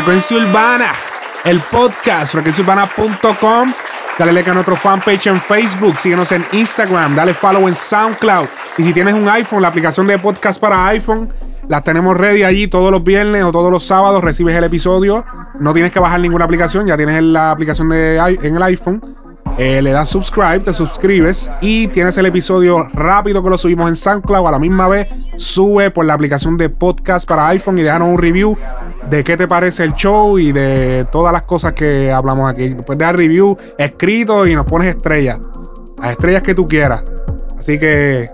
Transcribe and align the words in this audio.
Frecuencia 0.00 0.38
Urbana, 0.38 0.92
el 1.44 1.60
podcast, 1.60 2.32
frecuenciaurbana.com. 2.32 3.74
Dale 4.18 4.32
like 4.32 4.48
a 4.48 4.54
nuestro 4.54 4.74
fanpage 4.74 5.26
en 5.26 5.38
Facebook, 5.38 5.98
síguenos 5.98 6.32
en 6.32 6.42
Instagram, 6.52 7.14
dale 7.14 7.34
follow 7.34 7.68
en 7.68 7.76
SoundCloud. 7.76 8.46
Y 8.78 8.84
si 8.84 8.94
tienes 8.94 9.12
un 9.12 9.28
iPhone, 9.28 9.60
la 9.60 9.68
aplicación 9.68 10.06
de 10.06 10.18
podcast 10.18 10.58
para 10.58 10.86
iPhone, 10.86 11.28
la 11.68 11.82
tenemos 11.82 12.16
ready 12.16 12.44
allí 12.44 12.66
todos 12.66 12.90
los 12.90 13.04
viernes 13.04 13.44
o 13.44 13.52
todos 13.52 13.70
los 13.70 13.84
sábados. 13.84 14.24
Recibes 14.24 14.56
el 14.56 14.64
episodio. 14.64 15.22
No 15.58 15.74
tienes 15.74 15.92
que 15.92 16.00
bajar 16.00 16.18
ninguna 16.18 16.46
aplicación, 16.46 16.86
ya 16.86 16.96
tienes 16.96 17.22
la 17.22 17.50
aplicación 17.50 17.90
de, 17.90 18.16
en 18.42 18.56
el 18.56 18.62
iPhone. 18.62 19.02
Eh, 19.58 19.82
le 19.82 19.90
das 19.90 20.08
subscribe, 20.08 20.60
te 20.60 20.72
suscribes 20.72 21.50
y 21.60 21.88
tienes 21.88 22.16
el 22.16 22.24
episodio 22.24 22.88
rápido 22.94 23.42
que 23.42 23.50
lo 23.50 23.58
subimos 23.58 23.86
en 23.86 23.96
SoundCloud. 23.96 24.48
A 24.48 24.52
la 24.52 24.58
misma 24.58 24.88
vez, 24.88 25.08
sube 25.36 25.90
por 25.90 26.06
la 26.06 26.14
aplicación 26.14 26.56
de 26.56 26.70
podcast 26.70 27.28
para 27.28 27.48
iPhone 27.48 27.78
y 27.78 27.82
déjanos 27.82 28.08
un 28.08 28.16
review 28.16 28.56
de 29.10 29.24
qué 29.24 29.36
te 29.36 29.48
parece 29.48 29.84
el 29.84 29.92
show 29.94 30.38
y 30.38 30.52
de 30.52 31.06
todas 31.10 31.32
las 31.32 31.42
cosas 31.42 31.72
que 31.72 32.10
hablamos 32.10 32.50
aquí. 32.50 32.70
Puedes 32.86 32.98
dejar 32.98 33.16
review 33.16 33.56
escrito 33.76 34.46
y 34.46 34.54
nos 34.54 34.66
pones 34.66 34.96
estrellas. 34.96 35.38
Las 36.00 36.12
estrellas 36.12 36.42
que 36.42 36.54
tú 36.54 36.66
quieras. 36.66 37.02
Así 37.58 37.78
que, 37.78 38.30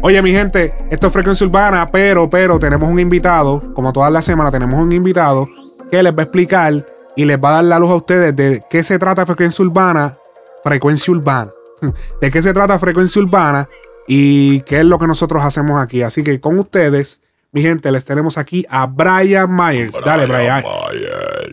oye, 0.00 0.22
mi 0.22 0.30
gente, 0.30 0.74
esto 0.90 1.08
es 1.08 1.12
Frecuencia 1.12 1.46
Urbana, 1.46 1.86
pero, 1.90 2.30
pero 2.30 2.58
tenemos 2.58 2.88
un 2.88 2.98
invitado. 2.98 3.74
Como 3.74 3.92
todas 3.92 4.12
las 4.12 4.24
semanas, 4.24 4.52
tenemos 4.52 4.80
un 4.80 4.92
invitado 4.92 5.46
que 5.90 6.02
les 6.02 6.14
va 6.14 6.20
a 6.20 6.22
explicar 6.22 6.86
y 7.16 7.24
les 7.24 7.36
va 7.38 7.50
a 7.50 7.52
dar 7.54 7.64
la 7.64 7.78
luz 7.78 7.90
a 7.90 7.96
ustedes 7.96 8.34
de 8.34 8.62
qué 8.70 8.82
se 8.82 8.98
trata 8.98 9.26
Frecuencia 9.26 9.64
Urbana 9.64 10.14
frecuencia 10.62 11.12
urbana. 11.12 11.50
¿De 12.20 12.30
qué 12.30 12.40
se 12.40 12.52
trata 12.52 12.78
frecuencia 12.78 13.20
urbana? 13.20 13.68
Y 14.06 14.60
qué 14.62 14.80
es 14.80 14.84
lo 14.84 14.98
que 14.98 15.06
nosotros 15.06 15.42
hacemos 15.44 15.80
aquí. 15.80 16.02
Así 16.02 16.22
que 16.22 16.40
con 16.40 16.58
ustedes, 16.58 17.20
mi 17.52 17.60
gente, 17.60 17.92
les 17.92 18.04
tenemos 18.04 18.38
aquí 18.38 18.64
a 18.68 18.86
Brian 18.86 19.54
Myers. 19.54 19.94
Dale, 20.04 20.26
Brian. 20.26 20.64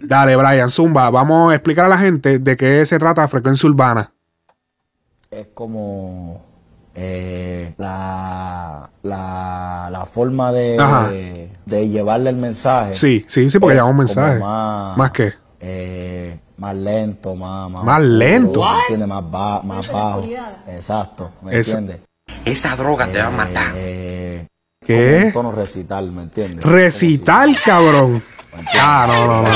Dale, 0.01 0.35
Brian, 0.37 0.69
Zumba. 0.69 1.09
Vamos 1.09 1.51
a 1.51 1.55
explicar 1.55 1.85
a 1.85 1.89
la 1.89 1.97
gente 1.97 2.39
de 2.39 2.55
qué 2.55 2.85
se 2.85 2.97
trata 2.97 3.27
frecuencia 3.27 3.69
urbana. 3.69 4.13
Es 5.29 5.47
como 5.53 6.41
eh, 6.95 7.73
la, 7.77 8.89
la, 9.03 9.89
la, 9.91 10.05
forma 10.05 10.53
de, 10.53 11.49
de, 11.65 11.89
llevarle 11.89 12.29
el 12.29 12.37
mensaje. 12.37 12.93
Sí, 12.93 13.25
sí, 13.27 13.49
sí, 13.49 13.59
porque 13.59 13.75
lleva 13.75 13.89
un 13.89 13.97
mensaje. 13.97 14.39
Más, 14.39 14.97
más 14.97 15.11
que. 15.11 15.33
Eh, 15.59 16.39
más 16.57 16.75
lento, 16.75 17.35
más... 17.35 17.69
Más, 17.69 17.83
¿Más 17.83 18.01
lento. 18.01 18.63
Tiene 18.87 19.05
más, 19.05 19.23
más 19.65 19.91
bajo. 19.91 20.23
Exacto, 20.67 21.31
¿me 21.41 21.55
entiendes? 21.55 21.99
Esa 22.45 22.75
droga 22.75 23.07
te 23.07 23.19
va 23.19 23.27
a 23.27 23.31
matar. 23.31 23.73
Eh, 23.75 24.47
¿Qué? 24.89 25.25
Un 25.27 25.33
tono 25.33 25.51
recital, 25.51 26.11
¿me 26.11 26.23
entiendes? 26.23 26.65
Recital, 26.65 27.55
cabrón. 27.63 28.23
Ah, 28.73 29.05
no, 29.07 29.27
no, 29.27 29.43
no. 29.43 29.49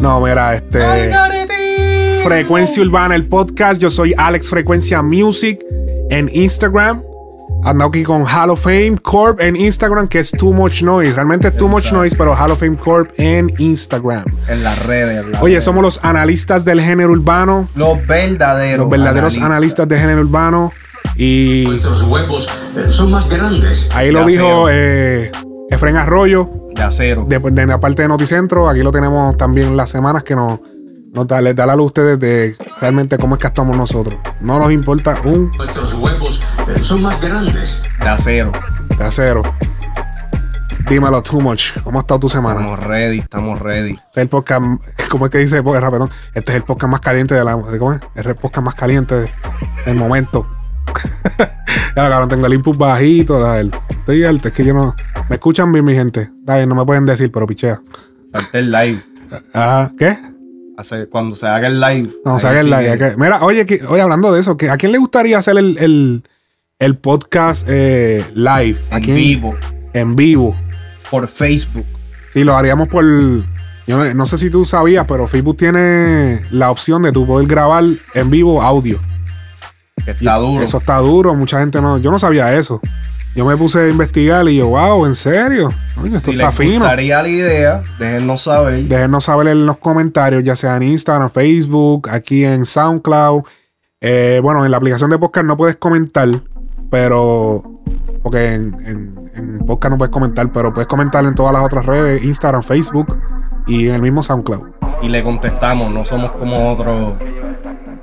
No, 0.00 0.20
mira, 0.20 0.56
este. 0.56 1.12
Frecuencia 2.24 2.82
Urbana, 2.82 3.14
el 3.14 3.28
podcast. 3.28 3.80
Yo 3.80 3.90
soy 3.90 4.12
Alex 4.18 4.50
Frecuencia 4.50 5.00
Music 5.00 5.64
en 6.10 6.28
Instagram. 6.34 7.04
Ando 7.64 7.84
aquí 7.84 8.02
con 8.02 8.24
Hall 8.24 8.50
of 8.50 8.62
Fame 8.62 8.96
Corp 9.02 9.40
en 9.40 9.56
Instagram, 9.56 10.08
que 10.08 10.20
es 10.20 10.30
Too 10.30 10.52
Much 10.52 10.82
Noise. 10.82 11.14
Realmente 11.14 11.48
es 11.48 11.56
Too 11.56 11.68
Much 11.68 11.92
Noise, 11.92 12.16
pero 12.16 12.34
Hall 12.34 12.50
of 12.50 12.60
Fame 12.60 12.76
Corp 12.76 13.10
en 13.16 13.52
Instagram. 13.58 14.24
En 14.48 14.62
las 14.62 14.78
redes. 14.86 15.26
Oye, 15.40 15.60
somos 15.60 15.82
los 15.82 16.00
analistas 16.02 16.64
del 16.64 16.80
género 16.80 17.10
urbano. 17.12 17.68
Los 17.74 18.06
verdaderos. 18.06 18.84
Los 18.84 18.90
verdaderos 18.90 19.38
analistas, 19.38 19.88
del 19.88 19.98
género 19.98 20.20
urbano. 20.20 20.72
Y. 21.16 21.64
Nuestros 21.66 22.02
huevos 22.02 22.48
eh, 22.76 22.86
son 22.88 23.10
más 23.10 23.28
grandes. 23.28 23.88
Ahí 23.92 24.12
lo 24.12 24.24
dijo 24.24 24.68
eh, 24.70 25.32
Efren 25.68 25.96
Arroyo. 25.96 26.48
De 26.74 26.82
acero. 26.82 27.26
De, 27.28 27.38
de 27.38 27.66
la 27.66 27.80
parte 27.80 28.02
de 28.02 28.08
Noticentro. 28.08 28.68
Aquí 28.68 28.82
lo 28.82 28.92
tenemos 28.92 29.36
también 29.36 29.76
las 29.76 29.90
semanas 29.90 30.22
que 30.22 30.36
nos 30.36 30.60
nos 31.12 31.26
da, 31.26 31.40
les 31.40 31.56
da 31.56 31.66
la 31.66 31.74
luz 31.74 31.84
a 31.84 31.86
ustedes 31.86 32.20
de 32.20 32.56
realmente 32.80 33.18
cómo 33.18 33.34
es 33.34 33.40
que 33.40 33.46
actuamos 33.46 33.76
nosotros. 33.76 34.18
No 34.40 34.58
nos 34.58 34.72
importa 34.72 35.20
un. 35.24 35.50
Nuestros 35.56 35.94
huevos 35.94 36.40
son 36.80 37.02
más 37.02 37.20
grandes. 37.20 37.82
De 38.00 38.08
acero. 38.08 38.52
De 38.96 39.04
acero. 39.04 39.42
Dímelo, 40.88 41.22
too 41.22 41.40
much. 41.40 41.78
¿Cómo 41.84 41.98
ha 41.98 42.00
estado 42.00 42.20
tu 42.20 42.28
semana? 42.28 42.60
Estamos 42.60 42.84
ready, 42.84 43.18
estamos 43.18 43.58
ready. 43.58 43.90
Este 43.90 44.20
es 44.20 44.22
el 44.22 44.28
podcast, 44.28 44.62
¿cómo 45.10 45.26
es 45.26 45.30
que 45.32 45.38
dice? 45.38 45.62
Perdón, 45.62 46.10
este 46.34 46.52
es 46.52 46.56
el 46.56 46.62
podcast 46.62 46.90
más 46.90 47.00
caliente 47.00 47.34
de 47.34 47.44
la. 47.44 47.52
¿Cómo 47.52 47.92
es? 47.92 48.00
Es 48.14 48.24
el 48.24 48.36
podcast 48.36 48.64
más 48.64 48.74
caliente 48.74 49.32
del 49.84 49.96
momento. 49.96 50.46
ya, 51.38 51.94
cabrón, 51.94 52.28
tengo 52.30 52.46
el 52.46 52.54
input 52.54 52.76
bajito. 52.76 53.38
Dale. 53.38 53.70
Estoy 53.90 54.24
alto, 54.24 54.48
es 54.48 54.54
que 54.54 54.64
yo 54.64 54.72
no. 54.72 54.94
Me 55.28 55.36
escuchan 55.36 55.70
bien, 55.72 55.84
mi 55.84 55.94
gente. 55.94 56.30
Dale, 56.42 56.66
no 56.66 56.74
me 56.74 56.86
pueden 56.86 57.04
decir, 57.04 57.30
pero 57.30 57.46
pichea. 57.46 57.82
El 58.54 58.70
live. 58.70 59.02
Ajá, 59.52 59.92
¿qué? 59.98 60.16
Cuando 61.10 61.34
se 61.34 61.46
haga 61.46 61.68
el 61.68 61.80
live. 61.80 62.08
Cuando 62.22 62.40
se 62.40 62.46
haga 62.46 62.60
el 62.60 62.70
live. 62.70 63.16
mira, 63.16 63.42
oye, 63.42 63.66
oye, 63.88 64.00
hablando 64.00 64.32
de 64.32 64.40
eso, 64.40 64.56
¿a 64.70 64.76
quién 64.76 64.92
le 64.92 64.98
gustaría 64.98 65.38
hacer 65.38 65.56
el, 65.58 66.22
podcast 67.00 67.66
eh, 67.68 68.24
live? 68.34 68.78
en 68.90 69.02
vivo. 69.02 69.54
En 69.92 70.16
vivo. 70.16 70.56
Por 71.10 71.26
Facebook. 71.26 71.86
Sí, 72.32 72.44
lo 72.44 72.56
haríamos 72.56 72.88
por. 72.88 73.04
Yo 73.86 74.14
no, 74.14 74.26
sé 74.26 74.36
si 74.36 74.50
tú 74.50 74.66
sabías, 74.66 75.06
pero 75.08 75.26
Facebook 75.26 75.56
tiene 75.56 76.44
la 76.50 76.70
opción 76.70 77.02
de 77.02 77.10
tú 77.10 77.26
poder 77.26 77.48
grabar 77.48 77.84
en 78.14 78.30
vivo 78.30 78.60
audio. 78.62 79.00
está 80.06 80.36
duro. 80.36 80.62
Eso 80.62 80.78
está 80.78 80.98
duro. 80.98 81.34
Mucha 81.34 81.58
gente 81.60 81.80
no. 81.80 81.96
Yo 81.98 82.10
no 82.10 82.18
sabía 82.18 82.54
eso. 82.54 82.80
Yo 83.38 83.44
me 83.44 83.56
puse 83.56 83.78
a 83.78 83.88
investigar 83.88 84.48
y 84.48 84.56
yo, 84.56 84.66
wow, 84.70 85.06
¿en 85.06 85.14
serio? 85.14 85.72
esto 86.04 86.32
está 86.32 86.50
fino. 86.50 86.72
Si 86.72 86.78
gustaría 86.78 87.22
la 87.22 87.28
idea, 87.28 87.84
déjenos 87.96 88.42
saber. 88.42 88.82
Déjenos 88.82 89.26
saber 89.26 89.46
en 89.46 89.64
los 89.64 89.78
comentarios, 89.78 90.42
ya 90.42 90.56
sea 90.56 90.76
en 90.76 90.82
Instagram, 90.82 91.30
Facebook, 91.30 92.08
aquí 92.10 92.44
en 92.44 92.66
SoundCloud. 92.66 93.44
Eh, 94.00 94.40
bueno, 94.42 94.64
en 94.64 94.72
la 94.72 94.78
aplicación 94.78 95.10
de 95.10 95.18
podcast 95.18 95.46
no 95.46 95.56
puedes 95.56 95.76
comentar, 95.76 96.28
pero. 96.90 97.62
Porque 98.24 98.54
en, 98.54 98.74
en, 99.32 99.58
podcast 99.64 99.92
no 99.92 99.98
puedes 99.98 100.12
comentar, 100.12 100.50
pero 100.50 100.74
puedes 100.74 100.88
comentar 100.88 101.24
en 101.24 101.36
todas 101.36 101.52
las 101.52 101.62
otras 101.62 101.86
redes, 101.86 102.24
Instagram, 102.24 102.64
Facebook 102.64 103.16
y 103.68 103.88
en 103.88 103.94
el 103.94 104.02
mismo 104.02 104.20
SoundCloud. 104.20 104.66
Y 105.00 105.10
le 105.10 105.22
contestamos, 105.22 105.92
no 105.92 106.04
somos 106.04 106.32
como 106.32 106.72
otros 106.72 107.14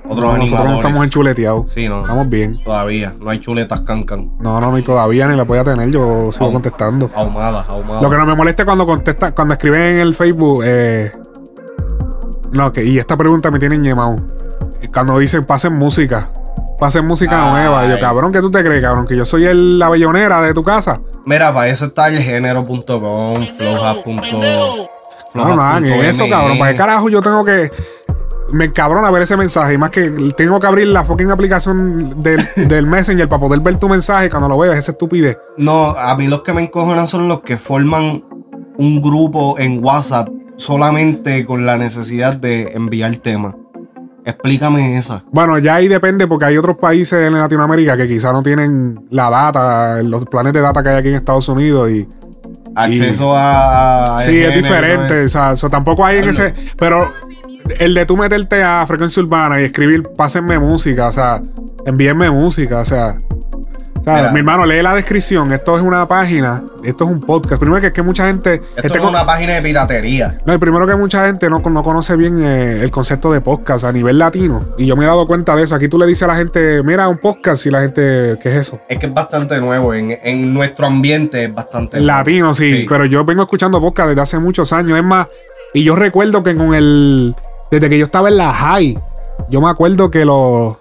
otros 0.09 0.37
nosotros 0.37 0.65
no 0.65 0.75
estamos 0.75 1.03
enchuleteados. 1.05 1.71
Sí, 1.71 1.87
no. 1.87 2.01
Estamos 2.01 2.29
bien. 2.29 2.63
Todavía. 2.63 3.15
No 3.19 3.29
hay 3.29 3.39
chuletas 3.39 3.81
cancan. 3.81 4.31
No, 4.39 4.59
no, 4.59 4.71
ni 4.71 4.81
todavía 4.81 5.27
ni 5.27 5.35
la 5.35 5.43
voy 5.43 5.59
a 5.59 5.63
tener. 5.63 5.89
Yo 5.89 6.31
sigo 6.31 6.51
contestando. 6.51 7.09
Ahumadas, 7.15 7.67
ahumadas. 7.67 8.01
Lo 8.01 8.09
que 8.09 8.17
no 8.17 8.25
me 8.25 8.35
molesta 8.35 8.63
es 8.63 8.65
cuando 8.65 8.85
contesta, 8.85 9.33
cuando 9.33 9.53
escriben 9.53 9.81
en 9.81 9.99
el 9.99 10.13
Facebook, 10.13 10.63
eh, 10.65 11.11
no, 12.51 12.71
que, 12.71 12.83
y 12.83 12.97
esta 12.97 13.17
pregunta 13.17 13.51
me 13.51 13.59
tiene 13.59 13.77
ñemado. 13.77 14.15
Cuando 14.93 15.17
dicen 15.19 15.43
pasen 15.43 15.75
música. 15.75 16.29
Pasen 16.79 17.05
música 17.05 17.51
nueva. 17.51 17.85
Y 17.85 17.89
yo, 17.89 17.99
cabrón, 17.99 18.31
¿qué 18.31 18.41
tú 18.41 18.51
te 18.51 18.63
crees, 18.63 18.81
cabrón? 18.81 19.05
Que 19.05 19.15
yo 19.15 19.25
soy 19.25 19.45
el, 19.45 19.79
la 19.79 19.89
bellonera 19.89 20.41
de 20.41 20.53
tu 20.53 20.63
casa. 20.63 21.01
Mira, 21.25 21.53
para 21.53 21.69
eso 21.69 21.85
está 21.85 22.07
el 22.09 22.19
género.com, 22.19 22.75
flowhub.com. 22.85 24.41
No, 25.33 25.55
no, 25.55 26.03
eso, 26.03 26.29
cabrón. 26.29 26.57
¿Para 26.57 26.71
qué 26.71 26.77
carajo 26.77 27.09
yo 27.09 27.21
tengo 27.21 27.43
que 27.43 27.71
me 28.51 28.71
cabrona 28.71 29.11
ver 29.11 29.23
ese 29.23 29.37
mensaje. 29.37 29.73
Y 29.73 29.77
más 29.77 29.89
que 29.89 30.09
tengo 30.35 30.59
que 30.59 30.67
abrir 30.67 30.87
la 30.87 31.03
fucking 31.03 31.31
aplicación 31.31 32.21
del, 32.21 32.41
del 32.55 32.87
Messenger 32.87 33.27
para 33.27 33.41
poder 33.41 33.59
ver 33.61 33.77
tu 33.77 33.89
mensaje 33.89 34.29
cuando 34.29 34.49
lo 34.49 34.57
veas. 34.57 34.77
Esa 34.77 34.91
estupidez. 34.91 35.37
No, 35.57 35.89
a 35.89 36.15
mí 36.15 36.27
los 36.27 36.41
que 36.41 36.53
me 36.53 36.61
encojonan 36.61 37.07
son 37.07 37.27
los 37.27 37.41
que 37.41 37.57
forman 37.57 38.23
un 38.77 39.01
grupo 39.01 39.57
en 39.57 39.83
WhatsApp 39.83 40.29
solamente 40.57 41.45
con 41.45 41.65
la 41.65 41.77
necesidad 41.77 42.35
de 42.35 42.73
enviar 42.73 43.15
temas. 43.17 43.55
Explícame 44.25 44.97
esa. 44.97 45.23
Bueno, 45.31 45.59
ya 45.59 45.75
ahí 45.75 45.87
depende 45.87 46.25
porque 46.27 46.45
hay 46.45 46.57
otros 46.57 46.77
países 46.77 47.27
en 47.27 47.33
Latinoamérica 47.33 47.95
que 47.95 48.07
quizás 48.07 48.33
no 48.33 48.41
tienen 48.41 49.05
la 49.11 49.29
data, 49.29 50.01
los 50.01 50.25
planes 50.25 50.51
de 50.51 50.61
data 50.61 50.81
que 50.81 50.89
hay 50.89 50.95
aquí 50.95 51.09
en 51.09 51.15
Estados 51.15 51.47
Unidos 51.47 51.91
y 51.91 52.07
Acceso 52.75 53.35
a. 53.35 54.15
a 54.15 54.17
Sí, 54.17 54.37
es 54.37 54.53
diferente. 54.53 55.23
O 55.23 55.29
sea, 55.29 55.53
eso 55.53 55.69
tampoco 55.69 56.05
hay 56.05 56.17
en 56.17 56.29
ese. 56.29 56.53
Pero 56.77 57.09
el 57.79 57.93
de 57.93 58.05
tú 58.05 58.15
meterte 58.17 58.63
a 58.63 58.85
frecuencia 58.85 59.21
urbana 59.23 59.59
y 59.61 59.65
escribir, 59.65 60.03
pásenme 60.15 60.59
música, 60.59 61.07
o 61.07 61.11
sea, 61.11 61.41
envíenme 61.85 62.29
música, 62.29 62.79
o 62.79 62.85
sea. 62.85 63.17
o 63.99 64.03
sea, 64.03 64.15
Mira. 64.17 64.31
mi 64.31 64.39
hermano, 64.39 64.65
lee 64.67 64.83
la 64.83 64.93
descripción. 64.93 65.51
Esto 65.51 65.75
es 65.75 65.81
una 65.83 66.07
página, 66.07 66.61
esto 66.83 67.05
es 67.05 67.11
un 67.11 67.19
podcast. 67.21 67.59
Primero 67.59 67.81
que 67.81 67.87
es 67.87 67.93
que 67.93 68.03
mucha 68.03 68.27
gente. 68.27 68.55
Esto 68.55 68.69
este 68.75 68.87
es 68.97 68.97
con- 68.99 69.09
una 69.09 69.25
página 69.25 69.53
de 69.53 69.61
piratería. 69.63 70.35
No, 70.45 70.53
y 70.53 70.57
primero 70.59 70.85
que 70.85 70.95
mucha 70.95 71.25
gente 71.25 71.49
no, 71.49 71.57
no 71.59 71.81
conoce 71.83 72.15
bien 72.15 72.39
eh, 72.43 72.83
el 72.83 72.91
concepto 72.91 73.31
de 73.33 73.41
podcast 73.41 73.83
a 73.85 73.91
nivel 73.91 74.19
latino. 74.19 74.63
Y 74.77 74.85
yo 74.85 74.95
me 74.95 75.05
he 75.05 75.07
dado 75.07 75.25
cuenta 75.25 75.55
de 75.55 75.63
eso. 75.63 75.73
Aquí 75.73 75.87
tú 75.89 75.97
le 75.97 76.05
dices 76.05 76.21
a 76.23 76.27
la 76.27 76.35
gente, 76.35 76.83
mira, 76.83 77.07
un 77.07 77.17
podcast, 77.17 77.65
y 77.65 77.71
la 77.71 77.81
gente, 77.81 78.37
¿qué 78.43 78.49
es 78.49 78.55
eso? 78.67 78.79
Es 78.87 78.99
que 78.99 79.07
es 79.07 79.13
bastante 79.13 79.59
nuevo. 79.59 79.91
En, 79.93 80.15
en 80.23 80.53
nuestro 80.53 80.85
ambiente 80.85 81.45
es 81.45 81.53
bastante 81.53 81.97
nuevo. 81.97 82.05
Latino, 82.15 82.53
sí, 82.53 82.81
Sí. 82.81 82.85
Pero 82.87 83.05
yo 83.05 83.25
vengo 83.25 83.41
escuchando 83.41 83.81
podcast 83.81 84.09
desde 84.09 84.21
hace 84.21 84.37
muchos 84.39 84.71
años. 84.71 84.99
Es 84.99 85.03
más, 85.03 85.27
y 85.73 85.83
yo 85.83 85.95
recuerdo 85.95 86.43
que 86.43 86.55
con 86.55 86.75
el. 86.75 87.35
Desde 87.71 87.89
que 87.89 87.97
yo 87.97 88.05
estaba 88.05 88.29
en 88.29 88.37
la 88.37 88.53
high, 88.53 88.97
yo 89.49 89.61
me 89.61 89.69
acuerdo 89.69 90.09
que 90.09 90.25
los. 90.25 90.77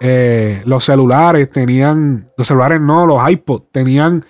eh, 0.00 0.62
los 0.66 0.84
celulares 0.84 1.48
tenían. 1.50 2.28
Los 2.36 2.46
celulares 2.48 2.80
no, 2.80 3.06
los 3.06 3.30
iPods 3.30 3.66
tenían 3.72 4.24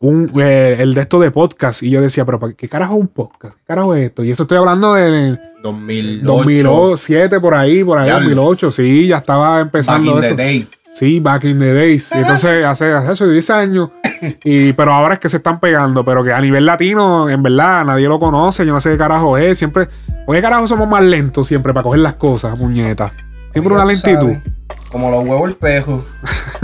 un, 0.00 0.30
eh, 0.40 0.76
el 0.78 0.94
de 0.94 1.00
esto 1.02 1.18
de 1.20 1.30
podcast. 1.30 1.82
Y 1.82 1.90
yo 1.90 2.00
decía, 2.00 2.24
pero 2.24 2.38
¿para 2.38 2.52
¿qué 2.54 2.68
carajo 2.68 2.94
es 2.94 3.00
un 3.00 3.08
podcast? 3.08 3.54
¿Qué 3.56 3.64
carajo 3.66 3.94
es 3.94 4.06
esto? 4.06 4.24
Y 4.24 4.30
eso 4.30 4.44
estoy 4.44 4.58
hablando 4.58 4.94
de 4.94 5.38
2008. 5.62 6.24
2007, 6.24 7.40
por 7.40 7.54
ahí, 7.54 7.82
por 7.84 7.98
ahí, 7.98 8.06
Diablo. 8.06 8.28
2008. 8.28 8.70
Sí, 8.70 9.06
ya 9.08 9.18
estaba 9.18 9.50
Back 9.56 9.62
empezando 9.66 10.12
in 10.14 10.20
the 10.20 10.26
eso. 10.28 10.36
day. 10.36 10.68
Sí, 10.94 11.20
back 11.20 11.44
in 11.44 11.58
the 11.58 11.74
days. 11.74 12.10
Y 12.12 12.18
entonces 12.18 12.64
hace, 12.64 12.92
hace 12.92 13.12
eso, 13.12 13.28
10 13.28 13.50
años. 13.50 13.90
Y, 14.44 14.72
pero 14.72 14.92
ahora 14.92 15.14
es 15.14 15.20
que 15.20 15.28
se 15.28 15.38
están 15.38 15.60
pegando. 15.60 16.04
Pero 16.04 16.22
que 16.24 16.32
a 16.32 16.40
nivel 16.40 16.66
latino, 16.66 17.28
en 17.28 17.42
verdad, 17.42 17.84
nadie 17.84 18.08
lo 18.08 18.18
conoce. 18.18 18.66
Yo 18.66 18.72
no 18.72 18.80
sé 18.80 18.92
qué 18.92 18.98
carajo 18.98 19.36
es. 19.38 19.58
Siempre. 19.58 19.88
¿Por 20.26 20.36
qué 20.36 20.42
carajo 20.42 20.66
somos 20.66 20.88
más 20.88 21.02
lentos 21.02 21.48
siempre 21.48 21.72
para 21.72 21.84
coger 21.84 22.00
las 22.00 22.14
cosas, 22.14 22.58
muñetas? 22.58 23.12
Siempre 23.50 23.74
una 23.74 23.84
lentitud. 23.84 24.36
Como 24.90 25.10
los 25.10 25.24
huevos 25.24 25.50
espejo. 25.50 26.04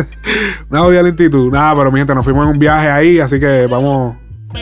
Una 0.71 0.85
odia 0.85 1.03
lentitud. 1.03 1.53
Nada, 1.53 1.75
pero 1.77 1.93
mi 1.93 1.99
gente, 1.99 2.15
nos 2.15 2.25
fuimos 2.25 2.45
en 2.45 2.53
un 2.53 2.59
viaje 2.59 2.89
ahí, 2.91 3.21
así 3.21 3.39
que 3.39 3.67
vamos. 3.67 4.17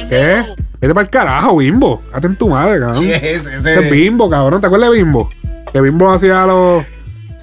¿Qué? 0.08 0.42
Vete 0.80 0.94
para 0.94 1.04
el 1.04 1.10
carajo, 1.10 1.56
bimbo. 1.56 2.02
Date 2.12 2.26
en 2.26 2.36
tu 2.36 2.48
madre, 2.48 2.80
cabrón. 2.80 2.96
Sí, 2.96 3.12
es 3.12 3.22
ese. 3.22 3.56
Ese 3.56 3.84
es 3.84 3.90
bimbo, 3.90 4.28
cabrón. 4.28 4.60
¿Te 4.60 4.66
acuerdas 4.66 4.90
de 4.90 4.96
bimbo? 4.96 5.30
Que 5.72 5.80
bimbo 5.80 6.12
hacía 6.12 6.44
los. 6.44 6.84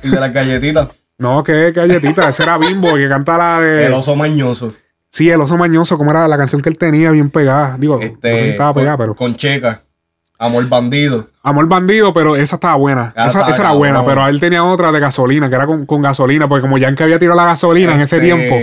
el 0.03 0.11
de 0.11 0.19
las 0.19 0.33
galletitas. 0.33 0.89
No, 1.17 1.43
que 1.43 1.71
galletita. 1.71 2.29
Ese 2.29 2.43
era 2.43 2.57
bimbo, 2.57 2.95
que 2.95 3.07
canta 3.07 3.37
la 3.37 3.61
de. 3.61 3.85
El 3.85 3.93
oso 3.93 4.15
mañoso. 4.15 4.73
Sí, 5.09 5.29
el 5.29 5.41
oso 5.41 5.57
mañoso, 5.57 5.97
como 5.97 6.11
era 6.11 6.27
la 6.27 6.37
canción 6.37 6.61
que 6.61 6.69
él 6.69 6.77
tenía 6.77 7.11
bien 7.11 7.29
pegada. 7.29 7.75
Digo, 7.79 7.95
no 7.95 8.01
sé 8.01 8.07
si 8.07 8.13
Este. 8.15 8.49
estaba 8.51 8.73
con, 8.73 8.81
pegada, 8.81 8.97
pero. 8.97 9.15
con 9.15 9.35
checa. 9.35 9.81
Amor 10.37 10.69
bandido. 10.69 11.27
Amor 11.43 11.67
bandido, 11.67 12.13
pero 12.13 12.35
esa 12.37 12.55
estaba 12.55 12.75
buena. 12.75 13.11
Ah, 13.15 13.27
esa 13.27 13.39
estaba 13.39 13.49
esa 13.49 13.61
era 13.63 13.71
buena, 13.73 14.05
pero 14.05 14.25
él 14.27 14.39
tenía 14.39 14.63
otra 14.63 14.91
de 14.91 14.99
gasolina, 14.99 15.49
que 15.49 15.55
era 15.55 15.65
con, 15.65 15.85
con 15.85 16.01
gasolina, 16.01 16.47
porque 16.47 16.61
como 16.61 16.77
Yankee 16.77 17.03
había 17.03 17.19
tirado 17.19 17.35
la 17.35 17.45
gasolina 17.45 17.93
en 17.95 18.01
ese 18.01 18.17
Este, 18.17 18.27
tiempo, 18.27 18.55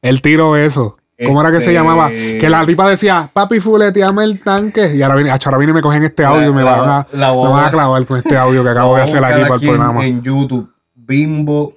él 0.00 0.22
tiró 0.22 0.56
eso. 0.56 0.96
¿Cómo 1.26 1.40
era 1.40 1.50
que 1.50 1.60
se 1.60 1.70
Este- 1.70 1.74
llamaba? 1.74 2.08
Que 2.08 2.48
la 2.48 2.64
tipa 2.64 2.88
decía, 2.88 3.28
papi, 3.32 3.60
fuleteame 3.60 4.24
el 4.24 4.40
tanque. 4.40 4.94
Y 4.96 5.02
ahora 5.02 5.16
viene, 5.16 5.30
ahora 5.30 5.58
viene 5.58 5.70
y 5.72 5.74
me 5.74 5.82
cogen 5.82 6.02
este 6.04 6.24
audio 6.24 6.48
y 6.48 6.52
me, 6.52 6.64
La- 6.64 6.76
van 6.80 6.88
a, 6.88 7.06
la 7.12 7.32
me 7.32 7.48
van 7.48 7.64
a 7.66 7.70
clavar 7.70 8.06
con 8.06 8.16
este 8.18 8.36
audio 8.36 8.64
que 8.64 8.70
acabo 8.70 8.96
de 8.96 9.02
hacer 9.02 9.22
aquí 9.22 9.42
para 9.42 9.54
el 9.56 9.62
en- 9.62 9.68
programa. 9.68 10.06
En 10.06 10.22
YouTube. 10.22 10.72
Bimbo. 10.94 11.74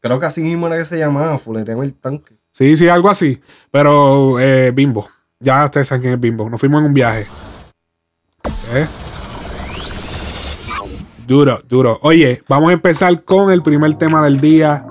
Creo 0.00 0.18
que 0.20 0.26
así 0.26 0.42
mismo 0.42 0.66
era 0.68 0.78
que 0.78 0.84
se 0.84 0.96
llamaba. 0.98 1.36
Fuleteame 1.38 1.84
el 1.84 1.92
tanque. 1.94 2.36
Sí, 2.52 2.76
sí, 2.76 2.88
algo 2.88 3.08
así. 3.10 3.40
Pero 3.70 4.38
eh, 4.38 4.72
Bimbo. 4.72 5.06
Ya 5.38 5.64
ustedes 5.64 5.88
saben 5.88 6.02
quién 6.02 6.14
es 6.14 6.20
Bimbo. 6.20 6.48
Nos 6.50 6.60
fuimos 6.60 6.80
en 6.80 6.86
un 6.86 6.94
viaje. 6.94 7.26
¿Eh? 8.74 8.86
Duro, 11.26 11.60
duro. 11.68 11.98
Oye, 12.02 12.42
vamos 12.48 12.70
a 12.70 12.72
empezar 12.72 13.22
con 13.22 13.50
el 13.52 13.62
primer 13.62 13.94
tema 13.94 14.24
del 14.24 14.40
día. 14.40 14.84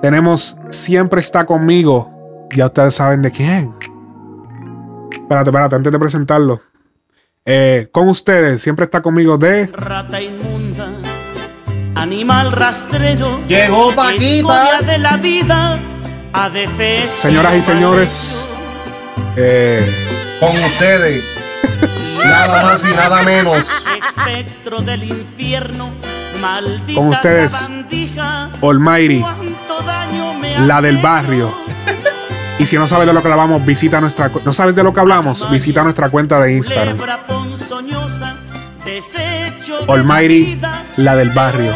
Tenemos 0.00 0.56
Siempre 0.70 1.20
está 1.20 1.44
conmigo. 1.44 2.48
Ya 2.54 2.66
ustedes 2.66 2.94
saben 2.94 3.22
de 3.22 3.30
quién. 3.30 3.72
Espérate, 5.10 5.50
espérate, 5.50 5.76
antes 5.76 5.92
de 5.92 5.98
presentarlo. 5.98 6.60
Eh, 7.44 7.88
con 7.90 8.08
ustedes, 8.08 8.62
siempre 8.62 8.84
está 8.84 9.02
conmigo 9.02 9.36
de. 9.36 9.66
Rata 9.66 10.20
inmunda, 10.20 10.92
animal 11.96 12.52
rastrero. 12.52 13.40
Llegó 13.46 13.94
Paquita. 13.94 14.82
de 14.82 14.98
la 14.98 15.16
vida, 15.16 15.80
Señoras 17.10 17.54
y 17.56 17.62
señores. 17.62 18.48
eh, 19.36 20.38
Con 20.40 20.56
ustedes. 20.64 21.22
nada 22.24 22.62
más 22.64 22.84
y 22.86 22.94
nada 22.94 23.22
menos. 23.22 23.66
Del 24.84 25.04
infierno, 25.04 25.92
Con 26.94 27.08
ustedes, 27.08 27.70
Almighty, 28.62 29.24
la 30.60 30.80
del 30.80 30.98
barrio. 30.98 31.54
Y 32.58 32.66
si 32.66 32.76
no 32.76 32.86
sabes 32.88 33.06
de 33.06 33.12
lo 33.12 33.22
que 33.22 33.28
hablamos, 33.28 33.64
visita 33.64 34.00
nuestra 34.00 34.28
no 34.44 34.52
sabes 34.52 34.74
de 34.74 34.82
lo 34.82 34.92
que 34.94 35.00
hablamos, 35.00 35.48
visita 35.50 35.82
nuestra 35.82 36.10
cuenta 36.10 36.40
de 36.40 36.52
Instagram. 36.54 36.98
Almighty, 39.88 40.60
la 40.96 41.16
del 41.16 41.30
barrio. 41.30 41.72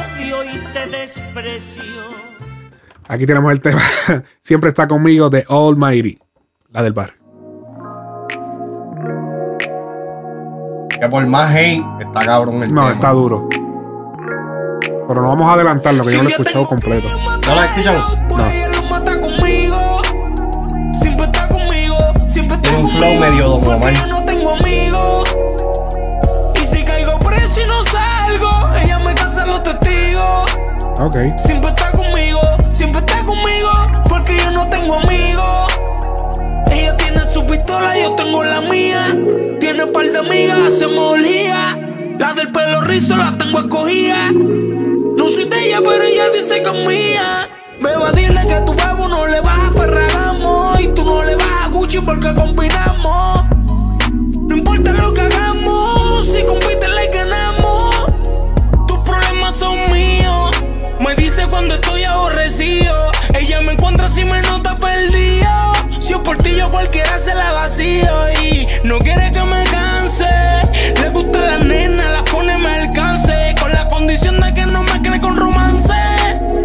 Aquí 3.09 3.27
tenemos 3.27 3.53
el 3.53 3.61
tema. 3.61 3.81
Siempre 4.41 4.71
está 4.71 4.87
conmigo 4.89 5.31
de 5.31 5.45
Almighty, 5.49 6.19
la 6.73 6.83
del 6.83 6.93
barrio. 6.93 7.15
Que 10.99 11.09
por 11.09 11.27
más 11.27 11.55
hate, 11.55 11.85
está 12.01 12.21
cabrón 12.23 12.63
el 12.63 12.75
No, 12.75 12.83
tema. 12.83 12.93
está 12.95 13.11
duro. 13.11 13.49
Pero 15.09 15.23
no 15.23 15.29
vamos 15.29 15.49
a 15.49 15.53
adelantarlo, 15.53 16.03
que 16.03 16.11
yo 16.13 16.17
no 16.19 16.23
lo 16.25 16.29
he 16.31 16.33
escuchado 16.33 16.67
completo. 16.67 17.09
¿No? 17.09 17.55
No. 18.37 18.97
está 18.97 19.21
conmigo. 19.21 20.03
Siempre 20.93 21.27
está 21.27 21.49
Tiene 22.63 22.79
un 22.79 22.91
flow 22.91 23.01
conmigo, 23.01 23.21
medio 23.21 23.55
Omar. 23.55 23.93
yo 23.95 24.07
no 24.07 24.25
tengo 24.25 24.51
amigos. 24.55 25.37
Y 26.55 26.59
si 26.67 26.85
caigo 26.85 27.19
preso 27.21 27.61
y 27.61 27.67
no 27.69 27.83
salgo, 27.85 28.75
ella 28.83 28.99
me 29.01 29.15
casa 29.15 29.47
los 29.47 29.63
testigos. 29.63 30.59
Ok. 31.01 31.17
Siempre 31.39 31.69
está 31.71 31.93
conmigo, 31.93 32.06
pistola, 37.57 37.99
yo 37.99 38.15
tengo 38.15 38.45
la 38.45 38.61
mía. 38.63 39.03
Tiene 39.61 39.87
par 39.87 40.07
de 40.07 40.19
amigas, 40.19 40.59
hacemos 40.67 40.99
orgía. 40.99 41.79
La 42.19 42.33
del 42.35 42.51
pelo 42.53 42.81
rizo 42.83 43.17
la 43.17 43.37
tengo 43.39 43.61
escogida. 43.61 44.33
No 44.33 45.29
soy 45.29 45.45
de 45.47 45.67
ella, 45.67 45.81
pero 45.83 46.03
ella 46.03 46.29
dice 46.31 46.63
que 46.63 46.69
es 46.69 46.87
mía. 46.87 47.49
Beba, 47.81 48.13
dile 48.13 48.41
que 48.47 48.61
tu 48.67 48.75
babo 48.75 49.09
no 49.09 49.27
le 49.27 49.41
vas 49.41 49.59
a 49.59 49.73
Ferragamo. 49.73 50.75
Y 50.81 50.89
tú 50.89 51.05
no 51.05 51.23
le 51.25 51.37
vas 51.37 51.65
a 51.65 51.69
Gucci 51.69 51.99
porque 52.01 52.35
combinamos. 52.35 53.45
No 54.49 54.57
importa 54.57 54.93
lo 54.93 55.15
que 55.15 55.26
vacío. 67.77 68.31
Y 68.43 68.67
no 68.87 68.99
quiere 68.99 69.31
que 69.31 69.41
me 69.43 69.65
canse. 69.65 70.25
Le 71.03 71.09
gusta 71.11 71.39
la 71.41 71.59
nena, 71.59 72.11
la 72.11 72.25
pone 72.25 72.57
me 72.59 72.69
alcance. 72.69 73.55
Con 73.61 73.73
la 73.73 73.87
condición 73.89 74.41
de 74.41 74.53
que 74.53 74.67
no 74.67 74.83
me 74.83 75.03
cree 75.03 75.19
con 75.19 75.37
romance. 75.37 75.93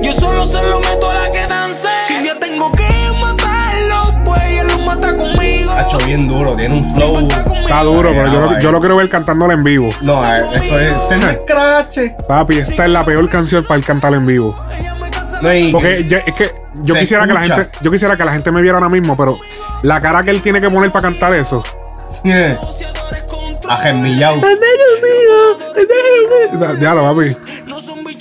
Yo 0.02 0.14
solo 0.14 0.46
se 0.46 0.62
lo 0.64 0.80
meto 0.80 1.10
a 1.10 1.14
la 1.16 1.30
que 1.32 1.46
dance. 1.48 1.88
Si 2.08 2.26
yo 2.26 2.38
tengo 2.40 2.72
que 2.72 2.88
matarlo, 3.20 4.24
pues 4.26 4.42
ella 4.44 4.64
lo 4.64 4.78
mata 4.80 5.16
conmigo. 5.16 5.72
Ha 5.72 5.82
hecho 5.82 5.98
bien 6.06 6.28
duro, 6.28 6.56
tiene 6.56 6.76
un 6.76 6.92
flow. 6.92 7.28
Está 7.62 7.84
duro, 7.84 8.10
pero 8.12 8.28
yo, 8.32 8.42
lo- 8.42 8.60
yo 8.60 8.72
lo 8.72 8.80
quiero 8.80 8.96
ver 8.98 9.10
cantándolo 9.10 9.54
en 9.54 9.64
vivo. 9.64 9.90
No, 10.02 10.24
eh, 10.26 10.42
eso 10.56 10.80
es. 10.80 10.92
Este 10.92 11.18
no 11.18 11.30
es 11.30 11.40
crache. 11.48 12.16
Papi, 12.28 12.58
esta 12.58 12.84
es 12.86 12.90
la 12.90 13.06
peor 13.06 13.30
canción 13.30 13.64
para 13.64 13.78
el 13.78 13.86
cantar 13.86 14.14
en 14.14 14.26
vivo. 14.26 14.56
No, 15.42 15.54
y 15.54 15.72
Porque 15.72 16.00
es 16.26 16.36
que 16.36 16.52
yo 16.84 16.94
quisiera 16.96 17.26
que 17.28 17.34
la 17.34 17.44
gente, 17.44 17.70
yo 17.82 17.92
quisiera 17.92 18.16
que 18.18 18.24
la 18.26 18.32
gente 18.34 18.52
me 18.52 18.62
viera 18.62 18.78
ahora 18.78 18.90
mismo, 18.90 19.18
pero 19.18 19.38
la 19.84 20.00
cara 20.00 20.24
que 20.24 20.32
él 20.32 20.42
tiene 20.42 20.62
que 20.62 20.70
poner 20.70 20.92
para 20.92 21.04
cantar 21.10 21.34
eso. 21.34 21.64
que- 22.24 22.58
Agemillao. 23.70 24.40
Ya 26.80 26.94
lo 26.94 27.04
papi. 27.04 27.36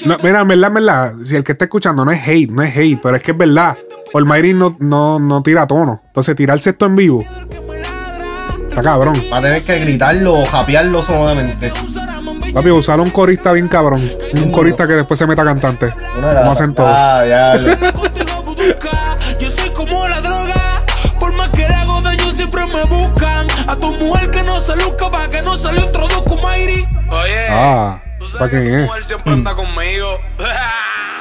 No, 0.07 0.17
mira, 0.23 0.41
en 0.41 0.49
verdad, 0.49 0.69
en 0.69 0.75
verdad, 0.75 1.13
si 1.25 1.37
el 1.37 1.45
que 1.45 1.53
está 1.53 1.65
escuchando 1.67 2.05
no 2.05 2.11
es 2.11 2.27
hate, 2.27 2.51
no 2.51 2.63
es 2.63 2.75
hate, 2.77 2.99
pero 3.03 3.17
es 3.17 3.23
que 3.23 3.33
es 3.33 3.37
verdad. 3.37 3.77
Olmairi 4.13 4.55
no, 4.55 4.77
no, 4.81 5.19
no 5.19 5.43
tira 5.43 5.67
tono. 5.67 6.01
Entonces, 6.07 6.35
tirarse 6.37 6.71
esto 6.71 6.87
en 6.87 6.97
vivo. 6.97 7.25
Está 8.69 8.83
cabrón. 8.83 9.15
Va 9.33 9.39
a 9.39 9.43
tener 9.43 9.63
que 9.63 9.79
gritarlo 9.79 10.35
o 10.39 10.47
japearlo 10.47 11.03
solamente. 11.03 11.73
Papi, 12.55 12.71
usar 12.71 13.01
un 13.01 13.11
corista 13.11 13.53
bien 13.53 13.69
cabrón. 13.69 14.09
Un 14.35 14.51
corista 14.51 14.87
que 14.87 14.95
después 14.95 15.19
se 15.19 15.27
meta 15.27 15.45
cantante. 15.45 15.93
Como 16.15 16.51
hacen 16.51 16.75
todos. 16.75 16.91
Ah, 16.97 17.25
ya. 17.27 17.57
Yo 19.41 19.51
soy 19.51 19.71
como 19.71 20.07
la 20.07 20.21
droga, 20.21 20.55
por 21.19 21.33
más 21.33 21.49
que 21.51 21.67
la 21.69 21.81
hago 21.83 22.01
daño 22.03 22.31
siempre 22.31 22.63
me 22.67 22.81
A 23.71 23.77
tu 23.77 23.93
mujer 23.93 24.31
que 24.31 24.43
no 24.43 24.61
se 24.61 24.75
luzca 24.77 25.09
para 25.11 25.27
que 25.29 25.41
no 25.43 25.57
se 25.57 25.73
le 25.73 25.81
introduzca 25.81 26.31
un 26.33 26.41
Mayri. 26.43 26.87
Oye, 27.11 27.47
Ah, 27.49 28.03
¿tú 28.19 28.27
¿para 28.27 28.39
sabes 28.39 28.51
que 28.51 28.61
quién 28.63 28.73
tu 28.75 28.81
es? 28.81 28.87
mujer 28.87 29.05
siempre 29.05 29.33
anda 29.33 29.55
conmigo? 29.55 30.19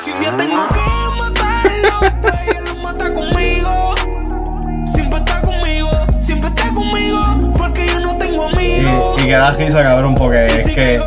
Si 0.03 0.12
un 0.12 0.19
día 0.19 0.36
tengo 0.38 0.67
que 0.69 0.79
matarlo, 1.17 2.00
ella 2.48 2.62
lo 2.65 2.75
mata 2.81 3.13
conmigo. 3.13 3.95
Siempre 4.93 5.19
está 5.19 5.41
conmigo, 5.41 5.89
siempre 6.19 6.50
está 6.50 6.69
conmigo. 6.74 7.21
Porque 7.57 7.88
yo 7.88 8.00
no 8.00 8.17
tengo 8.17 8.48
amigos. 8.50 9.15
Y, 9.19 9.21
y 9.21 9.25
que 9.25 9.31
da 9.33 9.51
risa, 9.51 9.81
cabrón, 9.81 10.15
porque 10.15 10.45
es 10.48 10.63
que 10.75 11.01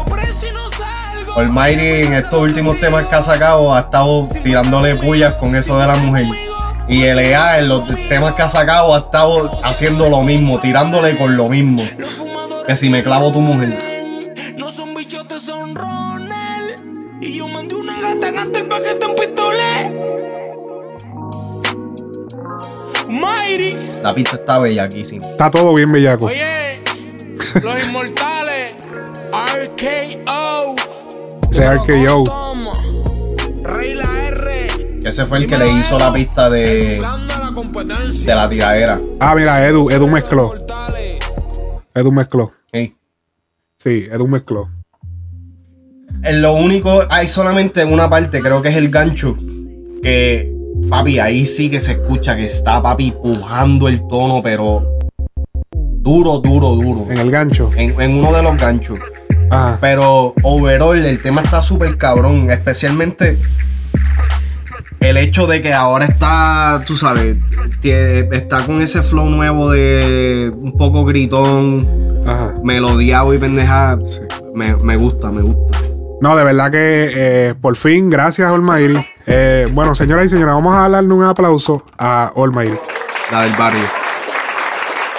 Almighty 1.37 2.07
en 2.07 2.13
estos 2.13 2.41
últimos 2.41 2.79
temas 2.79 3.07
que 3.07 3.15
ha 3.15 3.23
sacado 3.23 3.75
ha 3.75 3.81
estado 3.81 4.23
tirándole 4.45 4.97
pullas 4.97 5.35
con 5.35 5.57
eso 5.57 5.79
de 5.79 5.87
la 5.87 5.97
mujer. 5.97 6.27
Y 6.89 7.05
LA 7.05 7.61
en 7.61 7.69
los 7.69 7.87
temas 8.09 8.35
que 8.35 8.43
ha 8.43 8.49
sacado 8.49 8.95
ha 8.95 8.99
estado 8.99 9.51
haciendo 9.65 10.09
lo 10.09 10.23
mismo, 10.23 10.61
tirándole 10.61 11.17
con 11.17 11.37
lo 11.37 11.49
mismo. 11.49 11.83
Que 12.67 12.77
si 12.77 12.91
me 12.91 13.03
clavo 13.03 13.33
tu 13.33 13.41
mujer. 13.41 13.79
No 14.57 14.71
son 14.71 14.95
bichotes, 14.95 15.43
son 15.43 15.75
Ronald. 15.75 17.23
Y 17.23 17.39
yo 17.39 17.49
mandé 17.49 17.77
una 17.77 17.99
gata 18.01 18.29
antes 18.41 18.63
para 18.65 18.85
que 18.85 18.95
te 18.95 19.07
empistole. 19.07 20.13
Mayri. 23.09 23.91
La 24.03 24.13
pista 24.13 24.37
está 24.37 24.61
bellaquísima. 24.61 25.25
Está 25.25 25.51
todo 25.51 25.73
bien 25.75 25.89
bellaco. 25.91 26.27
Oye, 26.27 26.79
los 27.63 27.87
inmortales. 27.87 28.75
RKO. 29.33 30.42
Ese 31.53 31.69
RKO. 31.71 32.25
Toma. 32.25 32.73
Rey 33.63 33.93
la 33.95 34.29
R. 34.29 34.99
Ese 35.05 35.27
fue 35.27 35.37
el 35.37 35.47
que 35.47 35.59
le 35.59 35.71
hizo 35.71 35.99
la 35.99 36.11
pista 36.11 36.49
de, 36.49 36.99
de 36.99 38.35
la 38.35 38.49
tiradera. 38.49 38.99
Ah, 39.21 39.35
mira, 39.35 39.69
Edu, 39.69 39.91
Edu 39.91 40.09
mezcló. 40.09 40.55
Edu 41.95 42.11
mezcló. 42.11 42.53
Sí. 42.73 42.97
Sí, 43.77 44.09
Edu 44.11 44.27
mezcló. 44.29 44.71
En 46.23 46.41
lo 46.41 46.55
único, 46.55 47.03
hay 47.11 47.29
solamente 47.29 47.85
una 47.85 48.09
parte, 48.09 48.41
creo 48.41 48.63
que 48.63 48.71
es 48.71 48.77
el 48.77 48.89
gancho. 48.89 49.37
Que, 50.03 50.51
papi, 50.89 51.19
ahí 51.19 51.45
sí 51.45 51.69
que 51.69 51.83
se 51.83 51.93
escucha 51.93 52.35
que 52.35 52.45
está, 52.45 52.83
papi, 52.83 53.13
pujando 53.23 53.89
el 53.89 54.01
tono, 54.09 54.41
pero 54.43 54.99
duro, 55.75 56.39
duro, 56.39 56.71
duro. 56.71 57.07
En 57.11 57.19
el 57.19 57.31
gancho. 57.31 57.71
En, 57.77 58.01
en 58.01 58.15
uno 58.15 58.33
de 58.33 58.43
los 58.43 58.57
ganchos. 58.57 58.99
Ah, 59.55 59.77
Pero 59.81 60.35
overall, 60.43 61.05
el 61.05 61.21
tema 61.21 61.43
está 61.43 61.61
súper 61.61 61.99
cabrón. 61.99 62.51
Especialmente 62.51 63.37
el 65.01 65.17
hecho 65.19 65.47
de 65.47 65.61
que 65.61 65.73
ahora 65.75 66.07
está, 66.07 66.83
tú 66.87 66.97
sabes, 66.97 67.37
está 67.83 68.65
con 68.65 68.81
ese 68.81 69.03
flow 69.03 69.27
nuevo 69.29 69.71
de 69.71 70.51
un 70.55 70.77
poco 70.79 71.05
gritón, 71.05 72.23
ajá. 72.27 72.55
melodiado 72.65 73.35
y 73.35 73.39
pendejada. 73.39 73.99
Sí. 74.07 74.21
Me, 74.55 74.75
me 74.77 74.97
gusta, 74.97 75.31
me 75.31 75.43
gusta. 75.43 75.79
No, 76.23 76.37
de 76.37 76.45
verdad 76.45 76.71
que 76.71 77.11
eh, 77.15 77.55
por 77.61 77.77
fin, 77.77 78.09
gracias 78.09 78.51
Almighty. 78.51 79.05
Eh, 79.27 79.67
bueno, 79.73 79.95
señoras 79.95 80.27
y 80.27 80.29
señores, 80.31 80.55
vamos 80.55 80.75
a 80.75 80.89
darle 80.89 81.13
un 81.13 81.25
aplauso 81.25 81.85
a 81.99 82.33
Almighty. 82.37 82.79
La 83.31 83.43
del 83.43 83.53
barrio. 83.55 83.85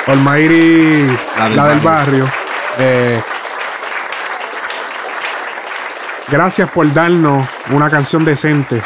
Almighty, 0.07 1.07
La 1.37 1.49
la 1.49 1.67
del 1.67 1.75
del, 1.75 1.85
barrio. 1.85 2.25
Eh, 2.79 3.21
gracias 6.29 6.69
por 6.69 6.91
darnos 6.93 7.47
una 7.71 7.89
canción 7.89 8.25
decente. 8.25 8.81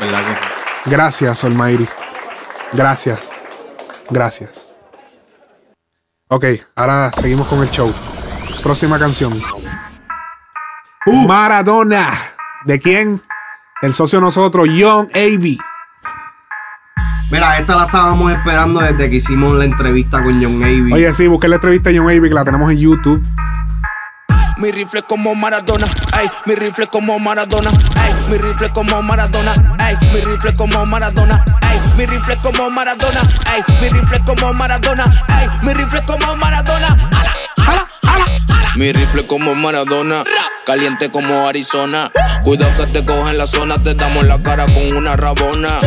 ¿Verdad 0.00 0.20
que 0.20 0.34
sí? 0.34 0.40
Gracias, 0.86 1.44
Almighty. 1.44 1.88
Gracias. 2.72 3.30
Gracias. 4.08 4.76
Ok, 6.28 6.44
ahora 6.76 7.10
seguimos 7.10 7.48
con 7.48 7.60
el 7.60 7.70
show. 7.70 7.92
Próxima 8.62 8.98
canción. 8.98 9.40
Maradona. 11.26 12.12
¿De 12.64 12.78
quién? 12.78 13.20
El 13.82 13.94
socio 13.94 14.18
de 14.18 14.26
nosotros, 14.26 14.68
Young 14.74 15.08
A.B. 15.14 15.56
Mira, 17.32 17.58
esta 17.58 17.76
la 17.76 17.84
estábamos 17.86 18.32
esperando 18.32 18.80
desde 18.80 19.08
que 19.08 19.16
hicimos 19.16 19.56
la 19.56 19.64
entrevista 19.64 20.22
con 20.22 20.42
John 20.42 20.62
Avey. 20.62 20.92
Oye, 20.92 21.12
sí, 21.12 21.26
busqué 21.28 21.48
la 21.48 21.54
entrevista 21.56 21.90
de 21.90 21.96
Young 21.96 22.08
A.B. 22.08 22.28
que 22.28 22.34
la 22.34 22.44
tenemos 22.44 22.70
en 22.70 22.78
YouTube. 22.78 23.24
Mi 24.60 24.70
rifle 24.70 25.02
como 25.02 25.34
Maradona, 25.34 25.86
ay, 26.12 26.30
mi 26.44 26.54
rifle 26.54 26.86
como 26.86 27.18
Maradona, 27.18 27.70
ay, 27.96 28.12
mi 28.28 28.36
rifle 28.36 28.68
como 28.70 29.00
Maradona, 29.02 29.54
ay, 29.78 29.96
mi 30.12 30.20
rifle 30.20 30.52
como 30.52 30.84
Maradona, 30.84 31.44
ay, 31.62 31.80
mi 31.96 32.04
rifle 32.04 32.36
como 32.42 32.68
Maradona, 32.70 33.20
ay, 33.46 33.62
mi 33.80 33.88
rifle 33.88 34.20
como 34.26 34.52
Maradona, 34.52 35.04
ay, 35.28 35.48
mi 35.62 35.72
rifle 35.72 36.02
como 36.04 36.36
Maradona. 36.36 36.88
Ala, 36.88 37.34
ala, 37.66 37.88
ala, 38.02 38.24
ala. 38.48 38.72
Mi 38.76 38.92
rifle 38.92 39.26
como 39.26 39.54
Maradona, 39.54 40.24
caliente 40.66 41.10
como 41.10 41.48
Arizona. 41.48 42.10
Cuidado 42.44 42.70
que 42.76 42.86
te 43.00 43.04
cogen 43.06 43.38
la 43.38 43.46
zona, 43.46 43.76
te 43.76 43.94
damos 43.94 44.26
la 44.26 44.42
cara 44.42 44.66
con 44.66 44.94
una 44.94 45.16
rabona. 45.16 45.80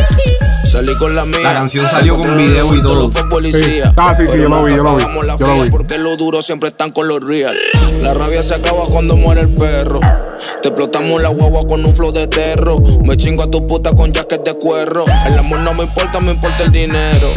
Salí 0.74 0.96
con 0.96 1.16
la 1.16 1.24
mía. 1.24 1.40
La 1.44 1.54
canción 1.54 1.88
salió 1.88 2.18
con 2.18 2.36
video 2.36 2.74
y 2.74 2.82
todo. 2.82 3.12
Sí. 3.44 3.80
Ah, 3.96 4.16
sí, 4.16 4.28
sí, 4.28 4.40
yo 4.40 4.50
lo 4.50 4.64
vi, 4.64 4.76
yo 4.76 4.82
lo 4.82 4.96
vi, 4.96 5.04
yo 5.38 5.46
lo 5.46 5.62
vi. 5.62 5.70
Porque 5.70 6.00
los 6.00 6.18
duros 6.18 6.48
siempre 6.48 6.70
están 6.70 6.90
con 6.90 7.08
los 7.08 7.24
real. 7.24 7.56
La 8.02 8.16
rabia 8.16 8.42
se 8.42 8.56
acaba 8.56 8.88
cuando 8.88 9.16
muere 9.16 9.42
el 9.42 9.50
perro. 9.50 10.00
Te 10.62 10.70
explotamos 10.70 11.22
la 11.22 11.30
guagua 11.30 11.68
con 11.68 11.86
un 11.86 11.96
flow 11.96 12.12
de 12.12 12.28
terro. 12.28 12.76
Me 13.04 13.18
chingo 13.18 13.44
a 13.44 13.52
tu 13.52 13.66
puta 13.68 13.94
con 13.94 14.12
jacket 14.12 14.44
de 14.44 14.54
cuero. 14.56 15.06
El 15.28 15.38
amor 15.38 15.60
no 15.60 15.74
me 15.74 15.84
importa, 15.84 16.20
me 16.22 16.32
importa 16.32 16.64
el 16.64 16.72
dinero. 16.72 17.28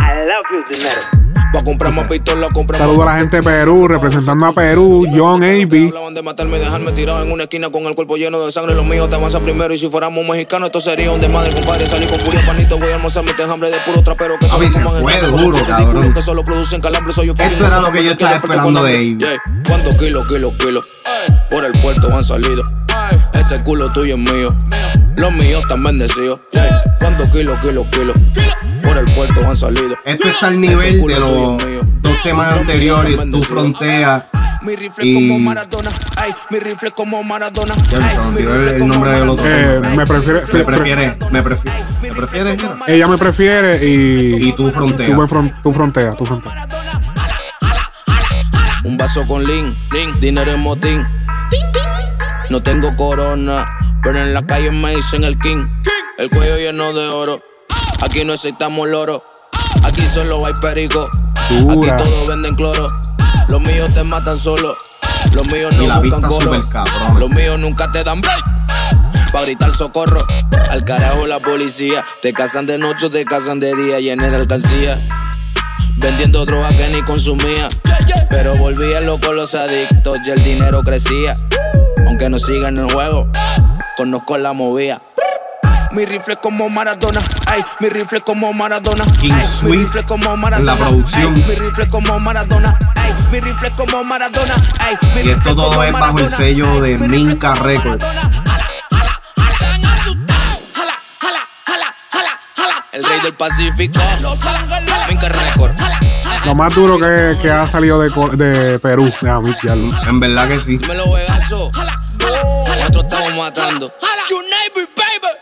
Pa' 1.53 1.63
comprar 1.65 1.95
más 1.95 2.09
pistola, 2.09 2.49
comprar 2.53 2.81
Saludo 2.81 3.03
a 3.03 3.07
la 3.07 3.19
gente 3.19 3.37
de 3.37 3.43
Perú, 3.43 3.87
representando 3.87 4.47
a 4.47 4.53
Perú, 4.53 5.07
Young 5.07 5.45
A.B. 5.45 5.87
Hablaban 5.89 6.15
de 6.15 6.23
matarme 6.23 6.57
y 6.57 6.61
dejarme 6.61 6.93
tirado 6.93 7.23
en 7.23 7.31
una 7.31 7.45
esquina 7.45 7.71
con 7.71 7.85
el 7.85 7.95
cuerpo 7.95 8.17
lleno 8.17 8.45
de 8.45 8.51
sangre. 8.51 8.75
Los 8.75 8.85
míos 8.85 9.09
te 9.09 9.17
avanzan 9.17 9.43
primero. 9.43 9.73
Y 9.73 9.79
si 9.79 9.89
fuéramos 9.89 10.27
mexicanos, 10.27 10.67
esto 10.67 10.81
sería 10.81 11.11
un 11.13 11.21
desmadre, 11.21 11.55
compadre. 11.55 11.87
Salí 11.87 12.07
con 12.07 12.19
furia, 12.19 12.41
panito. 12.45 12.79
Voy 12.79 12.91
a 12.91 12.97
almorzar 12.97 13.25
mi 13.25 13.31
hambre 13.31 13.71
de 13.71 13.77
puro 13.87 14.03
trapero. 14.03 14.39
Que 14.39 14.49
solo 14.49 14.71
se 14.71 14.81
fuman 14.81 15.03
fue 15.03 15.21
duro, 15.31 15.67
cabrón. 15.67 16.13
Que 16.13 16.23
solo 16.23 16.45
producen 16.45 16.81
calambre. 16.81 17.15
Soy 17.15 17.31
un 17.31 17.41
Esto 17.41 17.67
era 17.67 17.81
lo 17.81 17.93
que 17.93 18.05
yo 18.05 18.11
estaba 18.13 18.37
esperando 18.37 18.83
de 18.83 19.01
ellos. 19.01 19.19
Yeah. 19.19 19.43
¿Cuántos 19.67 19.95
kilos, 19.95 20.29
kilos, 20.29 20.53
kilos? 20.55 20.87
Por 21.51 21.65
el 21.65 21.73
puerto 21.73 22.09
han 22.13 22.25
salido. 22.25 22.63
Ese 23.35 23.63
culo 23.63 23.89
tuyo 23.91 24.15
es 24.17 24.21
mío. 24.21 24.49
Los 25.17 25.33
míos 25.33 25.63
están 25.63 25.83
bendecidos. 25.83 26.39
Yeah. 26.53 26.77
¿Cuántos 27.01 27.29
kilos, 27.29 27.61
kilos, 27.61 27.87
kilos? 27.89 28.19
Por 28.83 28.99
el 28.99 29.05
puerto 29.07 29.41
han 29.47 29.57
salido. 29.57 29.97
Esto 30.05 30.29
está 30.29 30.49
al 30.49 30.61
nivel 30.61 31.01
de 31.01 31.19
los 31.21 31.57
dos 32.01 32.23
temas 32.23 32.53
anteriores, 32.53 33.17
Tu 33.31 33.43
Frontera. 33.43 34.29
Mi 34.63 34.75
rifle 34.75 35.05
Y- 35.07 35.15
como 35.15 35.39
Maradona, 35.39 35.91
ay, 36.17 36.35
mi 36.51 36.59
rifle 36.59 36.91
como 36.91 37.23
Maradona, 37.23 37.75
Ya 37.91 37.99
me 38.01 38.41
mi 38.41 38.47
olvidó 38.47 38.55
el 38.67 38.79
como 38.79 38.93
nombre 38.95 39.11
del 39.13 39.29
otro 39.29 39.47
Eh, 39.47 39.81
me 39.95 40.07
prefiere- 40.07 40.43
Me 40.53 40.65
prefiere, 40.65 41.17
me 41.31 41.43
prefiere, 41.43 41.79
me 42.03 42.13
prefiere. 42.13 42.57
Ella 42.89 43.07
me 43.07 43.19
prefiere 43.19 43.87
y. 43.87 44.49
Y 44.49 44.53
tú 44.55 44.71
frontea. 44.71 45.07
Tú, 45.07 45.13
fron- 45.27 45.53
tú 45.63 45.73
frontea, 45.73 46.13
tú 46.15 46.25
frontea. 46.25 46.67
Un 48.85 48.97
vaso 48.97 49.27
con 49.29 49.45
lean, 49.47 49.73
lean, 49.93 50.21
dinero 50.21 50.53
en 50.53 50.61
motín. 50.61 51.07
No 52.49 52.63
tengo 52.63 52.95
corona, 52.97 53.67
pero 54.03 54.21
en 54.21 54.33
la 54.33 54.47
calle 54.47 54.71
me 54.71 54.95
dicen 54.95 55.25
el 55.25 55.39
king. 55.39 55.67
El 56.17 56.31
cuello 56.31 56.57
lleno 56.57 56.93
de 56.93 57.09
oro. 57.09 57.43
Aquí 58.03 58.25
no 58.25 58.35
aceptamos 58.35 58.89
loro. 58.89 59.25
Aquí 59.83 60.07
solo 60.07 60.47
hay 60.47 60.53
perico. 60.61 61.09
Aquí 61.49 61.89
todos 61.97 62.27
venden 62.29 62.55
cloro. 62.55 62.87
Los 63.49 63.61
míos 63.61 63.93
te 63.93 64.05
matan 64.05 64.37
solo. 64.37 64.77
Los 65.35 65.51
míos 65.51 65.75
no 65.77 65.89
la 65.89 65.99
buscan 65.99 66.23
coro. 66.23 66.61
Los 67.19 67.31
míos 67.31 67.59
nunca 67.59 67.89
te 67.89 68.05
dan 68.05 68.21
break. 68.21 68.45
Pa' 69.33 69.43
gritar 69.43 69.73
socorro. 69.73 70.25
Al 70.71 70.85
carajo 70.85 71.27
la 71.27 71.41
policía. 71.41 72.05
Te 72.23 72.33
cazan 72.33 72.67
de 72.67 72.79
noche, 72.79 73.11
te 73.11 73.25
cazan 73.25 73.59
de 73.59 73.75
día. 73.75 73.99
Y 73.99 74.11
en 74.11 74.21
la 74.21 74.37
alcancía. 74.37 74.97
Vendiendo 75.97 76.45
droga 76.45 76.69
que 76.69 76.89
ni 76.91 77.03
consumía. 77.03 77.67
Pero 78.31 78.55
volvía 78.57 79.01
loco 79.01 79.33
los 79.33 79.55
adictos 79.57 80.19
y 80.25 80.31
el 80.31 80.45
dinero 80.45 80.83
crecía. 80.85 81.35
Aunque 82.07 82.29
no 82.29 82.39
siga 82.39 82.69
en 82.69 82.79
el 82.79 82.93
juego, 82.93 83.21
conozco 83.97 84.39
la 84.39 84.53
movida. 84.53 85.03
Mi 85.93 86.05
rifle 86.05 86.37
como 86.37 86.69
Maradona, 86.69 87.21
ay, 87.47 87.65
mi 87.81 87.89
rifle 87.89 88.21
como 88.21 88.53
Maradona, 88.53 89.05
King 89.21 89.33
ay, 89.33 89.41
mi 89.41 89.47
Swift 89.47 89.81
rifle 89.95 90.03
como 90.05 90.35
en 90.35 90.41
Maradona, 90.41 90.73
la 90.75 90.79
producción. 90.89 91.35
ay, 91.37 91.45
mi 91.49 91.55
rifle 91.55 91.87
como 91.87 92.19
Maradona, 92.19 92.79
ay, 92.97 93.13
mi 93.33 93.41
rifle 93.41 93.71
como 93.77 94.05
Maradona, 94.05 94.55
ay, 94.81 94.97
mi 95.15 95.23
Y 95.23 95.31
esto 95.31 95.55
todo 95.55 95.83
es 95.85 95.93
bajo 95.93 96.19
el 96.19 96.29
sello 96.29 96.81
de 96.81 96.99
mi 96.99 97.09
como 97.09 97.55
Records. 97.55 98.05
El 102.93 103.05
rey 103.05 103.21
del 103.21 103.35
Pacífico, 103.35 104.01
Minca 105.09 105.29
Record. 105.29 105.73
Lo 106.47 106.55
más 106.55 106.75
duro 106.75 106.99
que, 106.99 107.37
que 107.43 107.51
ha 107.51 107.67
salido 107.67 108.01
de, 108.01 108.09
de 108.37 108.79
Perú. 108.79 109.13
Mi- 109.21 109.53
lo- 109.69 110.09
En 110.09 110.21
verdad 110.21 110.49
que 110.49 110.61
sí. 110.61 110.79
Dímelo, 111.77 112.39
vegazo. 112.67 112.95
Nosotros 112.95 113.05
estamos 113.05 113.37
matando. 113.37 113.93
You 114.29 114.37
neighbor, 114.43 114.89
baby. 114.97 115.33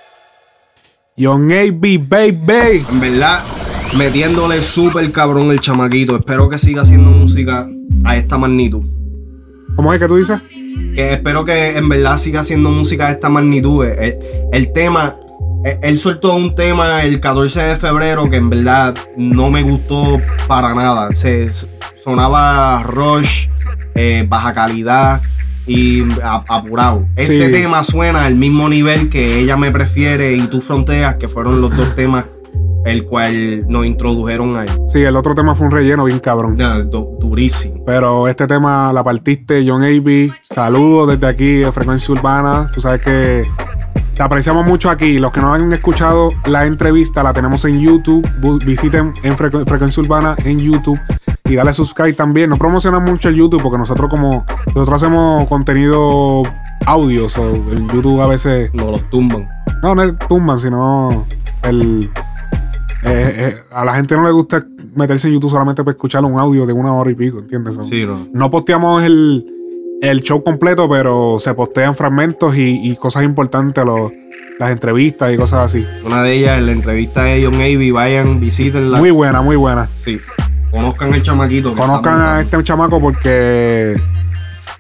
Young 1.17 1.53
A.B. 1.53 1.99
Baby. 2.09 2.85
En 2.91 3.01
verdad, 3.01 3.41
metiéndole 3.97 4.61
súper 4.61 5.11
cabrón 5.13 5.51
el 5.51 5.61
chamaquito. 5.61 6.17
Espero 6.17 6.49
que 6.49 6.59
siga 6.59 6.83
haciendo 6.83 7.11
música 7.11 7.69
a 8.05 8.17
esta 8.17 8.37
magnitud. 8.37 8.85
¿Cómo 9.77 9.93
es 9.95 10.01
que 10.01 10.09
tú 10.09 10.17
dices? 10.17 10.41
Que 10.95 11.13
espero 11.15 11.45
que 11.45 11.77
en 11.77 11.89
verdad 11.89 12.19
siga 12.19 12.41
haciendo 12.41 12.71
música 12.71 13.07
de 13.07 13.13
esta 13.13 13.29
magnitud. 13.29 13.85
El, 13.87 14.19
el 14.53 14.73
tema, 14.73 15.17
él- 15.65 15.79
él 15.83 15.99
soltó 15.99 16.35
un 16.35 16.55
tema 16.55 17.03
el 17.05 17.21
14 17.21 17.61
de 17.63 17.77
febrero 17.77 18.29
que 18.29 18.37
en 18.37 18.51
verdad 18.51 18.95
no 19.17 19.51
me 19.51 19.63
gustó 19.63 20.21
para 20.49 20.75
nada. 20.75 21.15
Se 21.15 21.49
sonaba 22.05 22.83
rush, 22.83 23.49
eh, 23.95 24.25
baja 24.29 24.53
calidad 24.53 25.21
y 25.67 26.03
apurado. 26.49 27.07
Este 27.17 27.47
Sí. 27.47 27.53
tema 27.53 27.85
suena 27.85 28.25
al 28.25 28.35
mismo 28.35 28.69
nivel 28.69 29.09
que 29.09 29.39
ella 29.41 29.57
me 29.57 29.71
prefiere 29.71 30.35
y 30.37 30.47
tú 30.49 30.61
fronteas, 30.61 31.17
que 31.17 31.29
fueron 31.29 31.61
los 31.61 31.77
dos 31.77 31.95
temas 31.95 32.25
el 32.85 33.05
cual 33.07 33.67
nos 33.67 33.87
introdujeron 33.87 34.59
ahí. 34.59 34.69
Sí, 34.91 35.01
el 35.03 35.17
otro 35.17 35.35
tema 35.35 35.55
fue 35.55 35.67
un 35.69 35.73
relleno 35.73 36.05
bien 36.05 36.19
cabrón. 36.19 36.59
Du- 36.91 37.17
durísimo. 37.19 37.83
Pero 37.87 38.29
este 38.29 38.47
tema 38.47 38.93
la 38.93 39.03
partiste, 39.03 39.65
John 39.67 39.83
A.B. 39.83 40.31
Saludos 40.51 41.09
desde 41.09 41.27
aquí 41.27 41.47
de 41.61 41.73
Frecuencia 41.73 42.13
Urbana. 42.13 42.71
Tú 42.75 42.83
sabes 42.83 43.01
que 43.01 43.45
te 44.15 44.23
apreciamos 44.23 44.67
mucho 44.67 44.91
aquí. 44.91 45.19
Los 45.19 45.33
que 45.33 45.41
no 45.41 45.55
han 45.55 45.73
escuchado 45.73 46.33
la 46.45 46.67
entrevista 46.67 47.23
la 47.23 47.33
tenemos 47.33 47.65
en 47.65 47.81
YouTube. 47.81 48.29
Visiten 48.67 49.15
en 49.23 49.35
Frecu- 49.35 49.65
Frecuencia 49.67 50.03
Urbana 50.03 50.37
en 50.45 50.61
YouTube 50.61 51.01
y 51.47 51.55
dale 51.57 51.73
subscribe 51.73 52.15
también. 52.15 52.51
No 52.51 52.57
promocionamos 52.57 53.11
mucho 53.11 53.29
el 53.29 53.35
YouTube 53.37 53.63
porque 53.63 53.79
nosotros 53.79 54.09
como 54.09 54.45
nosotros 54.75 55.03
hacemos 55.03 55.47
contenido 55.49 56.43
audio, 56.87 57.29
so 57.29 57.45
el 57.71 57.87
YouTube 57.89 58.21
a 58.23 58.27
veces 58.27 58.73
Nos 58.75 58.87
los 58.93 59.11
tumban. 59.11 59.47
no, 59.83 59.95
no 59.95 60.03
es 60.03 60.15
tumban, 60.29 60.59
sino 60.59 61.27
el. 61.63 62.11
eh, 63.05 63.33
eh, 63.37 63.55
a 63.71 63.85
la 63.85 63.95
gente 63.95 64.17
no 64.17 64.25
le 64.25 64.31
gusta 64.33 64.65
meterse 64.97 65.29
en 65.29 65.35
YouTube 65.35 65.51
solamente 65.51 65.83
para 65.85 65.93
escuchar 65.95 66.25
un 66.25 66.39
audio 66.39 66.65
de 66.67 66.73
una 66.73 66.93
hora 66.95 67.11
y 67.11 67.15
pico, 67.15 67.39
¿entiendes? 67.41 67.75
So, 67.75 67.83
Sí, 67.85 68.05
no. 68.07 68.27
No 68.33 68.49
posteamos 68.51 69.03
el, 69.03 69.45
el 70.01 70.23
show 70.23 70.43
completo, 70.43 70.89
pero 70.89 71.37
se 71.41 71.53
postean 71.53 71.95
fragmentos 71.95 72.57
y, 72.57 72.81
y 72.91 72.97
cosas 72.97 73.25
importantes, 73.25 73.85
los- 73.85 74.11
las 74.57 74.71
entrevistas 74.71 75.33
y 75.35 75.37
cosas 75.37 75.65
así. 75.67 75.85
Una 76.07 76.23
de 76.23 76.33
ellas 76.39 76.59
en 76.59 76.67
la 76.67 76.73
entrevista 76.73 77.25
de 77.25 77.45
John 77.45 77.55
Avey, 77.57 77.91
vayan, 77.91 78.39
visítenla. 78.39 78.99
Muy 78.99 79.11
buena, 79.11 79.43
muy 79.43 79.57
buena. 79.57 79.89
Sí. 80.05 80.21
Conozcan 80.75 81.15
el 81.15 81.23
chamaquito. 81.23 81.71
que 81.75 81.81
Conozcan 81.81 82.21
a 82.21 82.41
este 82.41 82.63
chamaco 82.65 83.01
porque 83.01 84.03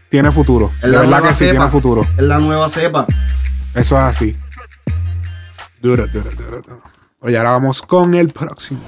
tiene 0.08 0.30
futuro. 0.30 0.70
Es 0.76 0.82
De 0.82 0.88
la 0.88 0.98
verdad 0.98 1.10
nueva 1.18 1.28
que 1.28 1.34
sí, 1.34 1.44
cepa. 1.44 1.50
tiene 1.56 1.70
futuro. 1.70 2.06
Es 2.16 2.22
la 2.22 2.38
nueva 2.38 2.68
cepa. 2.68 3.06
Eso 3.74 3.96
es 3.96 4.02
así. 4.02 4.36
Duro, 5.80 6.06
duro, 6.06 6.30
duro, 6.32 6.60
duro. 6.60 6.82
Oye, 7.20 7.36
ahora 7.38 7.52
vamos 7.52 7.80
con 7.82 8.14
el 8.14 8.28
próximo 8.28 8.80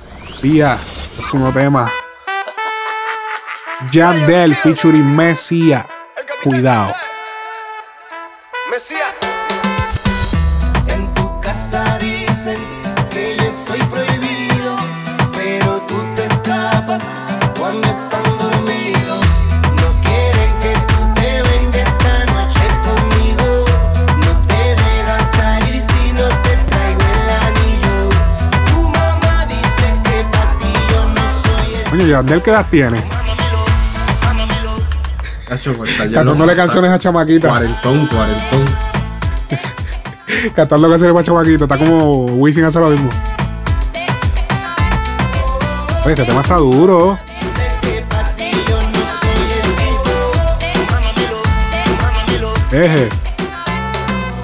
día. 0.42 0.76
Próximo 1.16 1.52
tema. 1.52 1.90
Yandel 3.92 4.54
featuring 4.54 5.14
Messia. 5.14 5.86
Cuidado. 6.42 6.94
En 8.66 8.70
Coño, 32.06 32.18
Yandel, 32.18 32.40
¿qué 32.40 32.50
edad 32.50 32.66
tiene? 32.70 33.02
Pues, 35.48 35.96
Cantándole 35.96 36.38
loco, 36.38 36.54
canciones 36.54 36.92
a 36.92 36.98
chamaquita. 37.00 37.48
Cuarentón, 37.48 38.06
cuarentón. 38.06 38.64
Cantando 40.54 40.88
canciones 40.88 41.16
a 41.18 41.24
chamaquita. 41.24 41.64
Está 41.64 41.76
como 41.76 42.26
Wisin 42.26 42.64
hace 42.64 42.78
lo 42.78 42.90
mismo. 42.90 43.08
Oye, 46.04 46.12
este 46.12 46.24
tema 46.24 46.42
está 46.42 46.54
duro. 46.58 47.18
Eje. 52.70 53.08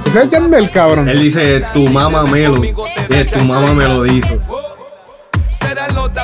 Ese 0.04 0.22
es 0.24 0.30
Yandel, 0.30 0.68
cabrón. 0.72 1.08
Él 1.08 1.20
dice, 1.20 1.64
tu 1.72 1.88
mamá 1.88 2.24
me 2.24 2.48
lo. 2.48 2.64
eh, 2.64 3.24
tu 3.32 3.44
mamá 3.44 3.72
me 3.72 3.84
lo 3.84 4.02
dijo. 4.02 4.51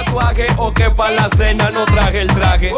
¿Serán 0.08 0.14
los 0.14 0.24
tatuajes 0.24 0.52
o 0.56 0.72
que 0.72 0.90
para 0.90 1.10
la 1.12 1.28
cena 1.28 1.70
no 1.70 1.84
traje 1.84 2.22
el 2.22 2.28
traje? 2.28 2.72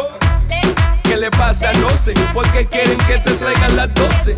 ¿Qué 1.03 1.17
le 1.17 1.29
pasa? 1.31 1.71
No 1.73 1.89
sé, 1.89 2.13
porque 2.33 2.65
quieren 2.65 2.97
que 2.99 3.17
te 3.19 3.31
traigan 3.35 3.75
las 3.75 3.93
12. 3.93 4.35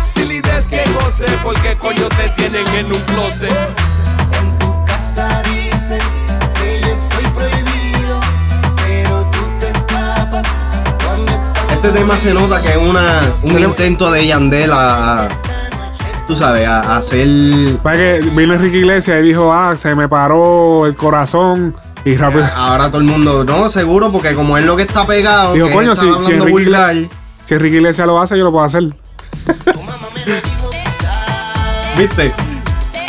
Si 0.00 0.24
la 0.24 0.32
idea 0.34 0.56
es 0.56 0.66
que 0.66 0.82
goce, 1.00 1.26
porque 1.42 1.76
coño 1.76 2.08
te 2.08 2.28
tienen 2.36 2.66
en 2.74 2.86
un 2.92 3.00
closet. 3.02 3.52
En 4.40 4.58
tu 4.58 4.84
casa 4.84 5.42
dicen 5.44 6.00
que 6.54 6.80
yo 6.80 6.88
estoy 6.88 7.24
prohibido, 7.30 8.20
pero 8.76 9.24
tú 9.30 9.38
te 9.60 9.68
escapas 9.68 10.46
cuando 11.04 11.32
están 11.32 11.70
Este 11.70 11.88
tema 11.90 12.16
se 12.18 12.34
nota 12.34 12.60
que 12.60 12.70
es 12.70 12.76
una, 12.76 13.20
un 13.42 13.58
intento 13.58 14.10
de 14.10 14.26
Yandel 14.26 14.72
a- 14.72 15.28
tú 16.26 16.34
sabes, 16.34 16.66
a, 16.66 16.80
a 16.80 16.96
hacer. 16.98 17.78
Para 17.82 17.96
que 17.96 18.20
vino 18.32 18.54
Enrique 18.54 18.78
Iglesias 18.78 19.20
y 19.20 19.22
dijo, 19.28 19.52
ah, 19.52 19.76
se 19.76 19.94
me 19.94 20.08
paró 20.08 20.86
el 20.86 20.96
corazón. 20.96 21.74
Y 22.08 22.16
rápido. 22.16 22.46
Ahora 22.56 22.88
todo 22.88 23.02
el 23.02 23.06
mundo, 23.06 23.44
no, 23.44 23.68
seguro, 23.68 24.10
porque 24.10 24.32
como 24.32 24.56
es 24.56 24.64
lo 24.64 24.76
que 24.76 24.84
está 24.84 25.06
pegado, 25.06 25.52
Digo, 25.52 25.70
coño, 25.70 25.94
si, 25.94 26.00
si, 26.00 26.06
hablando 26.06 26.30
Enrique 26.30 26.50
vulgar, 26.50 26.96
Iglesias, 26.96 27.20
si 27.44 27.54
Enrique 27.54 27.76
Iglesias 27.76 28.06
lo 28.06 28.18
hace, 28.18 28.38
yo 28.38 28.44
lo 28.44 28.50
puedo 28.50 28.64
hacer. 28.64 28.84
¿viste? 31.98 32.32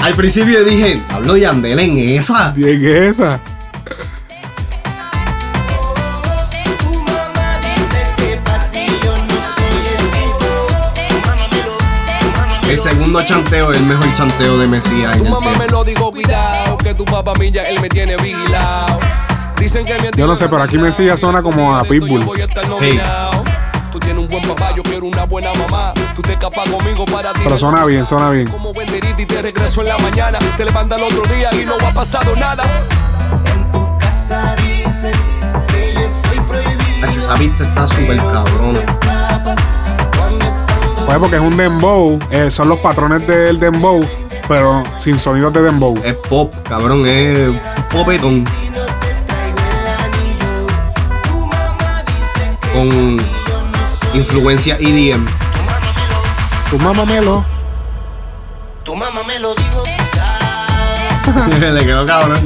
Al 0.02 0.14
principio 0.16 0.66
dije, 0.66 1.02
hablo 1.14 1.38
Yandel 1.38 1.80
en 1.80 1.98
esa. 1.98 2.54
¿Y 2.58 2.66
es 2.66 2.84
esa? 3.18 3.40
El 12.70 12.80
segundo 12.80 13.22
chanteo 13.24 13.72
es 13.72 13.78
el 13.78 13.86
mejor 13.86 14.14
chanteo 14.14 14.58
de 14.58 14.68
Mesías 14.68 15.16
en 15.16 15.26
el 15.26 15.34
tema. 15.34 15.54
Me 16.84 16.94
lo 16.94 16.94
dijo, 16.94 16.96
cuidado, 16.96 16.96
que 16.96 16.96
tu 16.96 17.06
papá 17.06 17.34
milla, 17.40 17.64
él 17.70 17.82
me 17.82 17.90
tiene 17.90 18.16
vigilado. 18.18 19.00
Dicen 19.60 19.86
que 19.86 19.94
mi 20.00 20.10
Yo 20.16 20.28
no 20.28 20.36
sé, 20.36 20.48
pero 20.48 20.64
aquí 20.64 20.78
Mesías 20.78 21.20
suena 21.20 21.42
como 21.42 21.76
a 21.76 21.84
Pitbull. 21.84 22.22
Yo 22.22 22.26
voy 22.26 22.42
a 22.42 22.46
estar 22.46 22.68
nominado. 22.68 23.44
Tú 23.92 24.00
tienes 24.00 24.22
un 24.22 24.28
buen 24.28 24.44
papá, 24.44 24.72
yo 24.76 24.84
quiero 24.84 25.08
una 25.08 25.26
buena 25.26 25.52
mamá. 25.54 25.94
Tú 26.16 26.22
te 26.22 26.34
escapas 26.34 26.70
conmigo 26.70 27.06
para 27.06 27.34
ti. 27.34 27.42
Pero 27.44 27.58
suena 27.58 27.86
bien, 27.86 28.06
suena 28.06 28.30
bien. 28.30 28.48
Como 28.48 28.72
benderita 28.74 29.22
y 29.22 29.26
te 29.26 29.42
regreso 29.42 29.82
en 29.82 29.88
la 29.88 29.98
mañana. 29.98 30.38
Te 30.58 30.64
levantas 30.64 31.00
el 31.00 31.06
otro 31.06 31.24
día 31.34 31.50
y 31.54 31.66
no 31.66 31.76
ha 31.76 31.92
pasado 31.92 32.36
nada. 32.36 32.64
En 33.46 33.72
tu 33.72 33.98
casa 33.98 34.56
dicen 34.58 35.12
que 35.68 35.94
yo 35.94 36.00
estoy 36.02 36.40
prohibido, 36.42 37.08
Hacho, 37.08 37.20
Esa 37.20 37.36
pista 37.36 37.64
está 37.64 37.88
súper 37.88 38.18
están 38.18 38.46
Pues 41.06 41.18
porque 41.18 41.36
es 41.36 41.42
un 41.42 41.58
dembow, 41.58 42.20
eh, 42.30 42.52
son 42.52 42.70
los 42.70 42.80
patrones 42.80 43.26
del 43.26 43.60
dembow, 43.60 44.06
pero 44.50 44.84
sin 44.98 45.20
sonidos 45.20 45.54
de 45.54 45.62
dembow. 45.62 45.96
Es 46.04 46.16
pop, 46.28 46.52
cabrón, 46.68 47.08
es 47.08 47.56
popetón. 47.92 48.44
Con 52.74 53.18
influencia 54.14 54.78
EDM. 54.80 55.26
Tu 56.72 56.80
mamá 56.80 57.06
melo. 57.06 57.46
Tu 58.84 58.96
mamá 58.96 59.24
me 59.24 59.40
lo 59.40 59.54
dijo. 59.54 59.84
Le 61.60 61.86
quedó 61.86 62.06
cabrón. 62.08 62.40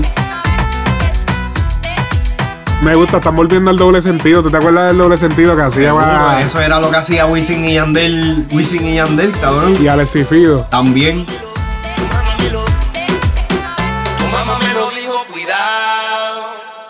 Me 2.81 2.95
gusta, 2.95 3.17
están 3.17 3.37
volviendo 3.37 3.71
al 3.71 3.77
doble 3.77 4.01
sentido. 4.01 4.43
¿Tú 4.43 4.49
te 4.49 4.57
acuerdas 4.57 4.87
del 4.89 4.97
doble 4.97 5.15
sentido 5.15 5.55
que 5.55 5.61
hacía 5.61 5.93
más 5.93 6.43
Eso 6.45 6.59
era 6.59 6.81
lo 6.81 6.91
que 6.91 6.97
hacía 6.97 7.25
Wisin 7.27 7.63
y 7.63 7.75
Yandel. 7.75 8.45
Wisin 8.51 8.85
y 8.85 8.95
Yandel, 8.95 9.31
cabrón. 9.39 9.77
y 9.81 9.87
Alex 9.87 10.17
y 10.17 10.25
Fido? 10.25 10.67
También. 10.69 11.25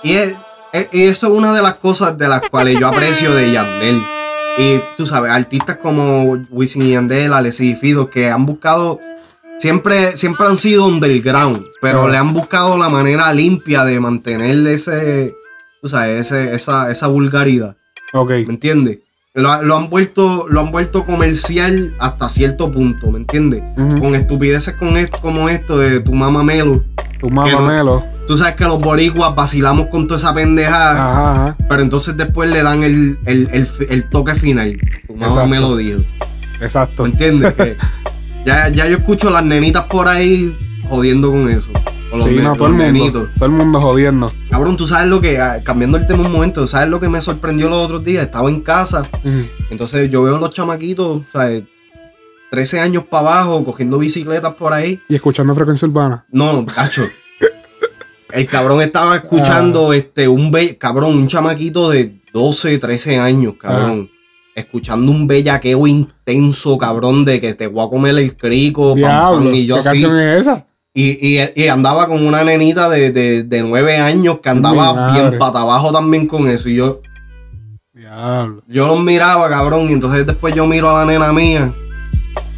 Y, 0.03 0.13
es- 0.13 0.35
es- 0.73 0.89
y 0.91 1.03
eso 1.03 1.27
es 1.27 1.33
una 1.33 1.53
de 1.53 1.61
las 1.61 1.75
cosas 1.75 2.17
de 2.17 2.27
las 2.27 2.49
cuales 2.49 2.79
yo 2.79 2.87
aprecio 2.87 3.33
de 3.33 3.51
Yandel. 3.51 4.01
Y 4.57 4.79
tú 4.97 5.05
sabes, 5.05 5.31
artistas 5.31 5.77
como 5.77 6.23
Wisin 6.51 6.83
y 6.83 6.91
Yandel, 6.91 7.33
Alessi 7.33 7.71
y 7.71 7.75
Fido, 7.75 8.09
que 8.09 8.29
han 8.29 8.45
buscado, 8.45 8.99
siempre, 9.57 10.15
siempre 10.17 10.45
han 10.45 10.57
sido 10.57 10.85
underground, 10.85 11.65
pero 11.81 12.01
Ajá. 12.01 12.09
le 12.09 12.17
han 12.17 12.33
buscado 12.33 12.77
la 12.77 12.89
manera 12.89 13.31
limpia 13.33 13.83
de 13.83 13.99
mantener 13.99 14.67
ese, 14.67 15.33
tú 15.81 15.87
sabes, 15.87 16.27
ese, 16.27 16.53
esa, 16.53 16.91
esa 16.91 17.07
vulgaridad. 17.07 17.75
Ok. 18.13 18.29
¿Me 18.31 18.53
entiendes? 18.53 18.99
Lo, 19.36 19.63
lo 19.63 19.78
han 19.78 19.89
vuelto, 19.89 20.46
lo 20.48 20.60
han 20.60 20.72
vuelto 20.72 21.06
comercial 21.08 21.96
hasta 22.00 22.30
cierto 22.30 22.69
punto, 22.72 23.10
¿me 23.10 23.17
entiendes? 23.17 23.63
Con 24.00 24.13
estupideces 24.13 24.76
con 24.76 24.96
esto, 24.96 25.17
como 25.22 25.50
esto 25.50 25.80
de 25.80 26.02
tu 26.02 26.13
mamá 26.13 26.43
Melo. 26.43 26.84
Tu 27.19 27.30
mamá 27.32 27.50
no- 27.50 27.62
Melo. 27.62 28.06
Tú 28.28 28.38
sabes 28.38 28.54
que 28.56 28.63
los 28.65 28.80
boricuas 28.80 29.34
vacilamos 29.36 29.88
con 29.88 30.04
toda 30.08 30.17
esa 30.17 30.36
pendejada. 30.36 30.91
Ajá, 30.91 31.32
ajá. 31.32 31.58
Pero 31.67 31.82
entonces 31.82 32.15
después 32.15 32.48
le 32.52 32.62
dan 32.62 32.84
el, 32.84 33.17
el- 33.26 33.67
el 33.89 34.10
toque 34.10 34.36
final. 34.36 34.78
Tu 35.08 35.13
mamá 35.13 35.26
Exacto. 35.26 35.50
me 35.50 35.60
lo 35.60 35.76
dijo. 35.78 36.02
Exacto. 36.62 37.02
¿Me 37.04 37.10
entiendes? 37.10 37.54
Que 37.58 37.76
ya, 38.46 38.69
ya 38.69 38.88
yo 38.88 38.98
escucho 38.98 39.30
las 39.32 39.43
nenitas 39.43 39.86
por 39.86 40.08
ahí 40.08 40.56
jodiendo 40.89 41.32
con 41.32 41.50
eso. 41.50 41.69
Los 42.13 42.26
Sí, 42.26 42.36
no, 42.36 42.56
todo 42.56 42.67
el 42.67 42.73
mundo. 42.93 43.30
Todo 43.36 43.45
el 43.45 43.52
mundo 43.52 43.82
jodiendo. 43.82 44.28
Cabrón, 44.49 44.78
tú 44.78 44.88
sabes 44.88 45.08
lo 45.08 45.19
que, 45.19 45.39
ah, 45.39 45.58
cambiando 45.63 45.97
el 45.97 46.06
tema 46.08 46.26
un 46.26 46.32
momento, 46.32 46.65
¿sabes 46.67 46.89
lo 46.89 46.99
que 46.99 47.10
me 47.10 47.21
sorprendió 47.21 47.69
los 47.69 47.86
otros 47.86 48.04
días? 48.04 48.23
Estaba 48.26 48.49
en 48.49 48.62
casa, 48.62 49.02
entonces 49.69 50.10
yo 50.10 50.23
veo 50.23 50.38
los 50.38 50.52
chamaquitos, 50.52 51.23
¿sabes? 51.34 51.63
13 52.52 52.80
años 52.82 53.06
para 53.10 53.30
abajo, 53.32 53.63
cogiendo 53.65 53.97
bicicletas 53.97 54.54
por 54.54 54.73
ahí. 54.73 55.02
Y 55.10 55.15
escuchando 55.15 55.56
frecuencia 55.56 55.88
urbana. 55.88 56.26
No, 56.32 56.65
cacho. 56.67 57.04
El 58.32 58.45
cabrón 58.47 58.82
estaba 58.82 59.15
escuchando 59.15 59.91
Ah. 59.91 59.95
este 59.95 60.28
un 60.28 60.52
be 60.52 60.78
cabrón, 60.78 61.15
un 61.17 61.28
chamaquito 61.28 61.89
de 61.89 62.19
12, 62.34 62.78
13 62.80 63.17
años, 63.19 63.56
cabrón. 63.60 64.10
Ah. 64.12 64.19
Escuchando 64.56 65.12
un 65.12 65.26
bellaqueo 65.26 65.88
intenso, 65.88 66.78
cabrón, 66.78 67.26
de 67.26 67.41
que 67.41 67.54
te 67.56 67.65
voy 67.65 67.86
a 67.86 67.89
comer 67.89 68.15
el 68.19 68.36
crico, 68.38 68.89
pam, 68.89 68.97
Diablo. 68.97 69.39
pam, 69.45 69.54
y 69.56 69.65
yo 69.65 69.76
¿Qué 69.76 69.80
así. 69.82 69.89
canción 69.89 70.19
es 70.19 70.41
esa? 70.41 70.67
Y, 70.93 71.39
y- 71.39 71.51
y 71.56 71.67
andaba 71.69 72.06
con 72.08 72.25
una 72.25 72.43
nenita 72.43 72.88
de, 72.89 73.12
de, 73.12 73.43
de 73.43 73.63
9 73.63 73.97
años 73.97 74.39
que 74.41 74.49
andaba 74.49 75.12
bien 75.13 75.39
pata 75.39 75.62
abajo 75.62 75.91
también 75.91 76.27
con 76.27 76.47
eso. 76.47 76.69
Y 76.69 76.75
yo, 76.75 77.01
Diablo. 77.93 78.62
yo 78.67 78.88
los 78.88 79.03
miraba, 79.03 79.49
cabrón, 79.49 79.89
y 79.89 79.93
entonces 79.93 80.25
después 80.25 80.53
yo 80.53 80.67
miro 80.67 80.89
a 80.95 80.99
la 81.03 81.12
nena 81.12 81.34
mía 81.34 81.73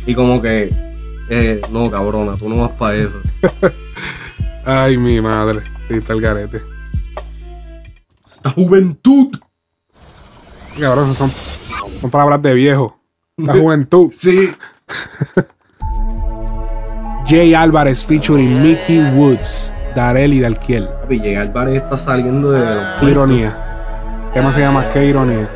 y 0.06 0.14
como 0.14 0.42
que, 0.42 0.70
eh, 1.30 1.62
no, 1.72 1.90
cabrona, 1.90 2.36
tú 2.38 2.50
no 2.50 2.58
vas 2.58 2.74
para 2.76 2.96
eso. 2.98 3.22
Ay, 4.66 4.98
mi 4.98 5.22
madre. 5.22 5.62
Sí, 5.88 5.96
está 5.96 6.14
el 6.14 6.22
garete. 6.22 6.62
Esta 8.26 8.50
juventud. 8.52 9.30
Cabrón, 10.80 11.14
son, 11.14 11.32
son 12.02 12.10
palabras 12.12 12.42
de 12.42 12.54
viejo. 12.54 13.00
La 13.38 13.54
juventud. 13.54 14.12
Sí. 14.18 14.50
Jay 17.28 17.56
Álvarez 17.56 18.06
featuring 18.06 18.62
Mickey 18.62 19.00
Woods, 19.00 19.74
Darel 19.96 20.34
y 20.34 20.42
Dalkiel. 20.42 20.88
Papi, 20.88 21.20
Jay 21.20 21.36
Álvarez 21.36 21.82
está 21.82 21.98
saliendo 21.98 22.52
de 22.52 22.60
los 22.60 23.00
Qué 23.00 23.06
ironía. 23.08 24.28
El 24.28 24.34
tema 24.34 24.52
se 24.52 24.60
llama 24.60 24.90
Qué 24.90 25.06
ironía. 25.06 25.50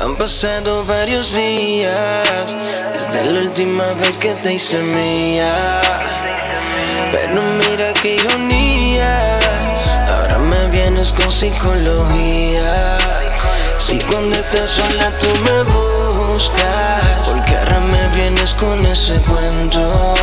Han 0.00 0.14
pasado 0.14 0.84
varios 0.84 1.34
días 1.34 2.56
desde 2.92 3.32
la 3.32 3.40
última 3.40 3.84
vez 4.00 4.12
que 4.20 4.34
te 4.34 4.54
hice 4.54 4.80
mía. 4.80 5.52
Pero 7.10 7.42
mira 7.58 7.92
qué 8.00 8.14
ironía. 8.14 9.38
Ahora 10.08 10.38
me 10.38 10.70
vienes 10.70 11.12
con 11.14 11.32
psicología. 11.32 12.98
Si 13.78 13.98
cuando 14.02 14.36
estás 14.36 14.68
sola 14.68 15.10
tú 15.18 15.26
me 15.44 15.62
buscas, 15.64 16.05
porque 17.24 17.56
ahora 17.56 17.80
me 17.80 18.08
vienes 18.08 18.52
con 18.54 18.78
ese 18.84 19.14
cuento. 19.22 20.14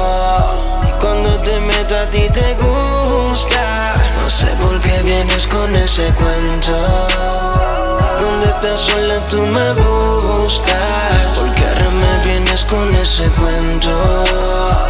Cuando 1.01 1.29
te 1.41 1.59
meto 1.59 1.97
a 1.97 2.05
ti 2.05 2.27
te 2.31 2.53
gusta. 2.55 3.93
No 4.21 4.29
sé 4.29 4.47
por 4.61 4.79
qué 4.81 5.01
vienes 5.01 5.47
con 5.47 5.75
ese 5.75 6.13
cuento. 6.13 7.07
Cuando 8.19 8.45
estás 8.45 8.79
sola 8.79 9.15
tú 9.27 9.41
me 9.41 9.73
buscas 9.73 11.37
Porque 11.39 11.65
ahora 11.65 11.89
me 11.89 12.27
vienes 12.27 12.63
con 12.65 12.87
ese 12.95 13.27
cuento 13.31 14.23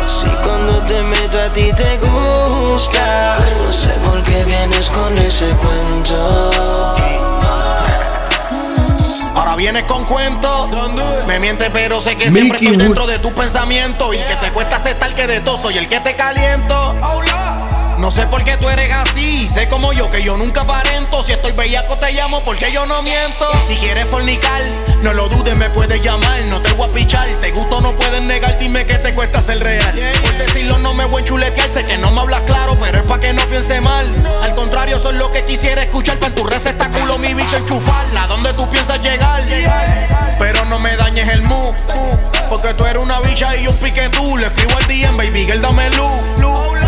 Si 0.06 0.30
cuando 0.44 0.74
te 0.86 1.02
meto 1.02 1.42
a 1.42 1.50
ti 1.54 1.70
te 1.72 1.98
gusta 1.98 3.38
No 3.66 3.72
sé 3.72 3.94
por 4.06 4.22
qué 4.24 4.44
vienes 4.44 4.90
con 4.90 5.18
ese 5.18 5.56
cuento 5.56 7.03
Ahora 9.54 9.62
vienes 9.62 9.84
con 9.84 10.04
cuento. 10.06 10.68
Me 11.28 11.38
miente, 11.38 11.70
pero 11.70 12.02
sé 12.02 12.16
que 12.16 12.32
siempre 12.32 12.58
estoy 12.58 12.76
dentro 12.76 13.04
Woods. 13.04 13.14
de 13.14 13.20
tus 13.20 13.34
pensamientos. 13.34 14.16
Y 14.16 14.18
que 14.18 14.36
te 14.38 14.52
cuesta 14.52 14.78
aceptar 14.78 15.14
que 15.14 15.28
de 15.28 15.42
todo 15.42 15.58
soy 15.58 15.78
el 15.78 15.88
que 15.88 16.00
te 16.00 16.16
caliento. 16.16 16.96
No 18.04 18.12
sé 18.12 18.28
por 18.28 18.44
qué 18.44 18.58
tú 18.58 18.68
eres 18.68 18.92
así. 18.92 19.48
Sé 19.48 19.70
como 19.70 19.94
yo 19.94 20.10
que 20.10 20.22
yo 20.22 20.36
nunca 20.36 20.60
aparento. 20.60 21.24
Si 21.24 21.32
estoy 21.32 21.54
bellaco, 21.54 21.98
te 22.00 22.12
llamo 22.12 22.44
porque 22.44 22.70
yo 22.70 22.86
no 22.86 23.02
miento. 23.02 23.50
Y 23.54 23.74
si 23.74 23.80
quieres 23.80 24.04
fornicar, 24.08 24.62
no 25.02 25.14
lo 25.14 25.30
dudes, 25.30 25.58
me 25.58 25.70
puedes 25.70 26.04
llamar. 26.04 26.42
No 26.48 26.62
te 26.62 26.74
voy 26.74 26.90
a 26.90 26.94
pichar. 26.94 27.26
Te 27.28 27.52
gusto, 27.52 27.80
no 27.80 27.96
puedes 27.96 28.28
negar. 28.28 28.60
Dime 28.60 28.86
que 28.86 28.96
te 28.96 29.14
cuesta 29.14 29.42
ser 29.42 29.62
real. 29.62 29.98
Por 30.22 30.34
decirlo, 30.34 30.80
no 30.80 30.94
me 30.94 31.06
voy 31.06 31.20
a 31.20 31.22
enchuletear. 31.22 31.70
Sé 31.70 31.86
que 31.86 31.98
no 31.98 32.12
me 32.12 32.20
hablas 32.20 32.42
claro, 32.42 32.78
pero 32.78 32.98
es 32.98 33.04
pa' 33.06 33.22
que 33.22 33.32
no 33.32 33.48
piense 33.48 33.80
mal. 33.80 34.06
Al 34.42 34.54
contrario, 34.54 34.98
es 34.98 35.06
lo 35.16 35.32
que 35.32 35.46
quisiera 35.46 35.82
escuchar. 35.84 36.20
Pa' 36.20 36.28
en 36.28 36.36
tu 36.36 36.44
receta 36.44 36.92
culo, 36.92 37.18
mi 37.18 37.34
bicho 37.34 37.56
enchufarla. 37.56 38.28
¿Dónde 38.28 38.54
tú 38.54 38.70
piensas 38.70 39.02
llegar? 39.02 39.44
Pero 40.38 40.66
no 40.66 40.78
me 40.80 40.98
dañes 40.98 41.30
el 41.30 41.44
mood. 41.44 41.74
Porque 42.50 42.74
tú 42.74 42.86
eres 42.86 43.02
una 43.02 43.22
bicha 43.22 43.56
y 43.56 43.64
yo 43.64 43.72
un 43.72 43.78
pique 43.78 44.10
tú. 44.10 44.36
Le 44.36 44.48
escribo 44.48 44.76
al 44.76 44.88
DM, 44.88 45.16
baby 45.16 45.46
girl, 45.46 45.62
dame 45.62 45.90
luz. 45.92 46.83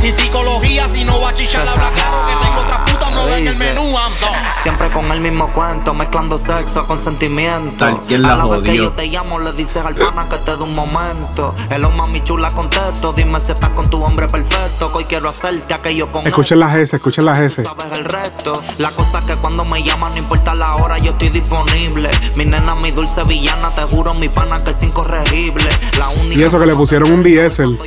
Sin 0.00 0.14
psicología, 0.14 0.88
si 0.88 1.04
no 1.04 1.20
va 1.20 1.28
a 1.28 1.34
chichar, 1.34 1.68
habla 1.68 1.90
claro 1.90 2.22
que 2.26 2.46
tengo 2.46 2.60
otra 2.62 2.84
puta, 2.86 3.10
no 3.10 3.26
ven 3.26 3.46
el 3.46 3.56
menú, 3.56 3.82
ando. 3.82 4.28
Siempre 4.62 4.90
con 4.92 5.12
el 5.12 5.20
mismo 5.20 5.52
cuento, 5.52 5.92
mezclando 5.92 6.38
sexo 6.38 6.86
con 6.86 6.96
sentimiento. 6.96 7.84
Tal 7.84 8.00
quien 8.04 8.22
la 8.22 8.32
a 8.32 8.36
la 8.36 8.44
vez 8.46 8.62
que 8.62 8.70
jodió. 8.70 8.84
yo 8.84 8.92
te 8.92 9.06
llamo, 9.08 9.38
le 9.38 9.52
dices 9.52 9.84
al 9.84 9.94
pana 9.94 10.26
que 10.26 10.38
te 10.38 10.56
dé 10.56 10.62
un 10.62 10.74
momento. 10.74 11.54
Hello, 11.68 11.90
mami 11.90 12.24
chula, 12.24 12.50
contesto. 12.50 13.12
Dime 13.12 13.38
si 13.40 13.52
estás 13.52 13.68
con 13.70 13.90
tu 13.90 14.02
hombre 14.02 14.26
perfecto. 14.26 14.90
Que 14.90 14.98
hoy 14.98 15.04
quiero 15.04 15.28
hacerte 15.28 15.74
aquello 15.74 16.10
con 16.10 16.26
Escuchen 16.26 16.60
las 16.60 16.76
S, 16.76 16.96
escuchen 16.96 17.26
las 17.26 17.38
S. 17.38 17.62
sabes 17.62 17.98
el 17.98 18.04
resto. 18.06 18.62
La 18.78 18.90
cosa 18.92 19.18
es 19.18 19.26
que 19.26 19.34
cuando 19.34 19.66
me 19.66 19.82
llaman, 19.82 20.12
no 20.12 20.18
importa 20.18 20.54
la 20.54 20.76
hora, 20.76 20.96
yo 20.98 21.10
estoy 21.10 21.28
disponible. 21.28 22.10
Mi 22.36 22.46
nena, 22.46 22.74
mi 22.76 22.90
dulce 22.90 23.20
villana, 23.28 23.68
te 23.68 23.82
juro, 23.82 24.14
mi 24.14 24.30
pana 24.30 24.56
que 24.64 24.70
es 24.70 24.82
incorregible. 24.82 25.68
La 25.98 26.08
única 26.08 26.40
Y 26.40 26.42
eso 26.42 26.58
que 26.58 26.64
le 26.64 26.74
pusieron 26.74 27.12
un 27.12 27.22
diésel. 27.22 27.78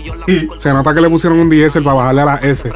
Se 0.57 0.71
nota 0.71 0.93
que 0.93 1.01
le 1.01 1.09
pusieron 1.09 1.39
un 1.39 1.49
diésel 1.49 1.81
para 1.83 2.02
bajarle 2.03 2.21
a 2.21 2.25
la 2.25 2.35
S. 2.37 2.69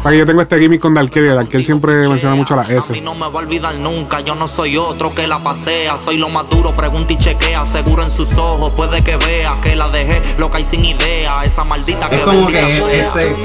que 0.00 0.14
yo. 0.16 0.22
Ah, 0.22 0.26
tengo 0.26 0.42
este 0.42 0.58
gimmick 0.58 0.80
con 0.80 0.94
Dalkiel. 0.94 1.26
y 1.26 1.28
Dalkiel 1.28 1.64
siempre 1.64 2.08
menciona 2.08 2.34
mucho 2.34 2.54
la 2.56 2.62
A 2.62 2.68
mí 2.68 2.74
S. 2.74 3.00
no 3.00 3.14
me 3.14 3.28
va 3.28 3.40
a 3.40 3.42
olvidar 3.42 3.74
nunca, 3.76 4.20
yo 4.20 4.34
no 4.34 4.46
soy 4.46 4.76
otro 4.76 5.14
que 5.14 5.26
la 5.26 5.42
pasea. 5.42 5.96
Soy 5.96 6.16
lo 6.16 6.28
más 6.28 6.48
duro, 6.48 6.74
pregunta 6.74 7.12
y 7.12 7.16
chequea. 7.16 7.64
Seguro 7.64 8.02
en 8.02 8.10
sus 8.10 8.34
ojos, 8.36 8.72
puede 8.76 9.02
que 9.02 9.16
vea 9.16 9.54
que 9.62 9.76
la 9.76 9.88
dejé 9.88 10.22
loca 10.38 10.60
y 10.60 10.64
sin 10.64 10.84
idea. 10.84 11.42
Esa 11.42 11.64
maldita 11.64 12.08
que 12.08 12.16
Es 12.16 12.22
como 12.22 12.46
que 12.46 12.78
este, 12.98 13.36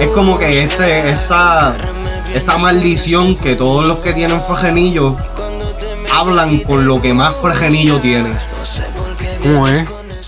es 0.00 0.08
como 0.08 0.38
que 0.38 0.62
este, 0.62 1.10
esta, 1.10 1.76
esta 2.34 2.58
maldición 2.58 3.36
que 3.36 3.56
todos 3.56 3.86
los 3.86 3.98
que 3.98 4.12
tienen 4.12 4.40
fregenillo 4.42 5.16
hablan 6.12 6.58
con 6.60 6.86
lo 6.86 7.00
que 7.00 7.14
más 7.14 7.34
fregenillo 7.36 8.00
tiene. 8.00 8.30
¿Cómo 9.42 9.68
es? 9.68 9.86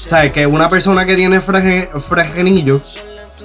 O 0.08 0.10
sea, 0.10 0.32
que 0.32 0.46
una 0.46 0.70
persona 0.70 1.04
que 1.04 1.14
tiene 1.16 1.38
fregenillo 1.40 2.80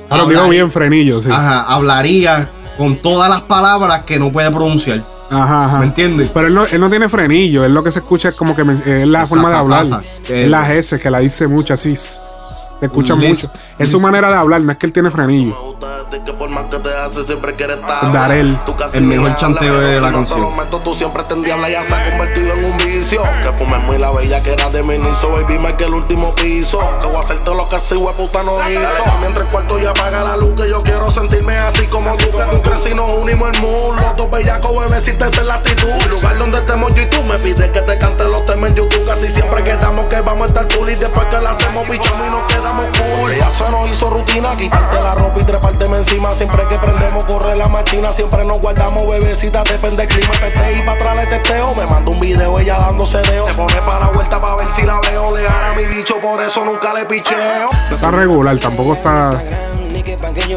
Ah, 0.10 0.18
lo 0.18 0.28
digo 0.28 0.48
bien, 0.48 0.72
frenillo, 0.72 1.22
sí. 1.22 1.30
ajá, 1.30 1.64
hablaría 1.64 2.50
con 2.78 2.96
todas 3.02 3.30
las 3.30 3.42
palabras 3.42 4.04
que 4.04 4.18
no 4.18 4.32
puede 4.32 4.50
pronunciar. 4.50 5.04
Ajá, 5.30 5.66
ajá. 5.66 5.80
¿Me 5.80 5.86
entiendes? 5.86 6.32
Pero 6.34 6.48
él 6.48 6.54
no, 6.54 6.66
él 6.66 6.80
no 6.80 6.90
tiene 6.90 7.10
frenillo, 7.10 7.66
él 7.66 7.74
lo 7.74 7.84
que 7.84 7.92
se 7.92 8.00
escucha 8.00 8.30
es 8.30 8.36
como 8.36 8.56
que 8.56 8.64
me- 8.64 8.74
es 8.74 9.08
la 9.08 9.26
forma 9.28 9.50
de 9.50 9.56
hablar. 9.58 10.02
Es 10.30 10.50
la 10.50 10.74
S 10.74 10.98
que 11.00 11.10
la 11.10 11.20
dice 11.20 11.48
mucho 11.48 11.74
así. 11.74 11.96
Se 11.96 12.86
escucha 12.86 13.16
mucho. 13.16 13.50
Es 13.78 13.90
su 13.92 14.00
manera 14.00 14.30
de 14.30 14.36
hablar, 14.38 14.62
no 14.62 14.72
es 14.72 14.78
que 14.78 14.86
él 14.86 14.94
tiene 14.94 15.12
frenillo. 15.12 15.78
Que 16.22 16.34
por 16.34 16.50
más 16.50 16.66
que 16.70 16.78
te 16.78 16.96
hace 16.96 17.24
siempre 17.24 17.56
quieres 17.56 17.78
estar 17.78 18.12
Darel. 18.12 18.60
Tú 18.66 18.76
casi 18.76 18.98
El 18.98 19.06
mejor 19.06 19.36
chanteo 19.38 19.80
de 19.80 20.00
la 20.00 20.12
canción. 20.12 20.40
te 20.40 20.46
lo 20.46 20.52
meto, 20.52 20.80
tú 20.80 20.94
siempre 20.94 21.24
te 21.24 21.34
endiablas, 21.34 21.72
ya 21.72 21.84
se 21.84 21.96
ha 21.96 22.10
convertido 22.10 22.54
en 22.54 22.66
un 22.66 22.78
vicio. 22.78 23.24
Que 23.44 23.52
fumes 23.58 23.80
muy 23.82 23.98
la 23.98 24.12
bella 24.12 24.42
que 24.42 24.54
era 24.54 24.70
de 24.70 24.84
mi 24.84 24.96
inicio 24.96 25.32
Baby, 25.32 25.58
más 25.58 25.74
que 25.74 25.86
el 25.86 25.94
último 25.94 26.36
piso. 26.36 26.80
Que 27.02 27.08
voy 27.08 27.16
a 27.16 27.20
hacer 27.20 27.44
todo 27.44 27.56
lo 27.56 27.70
que 27.70 27.78
ese 27.78 27.96
puta 27.96 28.44
no 28.44 28.58
hizo. 28.70 29.04
Mientras 29.22 29.46
el 29.46 29.52
cuarto 29.52 29.80
ya 29.80 29.90
apaga 29.90 30.24
la 30.24 30.38
luz 30.38 30.62
Que 30.62 30.70
yo 30.70 30.82
quiero 30.84 31.08
sentirme 31.08 31.58
así 31.58 31.88
como 31.88 32.16
tú. 32.18 32.26
Que 32.32 32.44
tú 32.46 32.62
crees 32.62 32.92
y 32.92 32.94
nos 32.94 33.12
unimos 33.14 33.50
el 33.56 33.62
mood. 33.62 33.96
Los 34.00 34.18
dos 34.18 34.32
bellacos, 34.32 34.72
bebé, 34.72 35.02
si 35.02 35.18
te 35.18 35.30
sé 35.30 35.44
la 35.44 35.56
actitud. 35.56 35.90
Lugar 36.10 36.38
donde 36.38 36.60
estemos 36.60 36.94
yo 36.94 37.02
y 37.02 37.06
tú 37.08 37.24
Me 37.24 37.38
pides 37.40 37.70
que 37.70 37.82
te 37.82 37.98
cante 37.98 38.26
los 38.26 38.46
temas 38.46 38.72
en 38.72 38.78
YouTube. 38.78 39.06
Casi 39.06 39.28
siempre 39.28 39.64
quedamos 39.64 40.06
que 40.06 40.22
vamos 40.22 40.44
a 40.44 40.46
estar 40.48 40.72
full 40.72 40.90
Y 40.90 40.96
después 40.96 41.26
que 41.28 41.40
la 41.40 41.52
hacemos 41.52 41.88
bichamos 41.90 42.28
y 42.28 42.32
nos 42.32 42.44
quedamos 42.44 42.86
cool. 42.98 43.32
Ella 43.32 43.50
se 43.50 43.70
nos 43.72 43.88
hizo 43.88 44.10
rutina 44.10 44.50
Quitarte 44.50 45.02
la 45.02 45.14
ropa 45.16 45.40
y 45.40 45.44
trepárteme 45.44 46.03
encima 46.04 46.30
Siempre 46.32 46.68
que 46.68 46.78
prendemos 46.78 47.24
corre 47.26 47.56
la 47.56 47.68
máquina 47.68 48.10
Siempre 48.10 48.46
nos 48.46 48.60
guardamos 48.60 49.08
bebecita 49.08 49.64
Depende 49.64 50.06
del 50.06 50.08
clima 50.08 50.34
Tete 50.40 50.76
y 50.78 50.80
para 50.80 50.94
atrás 50.94 51.16
le 51.16 51.26
testeo 51.38 51.74
Me 51.76 51.86
manda 51.88 52.12
un 52.12 52.20
video 52.20 52.60
ella 52.60 52.78
dándose 52.78 53.20
deo 53.22 53.48
Se 53.48 53.54
pone 53.54 53.82
para 53.82 54.00
la 54.02 54.12
vuelta 54.12 54.40
para 54.40 54.56
ver 54.58 54.68
si 54.76 54.86
la 54.86 55.00
veo 55.00 55.36
Le 55.36 55.44
gana 55.44 55.70
a 55.70 55.76
mi 55.76 55.86
bicho 55.86 56.20
Por 56.20 56.42
eso 56.42 56.66
nunca 56.66 56.94
le 56.94 57.06
picheo 57.06 57.70
Está 57.92 58.12
regular, 58.12 58.58
tampoco 58.58 58.94
está. 58.94 59.40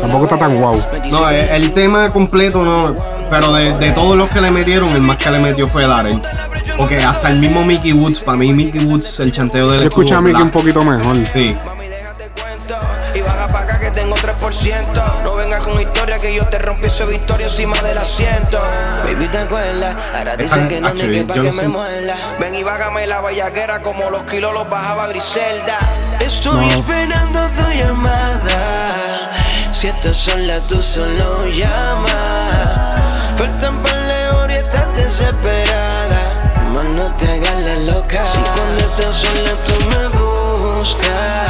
Tampoco 0.00 0.24
está 0.24 0.38
tan 0.38 0.58
guau. 0.58 0.80
No, 1.10 1.28
el, 1.28 1.48
el 1.48 1.72
tema 1.72 2.10
completo 2.10 2.64
no. 2.64 2.94
Pero 3.30 3.52
de, 3.52 3.76
de 3.76 3.92
todos 3.92 4.16
los 4.16 4.28
que 4.28 4.40
le 4.40 4.50
metieron, 4.50 4.90
el 4.90 5.02
más 5.02 5.16
que 5.16 5.30
le 5.30 5.38
metió 5.38 5.66
fue 5.66 5.86
Darren. 5.86 6.22
Porque 6.76 6.98
hasta 6.98 7.30
el 7.30 7.38
mismo 7.38 7.64
Mickey 7.64 7.92
Woods, 7.92 8.20
para 8.20 8.38
mí 8.38 8.52
Mickey 8.52 8.84
Woods, 8.84 9.20
el 9.20 9.32
chanteo 9.32 9.70
de 9.70 9.76
él 9.76 9.82
Yo 9.84 9.88
escuché 9.88 10.14
a 10.14 10.20
Mickey 10.20 10.42
un 10.42 10.50
poquito 10.50 10.82
mejor. 10.82 11.16
Sí. 11.32 11.56
3%. 14.26 15.22
No 15.22 15.36
vengas 15.36 15.62
con 15.62 15.80
historia 15.80 16.18
que 16.18 16.34
yo 16.34 16.44
te 16.46 16.58
rompí 16.58 16.88
esa 16.88 17.04
victoria 17.04 17.46
encima 17.46 17.80
del 17.82 17.96
asiento. 17.96 18.60
Baby, 19.04 19.28
te 19.28 19.38
acuerdas. 19.38 19.96
Ahora 20.12 20.36
dicen 20.36 20.68
que 20.68 20.80
no 20.80 20.92
ni 20.94 21.00
que 21.00 21.24
pa' 21.24 21.34
que 21.34 21.52
me 21.52 21.68
muela. 21.68 22.16
Ven 22.40 22.54
y 22.56 22.64
bájame 22.64 23.06
la 23.06 23.20
vallaguera 23.20 23.82
como 23.82 24.10
los 24.10 24.24
kilos 24.24 24.52
los 24.52 24.68
bajaba 24.68 25.06
Griselda. 25.08 25.78
Estoy 26.18 26.70
esperando 26.70 27.40
tu 27.48 27.70
llamada. 27.70 29.30
Si 29.70 29.86
estás 29.86 30.16
sola, 30.16 30.58
tú 30.66 30.82
solo 30.82 31.46
llama. 31.46 32.94
Faltan 33.36 33.80
par 33.82 34.08
de 34.08 34.28
horas 34.30 34.56
y 34.56 34.58
estás 34.58 34.96
desesperada. 34.96 36.52
Más 36.74 36.92
no 36.94 37.14
te 37.14 37.30
hagas 37.30 37.60
la 37.60 37.92
loca. 37.92 38.24
Si 38.26 38.40
cuando 38.40 38.80
estás 38.80 39.14
sola 39.14 39.50
tú 39.66 39.74
me 39.88 40.18
buscas. 40.18 41.45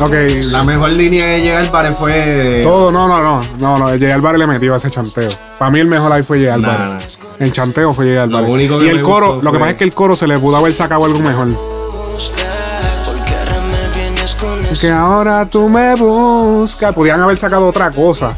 Ok, 0.00 0.12
La 0.52 0.62
mejor 0.62 0.90
línea 0.90 1.26
de 1.26 1.40
llegar 1.42 1.70
para 1.72 1.92
fue. 1.92 2.60
Todo, 2.62 2.92
no, 2.92 3.08
no, 3.08 3.20
no. 3.20 3.40
No, 3.58 3.78
no. 3.78 3.86
J. 3.88 4.14
Álvarez 4.14 4.38
le 4.38 4.46
metió 4.46 4.74
a 4.74 4.76
ese 4.76 4.90
chanteo. 4.90 5.28
Para 5.58 5.70
mí 5.72 5.80
el 5.80 5.88
mejor 5.88 6.12
ahí 6.12 6.22
fue 6.22 6.38
J. 6.44 6.56
Nah, 6.56 6.72
Álvarez. 6.84 7.18
En 7.40 7.52
chanteo 7.52 7.92
fue 7.94 8.16
único 8.46 8.78
que 8.78 8.86
y 8.86 8.88
el 8.88 9.00
coro, 9.00 9.34
lo 9.36 9.40
que 9.40 9.48
fue- 9.50 9.58
pasa 9.58 9.70
es 9.72 9.76
que 9.76 9.84
el 9.84 9.92
coro 9.92 10.14
se 10.16 10.26
le 10.28 10.38
pudo 10.38 10.56
haber 10.56 10.72
sacado 10.74 11.04
algo 11.04 11.18
mejor. 11.18 11.48
Que 14.80 14.90
ahora 14.92 15.44
tú 15.46 15.68
me 15.68 15.96
buscas. 15.96 16.94
Podían 16.94 17.20
haber 17.20 17.36
sacado 17.36 17.66
otra 17.66 17.90
cosa. 17.90 18.30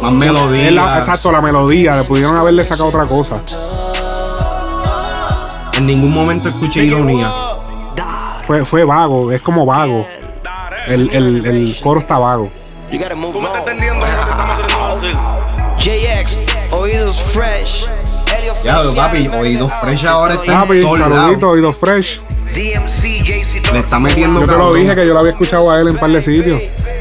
Más 0.00 0.12
melodía. 0.12 0.70
la- 0.70 0.96
exacto, 0.98 1.30
la 1.30 1.42
melodía. 1.42 1.96
Le 1.96 2.04
pudieron 2.04 2.36
haberle 2.38 2.64
sacado 2.64 2.88
otra 2.88 3.04
cosa. 3.04 3.36
En 5.74 5.86
ningún 5.86 6.12
momento 6.14 6.48
escuché 6.48 6.84
ironía. 6.84 7.30
Fue, 8.46 8.64
fue 8.64 8.84
vago, 8.84 9.30
es 9.30 9.42
como 9.42 9.66
vago. 9.66 10.06
El, 10.90 11.08
el, 11.12 11.46
el 11.46 11.80
coro 11.80 12.00
está 12.00 12.18
vago. 12.18 12.50
You 12.90 12.98
gotta 12.98 13.14
move 13.14 13.36
on. 13.36 13.44
JX, 15.78 16.36
oídos 16.72 17.22
fresh. 17.22 17.86
Feliciano, 18.26 18.94
papi, 18.94 19.28
oídos 19.28 19.72
fresh 19.80 20.04
ahora 20.04 20.34
está 20.34 20.62
Papi, 20.62 20.82
saludito, 20.82 21.50
oído 21.50 21.72
fresh. 21.72 22.20
DMC, 22.52 23.22
JC, 23.22 23.72
Le 23.72 23.78
está 23.78 24.00
metiendo 24.00 24.40
Yo 24.40 24.46
te 24.48 24.58
lo 24.58 24.74
dije 24.74 24.96
que 24.96 25.06
yo 25.06 25.14
lo 25.14 25.20
había 25.20 25.30
escuchado 25.30 25.70
a 25.70 25.80
él 25.80 25.86
en 25.86 25.94
un 25.94 26.00
par 26.00 26.10
de 26.10 26.20
sitios. 26.20 26.60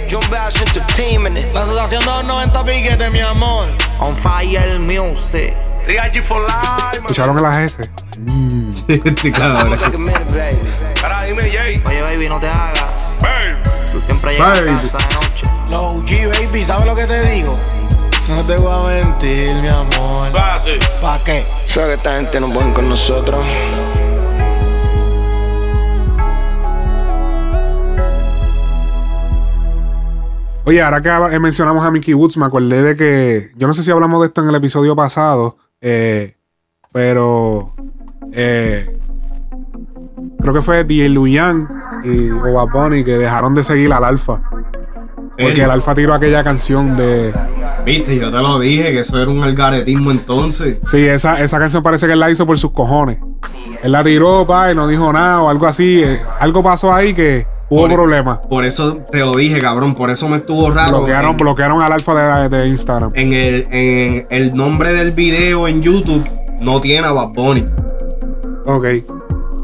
John 0.09 0.21
Bass 0.29 0.55
Entertainment. 0.57 1.51
La 1.53 1.63
asociación 1.63 2.05
290 2.05 2.65
piquete, 2.65 3.09
mi 3.09 3.21
amor. 3.21 3.67
On 3.99 4.15
fire 4.15 4.79
music. 4.79 5.55
Riachi 5.87 6.21
for 6.21 6.43
life. 6.43 6.97
¿Escucharon? 6.97 7.37
Este 8.89 9.31
a 9.41 9.65
baby. 9.65 10.59
Cara, 10.99 11.23
dime, 11.23 11.41
Jay. 11.49 11.81
Oye, 11.85 12.01
baby, 12.01 12.27
no 12.29 12.39
te 12.39 12.47
hagas. 12.47 13.03
Babe. 13.21 13.58
Siempre 14.09 14.31
llegas 14.33 14.57
Baby. 14.59 14.69
a 14.69 14.81
casa 14.81 14.97
de 14.97 15.13
noche. 15.15 15.47
Low 15.69 16.03
G, 16.03 16.27
baby, 16.47 16.63
¿sabes 16.63 16.85
lo 16.85 16.95
que 16.95 17.05
te 17.05 17.29
digo? 17.29 17.57
No 18.27 18.43
te 18.43 18.55
voy 18.57 18.71
a 18.71 19.03
mentir, 19.03 19.55
mi 19.55 19.69
amor. 19.69 20.29
Fácil. 20.31 20.79
¿Pa' 21.01 21.23
qué? 21.23 21.45
Sabes 21.65 21.89
que 21.89 21.93
esta 21.95 22.15
gente 22.17 22.39
no 22.39 22.49
puede 22.49 22.71
con 22.73 22.87
nosotros. 22.89 23.39
Oye, 30.65 30.81
ahora 30.83 31.01
que 31.01 31.39
mencionamos 31.39 31.83
a 31.83 31.89
Mickey 31.89 32.13
Woods, 32.13 32.37
me 32.37 32.45
acordé 32.45 32.83
de 32.83 32.95
que. 32.95 33.49
Yo 33.55 33.65
no 33.65 33.73
sé 33.73 33.81
si 33.81 33.89
hablamos 33.91 34.21
de 34.21 34.27
esto 34.27 34.41
en 34.41 34.49
el 34.49 34.55
episodio 34.55 34.95
pasado, 34.95 35.57
eh, 35.81 36.35
pero. 36.91 37.73
eh, 38.31 38.95
creo 40.39 40.53
que 40.53 40.61
fue 40.61 40.83
DJ 40.83 41.09
Luyan 41.09 41.67
y 42.03 42.29
o 42.29 42.53
Bad 42.53 42.67
Bunny 42.73 43.03
que 43.03 43.17
dejaron 43.17 43.53
de 43.55 43.63
seguir 43.63 43.91
al 43.93 44.03
Alfa. 44.03 44.41
Porque 45.37 45.63
el 45.63 45.71
Alfa 45.71 45.93
tiró 45.95 46.13
aquella 46.13 46.43
canción 46.43 46.97
de. 46.97 47.33
Viste, 47.85 48.17
yo 48.17 48.29
te 48.29 48.37
lo 48.41 48.59
dije, 48.59 48.91
que 48.91 48.99
eso 48.99 49.17
era 49.21 49.31
un 49.31 49.41
algaretismo 49.41 50.11
entonces. 50.11 50.77
Sí, 50.85 51.05
esa, 51.07 51.39
esa 51.41 51.59
canción 51.59 51.81
parece 51.81 52.07
que 52.07 52.13
él 52.13 52.19
la 52.19 52.29
hizo 52.29 52.45
por 52.45 52.59
sus 52.59 52.71
cojones. 52.71 53.19
Él 53.81 53.93
la 53.93 54.03
tiró, 54.03 54.45
pa, 54.45 54.69
y 54.71 54.75
no 54.75 54.85
dijo 54.87 55.13
nada 55.13 55.41
o 55.41 55.49
algo 55.49 55.65
así. 55.65 56.01
eh, 56.03 56.19
algo 56.41 56.61
pasó 56.61 56.91
ahí 56.93 57.13
que 57.13 57.47
hubo 57.69 57.81
Por- 57.87 57.93
problemas. 57.93 58.39
Por 58.49 58.65
eso 58.65 58.97
te 59.09 59.19
lo 59.19 59.33
dije, 59.37 59.59
cabrón. 59.59 59.93
Por 59.93 60.09
eso 60.09 60.27
me 60.27 60.37
estuvo 60.37 60.69
raro. 60.71 60.97
Bloquearon, 60.97 61.31
en, 61.31 61.37
bloquearon 61.37 61.81
al 61.81 61.93
Alfa 61.93 62.49
de, 62.49 62.57
de 62.57 62.67
Instagram. 62.67 63.11
en 63.13 63.31
el, 63.31 63.65
en 63.71 64.27
el 64.29 64.53
nombre 64.53 64.91
del 64.91 65.11
video 65.11 65.69
en 65.69 65.81
YouTube 65.81 66.27
no 66.59 66.81
tiene 66.81 67.07
a 67.07 67.13
Bad 67.13 67.29
Bunny. 67.29 67.63
Ok. 68.65 68.83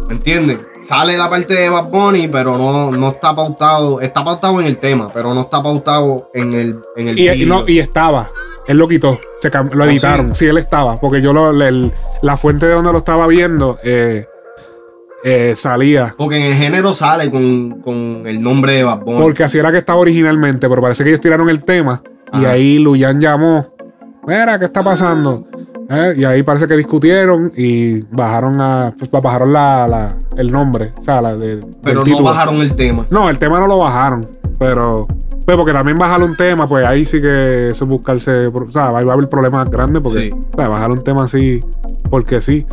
¿Me 0.08 0.16
entiendes? 0.16 0.60
Sale 0.88 1.18
la 1.18 1.30
parte 1.30 1.54
de 1.54 1.68
Bad 1.70 1.90
Bunny, 1.90 2.28
pero 2.28 2.58
no, 2.58 2.92
no 2.92 3.10
está 3.10 3.34
pautado. 3.34 4.00
Está 4.02 4.24
pautado 4.24 4.60
en 4.62 4.68
el 4.68 4.78
tema, 4.78 5.10
pero 5.14 5.34
no 5.34 5.42
está 5.42 5.62
pautado 5.64 6.30
en 6.34 6.54
el, 6.54 6.80
en 6.96 7.08
el 7.08 7.18
Y, 7.20 7.28
y 7.30 7.34
video. 7.34 7.48
no, 7.48 7.68
y 7.68 7.80
estaba. 7.80 8.30
Él 8.68 8.78
lo 8.78 8.88
quitó. 8.88 9.20
Se 9.40 9.50
lo 9.50 9.84
¿Oh, 9.84 9.88
editaron. 9.88 10.36
sí? 10.36 10.46
él 10.46 10.58
estaba. 10.58 10.96
Porque 10.98 11.22
yo 11.22 11.34
lo, 11.34 11.50
el- 11.64 11.92
la 12.22 12.38
fuente 12.38 12.66
de 12.68 12.74
donde 12.74 12.92
lo 12.92 13.00
estaba 13.00 13.26
viendo 13.28 13.78
eh, 13.84 14.26
eh, 15.24 15.54
salía. 15.56 16.14
Porque 16.18 16.38
en 16.38 16.44
el 16.52 16.54
género 16.56 16.94
sale 16.94 17.30
con, 17.32 17.82
con 17.82 18.24
el 18.26 18.42
nombre 18.42 18.74
de 18.74 18.84
Bad 18.84 19.00
Bunny. 19.02 19.22
Porque 19.22 19.44
así 19.44 19.58
era 19.58 19.72
que 19.72 19.80
estaba 19.80 20.00
originalmente. 20.00 20.70
Pero 20.70 20.82
parece 20.82 21.04
que 21.04 21.10
ellos 21.10 21.22
tiraron 21.22 21.50
el 21.50 21.64
tema. 21.64 22.02
Y 22.34 22.46
ahí 22.46 22.78
Luyan 22.80 23.20
llamó. 23.20 23.74
Mira, 24.28 24.58
¿qué 24.60 24.66
está 24.66 24.84
pasando? 24.84 25.48
Eh, 25.90 26.14
y 26.18 26.24
ahí 26.24 26.42
parece 26.44 26.68
que 26.68 26.76
discutieron 26.76 27.52
y 27.56 28.00
bajaron 28.02 28.60
a 28.60 28.94
pues, 28.98 29.10
bajaron 29.12 29.54
la, 29.54 29.88
la- 29.88 30.16
el 30.38 30.52
nombre. 30.52 30.94
O 30.98 31.04
sea, 31.04 31.22
la 31.22 31.36
de, 31.36 31.60
pero 31.84 32.00
no 32.00 32.04
título. 32.04 32.24
bajaron 32.26 32.56
el 32.56 32.76
tema. 32.76 33.06
No, 33.10 33.30
el 33.30 33.38
tema 33.38 33.60
no 33.60 33.68
lo 33.68 33.78
bajaron. 33.78 34.26
Pero. 34.58 35.06
Pues 35.46 35.58
porque 35.58 35.74
también 35.74 35.96
bajar 36.00 36.24
un 36.24 36.36
tema, 36.36 36.68
pues 36.68 36.84
ahí 36.88 37.06
sí 37.06 37.22
que 37.22 37.68
eso 37.70 37.84
es 37.86 37.90
buscarse. 37.90 38.48
O 38.48 38.72
sea, 38.72 38.88
ahí 38.98 39.06
va 39.06 39.12
a 39.12 39.14
haber 39.14 39.30
problemas 39.30 39.70
grandes 39.70 40.02
porque. 40.02 40.22
Sí. 40.22 40.30
O 40.32 40.56
sea, 40.56 40.68
bajar 40.70 40.90
un 40.90 41.04
tema 41.04 41.26
así. 41.26 41.60
Porque 42.10 42.42
sí. 42.42 42.66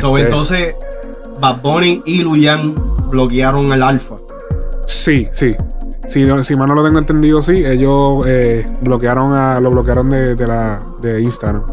So, 0.00 0.16
Este, 0.16 0.22
entonces, 0.22 0.74
Bad 1.40 1.60
Bunny 1.62 2.00
y 2.06 2.22
Luyan 2.22 2.74
bloquearon 3.10 3.72
el 3.72 3.82
alfa. 3.82 4.16
Sí, 4.86 5.26
sí. 5.32 5.54
Si, 6.10 6.26
si 6.42 6.56
mal 6.56 6.68
no 6.68 6.74
lo 6.74 6.84
tengo 6.84 6.98
entendido, 6.98 7.40
sí. 7.40 7.64
Ellos 7.64 8.24
eh, 8.26 8.66
bloquearon 8.82 9.32
a, 9.32 9.60
lo 9.60 9.70
bloquearon 9.70 10.10
de, 10.10 10.34
de 10.34 10.46
la, 10.46 10.80
de 11.00 11.22
Instagram. 11.22 11.64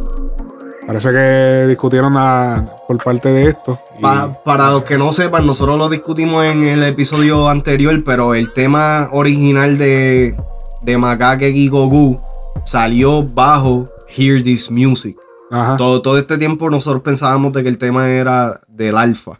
Parece 0.85 1.11
que 1.11 1.65
discutieron 1.67 2.13
a- 2.15 2.63
por 2.87 3.03
parte 3.03 3.29
de 3.29 3.49
esto. 3.49 3.77
y- 3.97 4.01
Pa- 4.01 4.41
para 4.45 4.69
los 4.71 4.83
que 4.83 4.97
no 4.97 5.11
sepan, 5.11 5.45
nosotros 5.45 5.77
lo 5.77 5.89
discutimos 5.89 6.45
en 6.45 6.63
el 6.63 6.83
episodio 6.83 7.49
anterior, 7.49 8.01
pero 8.05 8.35
el 8.35 8.53
tema 8.53 9.09
original 9.11 9.77
de, 9.77 10.35
de 10.83 10.97
Macaque 10.97 11.49
y 11.49 11.67
Goku 11.67 12.19
salió 12.63 13.23
bajo 13.23 13.89
Hear 14.07 14.41
This 14.43 14.71
Music. 14.71 15.17
Ajá. 15.51 15.75
Todo, 15.77 16.01
todo 16.01 16.17
este 16.17 16.37
tiempo 16.37 16.69
nosotros 16.69 17.01
pensábamos 17.01 17.53
de 17.53 17.63
que 17.63 17.69
el 17.69 17.77
tema 17.77 18.07
era 18.09 18.59
del 18.67 18.97
alfa, 18.97 19.35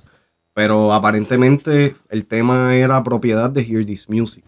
pero 0.53 0.91
aparentemente 0.93 1.95
el 2.09 2.25
tema 2.25 2.75
era 2.75 3.03
propiedad 3.03 3.49
de 3.49 3.61
Hear 3.61 3.85
This 3.85 4.09
Music. 4.09 4.43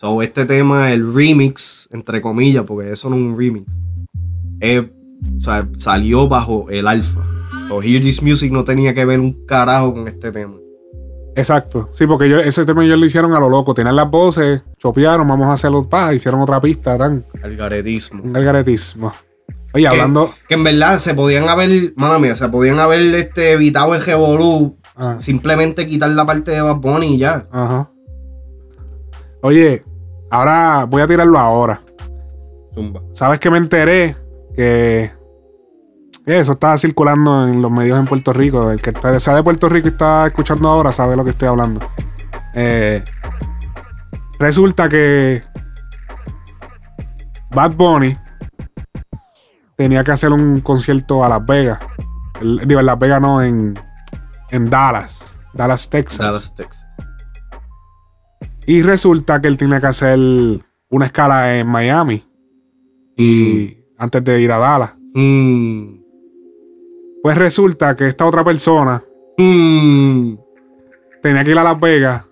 So, 0.00 0.22
este 0.22 0.46
tema, 0.46 0.94
el 0.94 1.12
remix, 1.12 1.86
entre 1.92 2.22
comillas, 2.22 2.64
porque 2.66 2.90
eso 2.90 3.10
no 3.10 3.16
es 3.16 3.22
un 3.22 3.36
remix, 3.36 3.70
eh, 4.60 4.90
o 5.36 5.40
sea, 5.40 5.68
salió 5.76 6.26
bajo 6.26 6.70
el 6.70 6.88
alfa. 6.88 7.20
So, 7.68 7.82
Hear 7.82 8.00
This 8.00 8.22
Music 8.22 8.50
no 8.50 8.64
tenía 8.64 8.94
que 8.94 9.04
ver 9.04 9.20
un 9.20 9.44
carajo 9.44 9.92
con 9.92 10.08
este 10.08 10.32
tema. 10.32 10.54
Exacto. 11.36 11.90
Sí, 11.92 12.06
porque 12.06 12.24
ellos- 12.24 12.46
ese 12.46 12.64
tema 12.64 12.82
ellos 12.82 12.98
lo 12.98 13.04
hicieron 13.04 13.34
a 13.34 13.40
lo 13.40 13.50
loco. 13.50 13.74
Tenían 13.74 13.94
las 13.94 14.10
voces, 14.10 14.64
chopearon, 14.78 15.28
vamos 15.28 15.48
a 15.48 15.52
hacerlo, 15.52 15.86
pa, 15.86 16.14
hicieron 16.14 16.40
otra 16.40 16.62
pista, 16.62 16.96
tan. 16.96 17.26
Algaretismo. 17.42 18.22
Un 18.22 18.32
gargaretismo. 18.32 19.12
Oye, 19.74 19.86
hablando. 19.86 20.32
Que 20.48 20.54
en 20.54 20.64
verdad 20.64 20.98
se 20.98 21.12
podían 21.12 21.46
haber, 21.46 21.92
mía, 21.94 22.34
se 22.34 22.48
podían 22.48 22.78
haber 22.80 23.14
este, 23.16 23.52
evitado 23.52 23.94
el 23.94 24.02
revolú. 24.02 24.78
Ah. 24.96 25.16
Simplemente 25.18 25.86
quitar 25.86 26.08
la 26.08 26.24
parte 26.24 26.52
de 26.52 26.62
Bad 26.62 26.76
Bunny 26.76 27.16
y 27.16 27.18
ya. 27.18 27.46
Ajá. 27.52 27.90
Oye, 29.42 29.84
ahora 30.30 30.84
voy 30.84 31.02
a 31.02 31.06
tirarlo 31.06 31.38
ahora. 31.38 31.80
Zumba. 32.74 33.02
¿Sabes 33.14 33.38
que 33.40 33.50
me 33.50 33.58
enteré? 33.58 34.16
Que, 34.56 35.10
eso 36.26 36.52
estaba 36.52 36.78
circulando 36.78 37.46
en 37.48 37.60
los 37.62 37.70
medios 37.70 37.98
en 37.98 38.06
Puerto 38.06 38.32
Rico. 38.32 38.70
El 38.70 38.80
que 38.80 38.90
está, 38.90 39.18
sea 39.18 39.34
de 39.34 39.42
Puerto 39.42 39.68
Rico 39.68 39.88
y 39.88 39.90
está 39.90 40.26
escuchando 40.26 40.68
ahora 40.68 40.92
sabe 40.92 41.16
lo 41.16 41.24
que 41.24 41.30
estoy 41.30 41.48
hablando. 41.48 41.80
Eh, 42.54 43.04
resulta 44.38 44.88
que 44.88 45.42
Bad 47.50 47.72
Bunny 47.72 48.16
tenía 49.76 50.04
que 50.04 50.12
hacer 50.12 50.30
un 50.30 50.60
concierto 50.60 51.24
a 51.24 51.28
Las 51.28 51.44
Vegas. 51.44 51.80
El- 52.40 52.66
digo, 52.66 52.80
en 52.80 52.86
Las 52.86 52.98
Vegas 52.98 53.20
no, 53.20 53.42
en, 53.42 53.78
en 54.50 54.70
Dallas. 54.70 55.40
Dallas, 55.52 55.90
Texas. 55.90 56.18
Dallas, 56.18 56.54
Texas. 56.54 56.86
Y 58.66 58.82
resulta 58.82 59.40
que 59.40 59.48
él 59.48 59.56
tiene 59.56 59.80
que 59.80 59.86
hacer 59.86 60.18
una 60.88 61.06
escala 61.06 61.58
en 61.58 61.66
Miami. 61.66 62.22
Y 63.16 63.78
antes 63.98 64.24
de 64.24 64.40
ir 64.40 64.52
a 64.52 64.58
Dallas. 64.58 64.94
Mm. 65.14 66.00
Pues 67.22 67.36
resulta 67.36 67.94
que 67.94 68.06
esta 68.06 68.26
otra 68.26 68.44
persona 68.44 69.02
Mm. 69.38 70.34
tenía 71.22 71.44
que 71.44 71.50
ir 71.50 71.58
a 71.58 71.64
Las 71.64 71.80
Vegas. 71.80 72.24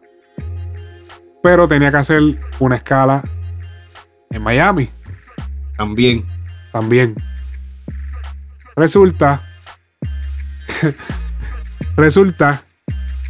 Pero 1.43 1.67
tenía 1.67 1.91
que 1.91 1.97
hacer 1.97 2.21
una 2.59 2.77
escala 2.77 3.23
en 4.31 4.43
Miami. 4.43 4.91
También. 5.77 6.27
También. 6.73 7.15
Resulta. 8.77 9.41
resulta 11.97 12.63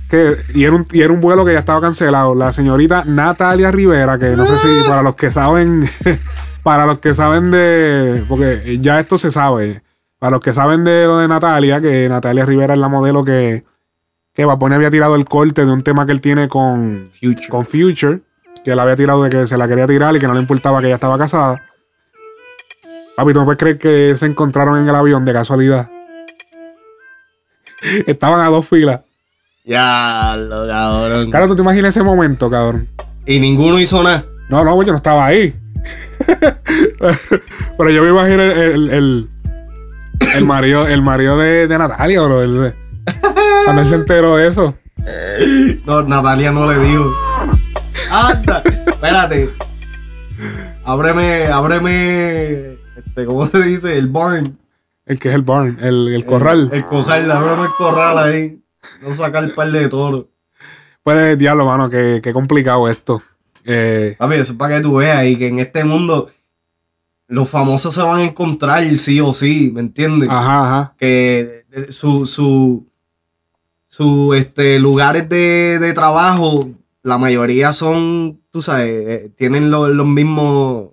que. 0.08 0.36
Y 0.54 0.64
era, 0.64 0.74
un, 0.74 0.86
y 0.92 1.02
era 1.02 1.12
un 1.12 1.20
vuelo 1.20 1.44
que 1.44 1.52
ya 1.52 1.60
estaba 1.60 1.80
cancelado. 1.80 2.34
La 2.34 2.52
señorita 2.52 3.04
Natalia 3.04 3.70
Rivera, 3.70 4.18
que 4.18 4.30
no 4.36 4.46
sé 4.46 4.58
si 4.58 4.88
para 4.88 5.02
los 5.02 5.14
que 5.14 5.30
saben. 5.30 5.88
para 6.62 6.86
los 6.86 6.98
que 6.98 7.14
saben 7.14 7.50
de. 7.50 8.24
Porque 8.28 8.78
ya 8.80 9.00
esto 9.00 9.18
se 9.18 9.30
sabe. 9.30 9.82
Para 10.18 10.32
los 10.32 10.40
que 10.40 10.52
saben 10.52 10.84
de 10.84 11.04
lo 11.04 11.18
de 11.18 11.28
Natalia, 11.28 11.80
que 11.80 12.08
Natalia 12.08 12.44
Rivera 12.44 12.74
es 12.74 12.80
la 12.80 12.88
modelo 12.88 13.24
que. 13.24 13.64
Que 14.32 14.44
Baboni 14.44 14.76
había 14.76 14.90
tirado 14.90 15.16
el 15.16 15.24
corte 15.24 15.66
de 15.66 15.72
un 15.72 15.82
tema 15.82 16.06
que 16.06 16.12
él 16.12 16.20
tiene 16.20 16.48
con 16.48 17.10
Future. 17.12 17.48
con 17.48 17.64
Future. 17.64 18.20
Que 18.64 18.72
él 18.72 18.78
había 18.78 18.96
tirado 18.96 19.22
de 19.22 19.30
que 19.30 19.46
se 19.46 19.56
la 19.56 19.66
quería 19.66 19.86
tirar 19.86 20.14
y 20.14 20.18
que 20.20 20.26
no 20.26 20.34
le 20.34 20.40
importaba 20.40 20.80
que 20.80 20.86
ella 20.86 20.94
estaba 20.94 21.18
casada. 21.18 21.60
Papi, 23.16 23.32
¿tú 23.32 23.40
no 23.40 23.44
puedes 23.44 23.58
creer 23.58 23.78
que 23.78 24.14
se 24.14 24.26
encontraron 24.26 24.78
en 24.78 24.88
el 24.88 24.94
avión 24.94 25.24
de 25.24 25.32
casualidad? 25.32 25.90
Estaban 28.06 28.40
a 28.40 28.48
dos 28.48 28.68
filas. 28.68 29.00
Ya, 29.68 30.34
lo 30.38 30.66
cabrón. 30.66 31.30
Claro, 31.30 31.46
tú 31.46 31.54
te 31.56 31.60
imaginas 31.62 31.94
ese 31.94 32.02
momento, 32.02 32.48
cabrón. 32.50 32.88
Y 33.26 33.38
ninguno 33.38 33.78
hizo 33.78 34.02
nada. 34.02 34.24
No, 34.48 34.64
no, 34.64 34.74
pues 34.74 34.86
yo 34.86 34.92
no 34.92 34.96
estaba 34.96 35.26
ahí. 35.26 35.54
Pero 37.78 37.90
yo 37.90 38.02
me 38.02 38.08
imagino 38.08 38.42
el, 38.42 38.50
el, 38.52 38.90
el, 38.90 39.28
el 40.34 40.44
marido, 40.46 40.86
el 40.88 41.02
marido 41.02 41.36
de, 41.38 41.68
de 41.68 41.78
Natalia, 41.78 42.22
bro. 42.22 42.42
el- 42.42 42.74
cuando 43.64 43.82
él 43.82 43.88
se 43.88 43.94
enteró 43.96 44.36
de 44.36 44.46
eso. 44.48 44.74
No, 45.84 46.02
Natalia 46.02 46.50
no 46.50 46.70
le 46.70 46.78
dijo. 46.78 47.12
Anda, 48.10 48.62
espérate. 48.86 49.50
Ábreme, 50.84 51.46
ábreme. 51.48 52.78
Este, 52.96 53.26
¿Cómo 53.26 53.44
se 53.46 53.62
dice? 53.62 53.98
El 53.98 54.08
barn. 54.08 54.58
El 55.06 55.18
que 55.18 55.28
es 55.28 55.34
el 55.34 55.42
barn, 55.42 55.78
el, 55.80 56.08
el 56.08 56.24
corral. 56.24 56.68
El, 56.72 56.78
el 56.78 56.86
corral, 56.86 57.30
ábreme 57.30 57.64
el 57.64 57.70
corral 57.76 58.18
ahí. 58.18 58.62
No 59.02 59.14
sacar 59.14 59.44
el 59.44 59.54
par 59.54 59.70
de 59.70 59.88
toros. 59.88 60.26
Pues, 61.02 61.38
diablo, 61.38 61.64
mano, 61.66 61.88
qué, 61.88 62.20
qué 62.22 62.32
complicado 62.32 62.88
esto. 62.88 63.20
Eh, 63.64 64.14
Papi, 64.18 64.34
eso 64.34 64.52
es 64.52 64.58
para 64.58 64.76
que 64.76 64.82
tú 64.82 64.96
veas 64.96 65.26
y 65.26 65.36
que 65.36 65.48
en 65.48 65.58
este 65.58 65.84
mundo 65.84 66.30
los 67.26 67.48
famosos 67.50 67.94
se 67.94 68.02
van 68.02 68.20
a 68.20 68.24
encontrar 68.24 68.84
sí 68.96 69.20
o 69.20 69.34
sí, 69.34 69.70
¿me 69.72 69.80
entiendes? 69.80 70.28
ajá, 70.30 70.64
ajá. 70.66 70.94
Que 70.98 71.64
eh, 71.72 71.86
su, 71.92 72.24
su, 72.24 72.86
su 73.86 74.34
este, 74.34 74.78
lugares 74.78 75.28
de, 75.28 75.78
de 75.78 75.92
trabajo, 75.92 76.68
la 77.02 77.18
mayoría 77.18 77.72
son, 77.72 78.40
tú 78.50 78.62
sabes, 78.62 78.88
eh, 78.90 79.30
tienen 79.36 79.70
lo- 79.70 79.88
los 79.88 80.06
mismos 80.06 80.88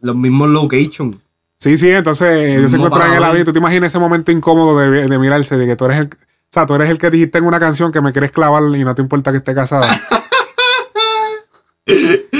los 0.00 0.16
mismos 0.16 0.48
locations. 0.48 1.16
Sí, 1.58 1.76
sí, 1.76 1.90
entonces 1.90 2.28
ellos 2.56 2.70
se 2.70 2.78
encuentran 2.78 3.10
en 3.10 3.18
el 3.18 3.24
avión. 3.24 3.44
¿Tú 3.44 3.52
te 3.52 3.58
imaginas 3.58 3.92
ese 3.92 3.98
momento 3.98 4.32
incómodo 4.32 4.78
de, 4.78 5.06
de 5.06 5.18
mirarse? 5.18 5.58
De 5.58 5.66
que 5.66 5.76
tú 5.76 5.84
eres 5.84 6.00
el. 6.00 6.10
O 6.50 6.52
sea, 6.52 6.66
tú 6.66 6.74
eres 6.74 6.90
el 6.90 6.98
que 6.98 7.10
dijiste 7.10 7.38
en 7.38 7.44
una 7.44 7.60
canción 7.60 7.92
que 7.92 8.00
me 8.00 8.10
quieres 8.10 8.32
clavar 8.32 8.60
y 8.74 8.82
no 8.82 8.92
te 8.92 9.02
importa 9.02 9.30
que 9.30 9.38
esté 9.38 9.54
casada. 9.54 9.86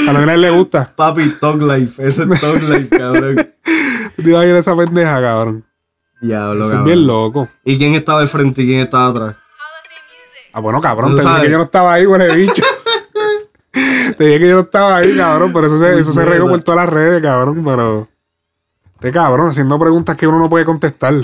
A 0.08 0.12
la 0.12 0.34
él 0.34 0.40
le 0.40 0.50
gusta. 0.50 0.92
Papi, 0.96 1.28
Talk 1.40 1.62
Life, 1.62 2.04
ese 2.04 2.24
es 2.24 2.40
Talk 2.40 2.60
Life, 2.62 2.88
cabrón. 2.98 3.36
¿Tú 4.16 4.22
te 4.22 4.30
imaginas 4.30 4.58
esa 4.60 4.76
pendeja, 4.76 5.20
cabrón? 5.20 5.64
Diablo, 6.20 6.54
Eso 6.54 6.64
es 6.64 6.70
cabrón. 6.70 6.84
bien 6.86 7.06
loco. 7.06 7.48
¿Y 7.64 7.78
quién 7.78 7.94
estaba 7.94 8.20
al 8.20 8.28
frente 8.28 8.62
y 8.62 8.66
quién 8.66 8.80
estaba 8.80 9.06
atrás? 9.06 9.36
Ah, 10.52 10.58
bueno, 10.60 10.80
cabrón, 10.80 11.14
te 11.14 11.22
dije 11.22 11.42
que 11.42 11.50
yo 11.50 11.58
no 11.58 11.64
estaba 11.64 11.94
ahí, 11.94 12.06
huele 12.06 12.34
bicho. 12.34 12.64
te 13.72 14.24
dije 14.24 14.40
que 14.40 14.48
yo 14.48 14.54
no 14.56 14.60
estaba 14.62 14.96
ahí, 14.96 15.16
cabrón, 15.16 15.52
pero 15.52 15.68
eso 15.68 15.78
se, 15.78 16.00
eso 16.00 16.12
se 16.12 16.24
regó 16.24 16.48
por 16.48 16.60
todas 16.64 16.84
las 16.84 16.92
redes, 16.92 17.22
cabrón, 17.22 17.62
pero. 17.64 18.08
Este 18.94 19.12
cabrón, 19.12 19.50
haciendo 19.50 19.78
preguntas 19.78 20.16
que 20.16 20.26
uno 20.26 20.40
no 20.40 20.50
puede 20.50 20.64
contestar. 20.64 21.14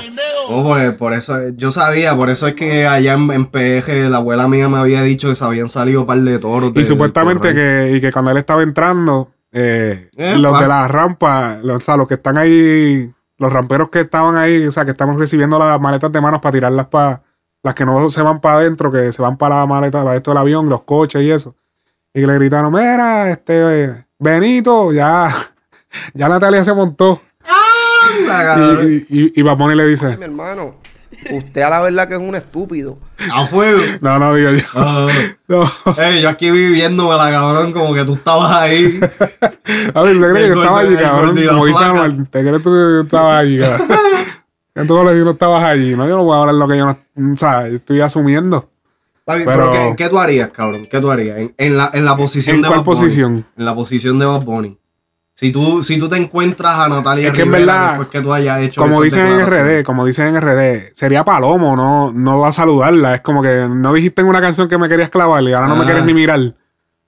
No, 0.50 0.62
por, 0.64 0.96
por 0.96 1.12
eso, 1.12 1.34
yo 1.54 1.70
sabía, 1.70 2.14
por 2.16 2.30
eso 2.30 2.46
es 2.46 2.54
que 2.54 2.86
allá 2.86 3.14
en, 3.14 3.30
en 3.32 3.46
PG 3.46 4.08
la 4.10 4.18
abuela 4.18 4.48
mía 4.48 4.68
me 4.68 4.78
había 4.78 5.02
dicho 5.02 5.28
que 5.28 5.34
se 5.34 5.44
habían 5.44 5.68
salido 5.68 6.00
un 6.02 6.06
par 6.06 6.18
de 6.18 6.38
toros. 6.38 6.70
Y 6.74 6.78
de- 6.80 6.84
supuestamente 6.84 7.52
que, 7.54 7.92
y 7.96 8.00
que 8.00 8.12
cuando 8.12 8.30
él 8.30 8.36
estaba 8.38 8.62
entrando, 8.62 9.30
eh, 9.52 10.10
Eh, 10.16 10.36
los 10.38 10.52
pa. 10.52 10.62
de 10.62 10.68
la 10.68 10.88
rampa, 10.88 11.58
los, 11.62 11.76
o 11.78 11.80
sea, 11.80 11.96
los 11.96 12.06
que 12.06 12.14
están 12.14 12.36
ahí, 12.38 13.10
los 13.38 13.52
ramperos 13.52 13.88
que 13.90 14.00
estaban 14.02 14.36
ahí, 14.36 14.66
o 14.66 14.70
sea, 14.72 14.84
que 14.84 14.90
estamos 14.92 15.16
recibiendo 15.18 15.58
las 15.58 15.80
maletas 15.80 16.10
de 16.12 16.20
manos 16.20 16.40
para 16.40 16.52
tirarlas 16.52 16.86
para 16.86 17.22
las 17.62 17.74
que 17.74 17.84
no 17.84 18.08
se 18.10 18.22
van 18.22 18.40
para 18.40 18.58
adentro, 18.58 18.92
que 18.92 19.10
se 19.12 19.22
van 19.22 19.36
para 19.36 19.56
la 19.56 19.66
maleta, 19.66 20.04
para 20.04 20.16
esto 20.16 20.30
del 20.30 20.38
avión, 20.38 20.68
los 20.68 20.82
coches 20.84 21.22
y 21.22 21.30
eso. 21.30 21.54
Y 22.14 22.20
que 22.20 22.26
le 22.26 22.34
gritaron, 22.34 22.72
mira, 22.72 23.30
este, 23.30 23.84
eh, 23.84 24.04
Benito, 24.18 24.92
ya, 24.92 25.28
ya 26.14 26.28
Natalia 26.28 26.62
se 26.64 26.72
montó. 26.72 27.20
Y, 28.84 29.06
y, 29.08 29.32
y 29.34 29.42
Bad 29.42 29.56
Bunny 29.56 29.74
le 29.76 29.86
dice, 29.86 30.16
Mi 30.16 30.24
hermano, 30.24 30.74
usted 31.32 31.62
a 31.62 31.70
la 31.70 31.80
verdad 31.80 32.08
que 32.08 32.14
es 32.14 32.20
un 32.20 32.34
estúpido. 32.34 32.98
A 33.32 33.46
fuego. 33.46 33.80
no, 34.00 34.18
no, 34.18 34.34
digo 34.34 34.50
yo. 34.52 34.64
Ah, 34.74 35.06
No. 35.48 35.70
Ey, 35.98 36.22
yo 36.22 36.28
aquí 36.28 36.50
viviéndome 36.50 37.16
la 37.16 37.30
cabrón, 37.30 37.72
como 37.72 37.94
que 37.94 38.04
tú 38.04 38.14
estabas 38.14 38.52
ahí. 38.52 39.00
A 39.94 40.02
ver, 40.02 40.12
¿te 40.20 40.30
crees 40.30 40.34
que 40.34 40.48
yo 40.48 40.54
estaba 40.60 40.78
allí, 40.80 40.94
el 40.94 41.00
cabrón? 41.00 41.36
Como. 41.48 41.78
Anuel, 41.78 42.28
¿te 42.28 42.40
crees 42.42 42.62
tú 42.62 42.70
que 42.72 43.00
estabas 43.04 43.40
allí, 43.42 43.58
cabrón? 43.60 43.86
Que 44.74 44.84
tú 44.84 45.04
le 45.04 45.14
no 45.24 45.30
estabas 45.30 45.64
allí. 45.64 45.94
No, 45.96 46.06
yo 46.06 46.16
no 46.16 46.24
voy 46.24 46.36
a 46.36 46.40
hablar 46.40 46.54
lo 46.56 46.68
que 46.68 46.76
yo 46.76 46.84
no... 46.86 47.32
O 47.32 47.36
sea, 47.36 47.66
yo 47.68 47.76
estoy 47.76 48.00
asumiendo. 48.00 48.68
Papi, 49.24 49.42
Pero- 49.44 49.70
pero, 49.70 49.72
¿qué, 49.72 50.04
qué 50.04 50.08
tú 50.10 50.18
harías, 50.18 50.50
cabrón? 50.50 50.82
¿Qué 50.88 51.00
tú 51.00 51.10
harías? 51.10 51.38
En, 51.38 51.54
en 51.56 51.76
la, 51.76 51.90
en 51.94 52.04
la 52.04 52.16
posición 52.16 52.56
¿En 52.56 52.62
de 52.62 52.68
cuál 52.68 52.80
Bad 52.80 52.84
Bunny. 52.84 53.00
posición? 53.00 53.44
En 53.56 53.64
la 53.64 53.74
posición 53.74 54.18
de 54.18 54.26
Bad 54.26 54.42
Bunny. 54.42 54.78
Si 55.38 55.52
tú, 55.52 55.82
si 55.82 55.98
tú 55.98 56.08
te 56.08 56.16
encuentras 56.16 56.78
a 56.78 56.88
Natalia 56.88 57.28
Es 57.28 57.34
que 57.34 57.42
en 57.42 57.50
verdad, 57.50 57.88
después 57.90 58.08
que 58.08 58.22
tú 58.22 58.32
hayas 58.32 58.58
hecho 58.62 58.80
Como 58.80 59.02
dicen 59.02 59.26
en. 59.26 59.42
RD, 59.46 59.84
como 59.84 60.06
dicen 60.06 60.34
en 60.34 60.40
RD, 60.40 60.92
sería 60.94 61.24
palomo, 61.26 61.76
no, 61.76 62.10
no 62.10 62.40
va 62.40 62.48
a 62.48 62.52
saludarla. 62.52 63.16
Es 63.16 63.20
como 63.20 63.42
que 63.42 63.66
no 63.68 63.92
dijiste 63.92 64.22
en 64.22 64.28
una 64.28 64.40
canción 64.40 64.66
que 64.66 64.78
me 64.78 64.88
querías 64.88 65.10
clavar 65.10 65.42
y 65.44 65.52
ahora 65.52 65.68
no 65.68 65.76
me 65.76 65.82
Ah. 65.82 65.84
quieres 65.84 66.06
ni 66.06 66.14
mirar. 66.14 66.40
O 66.40 66.54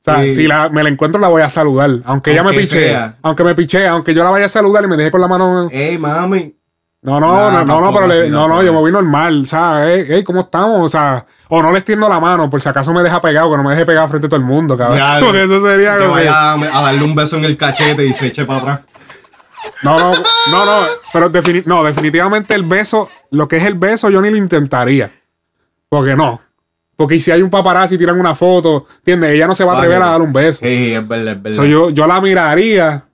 sea, 0.01 0.23
Sí. 0.25 0.31
si 0.31 0.47
la- 0.47 0.69
me 0.69 0.83
la 0.83 0.91
encuentro, 0.91 1.19
la 1.19 1.29
voy 1.29 1.41
a 1.41 1.49
saludar. 1.49 1.91
Aunque 2.05 2.33
ella 2.33 2.43
me 2.43 2.51
Aunque 2.51 2.61
piche. 2.65 2.89
sea. 2.91 3.17
Aunque 3.23 3.45
me 3.45 3.55
piche, 3.55 3.89
aunque 3.89 4.13
yo 4.13 4.23
la 4.23 4.29
vaya 4.31 4.45
a 4.45 4.51
saludar 4.51 4.85
y 4.85 4.89
me 4.89 4.99
deje 4.99 5.11
con 5.11 5.23
la 5.23 5.27
mano. 5.29 5.71
Ey, 5.71 5.97
mami. 5.97 6.55
No, 7.09 7.21
no, 7.21 7.51
Nah, 7.51 7.65
no, 7.65 7.81
no, 7.81 7.93
pero 7.93 8.07
le- 8.07 8.21
así, 8.23 8.31
no, 8.31 8.47
no, 8.49 8.63
yo 8.63 8.73
me 8.73 8.79
voy 8.81 8.93
normal, 8.93 9.47
¿sabes? 9.47 10.09
Ey, 10.09 10.17
ey, 10.17 10.25
¿cómo 10.25 10.41
estamos? 10.41 10.81
O 10.85 10.89
sea, 10.89 11.25
o 11.49 11.63
no 11.63 11.73
le 11.73 11.79
extiendo 11.79 12.09
la 12.09 12.21
mano, 12.21 12.51
por 12.51 12.61
si 12.61 12.69
acaso 12.69 12.93
me 12.93 13.03
deja 13.03 13.21
pegado, 13.21 13.51
que 13.51 13.57
no 13.57 13.63
me 13.65 13.71
deje 13.71 13.87
pegado 13.87 14.09
frente 14.09 14.27
a 14.27 14.31
todo 14.31 14.41
el 14.41 14.45
mundo, 14.47 14.77
cabrón. 14.77 14.99
Ya, 14.99 15.19
Porque 15.25 15.45
eso 15.45 15.61
sería 15.67 15.97
que 15.99 16.07
vaya 16.07 16.53
a, 16.53 16.55
a 16.55 16.83
darle 16.83 17.03
un 17.05 17.15
beso 17.15 17.37
en 17.37 17.45
el 17.45 17.57
cachete 17.57 18.05
y 18.07 18.13
se 18.13 18.27
eche 18.27 18.45
para 18.45 18.61
atrás. 18.61 18.81
No, 19.83 19.99
no, 19.99 20.13
no, 20.51 20.65
no, 20.67 20.87
pero 21.13 21.31
defini- 21.31 21.65
no, 21.67 21.83
definitivamente 21.85 22.55
el 22.55 22.63
beso, 22.65 23.09
lo 23.31 23.47
que 23.49 23.57
es 23.59 23.65
el 23.65 23.75
beso, 23.75 24.11
yo 24.11 24.21
ni 24.21 24.31
lo 24.31 24.37
intentaría. 24.37 25.11
Porque 25.89 26.15
no. 26.17 26.41
Porque 26.97 27.19
si 27.21 27.31
hay 27.31 27.43
un 27.43 27.51
paparazzi 27.51 27.95
y 27.95 27.99
tiran 27.99 28.19
una 28.19 28.35
foto, 28.35 28.87
¿entiendes? 28.99 29.31
Ella 29.33 29.47
no 29.47 29.55
se 29.55 29.65
va 29.65 29.73
a 29.75 29.77
atrever 29.77 30.03
a 30.03 30.07
dar 30.11 30.21
un 30.23 30.33
beso. 30.33 30.61
Sí, 30.63 30.93
es 30.93 31.07
verdad, 31.07 31.35
es 31.35 31.43
verdad. 31.43 31.57
So, 31.57 31.65
yo, 31.65 31.91
yo 31.91 32.07
la 32.09 32.21
miraría, 32.21 33.05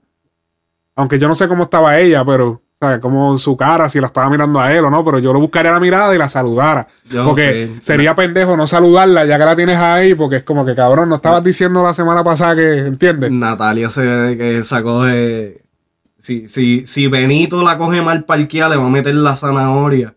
aunque 0.95 1.19
yo 1.19 1.27
no 1.27 1.35
sé 1.35 1.47
cómo 1.47 1.63
estaba 1.65 1.99
ella, 1.99 2.25
pero, 2.25 2.61
¿sabes? 2.79 2.99
Como 2.99 3.37
su 3.37 3.55
cara, 3.55 3.89
si 3.89 3.99
la 3.99 4.07
estaba 4.07 4.29
mirando 4.29 4.59
a 4.59 4.73
él 4.73 4.85
o 4.85 4.89
no, 4.89 5.03
pero 5.03 5.19
yo 5.19 5.33
lo 5.33 5.39
buscaría 5.39 5.71
la 5.71 5.79
mirada 5.79 6.13
y 6.13 6.17
la 6.17 6.29
saludara. 6.29 6.87
Yo 7.09 7.23
porque 7.23 7.71
sé. 7.75 7.83
sería 7.83 8.15
pendejo 8.15 8.57
no 8.57 8.67
saludarla 8.67 9.25
ya 9.25 9.37
que 9.37 9.45
la 9.45 9.55
tienes 9.55 9.77
ahí, 9.77 10.15
porque 10.15 10.37
es 10.37 10.43
como 10.43 10.65
que 10.65 10.75
cabrón, 10.75 11.09
no 11.09 11.15
estabas 11.15 11.43
diciendo 11.43 11.83
la 11.83 11.93
semana 11.93 12.23
pasada 12.23 12.55
que, 12.55 12.79
¿entiendes? 12.79 13.31
Natalia 13.31 13.89
se 13.89 14.05
ve 14.05 14.37
que 14.37 14.63
sacó 14.63 15.03
de. 15.03 15.63
Si, 16.17 16.47
si, 16.47 16.87
si 16.87 17.07
Benito 17.07 17.61
la 17.61 17.77
coge 17.77 18.01
mal 18.01 18.23
parqueada, 18.23 18.69
le 18.71 18.77
va 18.77 18.87
a 18.87 18.89
meter 18.89 19.13
la 19.13 19.35
zanahoria. 19.35 20.15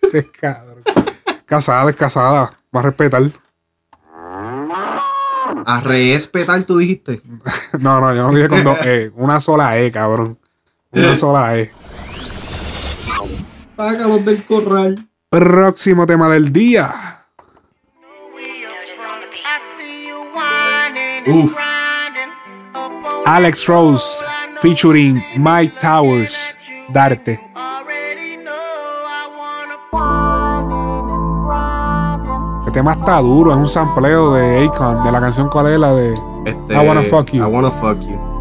Cabrón. 0.40 0.82
Casada, 1.44 1.88
es 1.90 1.96
casada. 1.96 2.50
Va 2.74 2.80
a 2.80 2.82
respetar. 2.82 3.22
A 5.64 5.80
respetar, 5.80 6.62
tú 6.62 6.78
dijiste. 6.78 7.22
No, 7.80 8.00
no, 8.00 8.14
yo 8.14 8.22
no 8.22 8.34
dije 8.34 8.48
con 8.48 8.64
dos 8.64 8.78
E. 8.84 9.12
Una 9.14 9.40
sola 9.40 9.78
E, 9.78 9.90
cabrón. 9.92 10.38
Una 10.92 11.16
sola 11.16 11.56
E. 11.58 11.70
Sácalos 13.76 14.24
del 14.24 14.42
corral. 14.44 14.96
Próximo 15.28 16.06
tema 16.06 16.28
del 16.30 16.50
día. 16.52 16.90
Uf. 21.26 21.54
Alex 23.26 23.66
Rose 23.66 24.24
featuring 24.62 25.22
Mike 25.36 25.76
Towers. 25.78 26.56
Darte. 26.88 27.38
El 32.64 32.72
tema 32.72 32.92
está 32.92 33.18
duro, 33.20 33.52
es 33.52 33.58
un 33.58 33.68
sampleo 33.68 34.34
de 34.34 34.64
Akon, 34.64 35.04
de 35.04 35.12
la 35.12 35.20
canción 35.20 35.48
cuál 35.48 35.66
es 35.68 35.78
la 35.78 35.94
de 35.94 36.14
Este, 36.46 36.74
I 36.74 36.76
Wanna 36.76 37.02
Fuck 37.02 37.32
You. 37.32 37.42
I 37.42 37.46
Wanna 37.46 37.70
Fuck 37.70 38.00
You. 38.00 38.37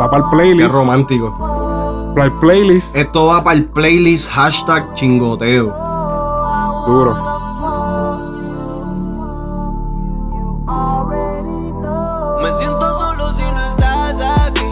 Va 0.00 0.10
para 0.10 0.18
el 0.24 0.30
Qué 0.30 0.36
playlist. 0.36 0.70
romántico. 0.72 2.12
Para 2.14 2.26
el 2.26 2.32
playlist. 2.34 2.94
Esto 2.96 3.26
va 3.26 3.42
para 3.42 3.56
el 3.56 3.64
playlist 3.66 4.30
hashtag 4.30 4.92
chingoteo. 4.94 5.74
Duro. 6.86 7.14
Me 12.42 12.52
siento 12.58 12.98
solo 12.98 13.32
si 13.32 13.42
no 13.42 13.70
estás 13.70 14.20
aquí. 14.20 14.66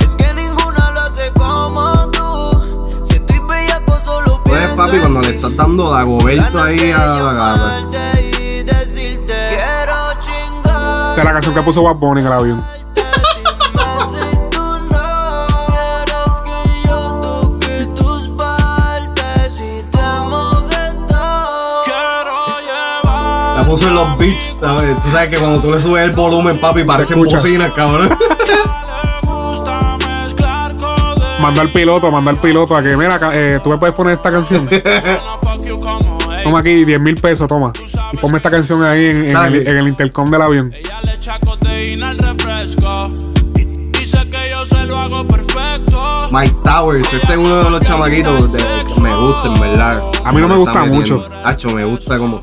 Es 0.00 0.14
que 0.16 0.34
ninguna 0.34 0.90
lo 0.90 1.00
hace 1.00 1.32
como 1.32 2.10
tú. 2.10 3.04
Si 3.04 3.16
estoy 3.16 3.38
bellaco 3.48 3.98
solo 4.04 4.40
papi, 4.76 4.98
cuando 5.00 5.20
le 5.22 5.28
estás 5.36 5.56
dando 5.56 5.90
Dagoberto 5.90 6.62
ahí 6.62 6.92
a 6.92 7.06
la 7.06 7.32
gata. 7.32 7.74
Esta 11.14 11.20
es 11.20 11.24
la 11.24 11.32
canción 11.32 11.54
que 11.54 11.62
puso 11.62 11.82
Bad 11.82 11.96
Bunny 11.96 12.20
en 12.20 12.26
el 12.26 12.32
avión. 12.32 12.73
Puso 23.74 23.88
en 23.88 23.94
los 23.94 24.16
beats, 24.18 24.54
¿sabes? 24.56 25.02
Tú 25.02 25.10
sabes 25.10 25.30
que 25.30 25.36
cuando 25.36 25.60
tú 25.60 25.72
le 25.72 25.80
subes 25.80 26.04
el 26.04 26.12
volumen, 26.12 26.60
papi, 26.60 26.84
parecen 26.84 27.18
bocinas, 27.24 27.72
cabrón. 27.72 28.16
Manda 31.40 31.60
al 31.60 31.72
piloto, 31.72 32.08
manda 32.10 32.30
al 32.30 32.38
piloto 32.40 32.76
a 32.76 32.82
que, 32.82 32.96
mira, 32.96 33.18
eh, 33.32 33.58
tú 33.62 33.70
me 33.70 33.76
puedes 33.78 33.94
poner 33.96 34.14
esta 34.14 34.30
canción. 34.30 34.70
toma 36.44 36.60
aquí 36.60 36.84
10 36.84 37.00
mil 37.00 37.16
pesos, 37.16 37.48
toma. 37.48 37.72
Y 38.12 38.16
ponme 38.18 38.36
esta 38.36 38.50
canción 38.50 38.82
ahí 38.84 39.06
en, 39.06 39.30
en 39.30 39.36
el, 39.36 39.66
en 39.66 39.76
el 39.76 39.88
intercom 39.88 40.30
del 40.30 40.42
avión. 40.42 40.72
Codeína 41.44 42.10
al 42.10 42.18
refresco. 42.18 43.12
Dice 43.92 44.18
que 44.30 44.50
yo 44.52 44.64
se 44.64 44.86
lo 44.86 44.98
hago 44.98 45.26
perfecto. 45.26 46.24
Mike 46.30 46.56
Towers, 46.62 47.12
este 47.12 47.32
es 47.32 47.38
uno 47.38 47.64
de 47.64 47.70
los 47.70 47.80
chamaquitos 47.80 48.52
de- 48.52 48.58
que 48.94 49.00
me 49.00 49.14
gusta, 49.16 49.48
en 49.48 49.54
verdad. 49.60 50.00
A 50.24 50.32
mí 50.32 50.40
no 50.40 50.48
me 50.48 50.56
gusta 50.56 50.84
mucho. 50.84 51.26
Hacho, 51.44 51.68
me 51.70 51.84
gusta 51.84 52.18
como. 52.18 52.40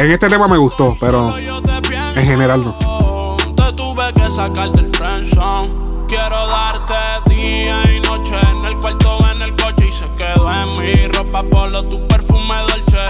En 0.00 0.10
este 0.10 0.28
tema 0.28 0.48
me 0.48 0.56
gustó, 0.56 0.96
pero 0.98 1.36
en 1.36 2.24
general 2.24 2.64
no. 2.64 3.36
Te 3.54 3.72
tuve 3.74 4.14
que 4.14 4.30
sacar 4.30 4.72
del 4.72 4.88
friendzone. 4.96 5.68
Quiero 6.08 6.48
darte 6.48 6.94
día 7.26 7.82
y 7.84 8.00
noche 8.00 8.34
en 8.34 8.66
el 8.66 8.78
cuarto, 8.78 9.18
en 9.30 9.42
el 9.42 9.54
coche 9.56 9.88
y 9.88 9.92
se 9.92 10.08
quedó 10.14 10.50
en 10.54 10.70
mi 10.80 11.06
ropa 11.08 11.42
polo, 11.50 11.86
tu 11.86 12.08
perfume 12.08 12.54
dolce. 12.68 13.04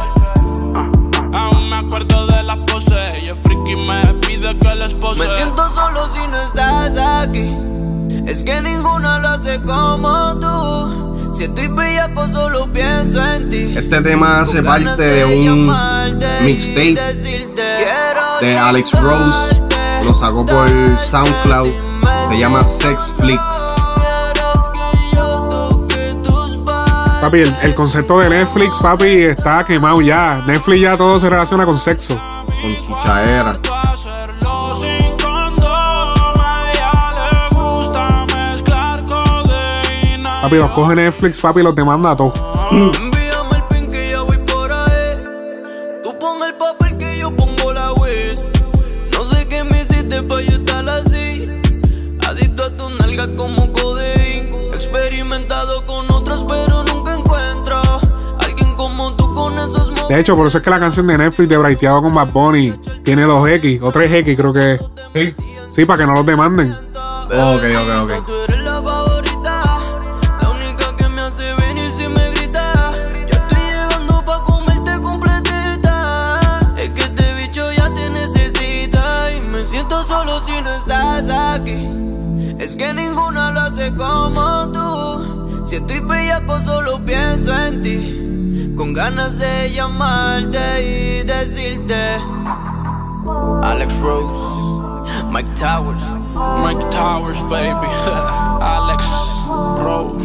Aún 1.32 1.68
me 1.68 1.76
acuerdo 1.76 2.26
de 2.26 2.42
las 2.42 2.56
poses. 2.66 3.12
Ella 3.14 3.36
friki 3.36 3.76
me 3.76 4.14
pide 4.14 4.58
que 4.58 4.74
la 4.74 4.86
espose. 4.86 5.22
Me 5.22 5.36
siento 5.36 5.68
solo 5.68 6.08
si 6.08 6.26
no 6.26 6.42
estás 6.42 6.96
aquí. 6.96 7.56
Es 8.26 8.42
que 8.42 8.60
ninguna 8.60 9.20
lo 9.20 9.28
hace 9.28 9.62
como 9.62 10.40
tú. 10.40 11.10
Si 11.40 11.44
estoy 11.44 11.68
bellaco, 11.68 12.28
solo 12.28 12.70
pienso 12.70 13.24
en 13.24 13.48
ti. 13.48 13.74
Este 13.74 14.02
tema 14.02 14.42
hace 14.42 14.62
parte 14.62 15.00
de 15.00 15.24
un 15.24 15.74
mixtape 16.42 17.00
de 18.42 18.58
Alex 18.58 18.92
Rose. 19.00 19.48
Lo 20.04 20.12
sacó 20.12 20.44
por 20.44 20.68
SoundCloud. 20.98 21.70
Se 22.28 22.38
llama 22.38 22.62
Sex 22.62 23.14
Flicks. 23.18 23.74
Papi, 27.22 27.38
el, 27.38 27.56
el 27.62 27.74
concepto 27.74 28.18
de 28.18 28.28
Netflix, 28.28 28.78
papi, 28.78 29.22
está 29.22 29.64
quemado 29.64 30.02
ya. 30.02 30.44
Netflix 30.46 30.82
ya 30.82 30.98
todo 30.98 31.18
se 31.18 31.30
relaciona 31.30 31.64
con 31.64 31.78
sexo. 31.78 32.20
Con 32.60 32.76
chichaera. 32.84 33.58
Papi, 40.40 40.56
los 40.56 40.70
coge 40.74 40.94
Netflix, 40.94 41.40
papi, 41.40 41.62
los 41.62 41.74
demanda 41.74 42.12
a 42.12 42.16
todos. 42.16 42.32
Envíame 42.72 43.56
el 43.56 43.62
pin 43.68 43.88
que 43.88 44.10
ya 44.10 44.22
voy 44.22 44.38
por 44.38 44.72
ahí. 44.72 45.18
Tú 46.02 46.18
pon 46.18 46.42
el 46.42 46.54
papel 46.54 46.96
que 46.96 47.18
yo 47.18 47.30
pongo 47.36 47.72
la 47.72 47.92
weed. 47.94 48.38
No 49.12 49.24
sé 49.24 49.46
qué 49.46 49.62
me 49.64 49.82
hiciste 49.82 50.22
pa' 50.22 50.40
yo 50.40 50.56
estar 50.56 50.88
así. 50.88 51.42
Adicto 52.26 52.64
a 52.64 52.70
tu 52.76 52.88
nalga 52.90 53.28
como 53.36 53.70
codeín. 53.72 54.54
Experimentado 54.72 55.84
con 55.86 56.10
otras, 56.10 56.42
pero 56.48 56.84
nunca 56.84 57.14
encuentro 57.16 57.80
alguien 58.42 58.74
como 58.76 59.14
tú 59.16 59.26
con 59.34 59.52
esos 59.54 59.90
mo- 59.92 60.08
De 60.08 60.18
hecho, 60.20 60.34
por 60.36 60.46
eso 60.46 60.58
es 60.58 60.64
que 60.64 60.70
la 60.70 60.80
canción 60.80 61.06
de 61.06 61.18
Netflix 61.18 61.48
de 61.50 61.56
Braiteado 61.58 62.02
con 62.02 62.14
Bad 62.14 62.32
Bunny 62.32 62.72
tiene 63.04 63.26
2X 63.26 63.80
o 63.82 63.92
3X, 63.92 64.36
creo 64.36 64.52
que 64.54 64.74
es. 64.74 64.80
Sí. 65.14 65.34
Sí, 65.72 65.84
para 65.84 65.98
que 66.00 66.06
no 66.06 66.14
los 66.14 66.24
demanden. 66.26 66.72
Ok, 66.72 67.62
ok, 67.62 68.10
ok. 68.10 68.30
Que 82.80 82.94
ninguna 82.94 83.50
lo 83.50 83.60
hace 83.60 83.94
como 83.94 84.72
tú. 84.72 85.66
Si 85.66 85.76
estoy 85.76 86.00
bellaco 86.00 86.58
solo 86.60 86.98
pienso 87.04 87.54
en 87.54 87.82
ti. 87.82 88.72
Con 88.74 88.94
ganas 88.94 89.38
de 89.38 89.70
llamarte 89.70 90.82
y 90.82 91.22
decirte. 91.24 92.16
Alex 93.62 94.00
Rose, 94.00 94.40
Mike 95.30 95.50
Towers. 95.60 96.00
Mike 96.64 96.82
Towers, 96.90 97.38
baby. 97.50 97.86
Alex 98.62 99.04
Rose. 99.76 100.24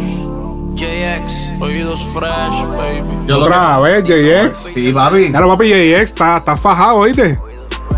JX. 0.75 1.59
Oídos 1.59 2.01
fresh, 2.13 2.63
baby. 2.77 3.33
Otra 3.33 3.79
vez, 3.79 4.05
JX. 4.05 4.73
Sí, 4.73 4.93
papi. 4.93 5.29
Claro, 5.29 5.49
papi, 5.49 5.67
JX 5.67 6.01
está, 6.03 6.37
está 6.37 6.55
fajado, 6.55 6.99
¿oíste? 6.99 7.37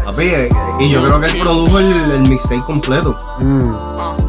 Papi, 0.04 0.24
eh, 0.24 0.50
y 0.80 0.90
yo 0.90 1.06
creo 1.06 1.22
que 1.22 1.28
él 1.28 1.42
produjo 1.44 1.78
el, 1.78 2.12
el 2.12 2.22
mixtape 2.28 2.62
completo. 2.62 3.20
Mm. 3.42 4.27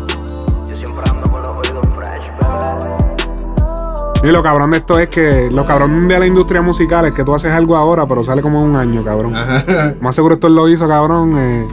Y 4.23 4.27
lo 4.29 4.43
cabrón 4.43 4.73
de 4.73 4.79
esto 4.79 4.99
es 4.99 5.09
que 5.09 5.49
lo 5.51 5.65
cabrón 5.65 6.09
de 6.09 6.19
la 6.19 6.27
industria 6.27 6.61
musical 6.61 7.07
es 7.07 7.15
que 7.15 7.23
tú 7.25 7.35
haces 7.35 7.53
algo 7.53 7.77
ahora, 7.77 8.07
pero 8.07 8.25
sale 8.25 8.43
como 8.43 8.61
en 8.61 8.71
un 8.71 8.77
año, 8.77 9.05
cabrón. 9.05 9.33
Más 10.01 10.15
seguro 10.15 10.35
esto 10.35 10.49
lo 10.49 10.69
hizo, 10.69 10.89
cabrón, 10.89 11.35
eh, 11.37 11.69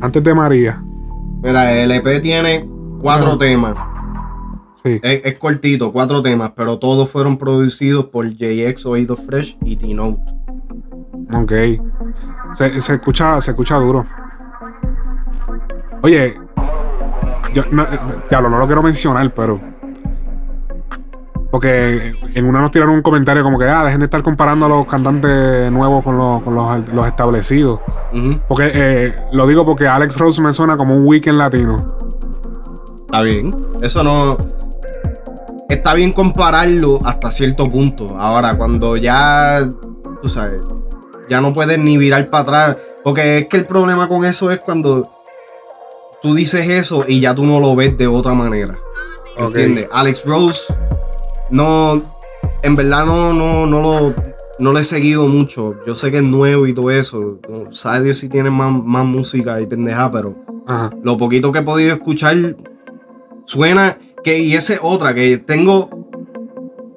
antes 0.00 0.22
de 0.22 0.34
María. 0.34 0.82
Mira, 1.42 1.72
el 1.72 1.90
EP 1.90 2.20
tiene 2.20 2.68
cuatro 3.00 3.28
Ajá. 3.28 3.38
temas. 3.38 3.76
Sí. 4.82 5.00
Es, 5.02 5.22
es 5.24 5.38
cortito, 5.38 5.90
cuatro 5.90 6.20
temas, 6.20 6.52
pero 6.54 6.78
todos 6.78 7.08
fueron 7.10 7.38
producidos 7.38 8.06
por 8.06 8.28
JX, 8.28 8.84
Oído 8.84 9.16
Fresh 9.16 9.56
y 9.62 9.76
T-Note. 9.76 10.20
Ok. 11.32 11.52
Se, 12.54 12.80
se 12.82 12.94
escucha, 12.94 13.40
se 13.40 13.52
escucha 13.52 13.76
duro. 13.76 14.04
Oye, 16.02 16.34
yo 17.54 17.62
no, 17.70 17.86
diablo, 18.28 18.50
no 18.50 18.58
lo 18.58 18.66
quiero 18.66 18.82
mencionar, 18.82 19.32
pero. 19.32 19.58
Porque 21.54 22.12
en 22.34 22.46
una 22.46 22.60
nos 22.60 22.72
tiraron 22.72 22.96
un 22.96 23.02
comentario 23.02 23.44
como 23.44 23.60
que, 23.60 23.68
ah, 23.68 23.84
dejen 23.84 24.00
de 24.00 24.06
estar 24.06 24.22
comparando 24.22 24.66
a 24.66 24.68
los 24.68 24.86
cantantes 24.86 25.70
nuevos 25.70 26.02
con 26.02 26.18
los, 26.18 26.42
con 26.42 26.52
los, 26.52 26.88
los 26.88 27.06
establecidos. 27.06 27.78
Porque 28.48 28.72
eh, 28.74 29.16
lo 29.30 29.46
digo 29.46 29.64
porque 29.64 29.86
Alex 29.86 30.18
Rose 30.18 30.42
me 30.42 30.52
suena 30.52 30.76
como 30.76 30.96
un 30.96 31.06
weekend 31.06 31.38
latino. 31.38 31.96
Está 33.02 33.22
bien. 33.22 33.54
Eso 33.80 34.02
no. 34.02 34.36
Está 35.68 35.94
bien 35.94 36.12
compararlo 36.12 36.98
hasta 37.04 37.30
cierto 37.30 37.70
punto. 37.70 38.16
Ahora, 38.18 38.58
cuando 38.58 38.96
ya. 38.96 39.60
Tú 40.22 40.28
sabes. 40.28 40.60
Ya 41.30 41.40
no 41.40 41.52
puedes 41.52 41.78
ni 41.78 41.96
virar 41.98 42.28
para 42.30 42.42
atrás. 42.42 42.76
Porque 43.04 43.38
es 43.38 43.46
que 43.46 43.58
el 43.58 43.66
problema 43.66 44.08
con 44.08 44.24
eso 44.24 44.50
es 44.50 44.58
cuando 44.58 45.08
tú 46.20 46.34
dices 46.34 46.68
eso 46.68 47.04
y 47.06 47.20
ya 47.20 47.32
tú 47.32 47.46
no 47.46 47.60
lo 47.60 47.76
ves 47.76 47.96
de 47.96 48.08
otra 48.08 48.34
manera. 48.34 48.74
¿Entiendes? 49.36 49.88
Alex 49.92 50.24
Rose. 50.24 50.74
No. 51.50 52.02
En 52.62 52.76
verdad 52.76 53.06
no, 53.06 53.32
no, 53.32 53.66
no 53.66 53.80
lo. 53.80 54.14
No 54.56 54.72
lo 54.72 54.78
he 54.78 54.84
seguido 54.84 55.26
mucho. 55.26 55.74
Yo 55.84 55.96
sé 55.96 56.12
que 56.12 56.18
es 56.18 56.22
nuevo 56.22 56.66
y 56.66 56.74
todo 56.74 56.90
eso. 56.90 57.40
Sabe 57.70 58.04
Dios 58.04 58.18
si 58.18 58.28
tiene 58.28 58.50
más, 58.50 58.72
más 58.84 59.04
música 59.04 59.60
y 59.60 59.66
pendeja, 59.66 60.10
pero. 60.12 60.36
Lo 61.02 61.18
poquito 61.18 61.52
que 61.52 61.58
he 61.58 61.62
podido 61.62 61.92
escuchar 61.92 62.56
suena 63.44 63.98
que 64.22 64.38
y 64.38 64.54
esa 64.54 64.74
es 64.74 64.80
otra 64.82 65.14
que 65.14 65.38
tengo 65.38 65.90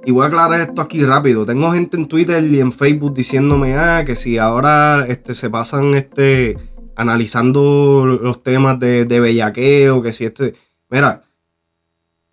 y 0.05 0.11
voy 0.11 0.23
a 0.23 0.27
aclarar 0.27 0.61
esto 0.61 0.81
aquí 0.81 1.03
rápido 1.03 1.45
tengo 1.45 1.71
gente 1.71 1.97
en 1.97 2.07
Twitter 2.07 2.43
y 2.43 2.61
en 2.61 2.71
Facebook 2.71 3.13
diciéndome 3.13 3.75
ah 3.75 4.03
que 4.05 4.15
si 4.15 4.37
ahora 4.37 5.05
este 5.07 5.35
se 5.35 5.49
pasan 5.49 5.95
este 5.95 6.57
analizando 6.95 8.05
los 8.05 8.41
temas 8.41 8.79
de, 8.79 9.05
de 9.05 9.19
bellaqueo 9.19 10.01
que 10.01 10.13
si 10.13 10.25
este 10.25 10.55
mira 10.89 11.23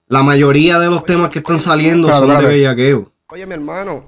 la 0.09 0.23
mayoría 0.23 0.79
de 0.79 0.89
los 0.91 1.05
temas 1.05 1.31
que 1.31 1.39
están 1.41 1.59
saliendo 1.59 2.09
son 2.09 2.29
de 2.29 2.35
espérate. 2.35 2.55
bellaqueo 2.55 3.13
Oye, 3.29 3.47
mi 3.47 3.55
hermano, 3.55 4.05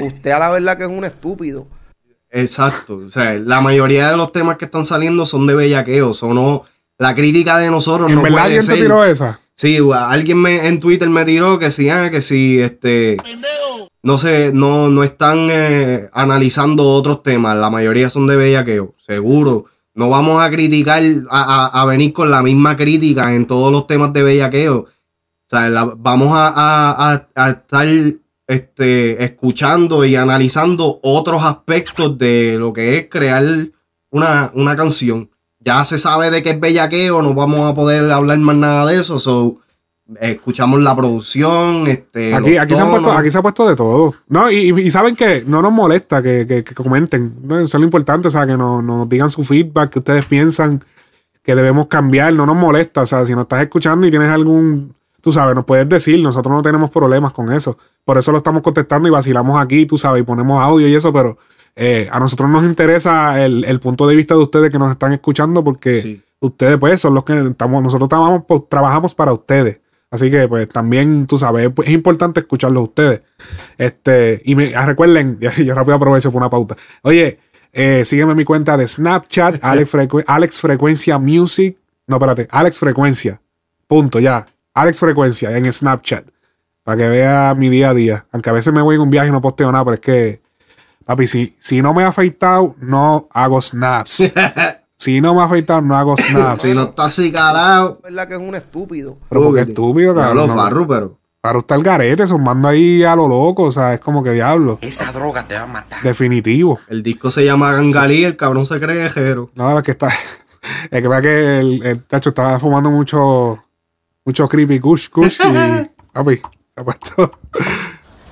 Usted 0.00 0.30
a 0.30 0.38
la 0.38 0.50
verdad 0.50 0.76
que 0.78 0.84
es 0.84 0.88
un 0.88 1.04
estúpido. 1.04 1.66
Exacto. 2.30 2.96
O 3.06 3.10
sea, 3.10 3.34
la 3.34 3.60
mayoría 3.60 4.10
de 4.10 4.16
los 4.16 4.32
temas 4.32 4.56
que 4.56 4.64
están 4.64 4.84
saliendo 4.86 5.26
son 5.26 5.46
de 5.46 5.54
bellaqueo. 5.54 6.14
Son 6.14 6.34
no, 6.34 6.64
la 6.98 7.14
crítica 7.14 7.58
de 7.58 7.70
nosotros 7.70 8.08
¿En 8.08 8.16
no 8.16 8.22
verdad 8.22 8.36
puede 8.38 8.44
alguien 8.56 8.60
te 8.66 8.72
ser- 8.72 8.80
tiró 8.82 9.04
esa? 9.04 9.40
Sí, 9.54 9.78
alguien 9.94 10.38
me, 10.38 10.66
en 10.66 10.80
Twitter 10.80 11.08
me 11.08 11.24
tiró 11.24 11.58
que 11.60 11.70
sí, 11.70 11.88
ah, 11.90 12.10
que 12.10 12.22
sí, 12.22 12.58
este. 12.60 13.18
No 14.02 14.18
sé, 14.18 14.50
no, 14.52 14.88
no 14.88 15.04
están 15.04 15.48
eh, 15.50 16.08
analizando 16.12 16.84
otros 16.92 17.22
temas. 17.22 17.56
La 17.56 17.70
mayoría 17.70 18.10
son 18.10 18.26
de 18.26 18.36
bellaqueo, 18.36 18.94
seguro. 19.06 19.66
No 19.94 20.08
vamos 20.10 20.42
a 20.42 20.50
criticar, 20.50 21.02
a, 21.30 21.66
a- 21.70 21.82
a 21.82 21.84
venir 21.84 22.12
con 22.12 22.30
la 22.30 22.42
misma 22.42 22.76
crítica 22.76 23.32
en 23.34 23.46
todos 23.46 23.70
los 23.70 23.86
temas 23.86 24.12
de 24.12 24.22
bellaqueo. 24.24 24.86
O 25.54 25.58
sea, 25.58 25.68
la- 25.70 25.94
vamos 25.96 26.28
a, 26.32 26.48
a- 26.48 27.12
a- 27.14 27.26
a 27.36 27.50
estar 27.50 27.86
este, 28.46 29.24
escuchando 29.24 30.04
y 30.04 30.16
analizando 30.16 31.00
otros 31.02 31.42
aspectos 31.44 32.18
de 32.18 32.56
lo 32.58 32.72
que 32.72 32.98
es 32.98 33.08
crear 33.08 33.42
una, 34.10 34.50
una 34.54 34.76
canción. 34.76 35.30
Ya 35.60 35.84
se 35.84 35.98
sabe 35.98 36.30
de 36.30 36.42
qué 36.42 36.50
es 36.50 36.60
bellaqueo, 36.60 37.22
no 37.22 37.32
vamos 37.34 37.60
a 37.60 37.74
poder 37.74 38.10
hablar 38.10 38.38
más 38.38 38.56
nada 38.56 38.86
de 38.86 39.00
eso. 39.00 39.18
So, 39.18 39.56
escuchamos 40.20 40.82
la 40.82 40.94
producción, 40.94 41.86
este. 41.86 42.34
Aquí, 42.34 42.58
aquí, 42.58 42.74
se 42.74 42.82
han 42.82 42.90
puesto, 42.90 43.12
aquí 43.12 43.30
se 43.30 43.38
ha 43.38 43.42
puesto 43.42 43.66
de 43.66 43.74
todo. 43.76 44.14
No, 44.28 44.50
y, 44.50 44.70
y- 44.70 44.80
y 44.82 44.90
saben 44.90 45.16
que 45.16 45.42
no 45.46 45.62
nos 45.62 45.72
molesta 45.72 46.22
que, 46.22 46.46
que- 46.46 46.62
que 46.64 46.74
comenten. 46.74 47.34
¿no? 47.42 47.58
Eso 47.58 47.78
es 47.78 47.80
lo 47.80 47.84
importante, 47.84 48.28
o 48.28 48.30
sea, 48.30 48.46
que 48.46 48.56
nos, 48.58 48.84
nos 48.84 49.08
digan 49.08 49.30
su 49.30 49.42
feedback, 49.42 49.90
que 49.90 50.00
ustedes 50.00 50.26
piensan 50.26 50.84
que 51.42 51.54
debemos 51.54 51.86
cambiar. 51.86 52.34
No 52.34 52.44
nos 52.44 52.56
molesta. 52.56 53.00
O 53.02 53.06
sea, 53.06 53.24
si 53.24 53.32
nos 53.32 53.42
estás 53.42 53.62
escuchando 53.62 54.06
y 54.06 54.10
tienes 54.10 54.28
algún. 54.30 54.94
Tú 55.24 55.32
sabes, 55.32 55.54
nos 55.54 55.64
puedes 55.64 55.88
decir, 55.88 56.22
nosotros 56.22 56.54
no 56.54 56.60
tenemos 56.62 56.90
problemas 56.90 57.32
con 57.32 57.50
eso. 57.50 57.78
Por 58.04 58.18
eso 58.18 58.30
lo 58.30 58.36
estamos 58.38 58.60
contestando 58.60 59.08
y 59.08 59.10
vacilamos 59.10 59.58
aquí, 59.58 59.86
tú 59.86 59.96
sabes, 59.96 60.20
y 60.20 60.22
ponemos 60.22 60.62
audio 60.62 60.86
y 60.86 60.94
eso, 60.94 61.14
pero 61.14 61.38
eh, 61.74 62.06
a 62.12 62.20
nosotros 62.20 62.50
nos 62.50 62.62
interesa 62.64 63.42
el, 63.42 63.64
el 63.64 63.80
punto 63.80 64.06
de 64.06 64.14
vista 64.16 64.34
de 64.34 64.40
ustedes 64.42 64.70
que 64.70 64.78
nos 64.78 64.90
están 64.90 65.14
escuchando 65.14 65.64
porque 65.64 66.22
ustedes, 66.40 66.76
pues, 66.78 67.00
son 67.00 67.14
los 67.14 67.24
que 67.24 67.40
estamos, 67.40 67.82
nosotros 67.82 68.06
trabajamos, 68.68 69.14
para 69.14 69.32
ustedes. 69.32 69.80
Así 70.10 70.30
que, 70.30 70.46
pues, 70.46 70.68
también, 70.68 71.24
tú 71.26 71.38
sabes, 71.38 71.70
es 71.84 71.90
importante 71.90 72.40
escucharlos 72.40 72.80
a 72.82 72.84
ustedes. 72.84 73.20
Este, 73.78 74.42
y 74.44 74.54
me, 74.54 74.74
ah, 74.74 74.84
recuerden, 74.86 75.38
yo 75.64 75.74
rápido 75.74 75.94
aprovecho 75.96 76.30
por 76.30 76.42
una 76.42 76.50
pauta. 76.50 76.76
Oye, 77.02 77.38
eh, 77.72 78.04
sígueme 78.04 78.32
en 78.32 78.36
mi 78.36 78.44
cuenta 78.44 78.76
de 78.76 78.86
Snapchat, 78.86 79.58
Alex, 79.62 79.90
Frecu- 79.92 80.24
Alex 80.26 80.60
Frecuencia 80.60 81.18
Music. 81.18 81.78
No, 82.06 82.16
espérate, 82.16 82.46
Alex 82.50 82.78
Frecuencia. 82.78 83.40
Punto, 83.88 84.20
ya. 84.20 84.46
Alex 84.74 85.00
Frecuencia 85.00 85.56
en 85.56 85.72
Snapchat. 85.72 86.26
Para 86.82 86.98
que 86.98 87.08
vea 87.08 87.54
mi 87.56 87.70
día 87.70 87.90
a 87.90 87.94
día. 87.94 88.26
Aunque 88.32 88.50
a 88.50 88.52
veces 88.52 88.72
me 88.72 88.82
voy 88.82 88.96
en 88.96 89.00
un 89.00 89.10
viaje 89.10 89.28
y 89.28 89.32
no 89.32 89.40
posteo 89.40 89.72
nada, 89.72 89.84
pero 89.84 89.94
es 89.94 90.00
que, 90.00 90.42
papi, 91.06 91.26
si, 91.26 91.56
si 91.58 91.80
no 91.80 91.94
me 91.94 92.02
he 92.02 92.04
afeitado, 92.04 92.74
no 92.80 93.28
hago 93.32 93.62
snaps. 93.62 94.34
si 94.98 95.20
no 95.20 95.34
me 95.34 95.40
he 95.40 95.44
afeitado, 95.44 95.80
no 95.80 95.96
hago 95.96 96.16
snaps. 96.16 96.62
Si 96.62 96.74
no 96.74 96.82
está 96.82 97.04
así 97.04 97.32
calado. 97.32 97.96
Es 97.98 98.02
verdad 98.02 98.28
que 98.28 98.34
es 98.34 98.40
un 98.40 98.54
estúpido. 98.54 99.16
Pero 99.30 99.44
porque 99.44 99.62
estúpido, 99.62 100.14
cabrón. 100.14 100.48
No. 100.48 100.54
Farru, 100.54 100.86
pero. 100.86 101.18
Para 101.40 101.58
usted 101.58 101.76
el 101.76 101.82
garete, 101.82 102.24
mando 102.38 102.68
ahí 102.68 103.04
a 103.04 103.14
lo 103.14 103.28
loco, 103.28 103.64
o 103.64 103.72
sea, 103.72 103.92
es 103.92 104.00
como 104.00 104.22
que 104.22 104.30
diablo. 104.30 104.78
Esa 104.80 105.12
droga 105.12 105.46
te 105.46 105.54
va 105.54 105.64
a 105.64 105.66
matar. 105.66 106.02
Definitivo. 106.02 106.78
El 106.88 107.02
disco 107.02 107.30
se 107.30 107.44
llama 107.44 107.70
Gangalí, 107.72 108.24
el 108.24 108.34
cabrón 108.36 108.64
se 108.64 108.80
cree 108.80 108.96
guerrero. 108.96 109.50
No, 109.54 109.78
es 109.78 109.84
que 109.84 109.92
está. 109.92 110.08
Es 110.90 111.02
que 111.02 111.08
vea 111.08 111.20
que 111.20 111.58
el, 111.58 111.82
el 111.84 112.02
tacho 112.04 112.30
estaba 112.30 112.58
fumando 112.58 112.90
mucho. 112.90 113.63
Mucho 114.24 114.48
creepy 114.48 114.80
kush 114.80 115.10
kush 115.10 115.38
y. 115.40 115.90
Papi, 116.12 116.36
se 116.36 116.42
ha 116.76 116.84
puesto. 116.84 117.38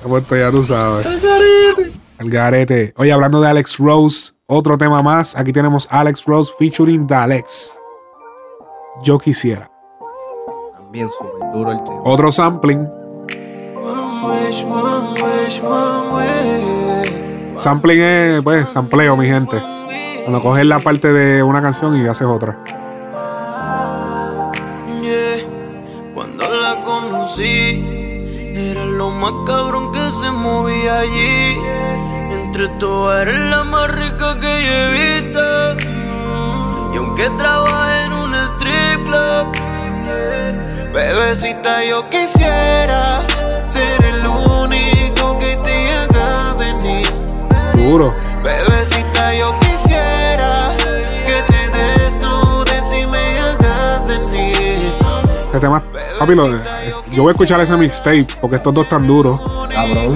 Se 0.01 0.07
ha 0.07 0.09
puesto, 0.09 0.37
ya 0.37 0.51
tú 0.51 0.65
sabes. 0.65 1.07
El 2.19 2.31
garete. 2.31 2.93
Oye, 2.97 3.13
hablando 3.13 3.41
de 3.41 3.49
Alex 3.49 3.79
Rose, 3.79 4.33
otro 4.47 4.77
tema 4.77 5.01
más. 5.01 5.37
Aquí 5.37 5.53
tenemos 5.53 5.87
Alex 5.91 6.25
Rose 6.27 6.53
featuring 6.59 7.07
The 7.07 7.15
Alex. 7.15 7.73
Yo 9.05 9.19
quisiera. 9.19 9.71
También 10.75 11.09
súper 11.11 11.53
duro 11.53 11.71
el 11.71 11.85
tema. 11.85 12.01
Otro 12.05 12.33
sampling. 12.33 12.89
Sampling 17.59 18.01
es, 18.01 18.43
pues, 18.43 18.69
sampleo, 18.71 19.17
mi 19.17 19.27
gente. 19.27 19.63
Cuando 20.25 20.41
coges 20.43 20.67
la 20.67 20.81
parte 20.81 21.13
de 21.13 21.43
una 21.45 21.63
canción 21.63 21.97
y 21.97 22.07
haces 22.09 22.27
otra. 22.27 22.59
Conocí, 27.33 27.85
era 28.55 28.85
lo 28.85 29.11
más 29.11 29.33
cabrón 29.47 29.91
que 29.93 30.13
se 30.13 30.31
movía 30.31 31.01
allí. 31.01 31.59
Entre 32.33 32.69
todas 32.79 33.23
eres 33.23 33.39
la 33.51 33.65
más 33.65 33.91
rica 33.91 34.39
que 34.41 34.65
yo 34.65 34.73
he 34.73 35.23
visto. 35.23 35.77
Y 36.93 36.97
aunque 36.99 37.31
trabaje 37.39 38.05
en 38.07 38.13
un 38.13 38.35
strip 38.35 39.05
club, 39.07 39.47
Bebecita, 40.93 41.83
yo 41.85 42.09
quisiera 42.11 43.19
ser 43.69 44.05
el 44.05 44.27
único 44.27 45.39
que 45.39 45.57
te 45.65 45.91
haga 45.91 46.55
venir. 46.59 47.09
Duro. 47.75 48.15
Bebecita, 48.45 49.35
yo 49.35 49.55
quisiera 49.61 50.71
que 51.25 51.43
te 51.51 51.81
desnudes 51.99 52.95
y 52.95 53.07
me 53.07 53.39
hagas 53.39 54.07
venir. 54.07 54.95
Este 55.47 55.61
tema, 55.61 55.83
papi, 56.19 56.35
lo- 56.35 56.82
yo 57.15 57.23
voy 57.23 57.31
a 57.31 57.33
escuchar 57.33 57.61
ese 57.61 57.77
mixtape 57.77 58.27
porque 58.41 58.57
estos 58.57 58.75
dos 58.75 58.85
están 58.85 59.07
duros. 59.07 59.41
Cabrón. 59.73 60.15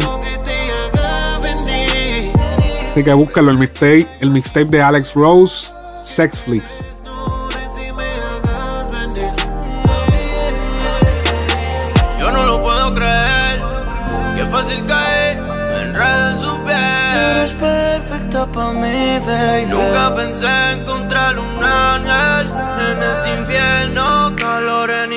Así 2.91 3.05
que 3.05 3.13
búscalo, 3.13 3.51
el 3.51 3.59
mixtape, 3.59 4.07
el 4.21 4.31
mixtape 4.31 4.67
de 4.67 4.83
Alex 4.83 5.13
Rose, 5.15 5.71
Sex 6.03 6.41
Flex. 6.41 6.97
yo 12.27 12.33
no 12.33 12.45
lo 12.45 12.63
puedo 12.63 12.95
creer. 12.95 13.63
Qué 14.35 14.47
fácil 14.47 14.87
caer, 14.87 15.41
me 15.41 15.83
enredo 15.83 16.31
en 16.31 16.39
su 16.39 16.65
piel. 16.65 16.77
Eres 16.77 17.53
perfecta 17.53 18.47
para 18.51 18.73
mí, 18.73 19.21
baby. 19.27 19.67
Nunca 19.67 20.15
pensé 20.17 20.73
encontrar 20.73 21.39
un 21.39 21.63
ángel 21.63 22.51
en 22.91 23.03
este 23.03 23.41
infierno. 23.41 24.35
Calor 24.37 24.91
en 24.91 25.13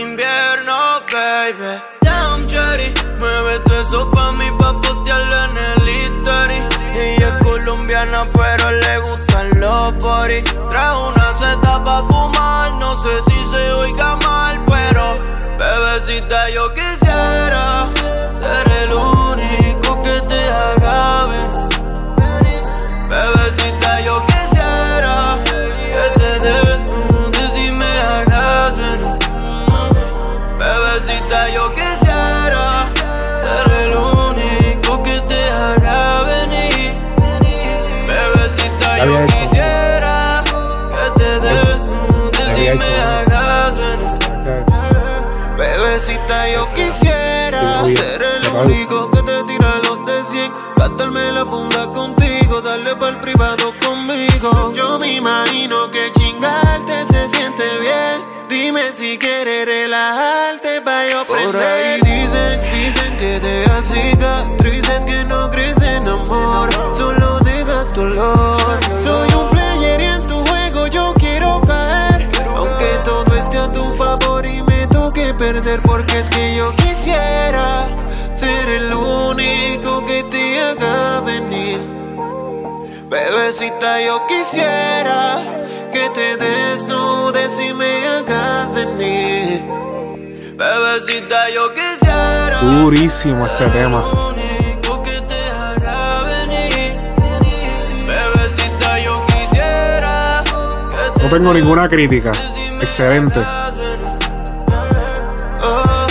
body. 10.29 10.41
Trae 10.69 10.95
una 10.95 11.33
seta 11.37 11.79
pa' 11.83 12.18
Ahorita 83.81 84.05
yo 84.05 84.27
quisiera 84.27 85.37
que 85.93 86.09
te 86.09 86.35
desnudes 86.35 87.57
y 87.61 87.73
me 87.73 88.05
hagas 88.07 88.73
venir. 88.73 89.63
Bebecita, 90.57 91.49
yo 91.49 91.73
quisiera. 91.73 92.59
Durísimo 92.61 93.45
este 93.45 93.69
tema. 93.69 94.03
No 101.21 101.29
tengo 101.29 101.53
ninguna 101.53 101.87
crítica. 101.87 102.33
Excelente. 102.81 103.39
Oh, 105.63 106.07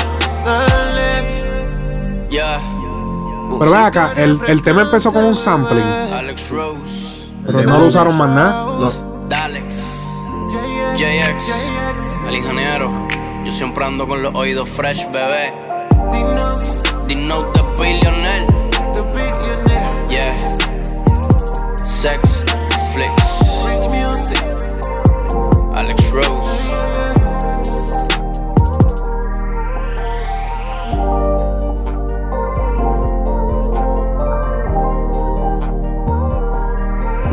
Pero 3.58 3.70
ve 3.70 3.76
acá, 3.76 4.14
el, 4.16 4.40
el 4.46 4.62
tema 4.62 4.82
empezó 4.82 5.12
con 5.12 5.24
un 5.24 5.36
sampling. 5.36 6.17
Pero 7.48 7.62
no 7.62 7.78
lo 7.78 7.86
usaron 7.86 8.16
más 8.16 8.28
nada. 8.28 8.66
Dalex. 9.28 9.74
JX. 10.96 11.44
El 12.28 12.36
ingeniero. 12.36 13.08
Yo 13.44 13.52
siempre 13.52 13.86
ando 13.86 14.06
con 14.06 14.22
los 14.22 14.34
oídos 14.34 14.68
fresh, 14.68 15.10
bebé. 15.10 15.67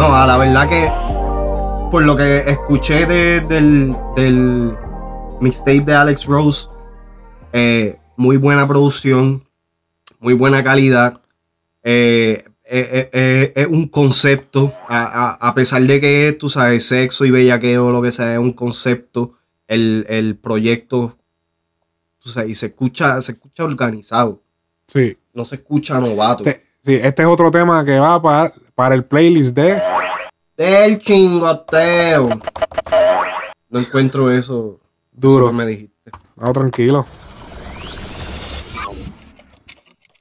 No, 0.08 0.16
a 0.16 0.28
la 0.28 0.38
verdad 0.38 0.70
que 0.70 0.88
por 1.90 2.04
lo 2.04 2.16
que 2.16 2.38
escuché 2.48 3.08
de- 3.08 3.42
del, 3.42 3.96
del 4.16 4.78
mixtape 5.42 5.82
de 5.82 5.96
Alex 5.96 6.26
Rose, 6.28 6.68
eh, 7.52 7.98
muy 8.16 8.38
buena 8.38 8.68
producción, 8.68 9.48
muy 10.20 10.34
buena 10.36 10.64
calidad. 10.64 11.22
eh, 11.88 12.44
eh, 12.68 13.54
es 13.56 13.68
un 13.68 13.88
concepto, 13.88 14.72
a, 14.88 15.04
a- 15.40 15.50
a 15.50 15.56
pesar 15.56 15.82
de 15.84 16.00
que 16.02 16.36
tú 16.40 16.50
sabes, 16.50 16.86
sexo 16.88 17.26
y 17.26 17.32
bellaqueo, 17.32 17.90
lo 17.92 18.02
que 18.02 18.12
sea, 18.12 18.34
es 18.34 18.40
un 18.40 18.54
concepto, 18.54 19.34
el, 19.68 20.06
el 20.10 20.36
proyecto, 20.36 21.18
tú 22.20 22.30
sabes, 22.30 22.50
y 22.52 22.54
se 22.56 22.68
escucha, 22.68 23.20
se 23.22 23.32
escucha 23.34 23.64
organizado, 23.64 24.42
Sí. 24.88 25.18
no 25.34 25.46
se 25.46 25.56
escucha 25.56 26.00
novato. 26.00 26.44
Sí, 26.84 26.94
este 26.96 27.22
es 27.24 27.28
otro 27.28 27.50
tema 27.52 27.84
que 27.86 27.98
va 28.00 28.20
para, 28.22 28.52
para 28.76 28.94
el 28.96 29.06
playlist 29.06 29.56
de. 29.56 29.82
Del 30.58 31.00
chingoteo. 31.00 32.30
No 33.70 33.80
encuentro 33.80 34.30
eso. 34.32 34.80
Duro. 35.12 35.46
eso 35.48 35.58
que 35.58 35.58
me 35.58 35.66
dijiste. 35.66 36.12
Vamos 36.36 36.54
tranquilo. 36.54 37.06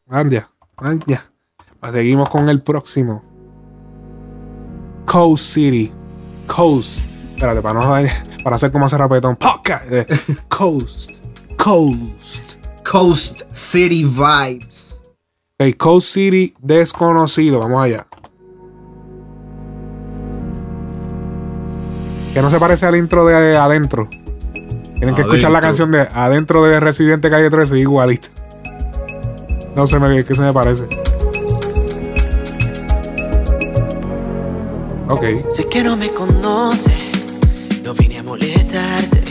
Andia, 0.09 0.49
andia. 0.77 1.25
Pues 1.81 1.93
Seguimos 1.93 2.29
con 2.31 2.49
el 2.49 2.63
próximo. 2.63 3.23
Coast 5.05 5.45
City. 5.45 5.93
Coast. 6.47 7.01
Espérate, 7.35 7.61
para 7.63 7.81
no 7.81 8.09
para 8.45 8.57
hacer 8.57 8.71
como 8.71 8.87
hace 8.87 8.97
rapetón. 8.97 9.37
Podcast. 9.37 9.93
Eh, 9.93 10.07
Coast. 10.49 11.11
Coast. 11.57 12.55
Coast 12.89 13.43
City 13.53 14.05
Vibes. 14.05 15.01
Ok, 15.59 15.77
Coast 15.77 16.13
City 16.13 16.55
desconocido. 16.61 17.59
Vamos 17.61 17.83
allá. 17.83 18.07
Que 22.35 22.43
no 22.43 22.51
se 22.51 22.59
parece 22.59 22.85
al 22.85 22.97
intro 22.97 23.25
de 23.25 23.57
Adentro. 23.57 24.11
Tienen 24.97 25.15
que 25.15 25.23
escuchar 25.23 25.53
la 25.53 25.61
canción 25.61 25.93
de 25.93 26.01
Adentro 26.01 26.65
de 26.65 26.81
Residente 26.81 27.31
Calle 27.31 27.49
13 27.49 27.79
igualito. 27.79 28.27
No 29.77 29.87
sé 29.87 30.01
me, 30.01 30.25
qué 30.25 30.35
se 30.35 30.41
me 30.41 30.53
parece. 30.53 30.83
Ok. 35.09 35.49
Sé 35.49 35.69
que 35.69 35.85
no 35.85 35.97
me 35.97 36.11
conoce, 36.11 36.93
no 37.85 37.95
vine 37.95 38.19
a 38.19 38.25
molestarte. 38.25 39.23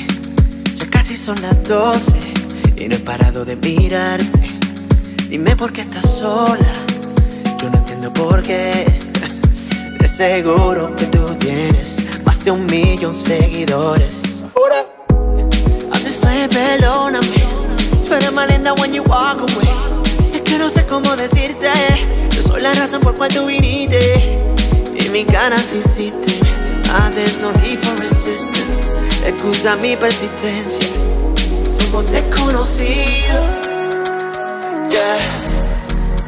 Ya 0.77 0.89
casi 0.89 1.17
son 1.17 1.41
las 1.41 1.61
12 1.67 2.17
y 2.77 2.87
no 2.87 2.95
he 2.95 2.99
parado 2.99 3.43
de 3.43 3.57
mirarte. 3.57 4.47
Dime 5.27 5.57
por 5.57 5.73
qué 5.73 5.81
estás 5.81 6.09
sola, 6.09 6.73
yo 7.61 7.69
no 7.69 7.79
entiendo 7.79 8.13
por 8.13 8.41
qué. 8.43 8.85
De 9.99 10.07
seguro 10.07 10.95
que 10.95 11.05
tú 11.07 11.35
tienes 11.37 12.01
de 12.43 12.51
un 12.51 12.65
millón 12.65 13.13
seguidores. 13.13 14.43
Antes 15.91 16.13
estoy, 16.13 16.47
perdóname, 16.49 17.43
tú 18.05 18.13
eres 18.13 18.33
más 18.33 18.49
linda 18.49 18.73
when 18.73 18.91
you 18.93 19.01
walk 19.03 19.39
away. 19.39 19.69
Es 20.33 20.41
que 20.41 20.57
no 20.57 20.69
sé 20.69 20.85
cómo 20.85 21.15
decirte, 21.15 21.67
yo 22.31 22.41
soy 22.41 22.61
la 22.61 22.73
razón 22.73 23.01
por 23.01 23.15
cual 23.15 23.33
tú 23.33 23.45
viniste. 23.45 24.39
Y 24.99 25.09
mis 25.09 25.25
ganas 25.27 25.73
insisten. 25.73 26.39
Ah, 26.89 27.09
there's 27.15 27.39
no 27.39 27.53
need 27.53 27.79
for 27.79 27.97
resistance. 27.99 28.93
Excusa 29.25 29.77
mi 29.77 29.95
persistencia. 29.95 30.89
Somos 31.79 32.11
desconocidos. 32.11 33.39
Yeah. 34.89 35.17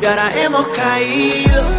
Y 0.01 0.05
ahora 0.05 0.31
hemos 0.41 0.65
caído. 0.69 1.74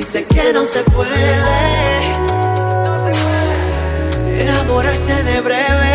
Dice 0.00 0.24
que 0.24 0.50
no 0.54 0.64
se 0.64 0.82
puede 0.84 1.10
enamorarse 4.40 5.22
de 5.24 5.42
breve. 5.42 5.94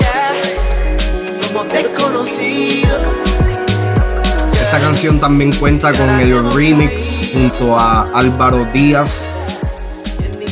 Yeah. 0.00 1.32
Somos 1.40 1.72
desconocidos. 1.72 3.02
Esta 4.52 4.80
canción 4.80 5.20
también 5.20 5.52
cuenta 5.52 5.92
con 5.92 6.10
el 6.18 6.52
remix 6.52 7.30
junto 7.32 7.78
a 7.78 8.02
Álvaro 8.12 8.64
Díaz. 8.72 9.30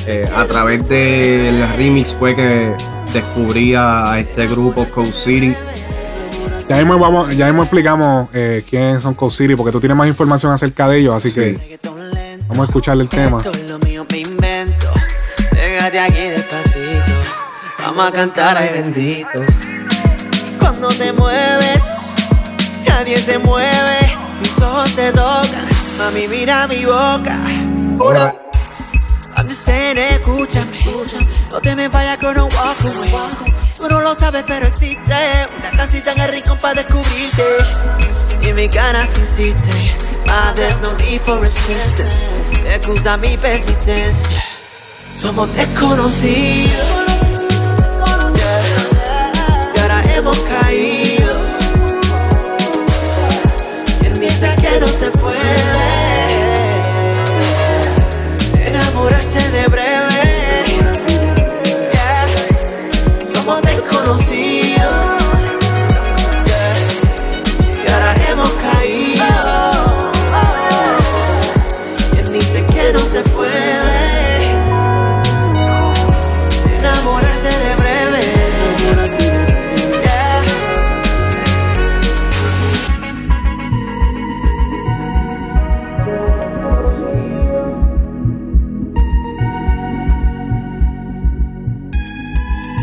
Eh, 0.06 0.30
a 0.36 0.44
través 0.44 0.88
del 0.88 1.66
remix 1.76 2.14
fue 2.14 2.36
que 2.36 2.76
descubrí 3.12 3.74
a 3.74 4.20
este 4.20 4.46
grupo 4.46 4.86
Coast 4.86 5.14
City. 5.14 5.52
Ya 6.68 6.76
mismo, 6.76 6.98
vamos, 6.98 7.36
ya 7.36 7.46
mismo 7.46 7.64
explicamos 7.64 8.28
eh, 8.32 8.64
quiénes 8.70 9.02
son 9.02 9.14
Coast 9.14 9.36
City, 9.36 9.56
porque 9.56 9.72
tú 9.72 9.80
tienes 9.80 9.96
más 9.96 10.06
información 10.06 10.52
acerca 10.52 10.88
de 10.88 11.00
ellos, 11.00 11.14
así 11.14 11.34
que 11.34 11.71
vamos 12.52 12.64
a 12.64 12.70
escuchar 12.70 13.00
el 13.00 13.08
tema. 13.08 13.38
Esto 13.38 13.52
es 13.52 13.70
lo 13.70 13.78
mío, 13.78 14.06
me 14.10 14.18
invento. 14.18 14.92
Pégate 15.50 15.98
aquí 15.98 16.20
despacito. 16.20 17.12
Vamos 17.78 18.06
a 18.06 18.12
cantar, 18.12 18.58
ay 18.58 18.68
bendito. 18.68 19.40
Cuando 20.58 20.88
te 20.88 21.12
mueves, 21.12 21.82
nadie 22.86 23.18
se 23.18 23.38
mueve. 23.38 24.18
Mis 24.40 24.60
ojos 24.60 24.94
te 24.94 25.10
tocan. 25.12 25.66
Mami, 25.96 26.28
mira 26.28 26.66
mi 26.66 26.84
boca. 26.84 27.40
I'm 29.34 29.48
just 29.48 29.64
saying, 29.64 29.96
escúchame. 29.96 30.78
No 31.50 31.60
te 31.60 31.74
me 31.74 31.88
vayas 31.88 32.18
con 32.18 32.38
un 32.38 32.52
walk 32.52 32.80
away. 32.84 33.12
Tú 33.74 33.88
no 33.88 34.00
lo 34.00 34.14
sabes, 34.14 34.44
pero 34.46 34.66
existe 34.66 35.14
una 35.58 35.70
casita 35.70 36.12
en 36.12 36.20
el 36.20 36.32
rincón 36.32 36.58
para 36.58 36.82
descubrirte. 36.82 37.44
Y 38.42 38.52
mis 38.52 38.70
ganas 38.70 39.16
insisten. 39.16 40.11
There's 40.54 40.80
no 40.80 40.94
need 40.96 41.20
for 41.20 41.40
resistance. 41.40 42.40
Excusa 42.66 43.16
mi 43.16 43.36
persistencia. 43.36 44.42
Somos 45.12 45.52
desconocidos. 45.54 46.72
Y 49.74 49.80
ahora 49.80 50.02
hemos 50.14 50.38
caído. 50.38 51.34
Quien 54.00 54.20
dice 54.20 54.54
que 54.60 54.80
no 54.80 54.88
se 54.88 55.10
puede 55.10 55.91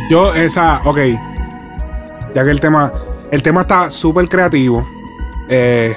Yo, 0.09 0.33
esa, 0.33 0.79
ok. 0.85 0.97
Ya 2.33 2.43
que 2.43 2.49
el 2.49 2.59
tema, 2.59 2.91
el 3.31 3.43
tema 3.43 3.61
está 3.61 3.91
súper 3.91 4.27
creativo. 4.27 4.83
Eh, 5.47 5.95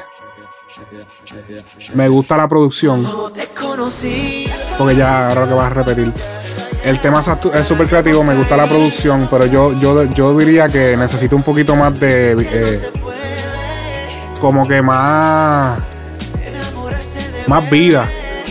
me 1.95 2.09
gusta 2.09 2.37
la 2.37 2.47
producción. 2.47 3.03
Porque 4.77 4.97
ya 4.97 5.31
ahora 5.31 5.49
que 5.49 5.55
vas 5.55 5.67
a 5.67 5.75
repetir. 5.75 6.13
El 6.85 6.99
tema 6.99 7.21
es 7.21 7.67
súper 7.67 7.87
creativo, 7.87 8.25
me 8.25 8.35
gusta 8.35 8.57
la 8.57 8.67
producción, 8.67 9.29
pero 9.31 9.47
yo, 9.47 9.73
yo, 9.79 10.03
yo 10.05 10.37
diría 10.37 10.69
que 10.69 10.97
necesito 10.97 11.37
un 11.37 11.43
poquito 11.43 11.77
más 11.77 11.99
de. 11.99 12.37
eh, 12.39 12.91
como 14.41 14.67
que 14.69 14.83
más. 14.83 15.81
Más 17.47 17.71
vida. 17.71 18.07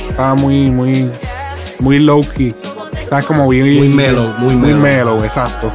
Estaba 0.10 0.34
muy, 0.34 0.72
muy. 0.72 1.12
muy 1.80 2.00
low 2.00 2.26
key. 2.36 2.56
¿Sabes? 3.12 3.26
Como 3.26 3.46
bien. 3.50 3.78
Muy 3.78 3.90
mellow, 3.90 4.30
muy 4.40 4.56
Muy 4.56 4.74
mellow. 4.74 4.82
mellow, 4.82 5.24
exacto. 5.26 5.70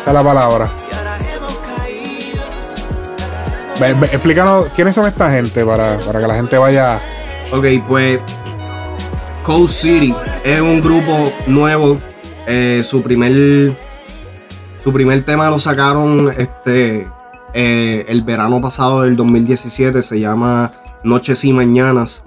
Esa 0.00 0.10
es 0.10 0.14
la 0.14 0.22
palabra. 0.22 0.70
Ve- 3.80 3.92
ve- 3.94 4.06
explícanos 4.12 4.68
quiénes 4.76 4.94
son 4.94 5.04
esta 5.06 5.28
gente 5.30 5.64
para, 5.64 5.98
para 5.98 6.20
que 6.20 6.26
la 6.28 6.34
gente 6.36 6.56
vaya. 6.56 6.98
Ok, 7.52 7.66
pues 7.88 8.20
Cold 9.42 9.68
City 9.68 10.14
es 10.44 10.60
un 10.60 10.80
grupo 10.80 11.32
nuevo. 11.48 11.98
Eh, 12.46 12.84
su 12.88 13.02
primer 13.02 13.72
su 14.84 14.92
primer 14.92 15.24
tema 15.24 15.50
lo 15.50 15.58
sacaron 15.58 16.32
este 16.38 17.08
eh, 17.52 18.04
el 18.06 18.22
verano 18.22 18.60
pasado 18.60 19.02
del 19.02 19.16
2017. 19.16 20.02
Se 20.02 20.20
llama 20.20 20.70
Noches 21.02 21.44
y 21.44 21.52
Mañanas. 21.52 22.22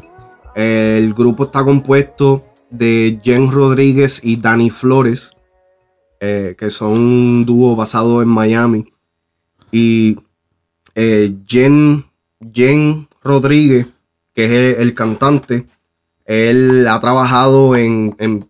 Eh, 0.53 0.95
el 0.97 1.13
grupo 1.13 1.45
está 1.45 1.63
compuesto 1.63 2.43
de 2.69 3.19
Jen 3.23 3.51
Rodríguez 3.51 4.21
y 4.23 4.37
Dani 4.37 4.69
Flores, 4.69 5.35
eh, 6.19 6.55
que 6.57 6.69
son 6.69 6.91
un 6.91 7.45
dúo 7.45 7.75
basado 7.75 8.21
en 8.21 8.27
Miami. 8.27 8.85
Y 9.71 10.17
eh, 10.95 11.33
Jen, 11.47 12.05
Jen 12.53 13.07
Rodríguez, 13.23 13.87
que 14.33 14.71
es 14.71 14.79
el, 14.79 14.93
cantante, 14.93 15.65
él 16.25 16.87
ha 16.87 16.99
trabajado 16.99 17.75
en, 17.75 18.15
en 18.19 18.49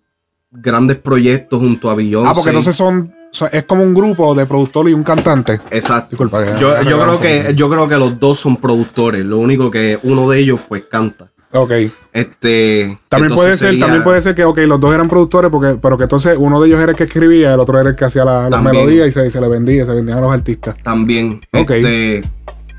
grandes 0.51 0.97
proyectos 0.97 1.59
junto 1.59 1.89
a 1.89 1.95
Beyoncé. 1.95 2.29
Ah, 2.29 2.33
porque 2.33 2.49
entonces 2.49 2.75
son, 2.75 3.13
Es 3.51 3.63
como 3.65 3.83
un 3.83 3.93
grupo 3.93 4.33
de 4.35 4.45
productor 4.45 4.89
y 4.89 4.93
un 4.93 5.03
cantante. 5.03 5.59
Exacto. 5.71 6.09
Disculpa. 6.11 6.57
Yo, 6.57 6.81
yo 6.83 6.99
creo 6.99 7.19
que, 7.19 7.53
yo 7.55 7.69
creo 7.69 7.87
que 7.87 7.97
los 7.97 8.19
dos 8.19 8.39
son 8.39 8.57
productores. 8.57 9.25
Lo 9.25 9.39
único 9.39 9.69
que 9.69 9.99
uno 10.03 10.29
de 10.29 10.39
ellos, 10.39 10.59
pues, 10.67 10.83
canta. 10.85 11.31
Ok. 11.51 11.71
Este. 12.13 12.97
También 13.09 13.33
puede 13.33 13.49
ser, 13.57 13.69
sería- 13.69 13.79
también 13.85 14.03
puede 14.03 14.21
ser 14.21 14.35
que, 14.35 14.43
ok, 14.43 14.57
los 14.59 14.79
dos 14.79 14.93
eran 14.93 15.09
productores, 15.09 15.49
porque, 15.49 15.79
pero 15.81 15.97
que 15.97 16.03
entonces 16.03 16.35
uno 16.37 16.61
de 16.61 16.67
ellos 16.67 16.79
era 16.79 16.91
el 16.91 16.97
que 16.97 17.05
escribía, 17.05 17.53
el 17.53 17.59
otro 17.59 17.79
era 17.79 17.89
el 17.89 17.95
que 17.95 18.05
hacía 18.05 18.23
la, 18.25 18.49
melodías 18.61 19.07
y 19.07 19.11
se, 19.11 19.25
y 19.25 19.29
se 19.31 19.41
le 19.41 19.47
vendía, 19.49 19.85
se 19.85 19.93
vendían 19.93 20.19
a 20.19 20.21
los 20.21 20.31
artistas. 20.31 20.75
También. 20.83 21.41
Ok. 21.53 21.71
Este, 21.71 22.21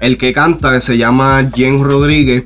el 0.00 0.16
que 0.18 0.32
canta, 0.32 0.72
que 0.72 0.80
se 0.80 0.96
llama 0.96 1.50
Jen 1.54 1.82
Rodríguez, 1.82 2.44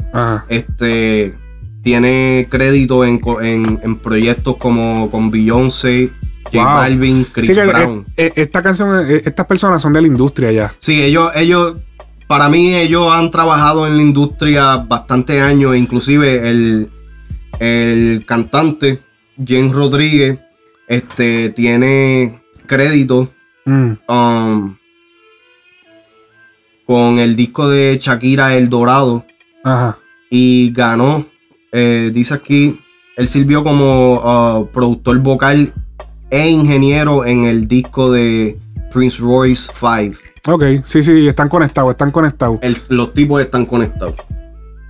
este 0.48 1.34
tiene 1.82 2.46
crédito 2.48 3.04
en, 3.04 3.20
en- 3.42 3.80
en 3.82 3.96
proyectos 3.96 4.56
como 4.56 5.10
con 5.10 5.30
Beyoncé, 5.30 6.10
J 6.44 6.56
Wow. 6.64 6.64
Balvin, 6.76 7.26
Chris 7.30 7.46
Sí, 7.46 7.54
que, 7.54 7.64
Brown. 7.66 8.06
eh, 8.16 8.26
eh, 8.28 8.32
esta 8.36 8.62
canción, 8.62 9.04
eh, 9.10 9.20
estas 9.24 9.44
personas 9.46 9.82
son 9.82 9.92
de 9.92 10.00
la 10.00 10.06
industria 10.06 10.50
ya. 10.52 10.74
Sí, 10.78 11.02
ellos, 11.02 11.30
ellos, 11.34 11.74
para 12.26 12.48
mí, 12.48 12.74
ellos 12.74 13.08
han 13.12 13.30
trabajado 13.30 13.86
en 13.86 13.96
la 13.96 14.02
industria 14.02 14.76
bastante 14.76 15.40
años, 15.40 15.76
inclusive 15.76 16.48
el, 16.48 16.88
el 17.60 18.24
cantante, 18.26 19.00
Jen 19.44 19.72
Rodríguez, 19.72 20.38
este, 20.88 21.50
tiene 21.50 22.40
crédito 22.66 23.30
Mm. 23.66 23.92
um, 24.08 24.76
con 26.86 27.18
el 27.18 27.34
disco 27.34 27.66
de 27.68 27.98
Shakira 28.00 28.56
El 28.56 28.68
Dorado 28.68 29.24
Ajá. 29.62 29.98
y 30.30 30.70
ganó, 30.72 31.24
eh, 31.72 32.10
dice 32.12 32.34
aquí, 32.34 32.78
él 33.16 33.26
sirvió 33.28 33.62
como 33.64 34.14
uh, 34.16 34.66
productor 34.70 35.18
vocal 35.20 35.72
e 36.30 36.48
ingeniero 36.50 37.24
en 37.24 37.44
el 37.44 37.66
disco 37.66 38.12
de 38.12 38.58
Prince 38.92 39.18
Royce 39.22 39.72
5. 39.80 40.18
Ok, 40.46 40.64
sí, 40.84 41.02
sí, 41.02 41.26
están 41.26 41.48
conectados, 41.48 41.90
están 41.92 42.10
conectados. 42.10 42.58
El- 42.62 42.76
los 42.88 43.14
tipos 43.14 43.40
están 43.40 43.64
conectados. 43.66 44.14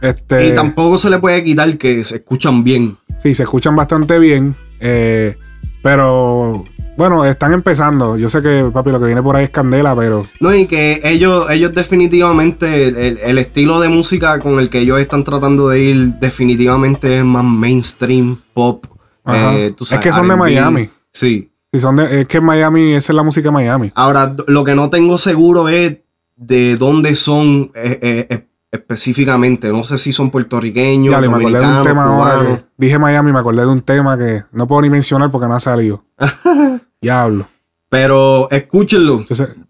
Este, 0.00 0.48
Y 0.48 0.54
tampoco 0.54 0.98
se 0.98 1.08
le 1.10 1.18
puede 1.18 1.42
quitar 1.44 1.78
que 1.78 2.04
se 2.04 2.16
escuchan 2.16 2.62
bien. 2.64 2.96
Sí, 3.22 3.32
se 3.34 3.44
escuchan 3.44 3.74
bastante 3.76 4.18
bien. 4.18 4.56
eh, 4.80 5.36
pero 5.82 6.64
bueno, 6.96 7.24
están 7.24 7.52
empezando. 7.52 8.16
Yo 8.16 8.28
sé 8.28 8.40
que, 8.42 8.70
papi, 8.72 8.90
lo 8.90 8.98
que 9.00 9.06
viene 9.06 9.22
por 9.22 9.36
ahí 9.36 9.44
es 9.44 9.50
candela, 9.50 9.94
pero. 9.96 10.26
No, 10.40 10.54
y 10.54 10.66
que 10.66 11.00
ellos, 11.04 11.48
ellos 11.50 11.72
definitivamente, 11.74 12.88
el, 13.28 13.38
estilo 13.38 13.80
de 13.80 13.88
música 13.88 14.38
con 14.40 14.58
el 14.58 14.70
que 14.70 14.80
ellos 14.80 15.00
están 15.00 15.24
tratando 15.24 15.68
de 15.68 15.80
ir, 15.80 16.14
definitivamente 16.16 17.18
es 17.18 17.24
más 17.24 17.44
mainstream, 17.44 18.38
pop. 18.52 18.86
Ajá. 19.24 19.56
eh, 19.56 19.74
tú 19.76 19.84
es 19.84 19.98
que 19.98 20.12
son 20.12 20.28
de. 20.28 20.36
Miami. 20.36 20.90
Sí. 21.12 21.50
Son 21.80 21.96
de, 21.96 22.20
es 22.20 22.28
que 22.28 22.40
Miami, 22.40 22.92
esa 22.94 23.12
es 23.12 23.16
la 23.16 23.22
música 23.22 23.48
de 23.48 23.52
Miami. 23.52 23.92
Ahora, 23.94 24.34
lo 24.46 24.64
que 24.64 24.74
no 24.74 24.90
tengo 24.90 25.18
seguro 25.18 25.68
es 25.68 25.98
de 26.36 26.76
dónde 26.76 27.14
son 27.14 27.70
eh, 27.74 28.26
eh, 28.30 28.46
específicamente. 28.70 29.70
No 29.70 29.84
sé 29.84 29.98
si 29.98 30.12
son 30.12 30.30
puertorriqueños, 30.30 31.12
Ya, 31.12 31.20
le 31.20 31.28
me 31.28 31.36
acordé 31.36 31.60
de 31.60 31.66
un 31.78 31.82
tema 31.84 32.04
ahora. 32.04 32.56
que- 32.56 32.64
dije 32.76 32.98
Miami, 32.98 33.32
me 33.32 33.38
acordé 33.38 33.62
de 33.62 33.68
un 33.68 33.80
tema 33.82 34.16
que 34.18 34.42
no 34.52 34.66
puedo 34.66 34.82
ni 34.82 34.90
mencionar 34.90 35.30
porque 35.30 35.46
no 35.48 35.54
ha 35.54 35.60
salido. 35.60 36.04
Diablo. 37.00 37.48
Pero 37.88 38.50
escúchenlo. 38.50 39.24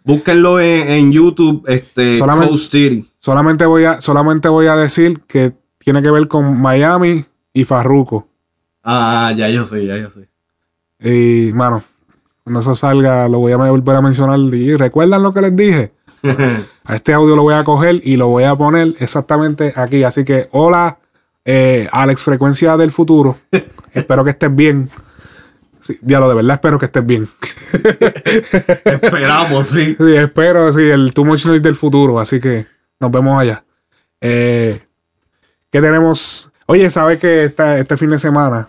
Búsquenlo 0.05 0.59
en, 0.61 0.89
en 0.89 1.13
YouTube, 1.13 1.65
este, 1.69 2.17
Solamente- 2.17 2.49
Coast. 2.51 2.75
Solamente 3.19 3.67
voy, 3.67 3.85
a, 3.85 4.01
solamente 4.01 4.49
voy 4.49 4.67
a 4.67 4.77
decir 4.77 5.21
que 5.27 5.53
tiene 5.79 6.01
que 6.03 6.11
ver 6.11 6.27
con 6.29 6.61
Miami 6.61 7.25
y 7.53 7.65
Farruko. 7.65 8.27
Ah, 8.83 9.33
ya 9.37 9.49
yo 9.51 9.65
sé, 9.65 9.85
ya 9.87 9.97
yo 9.99 10.09
sé. 10.11 10.29
Y, 11.01 11.53
mano, 11.53 11.83
cuando 12.45 12.61
eso 12.61 12.75
salga, 12.75 13.29
lo 13.29 13.39
voy 13.39 13.53
a 13.53 13.57
volver 13.57 13.97
a 13.97 14.03
mencionar. 14.03 14.39
Y 14.39 14.77
recuerdan 14.77 15.23
lo 15.23 15.33
que 15.33 15.41
les 15.41 15.57
dije. 15.57 15.93
A 16.85 16.97
este 16.97 17.13
audio 17.15 17.35
lo 17.37 17.43
voy 17.43 17.55
a 17.55 17.65
coger 17.65 18.01
y 18.05 18.17
lo 18.17 18.29
voy 18.29 18.45
a 18.45 18.55
poner 18.55 18.95
exactamente 18.99 19.73
aquí. 19.77 20.05
Así 20.05 20.25
que, 20.25 20.49
hola, 20.53 20.99
eh, 21.45 21.89
Alex 21.91 22.23
Frecuencia 22.23 22.77
del 22.77 22.91
Futuro. 22.93 23.39
espero 23.93 24.23
que 24.25 24.31
estés 24.31 24.55
bien. 24.55 24.91
Sí, 25.81 25.99
diablo, 26.03 26.29
de 26.29 26.35
verdad 26.35 26.55
espero 26.55 26.79
que 26.79 26.87
estés 26.87 27.05
bien. 27.05 27.29
Esperamos, 28.85 29.67
sí. 29.67 29.97
Sí, 29.99 30.15
espero, 30.17 30.73
sí, 30.73 30.83
el 30.83 31.13
Too 31.13 31.25
Much 31.25 31.45
Noise 31.47 31.63
del 31.63 31.75
futuro. 31.75 32.19
Así 32.21 32.41
que 32.41 32.67
nos 33.01 33.11
vemos 33.11 33.39
allá. 33.41 33.65
Eh, 34.21 34.81
¿Qué 35.71 35.81
tenemos? 35.81 36.51
Oye, 36.67 36.89
¿sabes 36.91 37.19
que 37.19 37.45
esta- 37.45 37.79
este 37.79 37.97
fin 37.99 38.11
de 38.11 38.19
semana? 38.19 38.69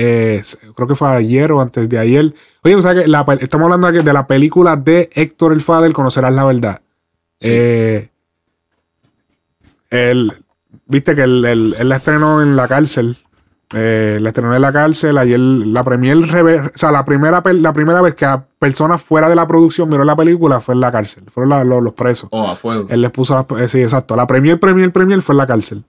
Eh, 0.00 0.40
creo 0.76 0.86
que 0.86 0.94
fue 0.94 1.08
ayer 1.08 1.50
o 1.50 1.60
antes 1.60 1.88
de 1.88 1.98
ayer. 1.98 2.32
Oye, 2.62 2.74
¿tú 2.76 2.82
sabes 2.82 3.02
que 3.02 3.08
la 3.10 3.26
estamos 3.40 3.64
hablando 3.64 3.88
aquí 3.88 3.98
de 3.98 4.12
la 4.12 4.26
película 4.28 4.76
de 4.76 5.10
Héctor 5.12 5.52
el 5.52 5.60
Fader, 5.60 5.92
Conocerás 5.92 6.32
la 6.32 6.44
Verdad. 6.44 6.80
Eh, 7.40 8.08
él, 9.90 10.32
Viste 10.86 11.14
que 11.14 11.22
él, 11.22 11.44
él- 11.44 11.76
él 11.78 11.88
la 11.88 11.96
estrenó 11.96 12.40
en 12.42 12.54
la 12.56 12.66
cárcel. 12.68 13.16
Eh, 13.74 14.18
la 14.22 14.28
estrenó 14.30 14.54
en 14.54 14.62
la 14.62 14.72
cárcel. 14.72 15.18
Ayer 15.18 15.38
la 15.38 15.84
premier, 15.84 16.16
o 16.16 16.70
sea, 16.74 16.90
la 16.92 17.04
primera, 17.04 17.42
la 17.44 17.72
primera 17.74 18.00
vez 18.00 18.14
que 18.14 18.24
a 18.24 18.42
personas 18.58 19.02
fuera 19.02 19.28
de 19.28 19.34
la 19.34 19.46
producción 19.46 19.90
vieron 19.90 20.06
la 20.06 20.16
película 20.16 20.60
fue 20.60 20.74
en 20.74 20.80
la 20.80 20.90
cárcel. 20.92 21.24
Fueron 21.28 21.50
la- 21.50 21.64
los, 21.64 21.82
los 21.82 21.92
presos. 21.92 22.28
Oh, 22.32 22.46
a 22.46 22.56
fuego. 22.56 22.86
Él 22.88 23.02
les 23.02 23.10
puso, 23.10 23.46
sí, 23.66 23.82
exacto. 23.82 24.16
La 24.16 24.26
premier, 24.26 24.58
premier, 24.58 24.90
premier 24.92 25.20
fue 25.20 25.34
en 25.34 25.38
la 25.38 25.46
cárcel. 25.46 25.84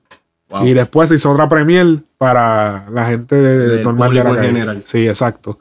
Wow. 0.50 0.66
Y 0.66 0.74
después 0.74 1.10
se 1.10 1.16
hizo 1.16 1.30
otra 1.32 1.48
premier 1.48 2.00
para 2.18 2.90
la 2.90 3.06
gente 3.06 3.36
Del 3.36 3.84
normal 3.84 4.10
de 4.14 4.24
la 4.24 4.36
calle. 4.36 4.48
general. 4.48 4.82
Sí, 4.86 5.08
exacto. 5.08 5.60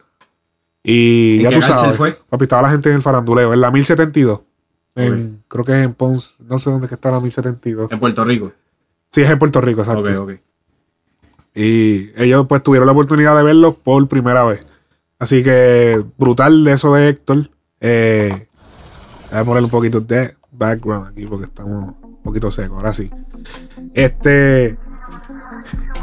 Y 0.83 1.37
¿En 1.37 1.41
ya 1.43 1.51
tú 1.51 1.61
sabes. 1.63 1.97
fue? 1.97 2.17
Papi, 2.31 2.45
estaba 2.45 2.63
la 2.63 2.71
gente 2.71 2.89
en 2.89 2.97
el 2.97 3.03
faranduleo, 3.03 3.53
en 3.53 3.61
la 3.61 3.71
1072. 3.71 4.41
En- 4.95 5.13
Ok. 5.43 5.45
Creo 5.49 5.65
que 5.65 5.73
es 5.73 5.85
en 5.85 5.93
Ponce. 5.93 6.43
No 6.49 6.59
sé 6.59 6.71
dónde 6.71 6.87
es 6.87 6.89
que 6.89 6.95
está 6.95 7.11
la 7.11 7.21
1072. 7.21 7.91
En 7.93 8.01
Puerto 8.01 8.25
Rico. 8.25 8.53
Sí, 9.11 9.21
es 9.23 9.31
en 9.31 9.39
Puerto 9.39 9.61
Rico, 9.61 9.81
exacto. 9.81 10.11
Ok, 10.11 10.19
ok. 10.21 10.33
Y 11.55 12.11
ellos 12.17 12.47
pues 12.49 12.63
tuvieron 12.63 12.87
la 12.87 12.93
oportunidad 12.93 13.37
de 13.37 13.43
verlo 13.43 13.75
por 13.75 14.07
primera 14.09 14.45
vez. 14.45 14.61
Así 15.19 15.43
que 15.43 16.03
brutal 16.17 16.65
de 16.65 16.73
eso 16.73 16.95
de 16.95 17.09
Héctor. 17.09 17.51
Eh, 17.81 18.47
voy 19.31 19.39
a 19.41 19.45
poner 19.45 19.65
un 19.65 19.71
poquito 19.71 20.01
de 20.01 20.35
background 20.53 21.09
aquí 21.09 21.27
porque 21.27 21.45
estamos 21.47 21.95
un 22.19 22.23
poquito 22.23 22.51
secos. 22.51 22.77
Ahora 22.79 22.93
sí. 22.93 23.11
Este. 23.95 24.79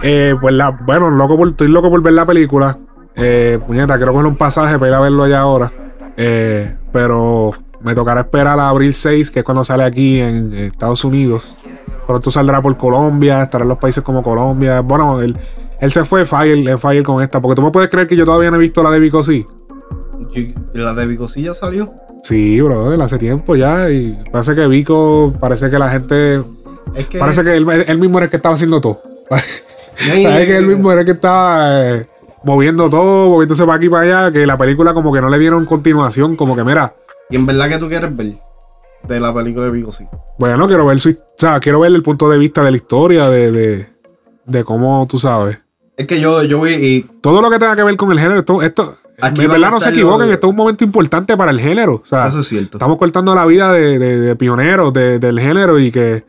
eh, 0.01 0.36
pues 0.39 0.53
la, 0.53 0.72
bueno, 0.72 1.09
loco 1.09 1.45
estoy 1.47 1.68
loco 1.68 1.89
por 1.89 2.01
ver 2.01 2.13
la 2.13 2.26
película. 2.26 2.78
Eh, 3.16 3.59
puñeta, 3.66 3.95
quiero 3.97 4.11
coger 4.11 4.28
un 4.28 4.36
pasaje 4.36 4.78
para 4.78 4.89
ir 4.89 4.95
a 4.95 4.99
verlo 4.99 5.24
allá 5.24 5.39
ahora. 5.39 5.72
Eh, 6.18 6.76
pero 6.91 7.51
me 7.82 7.93
tocará 7.95 8.22
esperar 8.22 8.59
a 8.59 8.70
abril 8.70 8.93
6, 8.93 9.32
que 9.32 9.39
es 9.39 9.45
cuando 9.45 9.63
sale 9.63 9.84
aquí 9.84 10.20
en 10.20 10.53
Estados 10.53 11.03
Unidos. 11.05 11.57
Pronto 12.07 12.30
saldrá 12.32 12.61
por 12.61 12.78
Colombia, 12.78 13.43
estará 13.43 13.63
en 13.63 13.70
los 13.70 13.78
países 13.78 14.03
como 14.03 14.22
Colombia. 14.22 14.82
Bueno, 14.82 15.22
él, 15.22 15.38
él 15.80 15.91
se 15.91 16.05
fue 16.05 16.26
fire, 16.26 16.78
fire 16.78 17.03
con 17.03 17.22
esta. 17.22 17.39
Porque 17.41 17.55
tú 17.55 17.61
me 17.61 17.72
puedes 17.72 17.89
creer 17.89 18.07
que 18.07 18.16
yo 18.16 18.26
todavía 18.26 18.51
no 18.51 18.57
he 18.57 18.59
visto 18.59 18.84
la 18.84 18.91
de 18.91 18.99
Vico 18.99 19.24
sí. 19.24 19.45
¿Y 20.36 20.53
¿La 20.73 20.93
de 20.93 21.05
Vicosilla 21.05 21.53
salió? 21.53 21.93
Sí, 22.23 22.59
brother, 22.61 23.01
hace 23.01 23.17
tiempo 23.17 23.55
ya. 23.55 23.89
Y 23.89 24.17
parece 24.31 24.55
que 24.55 24.67
Vico, 24.67 25.33
parece 25.39 25.69
que 25.69 25.79
la 25.79 25.89
gente. 25.89 26.41
Es 26.95 27.07
que- 27.07 27.19
Parece 27.19 27.43
que 27.43 27.55
él, 27.55 27.69
él 27.88 27.97
mismo 27.97 28.17
era 28.17 28.25
el 28.25 28.29
que 28.31 28.38
estaba 28.38 28.55
haciendo 28.55 28.79
todo. 28.81 29.01
Parece 29.29 30.45
que 30.47 30.57
él 30.57 30.65
mismo 30.67 30.91
era 30.91 31.01
el 31.01 31.05
que 31.05 31.13
estaba 31.13 31.88
eh, 31.97 32.05
moviendo 32.43 32.89
todo, 32.89 33.29
moviéndose 33.29 33.63
para 33.65 33.77
aquí 33.77 33.86
y 33.86 33.89
para 33.89 34.23
allá. 34.25 34.31
Que 34.31 34.45
la 34.45 34.57
película, 34.57 34.93
como 34.93 35.11
que 35.13 35.21
no 35.21 35.29
le 35.29 35.39
dieron 35.39 35.63
continuación. 35.65 36.36
Como 36.36 36.55
que, 36.55 36.63
mira, 36.63 36.93
¿Y 37.29 37.38
en 37.38 37.45
verdad 37.45 37.69
que 37.69 37.77
tú 37.77 37.88
quieres 37.88 38.15
ver 38.15 38.33
de 39.07 39.19
la 39.19 39.33
película 39.33 39.65
de 39.65 39.71
Vicosí? 39.71 40.05
bueno, 40.38 40.67
quiero 40.67 40.86
ver 40.86 40.99
su. 40.99 41.09
O 41.11 41.13
sea, 41.38 41.59
quiero 41.59 41.79
ver 41.79 41.91
el 41.93 42.03
punto 42.03 42.29
de 42.29 42.38
vista 42.38 42.63
de 42.63 42.71
la 42.71 42.77
historia, 42.77 43.29
de, 43.29 43.51
de, 43.51 43.89
de 44.45 44.63
cómo 44.63 45.05
tú 45.09 45.17
sabes. 45.17 45.59
Es 45.97 46.07
que 46.07 46.19
yo, 46.19 46.43
yo 46.43 46.61
vi 46.61 46.71
y 46.73 47.01
Todo 47.21 47.41
lo 47.41 47.49
que 47.49 47.57
tenga 47.59 47.75
que 47.75 47.83
ver 47.83 47.95
con 47.95 48.11
el 48.11 48.19
género, 48.19 48.39
esto, 48.39 48.61
esto 48.61 48.95
Aquí 49.21 49.41
en 49.45 49.51
verdad 49.51 49.71
no 49.71 49.79
se 49.79 49.89
equivoquen, 49.91 50.27
los- 50.27 50.33
esto 50.33 50.47
es 50.47 50.51
un 50.51 50.57
momento 50.57 50.83
importante 50.83 51.37
para 51.37 51.51
el 51.51 51.59
género. 51.59 51.93
O 51.95 52.01
sea, 52.05 52.27
Eso 52.27 52.41
es 52.41 52.47
cierto. 52.47 52.77
estamos 52.77 52.97
cortando 52.97 53.33
la 53.33 53.45
vida 53.45 53.71
de, 53.71 53.97
de- 53.97 54.19
de 54.19 54.35
pioneros 54.35 54.91
de- 54.93 55.19
del 55.19 55.39
género 55.39 55.79
y 55.79 55.89
que, 55.91 56.25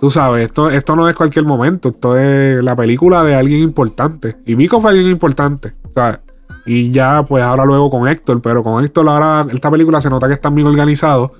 tú 0.00 0.10
sabes, 0.10 0.46
esto, 0.46 0.68
esto 0.70 0.96
no 0.96 1.08
es 1.08 1.14
cualquier 1.14 1.44
momento, 1.44 1.90
esto 1.90 2.16
es 2.16 2.62
la 2.64 2.74
película 2.74 3.22
de 3.22 3.36
alguien 3.36 3.60
importante. 3.62 4.36
Y 4.44 4.56
Vico 4.56 4.80
fue 4.80 4.90
alguien 4.90 5.06
importante, 5.08 5.72
¿sabes? 5.94 6.18
Y 6.66 6.90
ya, 6.90 7.22
pues 7.24 7.44
ahora 7.44 7.64
luego 7.64 7.88
con 7.90 8.08
Héctor, 8.08 8.42
pero 8.42 8.64
con 8.64 8.82
Héctor 8.84 9.08
ahora 9.08 9.46
esta 9.52 9.70
película 9.70 10.00
se 10.00 10.10
nota 10.10 10.26
que 10.26 10.34
están 10.34 10.52
bien 10.56 10.66
organizados. 10.66 11.30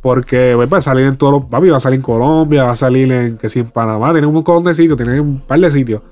Porque 0.00 0.52
pues, 0.56 0.72
va 0.72 0.78
a 0.78 0.82
salir 0.82 1.06
en 1.06 1.16
todos 1.16 1.32
los. 1.32 1.44
Papi, 1.46 1.68
va 1.68 1.76
a 1.76 1.80
salir 1.80 1.96
en 1.98 2.02
Colombia, 2.02 2.64
va 2.64 2.72
a 2.72 2.76
salir 2.76 3.10
en. 3.12 3.38
Que 3.38 3.48
si 3.48 3.60
en 3.60 3.70
Panamá, 3.70 4.10
tienen 4.12 4.28
un 4.28 4.34
montón 4.34 4.64
de 4.64 4.74
sitios, 4.74 4.96
tienen 4.96 5.20
un 5.20 5.40
par 5.40 5.60
de 5.60 5.70
sitios. 5.70 6.02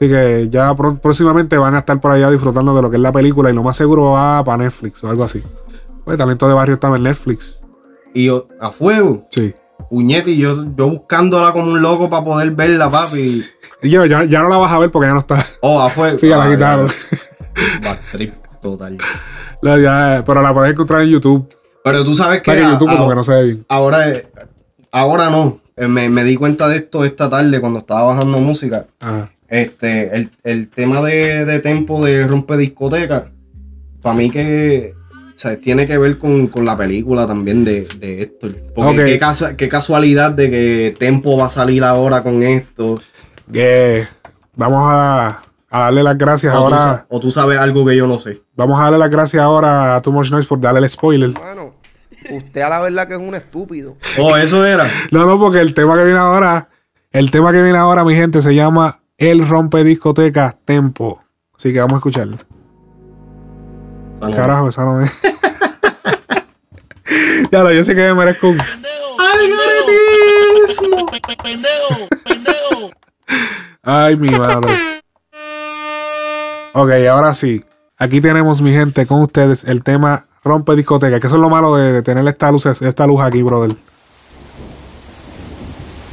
Así 0.00 0.08
que 0.08 0.48
ya 0.48 0.74
próximamente 0.74 1.58
van 1.58 1.74
a 1.74 1.80
estar 1.80 2.00
por 2.00 2.12
allá 2.12 2.30
disfrutando 2.30 2.74
de 2.74 2.80
lo 2.80 2.88
que 2.90 2.96
es 2.96 3.02
la 3.02 3.12
película 3.12 3.50
y 3.50 3.54
lo 3.54 3.62
más 3.62 3.76
seguro 3.76 4.12
va 4.12 4.42
para 4.42 4.64
Netflix 4.64 5.04
o 5.04 5.10
algo 5.10 5.24
así. 5.24 5.42
Pues 6.04 6.16
Talento 6.16 6.48
de 6.48 6.54
Barrio 6.54 6.74
estaba 6.74 6.96
en 6.96 7.02
Netflix. 7.02 7.60
Y 8.14 8.30
a 8.60 8.70
fuego. 8.70 9.24
Sí. 9.30 9.54
Puñete, 9.90 10.30
y 10.30 10.38
yo, 10.38 10.64
yo 10.74 10.88
buscándola 10.88 11.52
como 11.52 11.72
un 11.72 11.82
loco 11.82 12.08
para 12.08 12.24
poder 12.24 12.50
verla, 12.52 12.90
papi. 12.90 13.44
Y 13.82 13.90
yo, 13.90 14.06
ya, 14.06 14.24
ya 14.24 14.40
no 14.40 14.48
la 14.48 14.56
vas 14.56 14.72
a 14.72 14.78
ver 14.78 14.90
porque 14.90 15.08
ya 15.08 15.12
no 15.14 15.20
está. 15.20 15.44
Oh, 15.60 15.80
a 15.82 15.90
fuego. 15.90 16.16
Sí, 16.16 16.28
ya 16.28 16.38
la 16.38 16.44
Ah, 16.44 16.50
quitaron. 16.50 16.88
Bad 17.82 17.98
trip 18.12 18.34
total. 18.62 18.96
La- 19.60 19.78
ya, 19.78 20.22
pero 20.24 20.40
la 20.40 20.54
puedes 20.54 20.72
encontrar 20.72 21.02
en 21.02 21.08
YouTube. 21.10 21.46
Pero 21.84 22.04
tú 22.04 22.14
sabes 22.14 22.40
que. 22.40 22.46
Para 22.50 22.58
que 22.60 22.64
a- 22.64 22.70
YouTube 22.72 22.90
como 22.90 23.04
a- 23.04 23.08
que 23.10 23.14
no 23.16 23.24
se 23.24 23.32
ve 23.34 23.44
bien. 23.44 23.66
Ahora, 23.68 24.04
ahora 24.92 25.28
no. 25.28 25.60
Eh, 25.76 25.88
Me, 25.88 26.08
me 26.08 26.24
di 26.24 26.36
cuenta 26.36 26.68
de 26.68 26.76
esto 26.76 27.04
esta 27.04 27.28
tarde 27.28 27.60
cuando 27.60 27.78
estaba 27.80 28.02
bajando 28.04 28.38
música. 28.38 28.86
Ajá. 29.00 29.30
Este, 29.50 30.14
el, 30.16 30.30
el 30.44 30.68
tema 30.68 31.02
de, 31.02 31.44
de 31.44 31.58
tempo 31.60 32.04
de 32.04 32.26
rompe 32.26 32.56
discoteca, 32.56 33.30
para 34.00 34.16
mí 34.16 34.30
que 34.30 34.94
o 35.14 35.38
sea, 35.42 35.56
tiene 35.58 35.86
que 35.86 35.98
ver 35.98 36.18
con, 36.18 36.46
con 36.48 36.64
la 36.64 36.76
película 36.76 37.26
también 37.26 37.64
de, 37.64 37.86
de 37.98 38.22
Héctor. 38.22 38.54
Porque 38.74 39.04
qué, 39.04 39.18
casa- 39.18 39.56
qué 39.56 39.68
casualidad 39.68 40.30
de 40.32 40.50
que 40.50 40.96
Tempo 40.98 41.36
va 41.36 41.46
a 41.46 41.50
salir 41.50 41.82
ahora 41.82 42.22
con 42.22 42.42
esto. 42.42 43.00
Eh, 43.52 44.06
vamos 44.54 44.82
a, 44.84 45.42
a 45.70 45.80
darle 45.80 46.02
las 46.02 46.16
gracias 46.18 46.54
O 46.54 46.58
ahora. 46.58 47.06
o 47.08 47.18
tú 47.18 47.30
sabes 47.30 47.58
algo 47.58 47.84
que 47.86 47.96
yo 47.96 48.06
no 48.06 48.18
sé. 48.18 48.42
Vamos 48.54 48.78
a 48.78 48.84
darle 48.84 48.98
las 48.98 49.10
gracias 49.10 49.42
ahora 49.42 49.96
a 49.96 50.02
Too 50.02 50.12
Much 50.12 50.30
Noise 50.30 50.46
por 50.46 50.60
darle 50.60 50.80
el 50.80 50.88
spoiler. 50.90 51.30
Mano, 51.30 51.74
usted 52.30 52.60
a 52.60 52.68
la 52.68 52.80
verdad 52.80 53.08
que 53.08 53.14
es 53.14 53.20
un 53.20 53.34
estúpido. 53.34 53.96
Oh, 54.18 54.36
eso 54.36 54.64
era. 54.64 54.86
No, 55.10 55.26
no, 55.26 55.40
porque 55.40 55.60
el 55.60 55.74
tema 55.74 55.96
que 55.96 56.04
viene 56.04 56.18
ahora, 56.20 56.68
el 57.12 57.30
tema 57.30 57.50
que 57.50 57.62
viene 57.62 57.78
ahora, 57.78 58.04
mi 58.04 58.14
gente, 58.14 58.42
se 58.42 58.54
llama 58.54 58.99
El 59.20 59.46
rompe 59.46 59.84
discoteca 59.84 60.56
Tempo. 60.64 61.22
Así 61.54 61.74
que 61.74 61.80
vamos 61.80 61.92
a 61.92 61.96
escucharlo. 61.98 62.38
Salud. 64.18 64.34
Carajo, 64.34 64.68
esa 64.70 64.84
no 64.86 65.02
es. 65.02 65.12
ya 67.52 67.62
lo, 67.62 67.70
yo 67.70 67.84
sé 67.84 67.94
que 67.94 68.00
me 68.00 68.14
merezco 68.14 68.48
un. 68.48 68.58
Ay, 73.82 74.16
mi 74.16 74.30
madre. 74.30 74.72
Ok, 76.72 76.90
ahora 77.10 77.34
sí. 77.34 77.62
Aquí 77.98 78.22
tenemos, 78.22 78.62
mi 78.62 78.72
gente, 78.72 79.06
con 79.06 79.20
ustedes 79.20 79.64
el 79.64 79.82
tema 79.82 80.28
rompe 80.42 80.74
discoteca. 80.74 81.20
Que 81.20 81.26
eso 81.26 81.36
es 81.36 81.42
lo 81.42 81.50
malo 81.50 81.76
de, 81.76 81.92
de 81.92 82.02
tener 82.02 82.26
esta 82.26 82.50
luz, 82.50 82.64
esta 82.64 83.06
luz 83.06 83.20
aquí, 83.20 83.42
brother. 83.42 83.76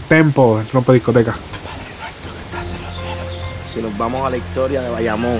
Tempo, 0.09 0.59
el 0.59 0.69
rompe 0.71 0.91
discoteca. 0.91 1.35
Si 3.77 3.83
nos 3.83 3.95
vamos 3.95 4.25
a 4.25 4.31
la 4.31 4.37
historia 4.37 4.81
de 4.81 4.89
Bayamón, 4.89 5.37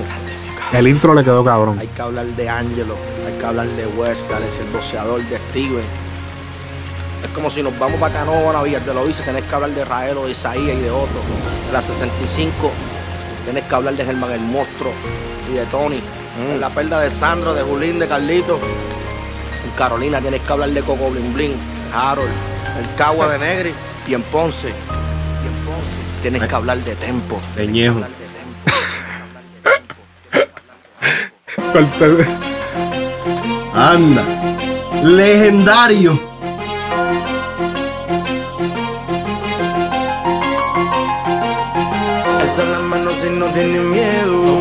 El 0.72 0.88
intro 0.88 1.16
le 1.16 1.24
quedó 1.24 1.44
cabrón. 1.44 1.80
hay 1.80 1.88
que 1.88 2.02
hablar 2.04 2.28
de 2.28 2.48
Angelo, 2.48 2.96
hay 3.26 3.34
que 3.34 3.44
hablar 3.44 3.66
de 3.66 3.88
West, 3.88 4.30
es 4.30 4.60
el 4.60 4.70
boxeador 4.70 5.24
de 5.24 5.38
Steven. 5.50 5.84
Es 7.24 7.32
como 7.34 7.50
si 7.50 7.64
nos 7.64 7.80
vamos 7.80 8.00
para 8.00 8.14
Canóvana, 8.14 8.62
Villas 8.62 8.86
de 8.86 8.94
Loíza, 8.94 9.24
tenés 9.24 9.44
que 9.46 9.56
hablar 9.56 9.72
de 9.72 9.84
Raelo, 9.84 10.26
de 10.26 10.34
Isaías 10.34 10.78
y 10.78 10.82
de 10.82 10.92
Otto. 10.92 11.20
En 11.66 11.74
la 11.74 11.82
65, 11.82 12.72
tenés 13.48 13.64
que 13.64 13.74
hablar 13.74 13.96
de 13.96 14.06
Germán 14.06 14.32
el 14.32 14.42
Monstruo 14.42 14.92
y 15.52 15.56
de 15.56 15.66
Tony. 15.66 16.00
En 16.40 16.62
la 16.62 16.70
perla 16.70 17.00
de 17.00 17.10
Sandro, 17.10 17.56
de 17.56 17.64
Julín, 17.64 17.98
de 17.98 18.08
Carlito. 18.08 18.60
En 19.66 19.72
Carolina 19.72 20.22
tienes 20.22 20.42
que 20.42 20.54
hablar 20.54 20.70
de 20.70 20.84
Coco 20.84 21.10
Blin 21.10 21.34
Blin, 21.34 21.56
Harold, 21.92 22.30
el 22.80 22.94
Cagua 22.94 23.30
de 23.30 23.40
Negri 23.40 23.74
y 24.06 24.14
en 24.14 24.22
Ponce. 24.22 24.76
Tienes 26.22 26.44
que 26.44 26.56
hablar 26.56 26.78
de 26.84 26.96
Tempo. 26.96 27.42
De 27.56 27.66
Ñejo. 27.66 28.02
Anda. 33.76 34.24
Legendario. 35.04 36.20
Alza 42.40 42.64
las 42.64 42.82
manos 42.82 43.14
si 43.22 43.30
no 43.30 43.46
tienes 43.54 43.82
miedo. 43.82 44.58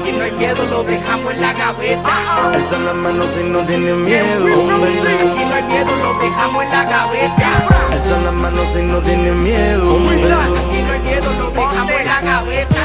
Aquí 0.00 0.12
no 0.12 0.24
hay 0.24 0.32
miedo, 0.32 0.66
lo 0.70 0.82
dejamos 0.84 1.34
en 1.34 1.40
la 1.42 1.52
gaveta. 1.52 2.48
Alza 2.54 2.78
las 2.78 2.94
manos 2.94 3.28
si 3.36 3.42
no 3.44 3.58
tienes 3.60 3.96
miedo. 3.96 4.46
Aquí 4.46 5.44
no 5.44 5.54
hay 5.54 5.62
miedo, 5.64 5.94
lo 5.94 6.14
dejamos 6.20 6.64
en 6.64 6.70
la 6.70 6.84
gaveta. 6.84 7.68
Alza 7.92 8.16
las 8.24 8.32
manos 8.32 8.66
si 8.74 8.80
no 8.80 8.98
tienes 9.00 9.34
miedo. 9.34 9.94
Aquí 9.94 10.82
no 10.86 10.92
hay 10.94 11.00
miedo, 11.00 11.32
lo 11.38 11.50
dejamos 11.50 11.90
en 12.00 12.06
la 12.06 12.20
gaveta. 12.22 12.75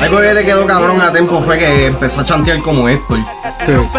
Algo 0.00 0.20
que 0.20 0.34
le 0.34 0.44
quedó 0.44 0.66
cabrón 0.66 1.00
a 1.00 1.12
Tempo 1.12 1.40
fue 1.42 1.58
que 1.58 1.86
empezó 1.86 2.20
a 2.20 2.24
chantear 2.24 2.58
como 2.60 2.88
Héctor. 2.88 3.18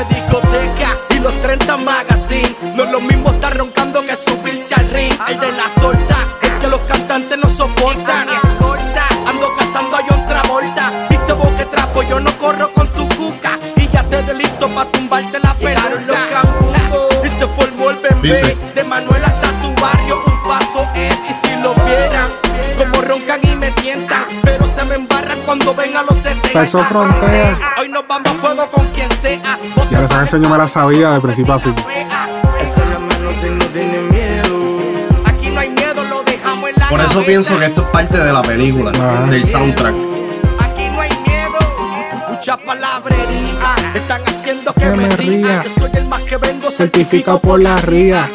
Discoteca 0.09 0.97
y 1.15 1.19
los 1.19 1.33
30 1.41 1.77
magazine. 1.77 2.55
No 2.75 2.83
es 2.83 2.91
lo 2.91 2.99
mismo 2.99 3.31
estar 3.31 3.55
roncando 3.57 4.01
que 4.01 4.15
subirse 4.15 4.75
al 4.75 4.89
ring. 4.89 5.13
El 5.27 5.39
de 5.39 5.51
la 5.51 5.81
torta 5.81 6.17
es 6.41 6.51
que 6.51 6.67
los 6.67 6.81
cantantes 6.81 7.37
no 7.37 7.49
soportan. 7.49 8.27
Corta, 8.59 9.07
ando 9.25 9.53
cazando 9.57 9.97
a 9.97 10.01
John 10.07 10.25
Travolta. 10.25 10.91
Y 11.09 11.17
te 11.25 11.33
boque 11.33 11.65
trapo, 11.65 12.03
yo 12.03 12.19
no 12.19 12.37
corro 12.37 12.71
con 12.73 12.87
tu 12.91 13.07
cuca. 13.09 13.57
Y 13.77 13.87
ya 13.89 14.03
te 14.03 14.21
delito 14.23 14.67
pa' 14.69 14.85
tumbarte 14.85 15.39
la 15.39 15.55
cambungos. 15.55 17.25
Y 17.25 17.29
se 17.29 17.47
formó 17.47 17.89
el 17.89 17.97
bebé. 17.97 18.72
A 26.55 26.59
los 26.59 26.69
70. 26.69 26.79
Pasó 26.79 26.83
frontera. 26.83 27.59
Hoy 27.79 27.89
nos 27.89 28.07
vamos 28.07 28.27
a 28.27 28.33
fuego 28.35 28.69
con 28.71 28.85
quien 28.87 29.09
sea. 29.21 29.57
Ya 29.91 29.99
esa 30.03 30.15
canción 30.15 30.43
yo 30.43 30.49
me 30.49 30.57
la 30.57 30.67
sabía 30.67 31.11
de 31.11 31.19
principio 31.19 31.53
a 31.53 31.59
fin. 31.59 31.75
Alza 32.59 32.81
las 32.85 32.99
manos 32.99 33.35
si 33.41 33.49
no 33.49 33.65
tienes 33.67 34.01
miedo. 34.11 34.79
Aquí 35.25 35.49
no 35.49 35.59
hay 35.59 35.69
miedo, 35.69 36.03
lo 36.09 36.23
dejamos 36.23 36.69
en 36.69 36.75
la 36.79 36.87
Por 36.89 36.99
eso 37.01 37.23
pienso 37.23 37.57
que 37.59 37.65
esto 37.65 37.81
es 37.81 37.87
parte 37.89 38.17
de 38.17 38.33
la 38.33 38.41
película, 38.41 38.91
Ah. 39.01 39.25
del 39.29 39.45
soundtrack. 39.45 39.93
Aquí 40.59 40.83
no 40.93 41.01
hay 41.01 41.09
miedo, 41.25 41.59
mucha 42.29 42.57
palabrería. 42.57 43.75
Están 43.93 44.21
haciendo 44.25 44.73
que, 44.73 44.81
Que 44.81 44.89
me 44.89 45.07
me 45.07 45.15
ría. 45.15 45.63
soy 45.77 45.89
el 45.93 46.07
más 46.07 46.21
que 46.21 46.37
vendo, 46.37 46.69
Certificado 46.71 47.39
por 47.39 47.61
la 47.61 47.77
ría. 47.77 48.29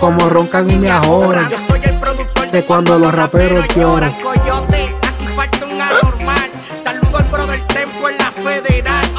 Como 0.00 0.28
roncan 0.28 0.68
y 0.70 0.76
me 0.76 0.90
ajoran. 0.90 1.48
Yo 1.48 1.56
soy 1.68 1.80
el 1.84 1.94
productor 2.00 2.50
De 2.50 2.64
cuando 2.64 2.98
los 2.98 3.14
raperos 3.14 3.66
lloran. 3.76 4.12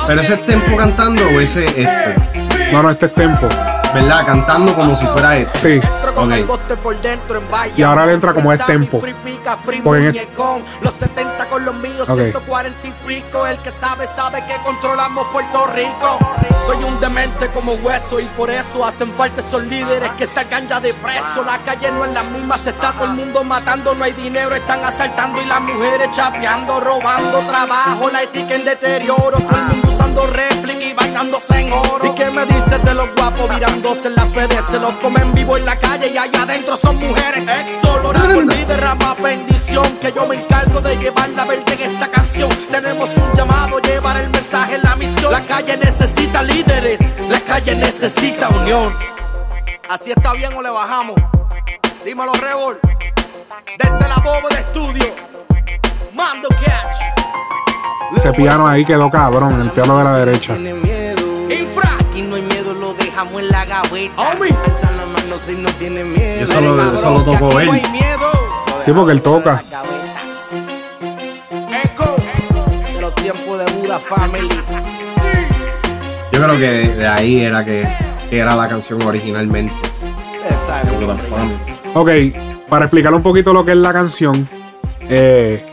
Pero 0.07 0.21
ese 0.21 0.33
es 0.33 0.45
Tempo 0.45 0.75
cantando 0.77 1.23
o 1.27 1.39
ese 1.39 1.65
es 1.65 1.77
Héctor. 1.77 2.15
No, 2.71 2.83
no, 2.83 2.89
este 2.89 3.05
es 3.05 3.13
tempo. 3.13 3.47
¿Verdad? 3.93 4.25
Cantando 4.25 4.73
como 4.75 4.95
si 4.95 5.05
fuera 5.05 5.37
Héctor. 5.37 5.61
Sí. 5.61 5.79
Con 6.15 6.31
el 6.31 6.41
Ok. 6.43 6.47
bote 6.47 6.77
por 6.77 6.99
dentro 6.99 7.39
en 7.39 7.49
Valle. 7.49 7.73
Y 7.77 7.83
ahora 7.83 8.05
le 8.05 8.13
entra 8.13 8.33
como 8.33 8.51
es 8.51 8.63
tempo. 8.65 8.99
Porque 8.99 10.07
en. 10.09 10.15
Los 10.81 10.93
70 10.93 11.45
con 11.49 11.65
los 11.65 11.75
míos, 11.75 12.09
Ok. 12.09 12.19
140 12.19 12.87
y 12.87 12.91
pico. 13.07 13.45
El 13.47 13.57
que 13.59 13.71
sabe, 13.71 14.07
sabe 14.07 14.43
que 14.45 14.55
controlamos 14.63 15.27
Puerto 15.27 15.67
Rico. 15.67 16.19
Soy 16.65 16.83
un 16.83 16.99
demente 17.01 17.49
como 17.49 17.73
hueso 17.73 18.19
y 18.19 18.25
por 18.37 18.49
eso 18.49 18.85
hacen 18.85 19.11
falta 19.13 19.41
esos 19.41 19.63
líderes 19.63 20.11
que 20.11 20.25
sacan 20.25 20.67
ya 20.67 20.79
de 20.79 20.93
preso. 20.93 21.43
La 21.43 21.57
calle 21.59 21.91
no 21.91 22.05
es 22.05 22.13
la 22.13 22.23
misma, 22.23 22.57
se 22.57 22.69
está 22.69 22.93
todo 22.93 23.05
el 23.05 23.13
mundo 23.13 23.43
matando. 23.43 23.93
No 23.95 24.03
hay 24.03 24.13
dinero, 24.13 24.55
están 24.55 24.83
asaltando 24.83 25.41
y 25.41 25.45
las 25.45 25.61
mujeres 25.61 26.09
chapeando, 26.15 26.79
robando 26.79 27.39
trabajo. 27.49 28.09
La 28.09 28.23
ética 28.23 28.55
en 28.55 28.65
deterioro, 28.65 29.39
todo 29.39 29.57
el 29.57 29.63
mundo 29.65 29.92
usando 30.13 30.27
réplica 30.27 30.83
y 30.83 30.93
bañándose 30.93 31.59
en 31.59 31.73
oro. 31.73 32.05
¿Y 32.05 32.15
qué 32.15 32.29
me 32.29 32.45
dices 32.45 32.83
de 32.83 32.93
los 32.93 33.13
guapos 33.15 33.49
virándose 33.49 34.07
en 34.07 34.15
la 34.15 34.25
fede? 34.27 34.61
Se 34.61 34.79
los 34.79 34.91
comen 34.93 35.33
vivo 35.33 35.57
en 35.57 35.65
la 35.65 35.77
calle 35.77 36.11
y 36.13 36.17
allá 36.17 36.43
adentro 36.43 36.77
son 36.77 36.97
mujeres. 36.97 37.43
Héctor, 37.47 38.05
ora 38.05 38.19
por 38.21 38.45
mí, 38.45 38.63
derrama 38.65 39.15
bendición. 39.15 39.85
Que 39.99 40.11
yo 40.11 40.25
me 40.27 40.35
encargo 40.35 40.81
de 40.81 40.95
llevar 40.97 41.29
la 41.29 41.45
verde 41.45 41.73
en 41.73 41.91
esta 41.91 42.07
canción. 42.07 42.49
Tenemos 42.71 43.09
un 43.17 43.33
llamado, 43.35 43.79
llevar 43.79 44.17
el 44.17 44.29
mensaje, 44.29 44.77
la 44.79 44.95
misión. 44.95 45.31
La 45.31 45.41
calle 45.45 45.77
necesita 45.77 46.43
líderes, 46.43 46.99
la 47.29 47.39
calle 47.41 47.75
necesita 47.75 48.49
unión. 48.49 48.93
Así 49.89 50.11
está 50.11 50.33
bien 50.33 50.53
o 50.53 50.61
le 50.61 50.69
bajamos. 50.69 51.15
Dímelo, 52.05 52.33
Rebol. 52.33 52.79
Desde 53.77 54.09
la 54.09 54.17
boba 54.23 54.49
de 54.49 54.59
estudio. 54.59 55.05
Mando 56.13 56.49
catch. 56.49 57.22
Ese 58.15 58.31
piano 58.33 58.67
ahí 58.67 58.85
quedó 58.85 59.09
cabrón, 59.09 59.59
el 59.61 59.71
piano 59.71 59.97
de 59.97 60.03
la 60.03 60.17
derecha. 60.17 60.55
Infra. 60.55 61.89
Aquí 61.99 62.21
no 62.21 62.35
hay 62.35 62.41
miedo, 62.43 62.73
lo 62.73 62.93
dejamos 62.93 63.41
en 63.41 63.49
la 63.49 63.65
gaveta. 63.65 64.33
Esa 64.67 64.91
la 64.91 65.05
mano 65.05 65.35
si 65.45 65.53
no 65.55 65.69
tiene 65.71 66.03
miedo. 66.03 66.43
Eso 66.43 66.61
lo, 66.61 66.93
eso 66.93 67.09
lo 67.11 67.23
tocó 67.23 67.59
él. 67.59 67.81
Sí, 68.85 68.91
porque 68.91 69.11
él 69.13 69.21
toca. 69.21 69.61
Echo. 71.83 72.15
De 72.95 73.01
los 73.01 73.15
tiempos 73.15 73.59
de 73.59 73.65
Buda 73.73 73.99
Family. 73.99 74.49
Yo 76.31 76.43
creo 76.43 76.57
que 76.57 76.69
de 76.95 77.07
ahí 77.07 77.41
era 77.41 77.63
que, 77.63 77.87
que 78.29 78.39
era 78.39 78.55
la 78.55 78.67
canción 78.67 79.01
originalmente. 79.03 79.73
Exacto. 80.49 80.93
Buda 80.99 81.15
Family. 81.15 81.57
Ok, 82.33 82.67
para 82.69 82.85
explicar 82.85 83.13
un 83.13 83.21
poquito 83.21 83.53
lo 83.53 83.63
que 83.65 83.71
es 83.71 83.77
la 83.77 83.93
canción. 83.93 84.47
eh, 85.09 85.63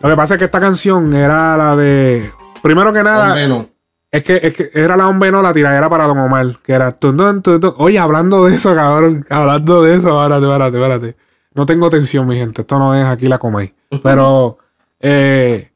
lo 0.00 0.08
que 0.08 0.16
pasa 0.16 0.34
es 0.34 0.38
que 0.38 0.44
esta 0.44 0.60
canción 0.60 1.14
era 1.14 1.56
la 1.56 1.76
de. 1.76 2.32
Primero 2.62 2.92
que 2.92 3.02
nada. 3.02 3.28
Hombre, 3.28 3.48
no. 3.48 3.68
Es 4.10 4.24
que, 4.24 4.40
es 4.42 4.54
que 4.54 4.70
era 4.72 4.96
la 4.96 5.08
hombre 5.08 5.30
no, 5.30 5.42
la 5.42 5.52
tiradera 5.52 5.88
para 5.88 6.06
Don 6.06 6.18
Omar. 6.18 6.56
Que 6.62 6.72
era. 6.72 6.90
tun, 6.92 7.16
tun, 7.16 7.42
tun, 7.42 7.60
tun. 7.60 7.74
Oye, 7.78 7.98
hablando 7.98 8.46
de 8.46 8.54
eso, 8.54 8.74
cabrón. 8.74 9.26
Hablando 9.28 9.82
de 9.82 9.94
eso, 9.94 10.22
espérate, 10.22 10.46
espérate, 10.46 10.76
espérate. 10.76 11.16
No 11.54 11.66
tengo 11.66 11.90
tensión, 11.90 12.26
mi 12.26 12.36
gente. 12.36 12.62
Esto 12.62 12.78
no 12.78 12.94
es 12.94 13.04
aquí 13.04 13.26
la 13.26 13.38
coméis. 13.38 13.72
Pero. 14.02 14.58
eh, 15.00 15.70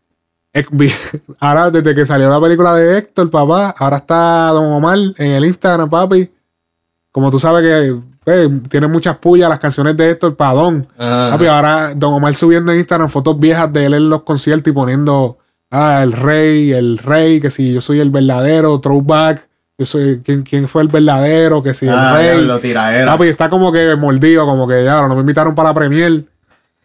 ahora, 1.40 1.70
desde 1.70 1.94
que 1.94 2.04
salió 2.04 2.28
la 2.28 2.40
película 2.40 2.74
de 2.74 2.98
Héctor, 2.98 3.30
papá, 3.30 3.74
ahora 3.78 3.96
está 3.98 4.48
Don 4.48 4.66
Omar 4.66 4.98
en 5.16 5.30
el 5.32 5.44
Instagram, 5.46 5.88
papi. 5.88 6.30
Como 7.10 7.30
tú 7.30 7.38
sabes 7.38 7.62
que 7.62 8.11
eh, 8.26 8.48
tiene 8.68 8.86
muchas 8.86 9.16
pullas 9.18 9.48
las 9.48 9.58
canciones 9.58 9.96
de 9.96 10.10
Héctor 10.10 10.36
Padón. 10.36 10.86
Ajá. 10.96 11.30
Papi, 11.32 11.46
ahora 11.46 11.92
Don 11.94 12.14
Omar 12.14 12.34
subiendo 12.34 12.72
en 12.72 12.78
Instagram 12.78 13.08
fotos 13.08 13.38
viejas 13.38 13.72
de 13.72 13.86
él 13.86 13.94
en 13.94 14.08
los 14.10 14.22
conciertos 14.22 14.70
y 14.70 14.72
poniendo 14.74 15.38
ah, 15.70 16.00
el 16.02 16.12
rey, 16.12 16.72
el 16.72 16.98
rey, 16.98 17.40
que 17.40 17.50
si 17.50 17.72
yo 17.72 17.80
soy 17.80 18.00
el 18.00 18.10
verdadero, 18.10 18.80
throwback, 18.80 19.48
yo 19.78 19.86
soy 19.86 20.20
quién, 20.24 20.42
quién 20.42 20.68
fue 20.68 20.82
el 20.82 20.88
verdadero, 20.88 21.62
que 21.62 21.74
si 21.74 21.88
Ah, 21.88 22.10
el 22.10 22.14
rey. 22.16 22.36
diablo, 22.36 22.58
tiraera. 22.60 23.12
Papi, 23.12 23.28
está 23.28 23.48
como 23.48 23.72
que 23.72 23.96
mordido, 23.96 24.46
como 24.46 24.68
que 24.68 24.84
ya, 24.84 25.06
no 25.08 25.14
me 25.14 25.20
invitaron 25.22 25.54
para 25.54 25.70
la 25.70 25.74
premier. 25.74 26.24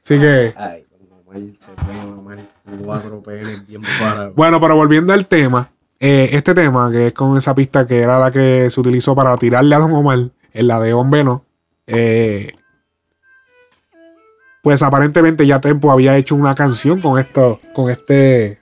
Así 0.04 0.18
que. 0.20 0.54
Ay, 0.58 0.86
Don 0.90 1.20
Omar 1.28 1.38
se 1.60 1.72
puede 1.72 2.16
mamar 2.16 2.38
cuatro 2.84 3.22
penes 3.22 3.68
bien 3.68 3.82
parados. 4.00 4.34
Bueno, 4.36 4.60
pero 4.62 4.76
volviendo 4.76 5.14
al 5.14 5.28
tema, 5.28 5.70
eh, 6.00 6.30
este 6.32 6.54
tema, 6.54 6.90
que 6.92 7.08
es 7.08 7.14
con 7.14 7.38
esa 7.38 7.54
pista 7.54 7.86
que 7.86 8.00
era 8.02 8.18
la 8.20 8.32
que 8.32 8.70
se 8.70 8.80
utilizó 8.80 9.14
para 9.16 9.36
tirarle 9.38 9.76
a 9.76 9.80
Don 9.80 9.92
Omar, 9.94 10.20
en 10.58 10.68
la 10.68 10.80
de 10.80 10.94
Hombre 10.94 11.24
No, 11.24 11.46
eh, 11.86 12.54
pues 14.64 14.84
aparentemente 14.84 15.46
ya 15.48 15.62
Tempo 15.62 15.92
había 15.92 16.18
hecho 16.18 16.36
una 16.36 16.54
canción 16.54 17.00
con 17.00 17.20
esto, 17.20 17.62
con 17.74 17.90
este, 17.90 18.60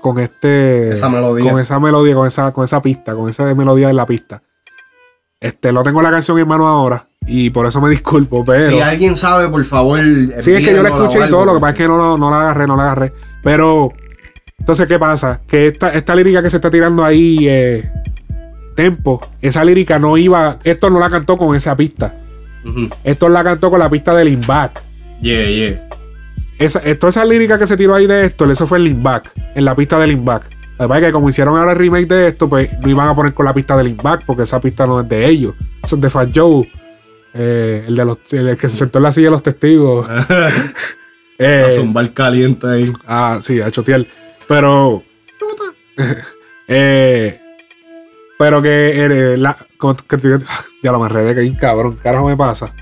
con 0.00 0.18
este, 0.18 0.92
Esa 0.92 1.08
melodía. 1.10 1.50
con 1.50 1.60
esa 1.60 1.78
melodía, 1.78 2.14
con 2.14 2.26
esa, 2.26 2.52
con 2.52 2.64
esa 2.64 2.80
pista, 2.80 3.14
con 3.14 3.28
esa 3.28 3.52
melodía 3.54 3.90
en 3.90 3.96
la 3.96 4.06
pista. 4.06 4.42
Este, 5.40 5.72
lo 5.72 5.82
tengo 5.82 6.00
la 6.00 6.10
canción 6.10 6.38
en 6.38 6.48
mano 6.48 6.66
ahora 6.66 7.06
y 7.26 7.50
por 7.50 7.66
eso 7.66 7.80
me 7.80 7.90
disculpo, 7.90 8.42
pero 8.46 8.66
si 8.66 8.80
alguien 8.80 9.14
sabe, 9.14 9.48
por 9.48 9.64
favor. 9.64 10.00
Sí, 10.38 10.52
es 10.52 10.66
que 10.66 10.74
yo 10.74 10.82
la 10.82 10.88
escuché 10.88 11.26
y 11.26 11.28
todo, 11.28 11.44
lo 11.44 11.54
que 11.54 11.60
pasa 11.60 11.72
es 11.72 11.76
que 11.76 11.88
no 11.88 12.30
la 12.30 12.40
agarré, 12.40 12.66
no 12.66 12.76
la 12.76 12.84
agarré. 12.84 13.12
Pero, 13.42 13.92
entonces, 14.58 14.88
¿qué 14.88 14.98
pasa? 14.98 15.42
Que 15.46 15.66
esta, 15.66 15.92
esta 15.92 16.14
lírica 16.14 16.40
que 16.42 16.48
se 16.48 16.56
está 16.56 16.70
tirando 16.70 17.04
ahí, 17.04 17.46
eh, 17.46 17.90
Tempo, 18.74 19.20
esa 19.40 19.64
lírica 19.64 19.98
no 19.98 20.16
iba, 20.16 20.58
esto 20.64 20.90
no 20.90 20.98
la 21.00 21.10
cantó 21.10 21.36
con 21.36 21.54
esa 21.54 21.76
pista. 21.76 22.14
Esto 23.04 23.28
la 23.28 23.44
cantó 23.44 23.70
con 23.70 23.78
la 23.78 23.90
pista 23.90 24.14
de 24.14 24.24
Limback. 24.24 24.82
Yeah, 25.20 25.48
yeah. 25.48 25.88
Esa, 26.58 26.80
eh, 26.84 26.94
toda 26.94 27.10
esa 27.10 27.24
lírica 27.24 27.58
que 27.58 27.66
se 27.66 27.76
tiró 27.76 27.94
ahí 27.94 28.06
de 28.06 28.26
esto, 28.26 28.50
eso 28.50 28.66
fue 28.66 28.78
en 28.78 28.84
Limback, 28.84 29.30
en 29.54 29.64
la 29.64 29.74
pista 29.74 29.98
de 29.98 30.06
Limback. 30.06 30.48
Es 30.78 30.88
que 31.00 31.12
como 31.12 31.28
hicieron 31.28 31.56
ahora 31.56 31.72
el 31.72 31.78
remake 31.78 32.06
de 32.08 32.28
esto, 32.28 32.48
pues 32.48 32.68
no 32.80 32.88
iban 32.88 33.08
a 33.08 33.14
poner 33.14 33.32
con 33.32 33.44
la 33.46 33.54
pista 33.54 33.76
de 33.76 33.84
Limback, 33.84 34.24
porque 34.24 34.42
esa 34.42 34.60
pista 34.60 34.86
no 34.86 35.00
es 35.00 35.08
de 35.08 35.26
ellos. 35.26 35.54
Es 35.82 36.00
de 36.00 36.10
Fat 36.10 36.30
Joe. 36.34 36.68
eh, 37.32 37.84
el, 37.86 37.94
de 37.96 38.04
los, 38.04 38.32
el 38.32 38.56
que 38.56 38.68
se 38.68 38.76
sentó 38.76 38.98
en 38.98 39.02
la 39.04 39.12
silla 39.12 39.26
de 39.26 39.30
los 39.32 39.42
testigos. 39.42 40.08
Eh, 41.36 41.64
A 41.68 41.72
zumbar 41.72 42.12
caliente 42.12 42.64
ahí. 42.64 42.84
Ah, 43.08 43.38
sí, 43.42 43.60
a 43.60 43.68
chotear. 43.68 44.06
Pero. 44.46 45.02
eh, 46.68 47.40
pero 48.38 48.60
que. 48.62 49.04
eh, 49.04 49.36
la, 49.36 49.56
como 49.78 49.94
que 49.96 50.16
te- 50.16 50.38
ya 50.82 50.92
lo 50.92 50.98
me 51.00 51.06
enredé, 51.06 51.34
que 51.34 51.40
hay 51.40 51.48
un 51.48 51.56
cabrón. 51.56 51.96
¿Qué 51.96 52.02
carajo 52.02 52.26
me 52.26 52.36
pasa? 52.36 52.72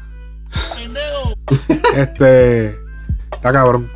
este. 1.96 2.78
Está 3.32 3.52
cabrón. 3.52 3.88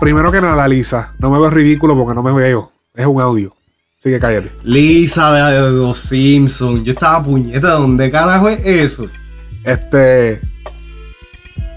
Primero 0.00 0.30
que 0.30 0.40
nada, 0.40 0.68
Lisa, 0.68 1.14
no 1.18 1.30
me 1.30 1.38
veo 1.38 1.50
ridículo 1.50 1.96
porque 1.96 2.14
no 2.14 2.22
me 2.22 2.32
veo. 2.32 2.70
Es 2.94 3.06
un 3.06 3.20
audio. 3.22 3.54
Así 3.98 4.10
que 4.10 4.20
cállate. 4.20 4.52
Lisa 4.62 5.32
de, 5.32 5.62
de 5.62 5.70
los 5.70 5.96
Simpsons. 5.98 6.82
Yo 6.82 6.92
estaba 6.92 7.24
puñeta. 7.24 7.70
¿Dónde 7.70 8.10
carajo 8.10 8.48
es 8.50 8.60
eso? 8.64 9.06
Este. 9.64 10.42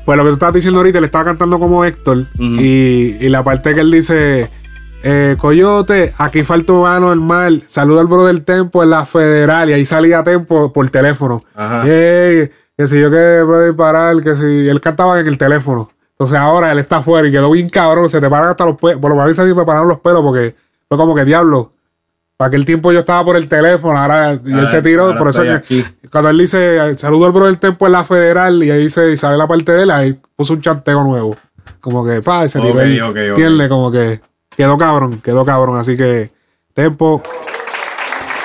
Pues 0.08 0.16
lo 0.16 0.24
que 0.24 0.30
tú 0.30 0.34
estabas 0.36 0.56
diciendo 0.56 0.80
ahorita, 0.80 1.02
le 1.02 1.06
estaba 1.06 1.26
cantando 1.26 1.60
como 1.60 1.84
Héctor. 1.84 2.28
y, 2.40 3.18
y 3.20 3.28
la 3.28 3.44
parte 3.44 3.74
que 3.74 3.82
él 3.82 3.92
dice: 3.92 4.50
eh, 5.04 5.36
Coyote, 5.38 6.14
aquí 6.18 6.46
falta 6.46 6.72
un 6.72 6.84
mano 6.84 7.12
el 7.12 7.20
mal. 7.20 7.64
Saluda 7.66 8.00
al 8.00 8.08
bro 8.08 8.26
del 8.26 8.46
Tempo 8.46 8.82
en 8.84 8.92
la 8.92 9.06
federal. 9.06 9.70
Y 9.70 9.74
ahí 9.74 9.84
salía 9.84 10.24
Tempo 10.24 10.72
por 10.72 10.90
teléfono. 10.90 11.44
Ajá. 11.54 11.86
Ey, 11.86 12.50
que 12.78 12.88
si 12.88 12.98
yo 13.02 13.12
que 13.12 13.44
puedo 13.46 13.66
disparar, 13.66 14.22
que 14.22 14.34
si. 14.38 14.70
Él 14.70 14.80
cantaba 14.80 15.20
en 15.20 15.28
el 15.28 15.38
teléfono. 15.38 15.92
Entonces 16.12 16.38
ahora 16.38 16.72
él 16.72 16.80
está 16.80 16.98
afuera 16.98 17.28
y 17.28 17.32
quedó 17.32 17.52
bien 17.52 17.68
cabrón. 17.68 18.08
Se 18.08 18.22
te 18.22 18.30
paran 18.30 18.52
hasta 18.52 18.66
los 18.66 18.78
pelos. 18.78 19.02
Por 19.02 19.12
lo 19.12 19.18
menos 19.18 19.38
a 19.38 19.44
mí 19.44 19.54
me 19.54 19.66
pararon 19.66 19.90
los 19.90 20.00
pelos 20.00 20.22
porque 20.22 20.56
fue 20.88 20.98
como 20.98 21.16
que 21.16 21.26
diablo. 21.26 21.74
Para 22.38 22.50
aquel 22.50 22.66
tiempo 22.66 22.92
yo 22.92 23.00
estaba 23.00 23.26
por 23.26 23.36
el 23.36 23.48
teléfono, 23.48 23.98
ahora 23.98 24.36
y 24.46 24.52
él 24.54 24.60
Ah, 24.66 24.68
se 24.68 24.82
tiró, 24.84 25.16
por 25.16 25.30
eso 25.30 25.42
que 25.42 25.84
cuando 26.12 26.30
él 26.30 26.38
dice 26.38 26.96
saludo 26.96 27.26
al 27.26 27.32
bro 27.32 27.46
del 27.48 27.58
tempo 27.58 27.88
en 27.88 27.94
la 27.94 28.04
federal 28.04 28.62
y 28.64 28.70
ahí 28.70 28.84
dice 28.84 29.12
y 29.12 29.18
sale 29.18 29.38
la 29.38 29.48
parte 29.48 29.72
de 29.72 29.84
él, 29.84 29.90
ahí 29.92 30.20
puso 30.36 30.54
un 30.54 30.62
chanteo 30.62 31.04
nuevo. 31.04 31.36
Como 31.80 32.06
que 32.06 32.22
pa, 32.22 32.46
y 32.46 32.50
se 32.50 32.60
tiró 32.60 32.74
Ok, 32.76 32.80
ahí. 32.80 33.00
ok, 33.02 33.10
ok. 33.10 33.18
¿Entiendes? 33.18 33.70
Como 33.70 33.92
que 33.92 34.22
quedó 34.56 34.78
cabrón, 34.78 35.20
quedó 35.22 35.44
cabrón. 35.46 35.80
Así 35.80 35.98
que 35.98 36.32
Tempo. 36.74 37.24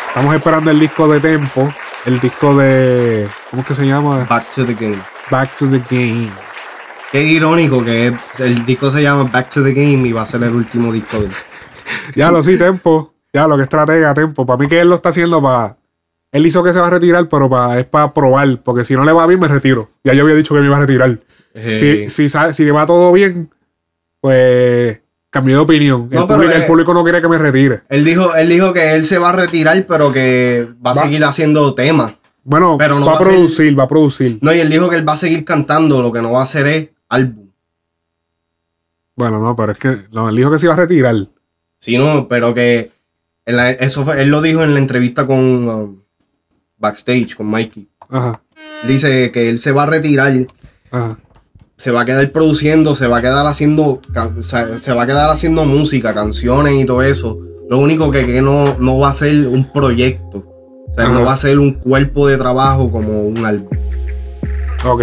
Estamos 0.08 0.34
esperando 0.34 0.70
el 0.70 0.80
disco 0.80 1.06
de 1.08 1.20
Tempo. 1.20 1.72
El 2.06 2.18
disco 2.18 2.56
de. 2.56 3.28
¿Cómo 3.50 3.60
es 3.62 3.68
que 3.68 3.74
se 3.74 3.86
llama? 3.86 4.26
Back 4.28 4.46
to 4.54 4.64
the 4.64 4.74
Game. 4.74 5.02
Back 5.30 5.54
to 5.56 5.66
the 5.68 5.80
Game. 5.90 6.30
Qué 7.10 7.22
irónico 7.22 7.84
que 7.84 8.14
el 8.38 8.64
disco 8.64 8.90
se 8.90 9.02
llama 9.02 9.24
Back 9.30 9.50
to 9.50 9.62
the 9.62 9.72
Game 9.74 10.08
y 10.08 10.12
va 10.12 10.22
a 10.22 10.26
ser 10.26 10.42
el 10.42 10.54
último 10.54 10.90
disco 10.92 11.18
de. 11.20 11.28
Ya 12.16 12.30
lo 12.30 12.42
sí, 12.42 12.56
Tempo. 12.56 13.12
Ya 13.32 13.46
lo 13.46 13.56
que 13.56 13.62
estratega, 13.62 14.12
Tempo. 14.14 14.44
Para 14.44 14.58
mí 14.58 14.68
que 14.68 14.80
él 14.80 14.88
lo 14.88 14.96
está 14.96 15.08
haciendo 15.10 15.40
para. 15.42 15.76
Él 16.30 16.46
hizo 16.46 16.62
que 16.62 16.72
se 16.72 16.80
va 16.80 16.86
a 16.86 16.90
retirar, 16.90 17.28
pero 17.28 17.48
para, 17.48 17.78
es 17.78 17.86
para 17.86 18.12
probar. 18.12 18.60
Porque 18.62 18.84
si 18.84 18.94
no 18.94 19.04
le 19.04 19.12
va 19.12 19.26
bien, 19.26 19.40
me 19.40 19.48
retiro. 19.48 19.88
Ya 20.04 20.14
yo 20.14 20.22
había 20.22 20.34
dicho 20.34 20.54
que 20.54 20.60
me 20.60 20.66
iba 20.66 20.76
a 20.76 20.80
retirar. 20.80 21.18
Eh. 21.54 21.74
Si, 21.74 22.08
si, 22.08 22.28
si 22.28 22.64
le 22.64 22.72
va 22.72 22.86
todo 22.86 23.12
bien, 23.12 23.50
pues 24.20 25.00
cambié 25.32 25.54
de 25.54 25.60
opinión. 25.60 26.08
No, 26.10 26.20
el, 26.22 26.26
público, 26.26 26.52
el 26.52 26.62
eh, 26.62 26.66
público 26.66 26.94
no 26.94 27.02
quiere 27.02 27.20
que 27.20 27.28
me 27.28 27.38
retire. 27.38 27.82
Él 27.88 28.04
dijo, 28.04 28.34
él 28.34 28.48
dijo 28.48 28.72
que 28.72 28.94
él 28.94 29.04
se 29.04 29.18
va 29.18 29.30
a 29.30 29.32
retirar, 29.32 29.84
pero 29.88 30.12
que 30.12 30.68
va 30.84 30.90
a 30.90 30.94
Va. 30.94 31.02
seguir 31.02 31.24
haciendo 31.24 31.74
temas. 31.74 32.12
Bueno, 32.44 32.76
pero 32.78 32.98
no 32.98 33.06
va 33.06 33.12
a 33.12 33.14
va 33.14 33.20
a 33.20 33.24
ser- 33.24 33.32
producir, 33.32 33.78
va 33.78 33.84
a 33.84 33.88
producir. 33.88 34.38
No, 34.42 34.52
y 34.52 34.60
él 34.60 34.68
dijo 34.68 34.88
que 34.90 34.96
él 34.96 35.08
va 35.08 35.14
a 35.14 35.16
seguir 35.16 35.44
cantando, 35.44 36.02
lo 36.02 36.12
que 36.12 36.20
no 36.20 36.32
va 36.32 36.40
a 36.40 36.42
hacer 36.42 36.66
es 36.66 36.88
álbum. 37.08 37.48
Bueno, 39.16 39.40
no, 39.40 39.56
pero 39.56 39.72
es 39.72 39.78
que 39.78 39.96
no, 40.12 40.28
él 40.28 40.36
dijo 40.36 40.50
que 40.50 40.58
se 40.58 40.66
iba 40.66 40.74
a 40.74 40.78
retirar. 40.78 41.16
Sí, 41.78 41.96
no, 41.96 42.28
pero 42.28 42.54
que 42.54 42.91
la- 43.46 43.70
eso 43.70 44.04
fue- 44.04 44.22
él 44.22 44.28
lo 44.28 44.40
dijo 44.42 44.62
en 44.62 44.74
la 44.74 44.80
entrevista 44.80 45.26
con 45.26 45.68
um, 45.68 46.02
Backstage, 46.78 47.34
con 47.36 47.46
Mikey. 47.48 47.88
Ajá, 48.08 48.42
Dice 48.86 49.30
que 49.32 49.48
él 49.48 49.58
se 49.58 49.72
va 49.72 49.84
a 49.84 49.86
retirar, 49.86 50.32
ajá. 50.90 51.18
se 51.76 51.90
va 51.92 52.02
a 52.02 52.04
quedar 52.04 52.30
produciendo, 52.32 52.94
se 52.94 53.06
va 53.06 53.18
a 53.18 53.22
quedar 53.22 53.46
haciendo, 53.46 54.00
se 54.80 54.92
va 54.92 55.02
a 55.02 55.06
quedar 55.06 55.30
haciendo 55.30 55.64
música, 55.64 56.12
canciones 56.12 56.74
y 56.74 56.84
todo 56.84 57.02
eso. 57.02 57.38
Lo 57.70 57.78
único 57.78 58.10
que, 58.10 58.26
que 58.26 58.42
no, 58.42 58.76
no 58.78 58.98
va 58.98 59.10
a 59.10 59.12
ser 59.14 59.46
un 59.46 59.72
proyecto. 59.72 60.38
O 60.90 60.94
sea, 60.94 61.04
Ajá. 61.04 61.14
no 61.14 61.24
va 61.24 61.32
a 61.32 61.36
ser 61.36 61.58
un 61.58 61.72
cuerpo 61.74 62.26
de 62.28 62.36
trabajo 62.36 62.90
como 62.90 63.22
un 63.22 63.46
álbum. 63.46 63.68
Ok. 64.84 65.00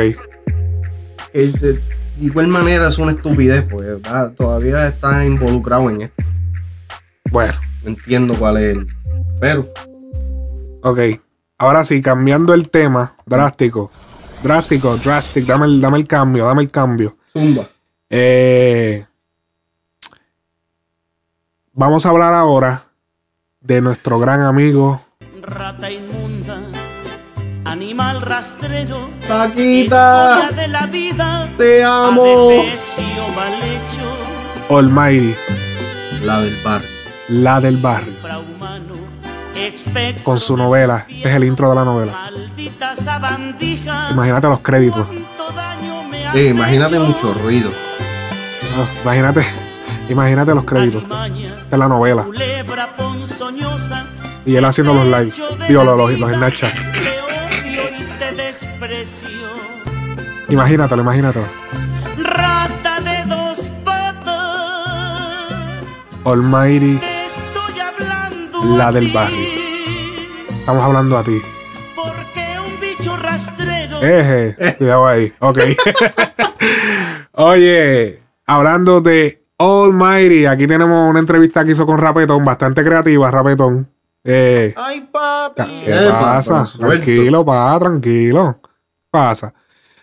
De 1.33 1.79
igual 2.21 2.47
manera 2.47 2.89
es 2.89 2.97
una 2.97 3.13
estupidez, 3.13 3.63
pues 3.69 3.87
¿verdad? 3.87 4.33
todavía 4.33 4.87
está 4.87 5.25
involucrado 5.25 5.89
en 5.89 6.01
esto. 6.03 6.23
Bueno. 7.31 7.53
No 7.83 7.89
entiendo 7.89 8.35
cuál 8.37 8.57
es 8.57 8.77
el. 8.77 8.87
Pero. 9.39 9.67
Ok. 10.83 10.99
Ahora 11.57 11.83
sí, 11.83 12.01
cambiando 12.01 12.53
el 12.53 12.69
tema, 12.69 13.15
drástico. 13.25 13.91
Drástico, 14.41 14.95
drastic, 14.97 15.45
dame 15.45 15.65
el, 15.65 15.81
dame 15.81 15.97
el 15.97 16.07
cambio, 16.07 16.45
dame 16.45 16.61
el 16.61 16.71
cambio. 16.71 17.17
Zumba. 17.33 17.69
Eh, 18.09 19.05
vamos 21.73 22.05
a 22.05 22.09
hablar 22.09 22.33
ahora 22.33 22.85
de 23.61 23.81
nuestro 23.81 24.17
gran 24.17 24.41
amigo 24.41 25.01
Rata 25.41 25.91
inmunda, 25.91 26.61
Animal 27.65 28.21
rastrero. 28.21 29.09
Paquita. 29.27 30.51
De 30.55 30.67
la 30.67 30.85
vida. 30.87 31.51
Te 31.57 31.83
amo. 31.83 32.49
Almighty. 34.69 35.35
La 36.21 36.41
del 36.41 36.63
bar. 36.63 36.98
La 37.29 37.59
del 37.59 37.77
barrio. 37.77 38.13
Con 40.23 40.39
su 40.39 40.57
novela. 40.57 41.05
Este 41.07 41.29
es 41.29 41.35
el 41.35 41.43
intro 41.43 41.69
de 41.69 41.75
la 41.75 41.85
novela. 41.85 42.31
Imagínate 44.11 44.47
los 44.47 44.59
créditos. 44.61 45.07
Sí, 46.33 46.47
imagínate 46.47 46.99
mucho 46.99 47.33
ruido. 47.33 47.71
Ah, 48.75 48.87
imagínate. 49.03 49.41
Imagínate 50.09 50.55
los 50.55 50.63
créditos. 50.63 51.03
De 51.69 51.77
la 51.77 51.87
novela. 51.87 52.25
Y 54.45 54.55
él 54.55 54.65
haciendo 54.65 54.93
los 54.93 55.05
live. 55.05 55.31
Digo, 55.67 55.83
los, 55.83 55.97
los, 55.97 56.19
los 56.19 56.31
Snapchat. 56.31 56.73
Imagínatelo, 60.49 61.01
imagínatelo. 61.03 61.45
Rata 62.17 62.99
de 63.01 63.25
dos 63.25 63.71
patas. 63.83 65.83
Almighty. 66.25 66.99
La 68.63 68.91
del 68.91 69.11
barrio. 69.11 69.47
Estamos 70.59 70.83
hablando 70.83 71.17
a 71.17 71.23
ti. 71.23 71.41
Porque 71.95 72.57
un 72.59 72.79
bicho 72.79 73.15
rastrero. 73.17 74.01
Eje, 74.01 74.75
cuidado 74.77 75.07
ahí. 75.07 75.33
Ok. 75.39 75.59
Oye, 77.33 78.21
hablando 78.45 79.01
de 79.01 79.45
Almighty, 79.57 80.45
aquí 80.45 80.67
tenemos 80.67 81.09
una 81.09 81.19
entrevista 81.19 81.63
que 81.63 81.71
hizo 81.71 81.85
con 81.85 81.97
Rapetón, 81.97 82.43
bastante 82.43 82.83
creativa, 82.83 83.31
Rapetón. 83.31 83.89
Eh, 84.23 84.73
Ay, 84.75 85.07
papi. 85.11 85.81
¿Qué 85.85 86.09
pasa? 86.11 86.65
Tranquilo, 86.77 87.45
pa, 87.45 87.79
tranquilo. 87.79 88.59
¿Qué 88.61 88.69
pasa? 89.09 89.53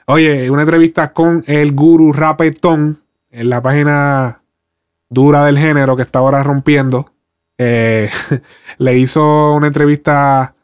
Oye, 0.07 0.51
una 0.51 0.63
entrevista 0.63 1.13
con 1.13 1.45
el 1.47 1.73
guru 1.73 2.13
Rapetón 2.13 2.99
en 3.31 3.51
la 3.51 3.61
página 3.61 4.41
dura 5.11 5.45
del 5.45 5.59
género 5.59 5.95
que 5.95 6.03
está 6.03 6.21
ahora 6.21 6.43
rompiendo. 6.43 7.11
Eh, 7.59 8.11
le 8.79 8.99
hizo 8.99 9.53
una 9.55 9.67
entrevista 9.69 10.55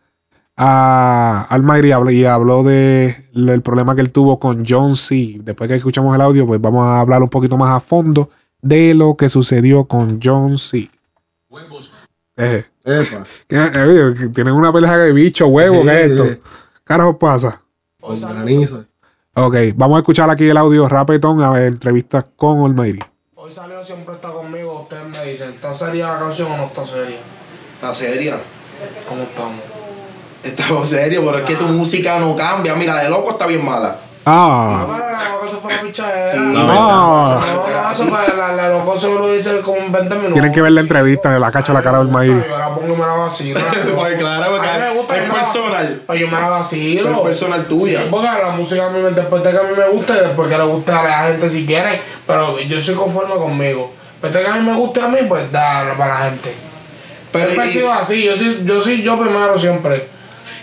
a 0.57 1.47
Almighty 1.49 1.88
y 1.88 1.93
habló, 1.93 2.11
y 2.11 2.24
habló 2.24 2.62
de 2.62 3.28
el 3.34 3.62
problema 3.62 3.95
que 3.95 4.03
él 4.03 4.11
tuvo 4.12 4.38
con 4.38 4.64
John 4.68 4.97
C. 4.97 5.38
Después 5.43 5.68
que 5.68 5.76
escuchamos 5.76 6.14
el 6.14 6.20
audio, 6.20 6.47
pues 6.47 6.61
vamos 6.61 6.84
a 6.84 7.01
hablar 7.01 7.22
un 7.22 7.28
poquito 7.30 7.57
más 7.57 7.70
a 7.74 7.80
fondo 7.80 8.28
de 8.61 8.95
lo 8.95 9.16
que 9.16 9.28
sucedió 9.28 9.84
con 9.84 10.20
John 10.22 10.59
C. 10.59 10.90
Eh, 12.36 12.64
Epa. 12.84 13.24
¿qué- 13.49 13.57
eh, 13.74 14.14
que 14.18 14.28
tienen 14.28 14.55
una 14.55 14.72
pelea 14.72 14.97
de 14.99 15.12
bicho, 15.12 15.47
huevo, 15.47 15.82
¿qué 15.82 16.05
es 16.05 16.11
esto? 16.11 16.24
Carajo 16.84 17.18
pasa. 17.18 17.62
Organiza. 18.01 18.84
Ok, 19.34 19.57
vamos 19.76 19.97
a 19.97 20.01
escuchar 20.01 20.28
aquí 20.28 20.47
el 20.49 20.57
audio 20.57 20.86
Rapetón 20.88 21.40
a 21.43 21.51
ver 21.51 21.64
entrevistas 21.64 22.26
con 22.36 22.61
Almighty. 22.66 22.99
Hoy 23.53 23.57
salió 23.57 23.85
siempre 23.85 24.15
está 24.15 24.31
conmigo. 24.31 24.81
Ustedes 24.81 25.05
me 25.05 25.31
dicen, 25.31 25.51
¿está 25.51 25.75
seria 25.75 26.15
la 26.15 26.21
canción 26.21 26.53
o 26.53 26.57
no 26.57 26.65
está 26.69 26.87
seria? 26.87 27.19
¿Está 27.75 27.93
seria? 27.93 28.41
¿Cómo 29.07 29.25
estamos? 29.25 29.61
Estamos 30.43 30.89
serio, 30.89 31.23
pero 31.27 31.37
es 31.41 31.45
que 31.45 31.57
tu 31.57 31.67
música 31.67 32.19
no 32.19 32.35
cambia. 32.35 32.75
Mira, 32.75 33.03
de 33.03 33.11
loco 33.11 33.33
está 33.33 33.47
bien 33.47 33.63
mala. 33.63 33.99
Ah, 34.25 34.87
No, 34.89 35.47
eso 35.47 35.59
fue 35.61 35.75
la 35.75 35.83
pichadera. 35.83 36.29
Sí, 36.29 36.39
no, 36.39 36.66
Ah. 36.70 37.41
no, 37.41 37.91
eso 37.93 38.05
fue 38.07 38.37
la, 38.37 38.53
la 38.53 38.68
loco 38.68 38.97
seguro 38.99 39.33
dice 39.33 39.61
como 39.61 39.79
en 39.79 39.91
20 39.93 40.14
minutos. 40.14 40.33
tienen 40.35 40.53
que 40.53 40.61
ver 40.62 40.73
la 40.73 40.81
entrevista 40.83 41.31
de 41.33 41.41
la 41.41 41.51
cacha 41.51 41.73
la 41.73 41.83
cara 41.83 41.99
de 41.99 42.05
Almighty. 42.05 42.49
Yo 42.49 42.59
la 42.59 42.68
pongo 42.75 42.95
y 42.95 42.97
me 42.97 43.05
la 43.07 43.12
vacilo. 43.14 43.61
Pues 43.97 44.14
claro, 44.16 44.53
porque 44.53 44.68
A 44.68 44.73
mí 44.75 44.79
me 44.81 44.95
gusta, 44.95 45.16
es 45.16 45.31
personal. 45.31 46.03
Pues 46.07 46.20
yo 46.20 46.29
me 46.29 46.41
la 46.41 46.49
vacilo. 46.49 47.11
Es 47.11 47.18
personal 47.20 47.64
tuya. 47.66 48.03
Porque 48.11 48.27
la 48.29 48.51
música 48.51 48.87
a 48.87 48.91
mí, 48.91 49.01
me- 49.01 49.11
después 49.11 49.43
de 49.43 49.51
que 49.51 49.57
a 49.59 49.62
mí 49.62 49.68
me 49.77 49.89
guste, 49.89 50.12
después 50.14 50.49
que 50.49 50.59
le 50.59 50.64
guste 50.64 50.93
a 50.93 51.03
la 51.03 51.18
gente 51.25 51.51
si 51.51 51.66
quieren. 51.66 51.95
Pero 52.27 52.59
yo 52.61 52.81
soy 52.81 52.95
conforme 52.95 53.35
conmigo. 53.35 53.93
Después 54.20 54.35
de 54.35 54.43
que 54.43 54.49
a 54.49 54.55
mí 54.61 54.70
me 54.70 54.77
guste 54.77 55.01
a 55.03 55.09
mí, 55.09 55.18
pues 55.29 55.51
dale 55.51 55.93
para 55.95 56.14
la 56.20 56.25
gente. 56.31 56.55
Pero 57.33 57.47
Siempre 57.47 57.66
he 57.68 57.73
sido 57.73 57.93
así. 57.93 58.23
Yo 58.25 58.37
soy, 58.37 58.61
yo 58.64 58.81
soy 58.81 59.03
yo 59.03 59.18
primero 59.20 59.59
siempre. 59.59 60.09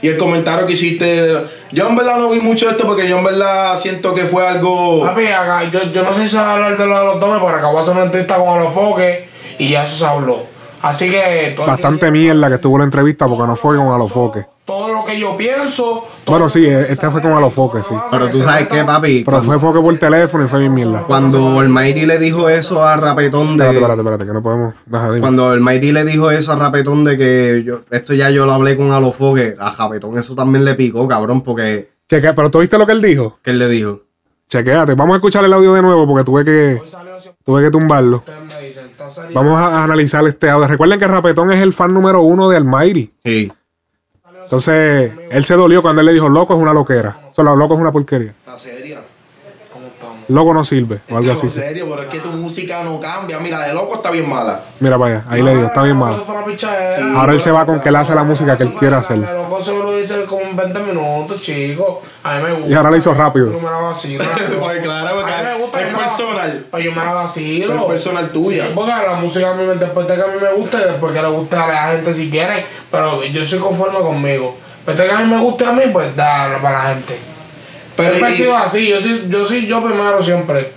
Y 0.01 0.07
el 0.07 0.17
comentario 0.17 0.65
que 0.65 0.73
hiciste, 0.73 1.35
yo 1.71 1.87
en 1.87 1.95
verdad 1.95 2.17
no 2.17 2.29
vi 2.29 2.39
mucho 2.39 2.67
de 2.67 2.71
esto 2.71 2.85
porque 2.85 3.07
yo 3.07 3.17
en 3.17 3.23
verdad 3.23 3.77
siento 3.77 4.13
que 4.13 4.23
fue 4.23 4.47
algo... 4.47 5.03
Papi, 5.03 5.27
acá, 5.27 5.63
yo, 5.65 5.83
yo 5.91 6.03
no 6.03 6.13
sé 6.13 6.23
si 6.23 6.29
se 6.29 6.37
va 6.37 6.51
a 6.51 6.53
hablar 6.55 6.77
de 6.77 6.85
lo 6.85 6.99
de 6.99 7.05
los 7.05 7.19
domes, 7.19 7.41
pero 7.43 7.57
acá 7.57 7.67
voy 7.67 7.77
a 7.77 7.81
hacer 7.81 7.93
una 7.93 8.05
entrevista 8.05 8.37
con 8.37 8.63
los 8.63 8.73
foques 8.73 9.25
y 9.57 9.69
ya 9.69 9.85
se 9.85 10.05
habló. 10.05 10.48
Así 10.81 11.09
que 11.09 11.47
el 11.49 11.55
Bastante 11.55 12.09
mierda 12.11 12.47
que 12.47 12.55
estuvo 12.55 12.77
la 12.77 12.85
entrevista 12.85 13.27
porque 13.27 13.45
no 13.45 13.55
fue 13.55 13.77
con 13.77 13.87
Alofoque. 13.87 14.45
todo 14.65 14.93
lo 14.93 15.03
que 15.03 15.19
yo 15.19 15.35
pienso. 15.35 16.05
Bueno, 16.25 16.47
sí, 16.47 16.65
este 16.67 17.09
fue 17.09 17.21
con 17.21 17.33
Alofoque, 17.33 17.81
sí. 17.83 17.95
Pero 18.11 18.29
tú 18.29 18.37
sabes 18.37 18.67
qué, 18.67 18.83
papi. 18.83 19.23
Pero 19.25 19.41
fue 19.41 19.59
Foque 19.59 19.79
por 19.79 19.97
teléfono 19.97 20.45
y 20.45 20.47
fue 20.47 20.59
bien 20.59 20.73
mierda. 20.73 21.03
Cuando 21.03 21.59
Almighty 21.59 22.05
le 22.05 22.19
dijo 22.19 22.47
eso 22.49 22.83
a 22.83 22.95
Rapetón 22.95 23.57
de. 23.57 23.65
Espérate, 23.65 23.77
espérate, 23.77 24.01
espérate, 24.01 24.25
que 24.25 24.33
no 24.33 24.43
podemos. 24.43 24.75
Cuando 25.19 25.49
Almighty 25.49 25.91
le 25.91 26.05
dijo 26.05 26.31
eso 26.31 26.51
a 26.51 26.55
Rapetón 26.55 27.03
de 27.03 27.17
que 27.17 27.63
yo, 27.65 27.81
esto 27.89 28.13
ya 28.13 28.29
yo 28.29 28.45
lo 28.45 28.53
hablé 28.53 28.77
con 28.77 28.91
Alofoque, 28.91 29.55
a 29.59 29.71
Rapetón 29.71 30.17
eso 30.17 30.35
también 30.35 30.63
le 30.65 30.75
picó, 30.75 31.07
cabrón, 31.07 31.41
porque. 31.41 31.89
Chequea, 32.07 32.33
pero 32.33 32.49
tú 32.49 32.59
viste 32.59 32.77
lo 32.77 32.85
que 32.85 32.93
él 32.93 33.01
dijo. 33.01 33.37
¿Qué 33.43 33.51
él 33.51 33.59
le 33.59 33.67
dijo? 33.67 34.01
Chequéate, 34.49 34.95
vamos 34.95 35.13
a 35.13 35.17
escuchar 35.17 35.45
el 35.45 35.53
audio 35.53 35.73
de 35.73 35.81
nuevo 35.81 36.07
porque 36.07 36.23
tuve 36.23 36.43
que, 36.43 36.81
tuve 37.43 37.63
que 37.63 37.69
tumbarlo. 37.69 38.23
Vamos 39.33 39.59
a, 39.59 39.83
analizar 39.83 40.25
este 40.27 40.49
audio. 40.49 40.67
Recuerden 40.67 40.99
que 40.99 41.07
Rapetón 41.07 41.51
es 41.51 41.61
el 41.61 41.73
fan 41.73 41.93
número 41.93 42.21
uno 42.21 42.49
de 42.49 42.57
Almighty. 42.57 43.13
Sí. 43.23 43.51
Entonces, 44.43 45.11
él 45.29 45.43
se 45.43 45.55
dolió 45.55 45.81
cuando 45.81 46.01
él 46.01 46.07
le 46.07 46.13
dijo, 46.13 46.27
loco 46.27 46.55
es 46.55 46.59
una 46.59 46.73
loquera. 46.73 47.19
O 47.31 47.35
sea, 47.35 47.43
loco 47.43 47.75
es 47.75 47.79
una 47.79 47.91
porquería. 47.91 48.31
¿Está 48.31 48.57
seria? 48.57 49.03
Loco 50.29 50.53
no 50.53 50.63
sirve, 50.63 50.99
o 51.09 51.17
algo 51.17 51.31
así. 51.31 51.47
Estamos 51.47 51.53
serio, 51.69 51.87
pero 51.89 52.03
es 52.03 52.07
que 52.09 52.19
tu 52.19 52.29
música 52.29 52.83
no 52.83 52.99
cambia. 52.99 53.39
Mira, 53.39 53.59
de 53.65 53.73
loco 53.73 53.95
está 53.95 54.11
bien 54.11 54.29
mala. 54.29 54.59
Mira 54.79 54.97
para 54.97 55.15
allá, 55.15 55.25
ahí 55.29 55.41
le 55.41 55.55
digo, 55.55 55.65
está 55.67 55.83
bien 55.83 55.99
pichadera. 56.49 57.19
Ahora 57.19 57.33
él 57.33 57.39
se 57.41 57.51
va 57.51 57.65
con 57.65 57.79
que 57.79 57.89
él 57.89 57.95
hace 57.95 58.15
la 58.15 58.23
música 58.23 58.57
que 58.57 58.63
él 58.63 58.73
quiere 58.73 58.95
hacer. 58.95 59.17
La 59.17 59.33
loco 59.33 59.61
seguro 59.61 59.95
dice 59.97 60.25
como 60.25 60.41
en 60.43 60.55
20 60.55 60.79
minutos, 60.79 61.41
chico. 61.41 62.01
A 62.23 62.37
mí 62.37 62.43
me 62.43 62.51
gusta. 62.53 62.69
Y 62.69 62.73
ahora 62.73 62.91
la 62.91 62.97
hizo 62.97 63.13
rápido. 63.13 63.51
Yo 63.51 63.59
me 63.59 63.65
la 63.69 63.77
vacilo. 63.77 64.23
Pues 64.59 64.81
claro, 64.81 65.15
porque 65.15 65.33
A 65.33 65.37
mí 65.37 65.43
me 65.43 65.57
gusta, 65.63 65.81
es 65.81 65.95
personal. 65.95 66.65
Pues 66.69 66.83
yo 66.83 66.91
me 66.91 67.05
la 67.05 67.13
vacilo. 67.13 67.73
Es 67.75 67.81
personal 67.83 68.31
tuya. 68.31 68.65
Sí, 68.65 68.71
porque 68.75 68.91
la 68.91 69.13
música 69.15 69.51
a 69.51 69.53
mí, 69.55 69.63
me- 69.63 69.75
después 69.75 70.07
de 70.07 70.15
que 70.15 70.21
a 70.21 70.27
mí 70.27 70.33
me 70.41 70.53
guste, 70.53 70.77
después 70.77 71.13
que 71.13 71.21
le 71.21 71.27
guste 71.29 71.55
a 71.55 71.67
la 71.67 71.87
gente 71.91 72.13
si 72.13 72.29
quieren. 72.29 72.59
Pero 72.91 73.23
yo 73.23 73.45
soy 73.45 73.59
conforme 73.59 73.99
conmigo. 73.99 74.57
Después 74.85 74.97
de 74.97 75.05
que 75.07 75.11
a 75.11 75.25
mí 75.25 75.33
me 75.33 75.41
guste 75.41 75.65
a 75.65 75.71
mí, 75.73 75.83
pues 75.91 76.15
dale 76.15 76.57
para 76.57 76.83
la 76.83 76.89
gente. 76.95 77.17
Pero 78.03 78.09
Siempre 78.15 78.29
he 78.29 78.33
y- 78.33 78.35
sido 78.37 78.57
así. 78.57 78.87
Yo 78.87 78.99
soy, 78.99 79.25
yo 79.29 79.45
soy 79.45 79.67
yo 79.67 79.83
primero 79.83 80.21
siempre. 80.21 80.71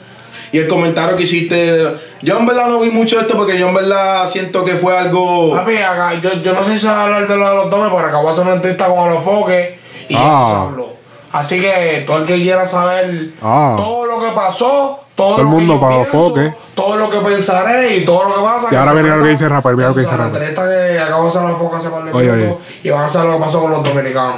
Y 0.52 0.58
el 0.58 0.68
comentario 0.68 1.16
que 1.16 1.22
hiciste, 1.22 1.94
yo 2.20 2.38
en 2.38 2.44
verdad 2.46 2.66
no 2.66 2.78
vi 2.80 2.90
mucho 2.90 3.16
de 3.16 3.22
esto 3.22 3.34
porque 3.36 3.58
yo 3.58 3.68
en 3.68 3.74
verdad 3.74 4.26
siento 4.26 4.62
que 4.64 4.72
fue 4.74 4.96
algo... 4.96 5.54
Papi, 5.54 5.76
acá, 5.78 6.14
yo, 6.20 6.30
yo 6.42 6.52
no 6.52 6.62
sé 6.62 6.72
si 6.74 6.80
se 6.80 6.88
va 6.88 7.00
a 7.00 7.04
hablar 7.04 7.26
de 7.26 7.36
lo 7.36 7.48
de 7.48 7.54
los 7.56 7.70
domes, 7.70 7.90
pero 7.94 8.06
acá 8.08 8.18
voy 8.18 8.28
a 8.28 8.30
hacer 8.32 8.44
una 8.44 8.54
entrevista 8.56 8.86
con 8.88 9.08
los 9.14 9.24
foques 9.24 9.70
y 10.08 10.14
Ah. 10.14 10.64
habló. 10.68 10.88
Así 11.32 11.58
que 11.58 12.04
todo 12.06 12.18
el 12.18 12.26
que 12.26 12.34
quiera 12.34 12.66
saber 12.66 13.30
Ah. 13.40 13.76
todo 13.78 14.04
lo 14.04 14.20
que 14.20 14.30
pasó, 14.32 15.00
todo, 15.14 15.28
Todo 15.28 15.36
el 15.38 15.44
lo 15.44 15.48
mundo 15.50 15.72
que 15.74 15.78
yo 15.78 15.80
para 15.80 15.96
los 16.00 16.08
pienso, 16.08 16.28
foques. 16.28 16.52
todo 16.74 16.96
lo 16.98 17.08
que 17.08 17.18
pensaré 17.18 17.96
y 17.96 18.04
todo 18.04 18.24
lo 18.28 18.34
que 18.34 18.40
pasa. 18.42 18.68
Y 18.70 18.74
ahora 18.74 18.88
se 18.90 18.94
viene 19.02 19.16
lo 19.16 19.22
que 19.22 19.28
dice 19.30 19.48
Rapper, 19.48 19.74
mira 19.76 19.88
lo 19.88 19.94
que 19.94 20.00
dice 20.02 20.12
en 20.12 20.18
la 20.18 20.24
Rapper. 20.24 20.42
entrevista 20.42 20.68
que 20.92 21.00
acabo 21.00 21.22
de 21.22 21.28
hacer 21.30 21.42
los 21.42 21.58
foques 21.58 21.78
hace 21.78 21.88
par 21.88 22.04
de 22.04 22.12
minutos 22.12 22.58
y 22.82 22.90
van 22.90 23.04
a 23.04 23.08
saber 23.08 23.30
lo 23.30 23.38
que 23.38 23.44
pasó 23.44 23.62
con 23.62 23.70
los 23.70 23.82
dominicanos. 23.82 24.34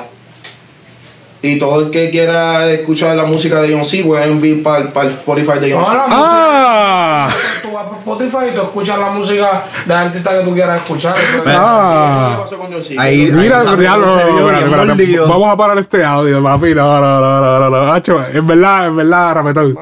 Y 1.46 1.58
todo 1.58 1.78
el 1.80 1.90
que 1.90 2.10
quiera 2.10 2.70
escuchar 2.70 3.14
la 3.14 3.24
música 3.24 3.60
de 3.60 3.70
John 3.74 3.84
C, 3.84 4.02
pueden 4.02 4.42
ir 4.42 4.62
para 4.62 4.78
el 5.02 5.08
Spotify 5.10 5.58
de 5.60 5.74
John 5.74 5.84
C. 5.84 5.90
Ah, 6.08 7.28
Tú 7.62 7.72
vas 7.72 7.84
por 7.84 7.96
Spotify 7.98 8.50
y 8.50 8.54
tú 8.54 8.62
escuchas 8.62 8.98
la 8.98 9.10
música 9.10 9.64
de 9.84 9.92
la 9.94 10.00
artista 10.00 10.38
que 10.38 10.44
tú 10.44 10.54
quieras 10.54 10.80
escuchar. 10.80 11.14
Ah. 11.46 12.28
¿Qué 12.36 12.40
pasó 12.42 12.56
con 12.56 12.72
John 12.72 12.82
C? 12.82 12.96
Ahí- 12.98 13.30
Mira, 13.30 13.60
ahí. 13.60 15.16
Vamos 15.28 15.48
a 15.52 15.56
parar 15.56 15.78
este 15.78 16.02
audio, 16.02 16.42
papi. 16.42 16.74
No, 16.74 17.00
no, 17.02 17.20
no, 17.20 17.40
no, 17.42 17.70
no, 17.70 17.70
no. 17.70 17.94
Es 18.22 18.46
verdad, 18.46 18.86
es 18.88 18.94
verdad, 18.94 19.34
Rapetón. 19.34 19.74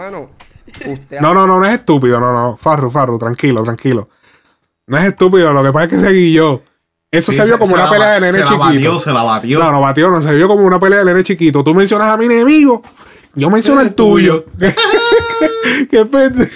No, 1.20 1.32
no, 1.34 1.46
no, 1.46 1.60
no 1.60 1.64
es 1.64 1.74
estúpido, 1.74 2.18
no, 2.18 2.32
no. 2.32 2.56
Farru, 2.56 2.90
Farru, 2.90 3.18
tranquilo, 3.18 3.62
tranquilo. 3.62 4.08
No 4.88 4.98
es 4.98 5.04
estúpido, 5.04 5.52
lo 5.52 5.62
que 5.62 5.70
pasa 5.70 5.84
es 5.84 5.90
que 5.92 5.98
seguí 5.98 6.32
yo. 6.32 6.60
Eso 7.12 7.30
Sí, 7.30 7.36
se 7.38 7.44
vio 7.44 7.54
se- 7.54 7.58
como 7.58 7.68
se 7.68 7.74
una 7.74 7.84
la 7.84 7.90
pelea 7.90 8.08
de 8.14 8.20
nene 8.20 8.32
se 8.32 8.38
la 8.40 8.44
chiquito. 8.46 8.64
batió, 8.64 8.98
se 8.98 9.12
la 9.12 9.22
batió. 9.22 9.58
No, 9.58 9.70
no 9.70 9.80
batió, 9.82 10.10
no, 10.10 10.20
se 10.22 10.32
vio 10.32 10.48
como 10.48 10.66
una 10.66 10.80
pelea 10.80 11.00
de 11.00 11.04
nene 11.04 11.22
chiquito. 11.22 11.62
Tú 11.62 11.74
mencionas 11.74 12.08
a 12.08 12.16
mi 12.16 12.24
enemigo, 12.24 12.82
yo 13.34 13.50
menciono 13.50 13.80
el 13.82 13.94
tuyo. 13.94 14.46
Qué 15.90 16.06
pende. 16.06 16.48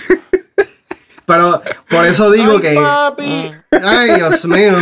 Pero 1.27 1.61
por 1.91 2.07
eso 2.07 2.31
digo 2.31 2.61
que. 2.61 2.75
papi. 2.75 3.51
Ay, 3.83 4.15
Dios 4.15 4.45
mío. 4.47 4.77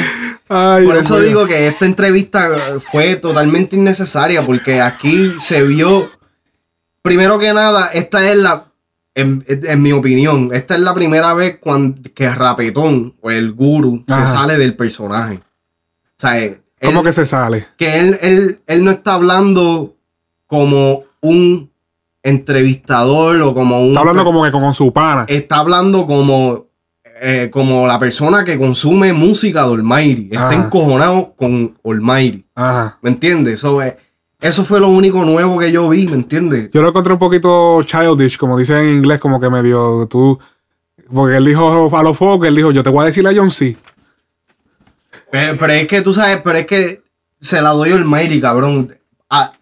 Ay, 0.49 0.85
Por 0.85 0.95
Dios 0.95 1.07
eso 1.07 1.15
mío. 1.15 1.25
digo 1.29 1.47
que 1.47 1.67
esta 1.69 1.87
entrevista 1.87 2.51
fue 2.93 3.17
totalmente 3.17 3.77
innecesaria 3.77 4.45
porque 4.45 4.81
aquí 4.83 5.33
se 5.41 5.63
vio, 5.63 6.07
primero 7.03 7.39
que 7.39 7.53
nada, 7.55 7.89
esta 7.95 8.31
es 8.31 8.37
la, 8.37 8.67
en, 9.15 9.43
en 9.49 9.83
mi 9.83 9.93
opinión, 9.93 10.51
esta 10.53 10.75
es 10.75 10.81
la 10.81 10.93
primera 10.93 11.33
vez 11.33 11.57
cuando, 11.59 11.99
que 12.15 12.29
Rapetón 12.29 13.15
o 13.23 13.31
el 13.31 13.53
guru 13.53 14.05
Ajá. 14.07 14.27
se 14.27 14.33
sale 14.35 14.59
del 14.59 14.77
personaje. 14.77 15.41
O 16.17 16.21
sea, 16.21 16.39
él- 16.39 16.61
¿Cómo 16.83 17.03
que 17.03 17.13
se 17.13 17.25
sale? 17.27 17.67
que 17.77 17.99
él, 18.01 18.19
él, 18.21 18.61
él 18.67 18.85
no 18.85 18.91
está 18.91 19.15
hablando 19.15 19.95
como 20.47 21.03
un 21.23 21.71
entrevistador 22.23 23.41
o 23.43 23.55
como 23.55 23.81
un... 23.81 23.89
Está 23.89 24.01
hablando 24.01 24.25
como 24.25 24.45
que 24.45 24.53
con 24.53 24.75
su 24.75 24.93
pana. 24.93 25.25
Está 25.29 25.59
hablando 25.59 26.07
como, 26.07 26.67
eh, 27.23 27.49
como 27.53 27.87
la 27.87 27.99
persona 27.99 28.45
que 28.45 28.59
consume 28.59 29.13
música 29.13 29.67
de 29.67 29.73
Almighty. 29.75 30.29
Está 30.33 30.49
Ajá. 30.49 30.55
encojonado 30.55 31.33
con 31.37 31.75
Almighty. 31.85 32.45
Ajá. 32.55 32.99
¿Me 33.03 33.11
entiendes? 33.11 33.55
Eso, 33.55 33.81
eh, 33.83 33.97
eso 34.41 34.65
fue 34.65 34.81
lo 34.81 34.89
único 34.89 35.25
nuevo 35.25 35.59
que 35.59 35.73
yo 35.73 35.89
vi, 35.89 36.07
¿me 36.07 36.15
entiendes? 36.15 36.71
Yo 36.73 36.83
lo 36.83 36.89
encontré 36.89 37.13
un 37.15 37.19
poquito 37.19 37.83
childish, 37.83 38.37
como 38.37 38.59
dicen 38.59 38.77
en 38.79 38.89
inglés, 38.97 39.21
como 39.21 39.41
que 39.41 39.49
medio 39.49 40.07
tú. 40.09 40.39
Porque 41.13 41.37
él 41.37 41.45
dijo 41.45 41.95
a 41.97 42.03
los 42.03 42.17
focos, 42.17 42.47
él 42.47 42.55
dijo, 42.57 42.71
yo 42.73 42.83
te 42.83 42.91
voy 42.91 43.03
a 43.03 43.07
decir 43.07 43.27
a 43.27 43.33
John 43.35 43.51
C. 43.51 43.77
Pero, 45.35 45.57
pero 45.59 45.73
es 45.73 45.87
que 45.89 46.01
tú 46.01 46.15
sabes, 46.15 46.41
pero 46.45 46.59
es 46.59 46.67
que 46.67 47.03
se 47.41 47.61
la 47.61 47.71
doy 47.71 47.91
al 47.91 48.05
Mighty, 48.05 48.41
cabrón. 48.41 48.95
Ah, 49.29 49.53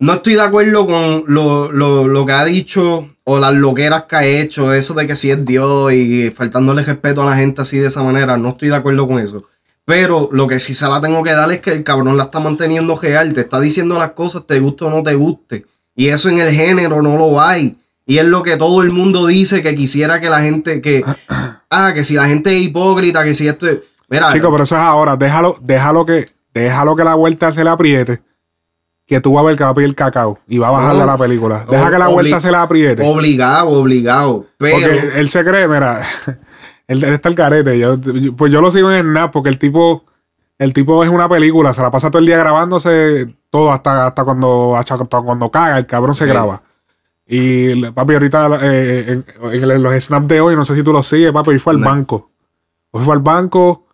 no 0.00 0.14
estoy 0.14 0.34
de 0.34 0.40
acuerdo 0.42 0.86
con 0.86 1.22
lo, 1.28 1.70
lo- 1.70 2.08
lo 2.08 2.26
que 2.26 2.32
ha 2.32 2.44
dicho 2.44 3.08
o 3.22 3.38
las 3.38 3.54
loqueras 3.54 4.06
que 4.08 4.16
ha 4.16 4.24
hecho, 4.24 4.74
eso 4.74 4.92
de 4.94 5.06
que 5.06 5.14
si 5.14 5.30
es 5.30 5.44
Dios 5.44 5.92
y 5.92 6.30
faltándole 6.30 6.82
respeto 6.82 7.22
a 7.22 7.26
la 7.30 7.36
gente 7.36 7.62
así 7.62 7.78
de 7.78 7.86
esa 7.86 8.02
manera. 8.02 8.36
No 8.36 8.48
estoy 8.48 8.70
de 8.70 8.74
acuerdo 8.74 9.06
con 9.06 9.20
eso. 9.20 9.44
Pero 9.84 10.30
lo 10.32 10.48
que 10.48 10.58
sí 10.58 10.74
se 10.74 10.88
la 10.88 11.00
tengo 11.00 11.22
que 11.22 11.30
dar 11.30 11.50
es 11.52 11.60
que 11.60 11.70
el 11.70 11.84
cabrón 11.84 12.16
la 12.16 12.24
está 12.24 12.40
manteniendo 12.40 12.96
real. 12.98 13.32
Te 13.32 13.42
está 13.42 13.60
diciendo 13.60 13.98
las 13.98 14.10
cosas, 14.12 14.46
te 14.48 14.58
guste 14.58 14.84
o 14.86 14.90
no 14.90 15.04
te 15.04 15.14
guste. 15.14 15.64
Y 15.94 16.08
eso 16.08 16.28
en 16.28 16.40
el 16.40 16.52
género 16.52 17.02
no 17.02 17.16
lo 17.16 17.40
hay. 17.40 17.76
Y 18.04 18.18
es 18.18 18.24
lo 18.24 18.42
que 18.42 18.56
todo 18.56 18.82
el 18.82 18.90
mundo 18.90 19.26
dice 19.28 19.62
que 19.62 19.76
quisiera 19.76 20.20
que 20.20 20.28
la 20.28 20.42
gente, 20.42 20.80
que, 20.80 21.04
ah, 21.70 21.92
que 21.94 22.02
si 22.02 22.14
la 22.14 22.26
gente 22.26 22.56
es 22.56 22.62
hipócrita, 22.64 23.22
que 23.22 23.34
si 23.34 23.46
esto 23.46 23.68
es- 23.68 23.78
Mira, 24.10 24.32
Chico, 24.32 24.50
pero 24.50 24.64
eso 24.64 24.74
es 24.76 24.82
ahora. 24.82 25.16
Déjalo, 25.16 25.56
déjalo 25.62 26.04
que, 26.04 26.28
déjalo 26.52 26.96
que 26.96 27.04
la 27.04 27.14
vuelta 27.14 27.52
se 27.52 27.62
le 27.64 27.70
apriete. 27.70 28.22
Que 29.06 29.20
tú 29.20 29.32
vas 29.32 29.42
a 29.42 29.46
ver 29.46 29.56
que 29.56 29.64
va 29.64 29.70
a 29.70 29.74
pedir 29.74 29.94
cacao 29.94 30.38
y 30.46 30.58
va 30.58 30.68
a 30.68 30.72
bajarle 30.72 30.98
No. 30.98 31.04
a 31.04 31.06
la 31.06 31.16
película. 31.18 31.64
Deja 31.68 31.90
que 31.90 31.98
la 31.98 32.08
vuelta 32.08 32.38
se 32.40 32.50
le 32.50 32.56
apriete. 32.56 33.02
Obligado, 33.08 33.68
obligado. 33.70 34.46
Pero 34.58 34.76
Porque 34.76 35.12
él 35.16 35.30
se 35.30 35.44
cree, 35.44 35.66
mira, 35.66 36.00
él, 36.86 37.02
él 37.04 37.14
está 37.14 37.28
el 37.28 37.34
carete. 37.34 37.78
Yo- 37.78 37.96
yo- 38.00 38.36
pues 38.36 38.52
yo 38.52 38.60
lo 38.60 38.70
sigo 38.70 38.90
en 38.92 39.02
Snap 39.06 39.32
porque 39.32 39.48
el 39.48 39.58
tipo, 39.58 40.04
el 40.58 40.72
tipo 40.72 41.02
es 41.02 41.10
una 41.10 41.28
película, 41.28 41.72
se 41.72 41.82
la 41.82 41.90
pasa 41.90 42.10
todo 42.10 42.20
el 42.20 42.26
día 42.26 42.38
grabándose 42.38 43.34
todo 43.50 43.72
hasta, 43.72 44.06
hasta 44.08 44.22
cuando 44.24 44.76
hasta 44.76 44.96
cuando 45.22 45.50
caga, 45.50 45.78
el 45.78 45.86
cabrón 45.86 46.14
se 46.14 46.24
Sí. 46.24 46.30
graba. 46.30 46.62
Y 47.26 47.84
papi, 47.92 48.12
ahorita 48.14 48.58
eh, 48.62 49.22
en, 49.52 49.62
en 49.72 49.82
los 49.82 49.94
snaps 50.04 50.26
de 50.28 50.40
hoy, 50.40 50.54
no 50.56 50.64
sé 50.64 50.74
si 50.74 50.82
tú 50.84 50.92
lo 50.92 51.02
sigues, 51.02 51.32
papi, 51.32 51.50
hoy 51.50 51.58
fue 51.58 51.72
al 51.72 51.80
No. 51.80 51.86
banco. 51.86 52.30
Hoy 52.92 53.04
fue 53.04 53.14
al 53.14 53.20
banco 53.20 53.86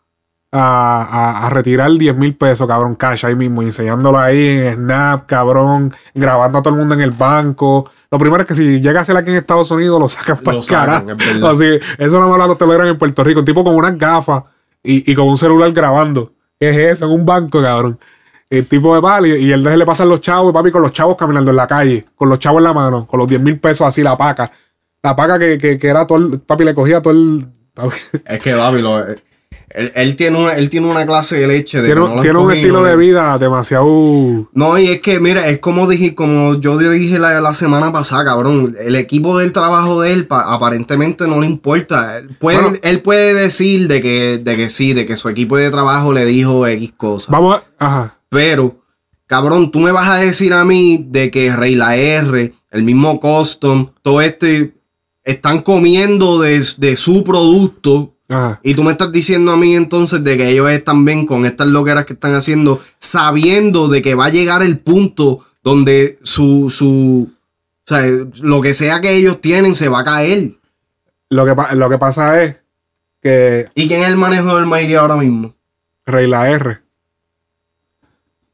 a, 0.56 1.02
a- 1.02 1.46
a 1.46 1.50
retirar 1.50 1.90
10 1.92 2.16
mil 2.16 2.34
pesos, 2.34 2.66
cabrón, 2.66 2.94
cash 2.96 3.24
ahí 3.26 3.34
mismo, 3.36 3.62
enseñándolo 3.62 4.18
ahí 4.18 4.58
en 4.58 4.74
Snap, 4.76 5.26
cabrón, 5.26 5.92
grabando 6.14 6.58
a 6.58 6.62
todo 6.62 6.74
el 6.74 6.78
mundo 6.80 6.94
en 6.94 7.00
el 7.02 7.10
banco. 7.12 7.90
Lo 8.10 8.18
primero 8.18 8.42
es 8.42 8.48
que 8.48 8.54
si 8.54 8.80
llega 8.80 9.00
a 9.00 9.04
ser 9.04 9.16
aquí 9.16 9.30
en 9.30 9.36
Estados 9.36 9.70
Unidos, 9.70 10.00
lo 10.00 10.08
sacan 10.08 10.38
para 10.38 10.56
sacan, 10.62 11.06
es. 11.10 11.46
Así, 11.48 11.78
eso 11.98 12.20
no 12.20 12.28
me 12.30 12.38
lo 12.38 12.56
telegram 12.56 12.86
en 12.86 12.98
Puerto 12.98 13.22
Rico. 13.24 13.40
Un 13.40 13.44
tipo 13.46 13.62
con 13.64 13.74
unas 13.74 13.98
gafas 13.98 14.44
y, 14.82 15.10
y 15.10 15.14
con 15.14 15.28
un 15.28 15.36
celular 15.38 15.70
grabando. 15.72 16.32
¿Qué 16.58 16.70
es 16.70 16.96
eso? 16.96 17.06
En 17.06 17.12
un 17.12 17.26
banco, 17.26 17.60
cabrón. 17.60 17.98
El 18.48 18.68
tipo 18.68 18.94
de 18.94 19.02
pal 19.02 19.26
y, 19.26 19.32
y 19.32 19.48
de 19.48 19.76
le 19.76 19.84
pasan 19.84 20.08
los 20.08 20.20
chavos, 20.20 20.52
papi, 20.52 20.70
con 20.70 20.80
los 20.82 20.92
chavos 20.92 21.16
caminando 21.16 21.50
en 21.50 21.56
la 21.56 21.66
calle, 21.66 22.04
con 22.14 22.28
los 22.28 22.38
chavos 22.38 22.58
en 22.60 22.64
la 22.64 22.72
mano, 22.72 23.04
con 23.06 23.18
los 23.18 23.26
10 23.28 23.40
mil 23.40 23.58
pesos 23.58 23.86
así, 23.86 24.02
la 24.04 24.16
paca. 24.16 24.50
La 25.02 25.16
paca 25.16 25.36
que, 25.38 25.58
que, 25.58 25.76
que 25.78 25.88
era 25.88 26.06
todo 26.06 26.18
el, 26.18 26.40
papi, 26.40 26.64
le 26.64 26.72
cogía 26.74 27.02
todo 27.02 27.12
el. 27.12 27.46
es 28.24 28.40
que 28.40 28.54
Babi, 28.54 28.80
lo- 28.82 29.04
él, 29.70 29.92
él 29.94 30.16
tiene 30.16 30.38
una, 30.38 30.52
él 30.54 30.70
tiene 30.70 30.86
una 30.88 31.04
clase 31.06 31.38
de 31.40 31.48
leche. 31.48 31.78
De 31.82 31.86
tiene 31.86 32.00
que 32.08 32.14
no 32.14 32.20
tiene 32.20 32.38
un 32.38 32.52
estilo 32.52 32.82
de 32.84 32.96
vida 32.96 33.36
demasiado. 33.38 33.84
No, 34.52 34.78
y 34.78 34.86
es 34.88 35.00
que, 35.00 35.18
mira, 35.20 35.48
es 35.48 35.58
como 35.58 35.88
dije, 35.88 36.14
como 36.14 36.54
yo 36.60 36.78
dije 36.78 37.18
la, 37.18 37.40
la 37.40 37.54
semana 37.54 37.92
pasada, 37.92 38.24
cabrón. 38.24 38.76
El 38.80 38.94
equipo 38.96 39.38
del 39.38 39.52
trabajo 39.52 40.00
de 40.02 40.12
él 40.12 40.26
pa- 40.26 40.52
aparentemente 40.54 41.26
no 41.26 41.40
le 41.40 41.46
importa. 41.46 42.18
Él 42.18 42.30
puede, 42.38 42.60
Bueno. 42.60 42.78
él 42.82 43.00
puede 43.02 43.34
decir 43.34 43.88
de 43.88 44.00
que, 44.00 44.38
de 44.38 44.56
que 44.56 44.70
sí, 44.70 44.92
de 44.94 45.04
que 45.06 45.16
su 45.16 45.28
equipo 45.28 45.56
de 45.56 45.70
trabajo 45.70 46.12
le 46.12 46.24
dijo 46.24 46.66
X 46.66 46.92
cosas. 46.96 47.30
Vamos 47.30 47.56
a. 47.78 47.84
Ajá. 47.86 48.18
Pero, 48.28 48.80
cabrón, 49.26 49.70
tú 49.70 49.80
me 49.80 49.92
vas 49.92 50.08
a 50.08 50.16
decir 50.16 50.52
a 50.52 50.64
mí 50.64 51.04
de 51.08 51.30
que 51.30 51.54
Rey 51.54 51.74
la 51.74 51.96
R, 51.96 52.54
el 52.70 52.82
mismo 52.82 53.20
Custom, 53.20 53.90
todo 54.02 54.20
este, 54.20 54.74
están 55.24 55.62
comiendo 55.62 56.40
de, 56.40 56.64
de 56.78 56.96
su 56.96 57.24
producto. 57.24 58.12
Ajá. 58.28 58.60
Y 58.62 58.74
tú 58.74 58.82
me 58.82 58.92
estás 58.92 59.12
diciendo 59.12 59.52
a 59.52 59.56
mí 59.56 59.76
entonces 59.76 60.22
de 60.24 60.36
que 60.36 60.50
ellos 60.50 60.70
están 60.70 61.04
bien 61.04 61.26
con 61.26 61.46
estas 61.46 61.68
loqueras 61.68 62.06
que 62.06 62.14
están 62.14 62.34
haciendo, 62.34 62.80
sabiendo 62.98 63.88
de 63.88 64.02
que 64.02 64.14
va 64.14 64.26
a 64.26 64.30
llegar 64.30 64.62
el 64.62 64.78
punto 64.78 65.44
donde 65.62 66.18
su, 66.22 66.70
su, 66.70 67.30
o 67.30 67.88
sea, 67.88 68.04
lo 68.40 68.60
que 68.60 68.74
sea 68.74 69.00
que 69.00 69.14
ellos 69.14 69.40
tienen 69.40 69.74
se 69.74 69.88
va 69.88 70.00
a 70.00 70.04
caer. 70.04 70.52
Lo 71.28 71.44
que, 71.44 71.54
lo 71.74 71.88
que 71.90 71.98
pasa 71.98 72.42
es 72.42 72.56
que 73.22 73.68
¿Y 73.74 73.88
quién 73.88 74.02
es 74.02 74.08
el 74.08 74.16
manejo 74.16 74.56
del 74.56 74.66
Mayri 74.66 74.94
ahora 74.94 75.16
mismo? 75.16 75.54
Rey 76.04 76.28
la 76.28 76.50
R. 76.50 76.78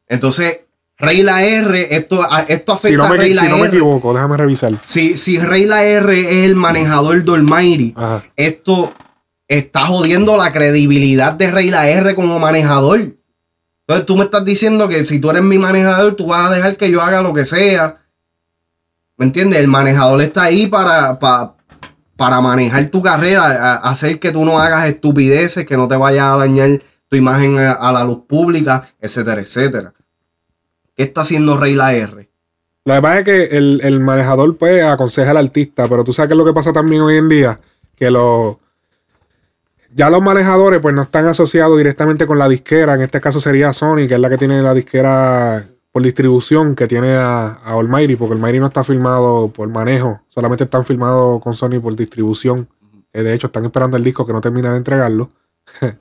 Entonces, 0.08 0.60
Rey 0.98 1.22
la 1.22 1.44
R, 1.44 1.96
esto, 1.96 2.22
esto 2.48 2.72
afecta 2.72 2.88
Si 2.88 2.96
no, 2.96 3.04
a 3.04 3.08
Rey 3.10 3.34
si 3.34 3.42
la 3.44 3.48
no 3.48 3.56
me 3.56 3.62
R. 3.62 3.68
equivoco, 3.70 4.14
déjame 4.14 4.36
revisar. 4.36 4.72
Si, 4.84 5.16
si 5.16 5.38
Rey 5.38 5.64
la 5.64 5.84
R 5.84 6.20
es 6.20 6.44
el 6.46 6.54
manejador 6.54 7.24
del 7.24 7.92
Ajá. 7.96 8.24
esto 8.36 8.92
está 9.58 9.86
jodiendo 9.86 10.36
la 10.36 10.52
credibilidad 10.52 11.32
de 11.32 11.50
Rey 11.50 11.70
la 11.70 11.88
R 11.88 12.14
como 12.14 12.38
manejador. 12.38 13.16
Entonces 13.80 14.06
tú 14.06 14.16
me 14.16 14.24
estás 14.24 14.44
diciendo 14.44 14.88
que 14.88 15.04
si 15.04 15.20
tú 15.20 15.30
eres 15.30 15.42
mi 15.42 15.58
manejador, 15.58 16.14
tú 16.14 16.26
vas 16.28 16.48
a 16.50 16.54
dejar 16.54 16.76
que 16.76 16.90
yo 16.90 17.02
haga 17.02 17.20
lo 17.20 17.34
que 17.34 17.44
sea. 17.44 17.98
¿Me 19.16 19.26
entiendes? 19.26 19.60
El 19.60 19.68
manejador 19.68 20.22
está 20.22 20.44
ahí 20.44 20.66
para, 20.66 21.18
para, 21.18 21.54
para 22.16 22.40
manejar 22.40 22.88
tu 22.88 23.02
carrera, 23.02 23.76
hacer 23.76 24.18
que 24.18 24.32
tú 24.32 24.44
no 24.44 24.58
hagas 24.58 24.88
estupideces, 24.88 25.66
que 25.66 25.76
no 25.76 25.88
te 25.88 25.96
vaya 25.96 26.32
a 26.32 26.36
dañar 26.36 26.80
tu 27.08 27.16
imagen 27.16 27.58
a, 27.58 27.92
la 27.92 28.04
luz 28.04 28.20
pública, 28.26 28.88
etcétera, 29.00 29.42
etcétera. 29.42 29.92
¿Qué 30.96 31.02
está 31.02 31.20
haciendo 31.20 31.58
Rey 31.58 31.74
la 31.74 31.92
R? 31.94 32.30
Lo 32.84 32.94
que 32.94 33.02
pasa 33.02 33.18
es 33.18 33.24
que 33.24 33.44
el, 33.56 33.80
el 33.84 34.00
manejador 34.00 34.56
pues 34.56 34.82
aconseja 34.82 35.32
al 35.32 35.36
artista, 35.36 35.86
pero 35.88 36.04
tú 36.04 36.12
sabes 36.12 36.28
qué 36.28 36.34
es 36.34 36.38
lo 36.38 36.44
que 36.44 36.54
pasa 36.54 36.72
también 36.72 37.02
hoy 37.02 37.18
en 37.18 37.28
día, 37.28 37.60
que 37.94 38.10
los 38.10 38.56
ya 39.94 40.10
los 40.10 40.22
manejadores 40.22 40.80
pues 40.80 40.94
no 40.94 41.02
están 41.02 41.26
asociados 41.26 41.76
directamente 41.78 42.26
con 42.26 42.38
la 42.38 42.48
disquera, 42.48 42.94
en 42.94 43.02
este 43.02 43.20
caso 43.20 43.40
sería 43.40 43.72
Sony, 43.72 44.06
que 44.08 44.14
es 44.14 44.20
la 44.20 44.30
que 44.30 44.38
tiene 44.38 44.62
la 44.62 44.74
disquera 44.74 45.66
por 45.90 46.02
distribución 46.02 46.74
que 46.74 46.86
tiene 46.86 47.14
a, 47.14 47.46
a 47.64 47.72
Almighty, 47.74 48.16
porque 48.16 48.34
Almighty 48.34 48.58
no 48.60 48.66
está 48.66 48.82
firmado 48.84 49.48
por 49.48 49.68
manejo, 49.68 50.22
solamente 50.28 50.64
están 50.64 50.84
firmados 50.84 51.42
con 51.42 51.52
Sony 51.54 51.80
por 51.82 51.94
distribución. 51.94 52.68
Eh, 53.12 53.22
de 53.22 53.34
hecho, 53.34 53.48
están 53.48 53.66
esperando 53.66 53.98
el 53.98 54.04
disco 54.04 54.24
que 54.26 54.32
no 54.32 54.40
termina 54.40 54.70
de 54.72 54.78
entregarlo. 54.78 55.30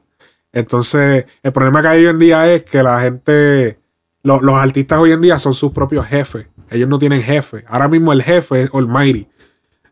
Entonces, 0.54 1.26
el 1.44 1.52
problema 1.52 1.82
que 1.82 1.88
hay 1.90 2.06
hoy 2.06 2.10
en 2.12 2.20
día 2.20 2.52
es 2.54 2.64
que 2.64 2.84
la 2.84 3.00
gente, 3.02 3.80
lo- 4.24 4.42
los 4.42 4.56
artistas 4.56 5.00
hoy 5.00 5.12
en 5.12 5.22
día 5.22 5.38
son 5.38 5.54
sus 5.54 5.72
propios 5.72 6.06
jefes. 6.06 6.48
Ellos 6.70 6.88
no 6.90 7.00
tienen 7.00 7.22
jefe. 7.22 7.64
Ahora 7.68 7.88
mismo 7.88 8.14
el 8.14 8.22
jefe 8.24 8.64
es 8.64 8.70
Almighty. 8.74 9.28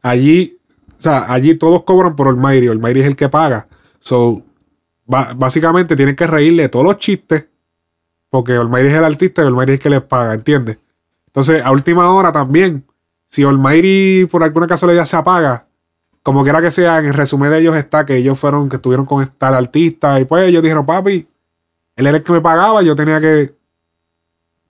Allí, 0.02 0.58
o 0.98 1.02
sea, 1.02 1.32
allí 1.32 1.56
todos 1.56 1.84
cobran 1.84 2.16
por 2.16 2.28
Almighty. 2.28 2.68
Almighty 2.68 3.02
es 3.02 3.08
el 3.08 3.16
que 3.16 3.30
paga. 3.30 3.68
So, 4.00 4.44
básicamente 5.06 5.96
tienen 5.96 6.16
que 6.16 6.28
reírle 6.28 6.70
todos 6.70 6.86
los 6.86 6.98
chistes. 6.98 7.46
Porque 8.30 8.54
Almighty 8.54 8.88
es 8.90 8.94
el 8.94 9.04
artista 9.04 9.42
y 9.44 9.48
Almighty 9.48 9.72
es 9.72 9.80
el 9.80 9.84
que 9.84 9.90
les 9.90 10.02
paga, 10.04 10.34
¿entiendes? 10.36 10.78
Entonces, 11.28 11.62
a 11.64 11.72
última 11.72 12.12
hora 12.14 12.32
también, 12.32 12.86
si 13.28 13.44
Almighty 13.44 14.28
por 14.30 14.44
alguna 14.44 14.68
casualidad 14.68 15.06
se 15.06 15.18
apaga, 15.18 15.66
como 16.22 16.44
quiera 16.44 16.62
que 16.62 16.70
sea, 16.70 17.00
en 17.00 17.06
el 17.06 17.14
resumen 17.14 17.50
de 17.50 17.60
ellos 17.60 17.76
está 17.76 18.06
que 18.06 18.18
ellos 18.18 18.38
fueron, 18.38 18.70
que 18.70 18.76
estuvieron 18.76 19.06
con 19.06 19.28
tal 19.38 19.56
artista 19.56 20.20
y 20.20 20.26
pues 20.26 20.48
ellos 20.48 20.62
dijeron, 20.62 20.86
papi, 20.86 21.28
él 21.96 22.06
era 22.08 22.18
el 22.18 22.24
que 22.24 22.32
me 22.32 22.42
pagaba, 22.42 22.84
yo 22.84 22.96
tenía 22.96 23.20
que... 23.20 23.56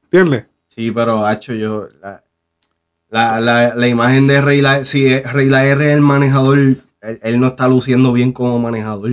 ¿Entiendes? 0.03 0.45
Sí, 0.69 0.91
pero 0.91 1.26
hacho, 1.26 1.53
yo. 1.53 1.88
La, 3.10 3.41
la, 3.41 3.76
la, 3.76 3.88
imagen 3.88 4.26
de 4.27 4.39
Rey 4.39 4.61
la, 4.61 4.85
si 4.85 5.07
es- 5.07 5.31
Rey 5.34 5.49
la 5.49 5.65
R 5.65 5.85
es 5.89 5.93
el 5.95 6.01
manejador, 6.01 6.77
él, 7.01 7.19
él 7.21 7.39
no 7.39 7.47
está 7.47 7.67
luciendo 7.67 8.11
bien 8.13 8.31
como 8.34 8.59
manejador. 8.59 9.11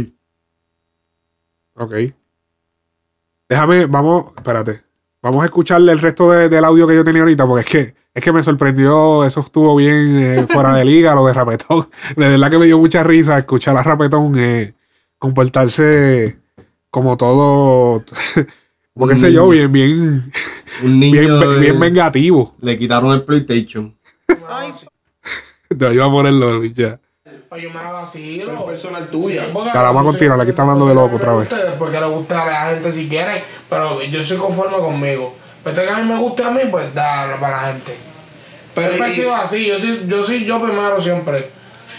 Ok. 1.74 1.94
Déjame, 3.48 3.86
vamos, 3.86 4.32
espérate. 4.36 4.82
Vamos 5.22 5.42
a 5.42 5.46
escucharle 5.46 5.92
el 5.92 5.98
resto 5.98 6.30
de- 6.30 6.48
del 6.48 6.64
audio 6.64 6.86
que 6.86 6.94
yo 6.94 7.04
tenía 7.04 7.22
ahorita, 7.22 7.46
porque 7.46 7.60
es 7.62 7.66
que, 7.70 7.94
es 8.14 8.24
que 8.24 8.32
me 8.32 8.42
sorprendió, 8.42 9.24
eso 9.24 9.40
estuvo 9.40 9.74
bien 9.76 10.16
eh, 10.18 10.46
fuera 10.48 10.74
de 10.74 10.84
liga, 10.84 11.14
lo 11.14 11.26
de 11.26 11.32
Rapetón. 11.32 11.88
De 12.16 12.28
verdad 12.28 12.50
que 12.50 12.58
me 12.58 12.66
dio 12.66 12.78
mucha 12.78 13.02
risa 13.02 13.38
escuchar 13.38 13.76
a 13.76 13.82
Rapetón 13.82 14.32
eh, 14.38 14.74
comportarse 15.18 16.38
como 16.90 17.16
todo, 17.16 18.04
como 18.94 19.06
qué 19.08 19.16
sé 19.18 19.32
yo, 19.32 19.48
bien, 19.48 19.70
bien, 19.72 20.32
Un 20.82 20.98
niño. 21.00 21.20
bien, 21.20 21.40
de- 21.40 21.58
bien 21.60 21.80
vengativo. 21.80 22.54
Le 22.60 22.78
quitaron 22.78 23.12
el 23.12 23.24
PlayStation. 23.24 23.94
No, 25.78 25.92
iba 25.92 26.06
a 26.06 26.10
ponerlo, 26.10 26.64
ya. 26.64 27.00
Pues 27.48 27.62
yo 27.62 27.70
me 27.70 27.82
la 27.82 27.92
vacilo. 27.92 28.64
personal 28.64 29.08
tuya. 29.08 29.46
Ya, 29.46 29.82
vamos 29.82 30.02
a 30.02 30.04
continuar, 30.04 30.40
aquí 30.40 30.50
está 30.50 30.62
hablando 30.62 30.88
de 30.88 30.94
loco 30.94 31.16
otra 31.16 31.34
vez. 31.34 31.48
Porque 31.78 32.00
le 32.00 32.06
gusta 32.06 32.42
a 32.42 32.46
la 32.46 32.70
gente 32.70 32.92
si 32.92 33.08
quieren, 33.08 33.40
pero 33.70 34.02
yo 34.02 34.22
soy 34.22 34.36
conforme 34.36 34.78
conmigo. 34.78 35.34
Pero 35.62 35.82
que 35.82 35.90
a 35.90 35.96
mí 35.96 36.12
me 36.12 36.18
guste 36.18 36.42
a 36.42 36.50
mí, 36.50 36.62
pues 36.70 36.92
dale 36.92 37.36
para 37.36 37.62
la 37.62 37.68
gente. 37.68 37.96
Pero 38.74 38.88
Siempre 38.88 39.10
he 39.10 39.14
sido 39.14 39.34
así, 39.34 39.66
yo 39.66 39.78
soy, 39.78 40.04
yo 40.06 40.22
soy 40.22 40.44
yo 40.44 40.60
primero 40.60 41.00
siempre. 41.00 41.50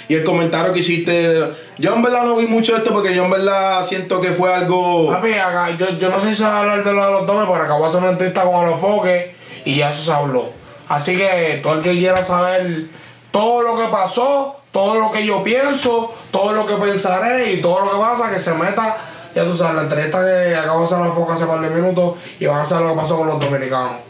Y 0.10 0.16
el 0.16 0.24
comentario 0.24 0.74
que 0.74 0.80
hiciste, 0.80 1.50
yo 1.78 1.94
en 1.94 2.02
verdad 2.02 2.24
no 2.24 2.36
vi 2.36 2.48
mucho 2.48 2.76
esto 2.76 2.94
porque 2.94 3.14
yo 3.16 3.26
en 3.26 3.32
verdad 3.32 3.84
siento 3.84 4.22
que 4.22 4.30
fue 4.30 4.54
algo... 4.54 5.12
Papi, 5.12 5.34
acá, 5.34 5.72
yo, 5.72 5.90
yo 5.98 6.10
no 6.10 6.20
sé 6.20 6.30
si 6.30 6.36
se 6.36 6.44
va 6.44 6.58
a 6.58 6.60
hablar 6.62 6.84
de 6.84 6.94
lo 6.94 7.06
de 7.06 7.12
los 7.12 7.26
domes, 7.26 7.48
pero 7.50 7.64
acabo 7.64 7.84
de 7.84 7.90
hacer 7.90 8.02
una 8.02 8.12
entrevista 8.12 8.44
con 8.44 8.70
los 8.70 8.80
foques 8.80 9.28
y 9.66 9.78
ya 9.78 9.92
eso 9.92 10.04
se 10.04 10.12
habló. 10.12 10.50
Así 10.88 11.18
que 11.18 11.60
todo 11.64 11.74
el 11.76 11.82
que 11.82 11.92
quiera 11.92 12.24
saber 12.24 12.86
todo 13.32 13.62
lo 13.62 13.78
que 13.78 13.92
pasó, 13.92 14.57
todo 14.72 15.00
lo 15.00 15.12
que 15.12 15.26
yo 15.26 15.44
pienso, 15.44 16.14
todo 16.32 16.54
lo 16.54 16.66
que 16.66 16.76
pensaré 16.76 17.54
y 17.54 17.62
todo 17.62 17.86
lo 17.86 17.92
que 17.92 17.98
pasa, 17.98 18.30
que 18.30 18.40
se 18.40 18.54
meta, 18.54 18.98
ya 19.34 19.44
tú 19.44 19.54
sabes, 19.54 19.76
la 19.76 19.82
entrevista 19.84 20.24
que 20.24 20.56
acabo 20.56 20.80
de 20.80 20.86
hacer 20.86 21.00
los 21.00 21.14
foques 21.14 21.36
hace 21.36 21.46
par 21.46 21.62
de 21.62 21.70
minutos 21.70 22.16
y 22.40 22.46
van 22.46 22.62
a 22.62 22.66
saber 22.66 22.88
lo 22.88 22.96
que 22.96 23.02
pasó 23.02 23.18
con 23.18 23.28
los 23.28 23.40
dominicanos. 23.40 24.08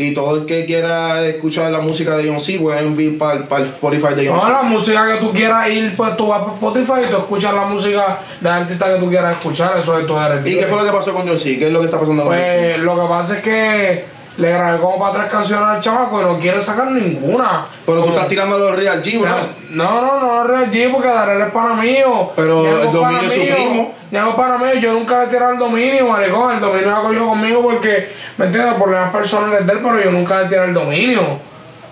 Y 0.00 0.14
todo 0.14 0.36
el 0.36 0.46
que 0.46 0.64
quiera 0.64 1.26
escuchar 1.26 1.72
la 1.72 1.80
música 1.80 2.16
de 2.16 2.28
John 2.28 2.38
C, 2.38 2.56
pueden 2.60 2.98
ir 3.00 3.18
para 3.18 3.34
el 3.34 3.64
Spotify 3.64 4.14
de 4.14 4.28
John 4.28 4.36
No, 4.36 4.46
C. 4.46 4.52
la 4.52 4.62
música 4.62 5.06
que 5.12 5.18
tú 5.18 5.32
quieras 5.32 5.68
ir, 5.70 5.96
pues 5.96 6.16
tú 6.16 6.28
vas 6.28 6.42
por 6.42 6.52
Spotify 6.54 7.04
y 7.04 7.10
tú 7.10 7.16
escuchas 7.16 7.52
la 7.52 7.66
música 7.66 8.20
de 8.40 8.48
artista 8.48 8.94
que 8.94 9.00
tú 9.00 9.08
quieras 9.08 9.32
escuchar, 9.32 9.76
eso 9.76 9.98
es 9.98 10.06
todo 10.06 10.24
eres 10.24 10.46
¿Y 10.46 10.56
qué 10.56 10.66
fue 10.66 10.78
lo 10.78 10.84
que 10.84 10.96
pasó 10.96 11.12
con 11.12 11.26
John 11.26 11.36
C? 11.36 11.58
¿Qué 11.58 11.66
es 11.66 11.72
lo 11.72 11.80
que 11.80 11.86
está 11.86 11.98
pasando 11.98 12.22
con 12.22 12.32
John 12.32 12.44
C? 12.44 12.70
Pues 12.74 12.78
lo 12.84 13.02
que 13.02 13.08
pasa 13.08 13.36
es 13.38 13.42
que 13.42 14.04
le 14.38 14.50
grabé 14.52 14.78
como 14.78 14.98
para 15.00 15.14
tres 15.14 15.32
canciones 15.32 15.66
al 15.66 15.80
chamaco 15.80 16.22
y 16.22 16.24
no 16.24 16.38
quiere 16.38 16.62
sacar 16.62 16.92
ninguna. 16.92 17.66
Pero 17.84 18.04
tú 18.04 18.10
estás 18.10 18.28
tirando 18.28 18.54
a 18.54 18.58
los 18.60 18.76
Real 18.76 19.02
G, 19.02 19.20
bro. 19.20 19.30
No, 19.70 20.00
no, 20.00 20.20
no, 20.20 20.44
Real 20.44 20.70
G 20.70 20.92
porque 20.92 21.08
Darrell 21.08 21.42
es 21.42 21.50
pana 21.50 21.74
mío. 21.74 22.30
Pero 22.36 22.82
el 22.82 22.92
dominio 22.92 23.22
es 23.22 23.32
su 23.32 23.40
primo. 23.40 23.94
Ñengo 24.12 24.30
es 24.30 24.36
pana 24.36 24.58
mío, 24.58 24.74
yo 24.74 24.92
nunca 24.92 25.18
le 25.18 25.24
he 25.24 25.26
tirado 25.26 25.52
el 25.52 25.58
dominio, 25.58 26.06
maricón. 26.06 26.54
El 26.54 26.60
dominio 26.60 26.90
lo 26.90 27.02
cogido 27.02 27.28
conmigo 27.28 27.62
porque, 27.62 28.08
¿me 28.36 28.46
entiendes? 28.46 28.74
Problemas 28.74 29.10
personales 29.12 29.66
de 29.66 29.72
él, 29.72 29.80
pero 29.82 30.00
yo 30.00 30.10
nunca 30.12 30.38
le 30.38 30.46
he 30.46 30.48
tirado 30.48 30.68
el 30.68 30.74
dominio. 30.74 31.22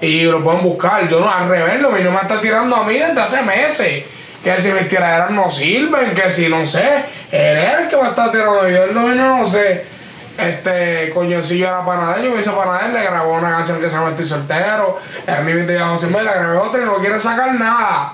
Y 0.01 0.23
lo 0.23 0.44
pueden 0.44 0.62
buscar. 0.62 1.09
Yo 1.09 1.18
no, 1.18 1.28
al 1.28 1.48
revés, 1.48 1.74
el 1.74 1.82
dominio 1.82 2.12
me 2.12 2.18
está 2.18 2.40
tirando 2.40 2.77
a 2.77 2.85
mí 2.85 2.94
desde 2.94 3.20
hace 3.20 3.43
meses. 3.43 4.05
Que 4.44 4.56
si 4.60 4.70
mis 4.70 4.86
tiraderas 4.86 5.32
no 5.32 5.51
sirven, 5.51 6.14
que 6.14 6.31
si 6.31 6.48
no 6.48 6.64
sé. 6.64 7.06
Él 7.32 7.59
es 7.59 7.81
el 7.81 7.89
que 7.89 7.97
me 7.97 8.09
está 8.09 8.31
tirando. 8.31 8.68
Yo 8.68 8.85
el 8.85 8.94
dominio 8.94 9.39
no 9.39 9.47
sé. 9.47 9.95
Este, 10.38 11.10
coñoncillo 11.14 11.66
era 11.66 11.84
panadero, 11.84 12.34
me 12.34 12.40
hizo 12.40 12.56
panadero, 12.56 12.92
le 12.92 13.04
grabó 13.04 13.34
una 13.34 13.50
canción 13.50 13.80
que 13.80 13.88
se 13.88 13.96
llama 13.96 14.10
Estoy 14.10 14.26
soltero, 14.26 14.98
el 15.26 15.44
mismo 15.44 15.72
llama 15.72 15.96
sin 15.96 16.12
ver, 16.12 16.24
le 16.24 16.30
grabé 16.30 16.58
otra 16.58 16.82
y 16.82 16.84
no 16.84 16.96
quiere 16.96 17.18
sacar 17.18 17.54
nada. 17.54 18.12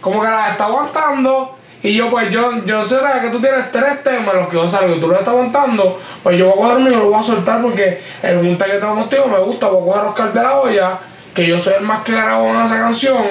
Como 0.00 0.22
que 0.22 0.28
la 0.28 0.50
está 0.50 0.66
aguantando. 0.66 1.58
Y 1.82 1.94
yo, 1.94 2.10
pues, 2.10 2.30
yo, 2.30 2.64
yo 2.64 2.82
sé 2.82 2.98
que 3.22 3.30
tú 3.30 3.40
tienes 3.40 3.70
tres 3.70 4.02
temas 4.02 4.34
los 4.34 4.48
que 4.48 4.56
yo 4.56 4.68
salgo 4.68 4.94
y 4.94 5.00
tú 5.00 5.08
lo 5.08 5.14
estás 5.14 5.28
aguantando. 5.28 6.00
Pues 6.22 6.36
yo 6.36 6.46
voy 6.46 6.54
a 6.54 6.74
coger 6.74 6.76
uno 6.78 6.90
y 6.90 6.96
lo 6.96 7.10
voy 7.10 7.20
a 7.20 7.22
soltar 7.22 7.62
porque 7.62 8.02
el 8.22 8.38
junte 8.38 8.64
que 8.64 8.78
tengo 8.78 8.94
contigo 8.94 9.26
me 9.26 9.38
gusta. 9.38 9.68
Voy 9.68 9.82
a 9.82 9.84
coger 9.84 10.08
Oscar 10.08 10.32
de 10.32 10.42
la 10.42 10.60
olla, 10.60 10.98
que 11.34 11.46
yo 11.46 11.60
soy 11.60 11.74
el 11.74 11.82
más 11.82 12.02
que 12.02 12.12
grabó 12.12 12.46
en 12.46 12.60
esa 12.62 12.78
canción, 12.80 13.24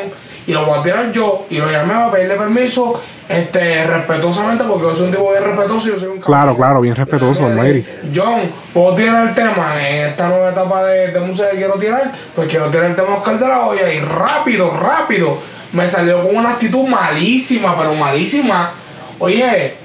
y 0.46 0.54
lo 0.54 0.66
voy 0.66 0.80
a 0.80 0.84
tirar 0.84 1.12
yo. 1.12 1.46
Y 1.50 1.58
lo 1.58 1.70
llamé 1.70 1.94
a 1.94 2.10
pedirle 2.10 2.36
permiso, 2.36 3.02
este, 3.30 3.86
respetuosamente, 3.86 4.64
porque 4.64 4.84
yo 4.84 4.96
soy 4.96 5.08
un 5.08 5.12
tipo 5.12 5.32
bien 5.32 5.44
respetuoso 5.44 5.88
y 5.88 5.92
yo 5.92 6.00
soy 6.00 6.10
un 6.10 6.20
Claro, 6.20 6.56
claro, 6.56 6.82
bien 6.82 6.96
respetuoso, 6.96 7.46
Almighty. 7.46 7.86
John, 8.16 8.42
¿puedo 8.74 8.96
tirar 8.96 9.28
el 9.28 9.36
tema 9.36 9.76
en 9.86 10.06
esta 10.08 10.30
nueva 10.30 10.50
etapa 10.50 10.84
de, 10.86 11.12
de 11.12 11.20
música 11.20 11.50
que 11.52 11.58
quiero 11.58 11.74
tirar? 11.74 12.12
Pues 12.36 12.48
quiero 12.48 12.68
tirar 12.68 12.86
el 12.86 12.96
tema 12.96 13.10
de 13.10 13.14
Oscar 13.16 13.40
de 13.40 13.48
la 13.48 13.66
olla 13.66 13.94
y 13.94 14.00
rápido, 14.00 14.72
rápido. 14.72 15.38
Me 15.74 15.86
salió 15.88 16.22
con 16.26 16.38
una 16.38 16.52
actitud 16.52 16.88
malísima, 16.88 17.78
pero 17.78 17.94
malísima. 17.96 18.72
Oye, 19.20 19.76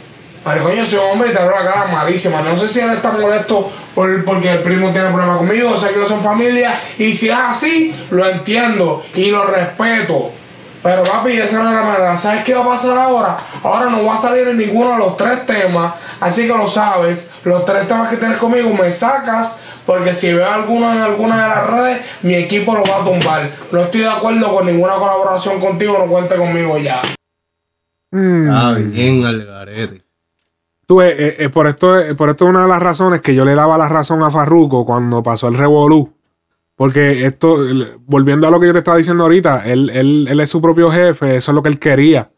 maricón, 0.45 0.73
yo 0.73 0.87
soy 0.87 1.01
un 1.01 1.11
hombre 1.13 1.31
y 1.31 1.33
te 1.33 1.41
abro 1.41 1.57
la 1.57 1.69
cara 1.69 1.87
malísima. 1.87 2.43
No 2.43 2.57
sé 2.57 2.69
si 2.69 2.79
él 2.79 2.91
está 2.91 3.11
molesto 3.11 3.73
por, 3.93 4.25
porque 4.25 4.53
el 4.53 4.61
primo 4.61 4.93
tiene 4.93 5.09
problemas 5.09 5.39
conmigo, 5.39 5.71
o 5.71 5.77
sea 5.77 5.91
que 5.91 5.99
no 5.99 6.07
son 6.07 6.23
familia. 6.23 6.73
Y 6.97 7.13
si 7.13 7.29
es 7.29 7.37
así, 7.37 7.93
lo 8.11 8.29
entiendo 8.29 9.05
y 9.15 9.33
lo 9.33 9.45
respeto. 9.45 10.31
Pero 10.83 11.05
papi, 11.05 11.33
esa 11.33 11.63
no 11.63 11.69
es 11.69 11.77
la 11.77 11.83
manera. 11.83 12.17
¿Sabes 12.19 12.45
qué 12.45 12.55
va 12.55 12.63
a 12.63 12.69
pasar 12.69 12.99
ahora? 12.99 13.39
Ahora 13.63 13.89
no 13.89 14.05
va 14.05 14.15
a 14.15 14.17
salir 14.17 14.49
en 14.49 14.59
ninguno 14.59 14.93
de 14.93 14.99
los 14.99 15.17
tres 15.17 15.47
temas. 15.47 15.95
Así 16.21 16.47
que 16.47 16.57
lo 16.57 16.67
sabes. 16.67 17.31
Los 17.45 17.65
tres 17.65 17.87
temas 17.87 18.09
que 18.09 18.17
tienes 18.17 18.39
conmigo 18.39 18.71
me 18.75 18.91
sacas. 18.91 19.61
Porque 19.87 20.15
si 20.15 20.33
veo 20.33 20.49
alguno 20.49 20.93
en 20.93 21.01
alguna 21.01 21.43
de 21.43 21.49
las 21.49 21.67
redes, 21.71 22.07
mi 22.23 22.35
equipo 22.35 22.75
lo 22.75 22.85
va 22.85 23.03
a 23.03 23.05
tumbar. 23.05 23.51
No 23.71 23.81
estoy 23.83 24.03
de 24.03 24.09
acuerdo 24.09 24.55
con 24.55 24.67
ninguna 24.67 24.95
colaboración 24.95 25.61
contigo, 25.61 25.97
no 25.99 26.07
cuente 26.07 26.37
conmigo 26.37 26.79
ya. 26.79 27.03
Está 28.13 28.73
bien, 28.75 29.25
Algarete. 29.25 30.03
Tú, 30.87 31.01
eh, 31.01 31.15
eh, 31.17 31.37
eh, 31.39 31.49
por 31.49 31.67
esto, 31.67 31.99
eh, 31.99 32.15
por 32.15 32.29
esto 32.29 32.45
es 32.45 32.51
una 32.51 32.63
de 32.63 32.69
las 32.69 32.83
razones 32.83 33.21
que 33.23 33.35
yo 33.35 33.45
le 33.45 33.55
daba 33.55 33.79
la 33.79 33.89
razón 33.89 34.23
a 34.23 34.31
Farruko 34.31 34.85
cuando 34.85 35.23
pasó 35.23 35.49
el 35.49 35.57
Revolú. 35.57 36.13
Porque 36.77 37.27
esto, 37.27 37.59
volviendo 38.01 38.47
a 38.47 38.51
lo 38.51 38.59
que 38.59 38.67
yo 38.67 38.73
te 38.73 38.79
estaba 38.79 38.97
diciendo 38.97 39.25
ahorita, 39.25 39.71
él, 39.71 39.91
él, 39.91 40.27
él 40.29 40.41
es 40.41 40.51
su 40.51 40.61
propio 40.61 40.91
jefe, 40.91 41.37
eso 41.37 41.53
es 41.53 41.55
lo 41.55 41.63
que 41.63 41.69
él 41.69 41.79
quería. 41.79 42.33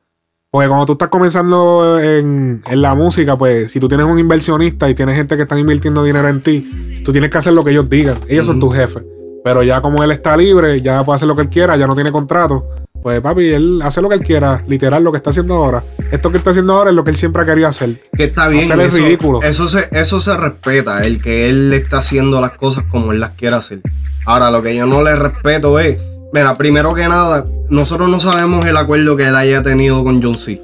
Porque 0.50 0.68
cuando 0.68 0.86
tú 0.86 0.92
estás 0.92 1.08
comenzando 1.08 1.98
en, 2.00 2.62
en 2.64 2.82
la 2.82 2.94
música, 2.94 3.36
pues 3.36 3.72
si 3.72 3.80
tú 3.80 3.88
tienes 3.88 4.06
un 4.06 4.18
inversionista 4.18 4.88
y 4.88 4.94
tienes 4.94 5.16
gente 5.16 5.36
que 5.36 5.42
está 5.42 5.58
invirtiendo 5.58 6.04
dinero 6.04 6.28
en 6.28 6.40
ti, 6.40 7.02
tú 7.04 7.10
tienes 7.10 7.30
que 7.30 7.38
hacer 7.38 7.54
lo 7.54 7.64
que 7.64 7.72
ellos 7.72 7.90
digan. 7.90 8.18
Ellos 8.28 8.46
son 8.46 8.60
tus 8.60 8.72
jefes. 8.74 9.04
Pero 9.42 9.62
ya 9.62 9.80
como 9.80 10.02
él 10.04 10.10
está 10.12 10.36
libre, 10.36 10.80
ya 10.80 11.04
puede 11.04 11.16
hacer 11.16 11.28
lo 11.28 11.34
que 11.34 11.42
él 11.42 11.48
quiera, 11.48 11.76
ya 11.76 11.86
no 11.86 11.94
tiene 11.94 12.12
contrato. 12.12 12.68
Pues 13.04 13.20
papi, 13.20 13.52
él 13.52 13.82
hace 13.82 14.00
lo 14.00 14.08
que 14.08 14.14
él 14.14 14.22
quiera, 14.22 14.62
literal, 14.66 15.04
lo 15.04 15.12
que 15.12 15.18
está 15.18 15.28
haciendo 15.28 15.56
ahora. 15.56 15.84
Esto 16.10 16.30
que 16.30 16.38
está 16.38 16.52
haciendo 16.52 16.72
ahora 16.72 16.88
es 16.88 16.96
lo 16.96 17.04
que 17.04 17.10
él 17.10 17.16
siempre 17.16 17.42
ha 17.42 17.44
querido 17.44 17.68
hacer. 17.68 18.00
Que 18.16 18.24
está 18.24 18.48
bien. 18.48 18.64
Hacer 18.64 18.80
el 18.80 18.86
eso, 18.86 18.96
ridículo. 18.96 19.42
Eso 19.42 19.68
se, 19.68 19.88
eso 19.92 20.22
se 20.22 20.34
respeta, 20.34 21.02
el 21.02 21.20
que 21.20 21.50
él 21.50 21.70
está 21.74 21.98
haciendo 21.98 22.40
las 22.40 22.52
cosas 22.52 22.84
como 22.88 23.12
él 23.12 23.20
las 23.20 23.32
quiere 23.32 23.56
hacer. 23.56 23.82
Ahora, 24.24 24.50
lo 24.50 24.62
que 24.62 24.74
yo 24.74 24.86
no 24.86 25.02
le 25.02 25.14
respeto 25.16 25.78
es, 25.78 25.98
mira, 26.32 26.54
primero 26.54 26.94
que 26.94 27.06
nada, 27.06 27.44
nosotros 27.68 28.08
no 28.08 28.20
sabemos 28.20 28.64
el 28.64 28.78
acuerdo 28.78 29.18
que 29.18 29.28
él 29.28 29.36
haya 29.36 29.62
tenido 29.62 30.02
con 30.02 30.22
John 30.22 30.38
C. 30.38 30.62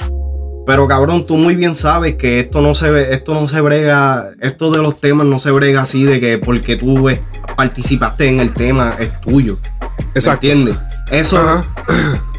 Pero 0.66 0.88
cabrón, 0.88 1.26
tú 1.26 1.36
muy 1.36 1.56
bien 1.56 1.74
sabes 1.74 2.14
que 2.14 2.40
esto 2.40 2.62
no 2.62 2.72
se 2.72 2.90
ve, 2.90 3.12
esto 3.12 3.34
no 3.34 3.48
se 3.48 3.60
brega, 3.60 4.30
esto 4.40 4.70
de 4.70 4.80
los 4.80 4.98
temas 4.98 5.26
no 5.26 5.38
se 5.38 5.50
brega 5.50 5.82
así 5.82 6.04
de 6.04 6.20
que 6.20 6.38
porque 6.38 6.76
tú 6.76 7.10
eh, 7.10 7.20
participaste 7.54 8.28
en 8.28 8.40
el 8.40 8.54
tema 8.54 8.94
es 8.98 9.20
tuyo. 9.20 9.58
Exacto. 10.14 10.46
¿Me 10.46 10.52
entiendes? 10.54 10.76
Eso 11.10 11.64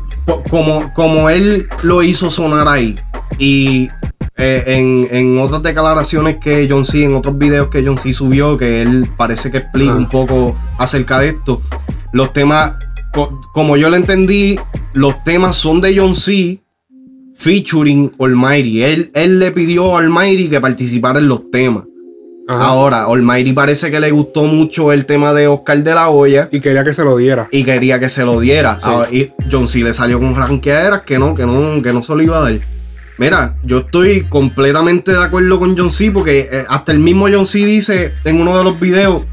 como, 0.50 0.92
como 0.94 1.30
él 1.30 1.68
lo 1.84 2.04
hizo 2.04 2.30
sonar 2.30 2.68
ahí. 2.68 2.96
Y 3.38 3.90
eh, 4.38 4.64
en, 4.68 5.08
en 5.12 5.40
otras 5.40 5.64
declaraciones 5.64 6.38
que 6.38 6.68
John 6.70 6.86
C, 6.86 7.04
en 7.04 7.16
otros 7.16 7.38
videos 7.38 7.70
que 7.70 7.84
John 7.86 7.98
C 7.98 8.14
subió, 8.14 8.58
que 8.58 8.82
él 8.82 9.10
parece 9.18 9.52
que 9.52 9.60
explica 9.60 9.94
un 9.96 10.10
poco 10.10 10.56
acerca 10.78 11.20
de 11.20 11.30
esto. 11.30 11.62
Los 12.14 12.34
temas, 12.34 12.74
co- 13.14 13.40
como 13.54 13.78
yo 13.78 13.90
lo 13.90 13.96
entendí, 13.96 14.60
los 14.94 15.24
temas 15.24 15.56
son 15.56 15.82
de 15.82 15.98
John 15.98 16.16
C 16.16 16.62
featuring 17.36 18.12
Almighty. 18.20 18.84
Él, 18.84 19.12
él 19.16 19.40
le 19.40 19.52
pidió 19.52 19.96
a 19.96 20.00
Almighty 20.00 20.50
que 20.50 20.62
participara 20.62 21.20
en 21.20 21.28
los 21.28 21.50
temas. 21.50 21.86
Ahora, 22.48 23.06
Almighty 23.06 23.54
parece 23.54 23.92
que 23.92 24.00
le 24.00 24.12
gustó 24.12 24.44
mucho 24.44 24.92
el 24.92 25.06
tema 25.06 25.34
de 25.34 25.48
Oscar 25.48 25.84
de 25.84 25.94
la 25.94 26.10
Hoya. 26.10 26.50
Y 26.52 26.60
quería 26.60 26.84
que 26.84 26.94
se 26.94 27.04
lo 27.04 27.16
diera. 27.18 27.48
Y 27.52 27.64
quería 27.64 28.00
que 28.00 28.10
se 28.10 28.26
lo 28.26 28.40
diera. 28.40 28.78
Sí. 28.80 28.90
Ahora, 28.90 29.10
y 29.12 29.32
John 29.50 29.68
C 29.68 29.80
le 29.80 29.94
salió 29.94 30.20
con 30.20 30.36
ranqueaderas 30.36 31.02
que 31.02 31.18
no, 31.18 31.34
que 31.34 31.46
no, 31.46 31.82
que 31.82 31.94
no 31.94 32.04
se 32.04 32.16
lo 32.16 32.22
iba 32.22 32.38
a 32.38 32.42
dar. 32.42 32.60
Mira, 33.18 33.56
yo 33.64 33.80
estoy 33.80 34.28
completamente 34.28 35.12
de 35.12 35.24
acuerdo 35.24 35.60
con 35.60 35.78
John 35.78 35.90
C. 35.90 36.12
Porque 36.12 36.50
eh, 36.52 36.66
hasta 36.68 36.92
el 36.92 37.00
mismo 37.00 37.28
John 37.32 37.46
C 37.46 37.60
dice 37.60 38.14
en 38.24 38.42
uno 38.42 38.58
de 38.58 38.64
los 38.64 38.80
videos. 38.80 39.24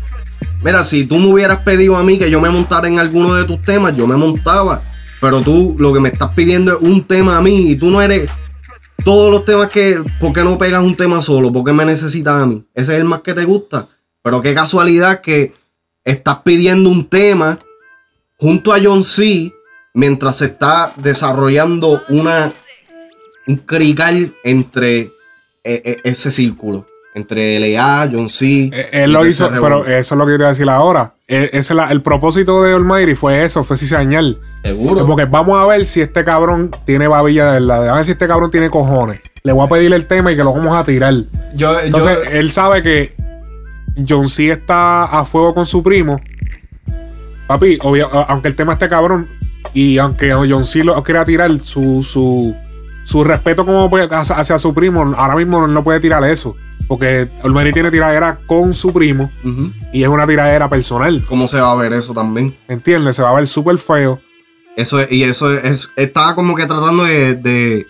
Mira, 0.62 0.84
si 0.84 1.04
tú 1.04 1.18
me 1.18 1.26
hubieras 1.26 1.58
pedido 1.58 1.96
a 1.96 2.02
mí 2.02 2.18
que 2.18 2.30
yo 2.30 2.40
me 2.40 2.50
montara 2.50 2.88
en 2.88 2.98
alguno 2.98 3.34
de 3.34 3.44
tus 3.44 3.62
temas, 3.62 3.96
yo 3.96 4.06
me 4.06 4.16
montaba. 4.16 4.82
Pero 5.20 5.40
tú 5.40 5.76
lo 5.78 5.92
que 5.92 6.00
me 6.00 6.10
estás 6.10 6.30
pidiendo 6.30 6.72
es 6.72 6.78
un 6.80 7.02
tema 7.04 7.36
a 7.36 7.40
mí 7.40 7.70
y 7.70 7.76
tú 7.76 7.90
no 7.90 8.00
eres 8.00 8.28
todos 9.04 9.30
los 9.30 9.44
temas 9.44 9.70
que. 9.70 10.02
¿Por 10.20 10.32
qué 10.32 10.42
no 10.42 10.58
pegas 10.58 10.82
un 10.82 10.96
tema 10.96 11.20
solo? 11.20 11.52
¿Por 11.52 11.64
qué 11.64 11.72
me 11.72 11.84
necesitas 11.84 12.42
a 12.42 12.46
mí? 12.46 12.64
Ese 12.74 12.94
es 12.94 12.98
el 12.98 13.04
más 13.04 13.22
que 13.22 13.34
te 13.34 13.44
gusta. 13.44 13.88
Pero 14.22 14.40
qué 14.40 14.54
casualidad 14.54 15.20
que 15.20 15.54
estás 16.04 16.38
pidiendo 16.42 16.90
un 16.90 17.08
tema 17.08 17.58
junto 18.38 18.72
a 18.72 18.78
John 18.82 19.04
C. 19.04 19.52
mientras 19.94 20.36
se 20.36 20.46
está 20.46 20.92
desarrollando 20.96 22.02
una. 22.08 22.52
un 23.46 23.56
crical 23.56 24.34
entre 24.44 25.00
eh, 25.00 25.10
eh, 25.64 25.96
ese 26.04 26.30
círculo. 26.30 26.86
Entre 27.14 27.58
LA, 27.58 28.08
John 28.12 28.28
C. 28.28 28.70
Él 28.92 29.10
y 29.10 29.12
lo 29.12 29.26
hizo, 29.26 29.48
pero 29.60 29.84
eso 29.86 30.14
es 30.14 30.18
lo 30.18 30.24
que 30.26 30.32
yo 30.32 30.36
te 30.36 30.42
iba 30.42 30.48
a 30.48 30.52
decir 30.52 30.68
ahora. 30.70 31.14
E- 31.26 31.50
ese 31.52 31.74
la- 31.74 31.90
el 31.90 32.00
propósito 32.02 32.62
de 32.62 32.74
Almighty 32.74 33.14
fue 33.14 33.44
eso, 33.44 33.64
fue 33.64 33.76
cizañar. 33.76 34.24
Seguro. 34.62 35.00
Como 35.00 35.16
que 35.16 35.24
vamos 35.24 35.58
a 35.60 35.66
ver 35.66 35.84
si 35.84 36.00
este 36.00 36.22
cabrón 36.22 36.70
tiene 36.84 37.08
babilla 37.08 37.46
de 37.52 37.60
verdad. 37.60 37.88
A 37.88 37.94
ver 37.96 38.04
si 38.04 38.12
este 38.12 38.26
cabrón 38.28 38.50
tiene 38.50 38.70
cojones. 38.70 39.20
Le 39.42 39.52
voy 39.52 39.66
a 39.66 39.68
pedir 39.70 39.92
el 39.94 40.06
tema 40.06 40.30
y 40.32 40.36
que 40.36 40.44
lo 40.44 40.52
vamos 40.52 40.74
a 40.74 40.84
tirar. 40.84 41.14
Yo, 41.54 41.80
Entonces, 41.80 42.18
él 42.30 42.50
sabe 42.50 42.82
que 42.82 43.14
John 44.06 44.28
C 44.28 44.50
está 44.50 45.04
a 45.04 45.24
fuego 45.24 45.54
con 45.54 45.66
su 45.66 45.82
primo. 45.82 46.20
Papi, 47.46 47.78
obvio- 47.82 48.10
aunque 48.28 48.48
el 48.48 48.54
tema 48.54 48.74
esté 48.74 48.88
cabrón 48.88 49.28
y 49.72 49.98
aunque 49.98 50.32
John 50.32 50.64
C 50.64 50.84
lo 50.84 51.02
quiera 51.02 51.24
tirar, 51.24 51.56
su, 51.58 52.02
su, 52.02 52.54
su 53.08 53.24
respeto 53.24 53.64
como 53.64 53.88
hacia, 54.10 54.58
su 54.58 54.74
primo, 54.74 55.14
ahora 55.16 55.34
mismo 55.34 55.66
no 55.66 55.82
puede 55.82 55.98
tirar 55.98 56.22
eso. 56.24 56.54
Porque 56.86 57.26
Olmeri 57.42 57.72
tiene 57.72 57.90
tiradera 57.90 58.38
con 58.46 58.74
su 58.74 58.92
primo 58.92 59.30
y 59.94 60.02
es 60.02 60.08
una 60.10 60.26
tiradera 60.26 60.68
personal. 60.68 61.22
¿Cómo 61.26 61.48
se 61.48 61.58
va 61.58 61.72
a 61.72 61.76
ver 61.76 61.94
eso 61.94 62.12
también? 62.12 62.54
¿Entiendes? 62.68 63.16
Se 63.16 63.22
va 63.22 63.30
a 63.30 63.34
ver 63.34 63.46
súper 63.46 63.78
feo. 63.78 64.20
Eso 64.76 65.00
es, 65.00 65.10
y 65.10 65.22
eso 65.22 65.50
es, 65.56 65.64
es- 65.64 65.92
estaba 65.96 66.34
como 66.34 66.54
que 66.54 66.66
tratando 66.66 67.04
de, 67.04 67.34
de, 67.34 67.86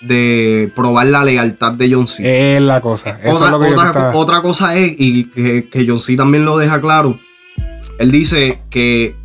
de 0.00 0.70
probar 0.74 1.06
la 1.08 1.22
lealtad 1.22 1.72
de 1.72 1.92
John 1.92 2.08
C. 2.08 2.56
Es 2.56 2.62
la 2.62 2.80
cosa. 2.80 3.18
Eso 3.22 3.34
otra, 3.36 3.46
es 3.46 3.52
lo 3.52 3.60
que 3.60 3.66
otra- 3.72 3.86
estaba- 3.88 4.16
otra 4.16 4.40
cosa 4.42 4.74
es, 4.76 4.94
y 4.98 5.24
que, 5.24 5.68
que 5.68 5.86
John 5.86 6.00
C 6.00 6.16
también 6.16 6.46
lo 6.46 6.56
deja 6.56 6.80
claro, 6.80 7.18
él 7.98 8.10
dice 8.10 8.62
que 8.70 9.16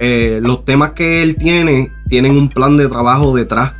eh, 0.00 0.40
los 0.42 0.64
temas 0.64 0.90
que 0.90 1.22
él 1.22 1.36
tiene 1.36 1.92
tienen 2.08 2.36
un 2.36 2.48
plan 2.48 2.76
de 2.76 2.88
trabajo 2.88 3.34
detrás 3.34 3.72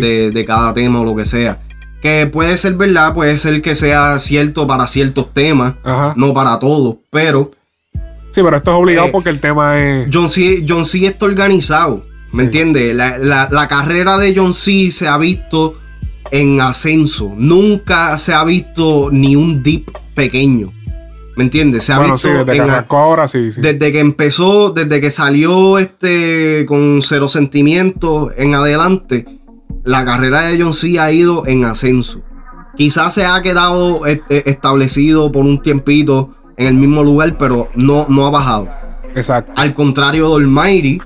de, 0.00 0.30
de 0.30 0.44
cada 0.44 0.72
tema 0.74 1.00
o 1.00 1.04
lo 1.04 1.14
que 1.16 1.24
sea. 1.24 1.60
Que 2.00 2.26
puede 2.26 2.56
ser 2.58 2.74
verdad, 2.74 3.14
puede 3.14 3.38
ser 3.38 3.62
que 3.62 3.74
sea 3.74 4.18
cierto 4.18 4.66
para 4.66 4.86
ciertos 4.86 5.32
temas, 5.32 5.74
no 6.16 6.34
para 6.34 6.58
todos, 6.58 6.96
pero... 7.10 7.50
Sí, 8.30 8.42
pero 8.42 8.56
esto 8.56 8.72
es 8.72 8.78
obligado 8.78 9.06
Eh, 9.06 9.10
porque 9.12 9.30
el 9.30 9.38
tema 9.40 9.80
es. 9.80 10.08
John 10.12 10.28
C, 10.28 10.64
John 10.68 10.84
C 10.84 11.06
está 11.06 11.24
organizado, 11.24 12.04
¿me 12.32 12.42
entiendes? 12.42 12.94
La, 12.94 13.16
la- 13.16 13.48
la 13.50 13.68
carrera 13.68 14.18
de 14.18 14.34
John 14.36 14.52
C 14.54 14.90
se 14.90 15.06
ha 15.08 15.16
visto 15.18 15.78
en 16.32 16.60
ascenso. 16.60 17.32
Nunca 17.36 18.18
se 18.18 18.34
ha 18.34 18.42
visto 18.44 19.08
ni 19.12 19.36
un 19.36 19.62
dip 19.62 19.88
pequeño. 20.14 20.72
¿Me 21.36 21.44
entiendes? 21.44 21.84
Se 21.84 21.92
ha 21.92 21.98
Bueno, 21.98 22.14
visto 22.14 22.28
sí, 22.28 22.34
desde 22.34 22.52
que 22.52 22.60
arrancó 22.60 22.96
ahora 22.98 23.28
sí, 23.28 23.50
sí. 23.52 23.60
desde 23.60 23.92
que 23.92 24.00
empezó, 24.00 24.70
desde 24.70 25.00
que 25.00 25.10
salió 25.12 25.78
este 25.78 26.64
con 26.66 27.00
cero 27.02 27.28
sentimientos 27.28 28.32
en 28.36 28.54
adelante, 28.54 29.26
la 29.84 30.04
carrera 30.04 30.42
de 30.42 30.60
John 30.60 30.72
C 30.72 30.98
ha 30.98 31.12
ido 31.12 31.46
en 31.46 31.64
ascenso. 31.64 32.22
Quizás 32.76 33.14
se 33.14 33.24
ha 33.24 33.40
quedado 33.42 34.06
este, 34.06 34.48
establecido 34.50 35.30
por 35.30 35.44
un 35.44 35.62
tiempito 35.62 36.34
en 36.56 36.66
el 36.66 36.74
mismo 36.74 37.02
lugar, 37.02 37.36
pero 37.38 37.68
no, 37.74 38.06
no 38.08 38.26
ha 38.26 38.30
bajado. 38.30 38.68
Exacto. 39.14 39.52
Al 39.56 39.74
contrario 39.74 40.30
de 40.30 40.44
Almighty, 40.44 41.00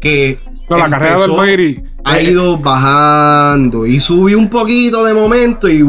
que 0.00 0.38
No, 0.68 0.78
la 0.78 0.88
carrera 0.88 1.16
de 1.16 1.24
Almighty, 1.24 1.82
ha 2.04 2.18
eh, 2.18 2.24
ido 2.24 2.58
bajando 2.58 3.86
y 3.86 4.00
subió 4.00 4.38
un 4.38 4.48
poquito 4.48 5.04
de 5.04 5.14
momento 5.14 5.68
y 5.68 5.84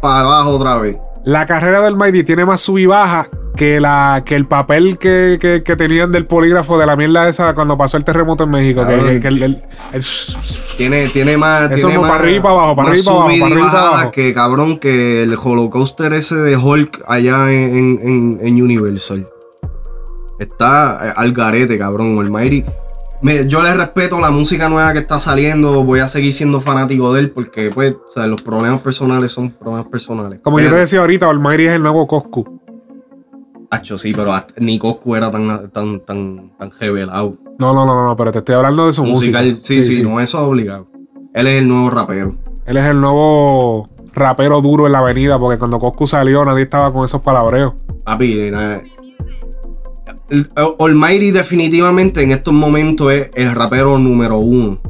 para 0.00 0.20
abajo 0.20 0.50
otra 0.50 0.78
vez. 0.78 0.98
La 1.24 1.46
carrera 1.46 1.80
del 1.84 1.96
Mighty 1.96 2.24
tiene 2.24 2.44
más 2.44 2.60
sub 2.60 2.78
y 2.78 2.86
baja 2.86 3.28
que, 3.56 3.80
la, 3.80 4.22
que 4.24 4.34
el 4.34 4.46
papel 4.46 4.98
que, 4.98 5.38
que- 5.40 5.62
que 5.62 5.76
tenían 5.76 6.10
del 6.10 6.24
polígrafo 6.26 6.78
de 6.78 6.86
la 6.86 6.96
mierda 6.96 7.28
esa 7.28 7.54
cuando 7.54 7.76
pasó 7.76 7.96
el 7.98 8.04
terremoto 8.04 8.44
en 8.44 8.50
México. 8.50 8.86
Que, 8.86 8.96
Cabrón. 8.96 9.20
que 9.20 9.28
el- 9.28 9.42
el- 9.42 9.62
el- 9.92 10.04
Tiene, 10.76 11.08
tiene 11.08 11.36
más. 11.36 11.70
Eso 11.70 11.88
tiene 11.88 12.00
más, 12.02 12.10
para 12.10 12.22
arriba 12.22 12.36
y 12.38 12.40
para 12.40 12.54
abajo, 12.54 12.76
para 12.76 12.88
arriba 12.90 13.12
abajo, 13.12 13.28
para 13.28 13.44
arriba. 13.46 14.10
Que 14.10 14.32
cabrón, 14.34 14.78
que 14.78 15.22
el 15.22 15.36
Holocaster 15.42 16.12
ese 16.14 16.36
de 16.36 16.56
Hulk 16.56 17.02
allá 17.06 17.52
en, 17.52 17.98
en- 18.02 18.38
en 18.42 18.62
Universal. 18.62 19.28
Está 20.38 21.08
eh, 21.08 21.12
al 21.16 21.32
garete, 21.32 21.78
cabrón. 21.78 22.18
Almighty. 22.18 22.64
Me- 23.20 23.46
yo 23.46 23.62
le 23.62 23.72
respeto 23.74 24.18
la 24.18 24.30
música 24.30 24.68
nueva 24.68 24.92
que 24.92 24.98
está 25.00 25.20
saliendo. 25.20 25.84
Voy 25.84 26.00
a 26.00 26.08
seguir 26.08 26.32
siendo 26.32 26.60
fanático 26.60 27.12
de 27.12 27.20
él 27.20 27.30
porque, 27.30 27.70
pues, 27.72 27.92
o 27.94 28.10
sea, 28.12 28.26
los 28.26 28.42
problemas 28.42 28.80
personales 28.80 29.30
son 29.30 29.50
problemas 29.50 29.86
personales. 29.86 30.40
como 30.42 30.58
yo 30.58 30.70
te 30.70 30.76
decía 30.76 31.00
ahorita, 31.00 31.28
Almighty 31.28 31.66
es 31.66 31.72
el 31.74 31.82
nuevo 31.82 32.06
Coscu. 32.08 32.61
Acho, 33.72 33.96
sí, 33.96 34.12
pero 34.14 34.34
ni 34.58 34.78
Coscu 34.78 35.16
era 35.16 35.30
tan, 35.30 35.70
tan, 35.70 36.00
tan, 36.00 36.52
tan 36.58 36.70
revelado. 36.78 37.38
No, 37.58 37.72
no, 37.72 37.86
no, 37.86 38.04
no, 38.06 38.14
pero 38.14 38.30
te 38.30 38.40
estoy 38.40 38.54
hablando 38.54 38.84
de 38.86 38.92
su 38.92 39.02
Musical, 39.02 39.52
música. 39.52 39.66
sí, 39.66 39.82
sí, 39.82 40.02
no, 40.02 40.20
eso 40.20 40.36
es 40.42 40.44
obligado. 40.44 40.88
Él 41.32 41.46
es 41.46 41.60
el 41.62 41.68
nuevo 41.68 41.88
rapero. 41.88 42.34
Él 42.66 42.76
es 42.76 42.84
el 42.84 43.00
nuevo 43.00 43.88
rapero 44.12 44.60
duro 44.60 44.84
en 44.84 44.92
la 44.92 44.98
avenida, 44.98 45.38
porque 45.38 45.58
cuando 45.58 45.78
Coscu 45.78 46.06
salió 46.06 46.44
nadie 46.44 46.64
estaba 46.64 46.92
con 46.92 47.06
esos 47.06 47.22
palabreos. 47.22 47.72
Papi, 48.04 48.52
Almighty 50.78 51.30
definitivamente 51.30 52.22
en 52.22 52.32
estos 52.32 52.52
momentos 52.52 53.10
es 53.10 53.30
el 53.34 53.54
rapero 53.54 53.98
número 53.98 54.36
uno. 54.36 54.80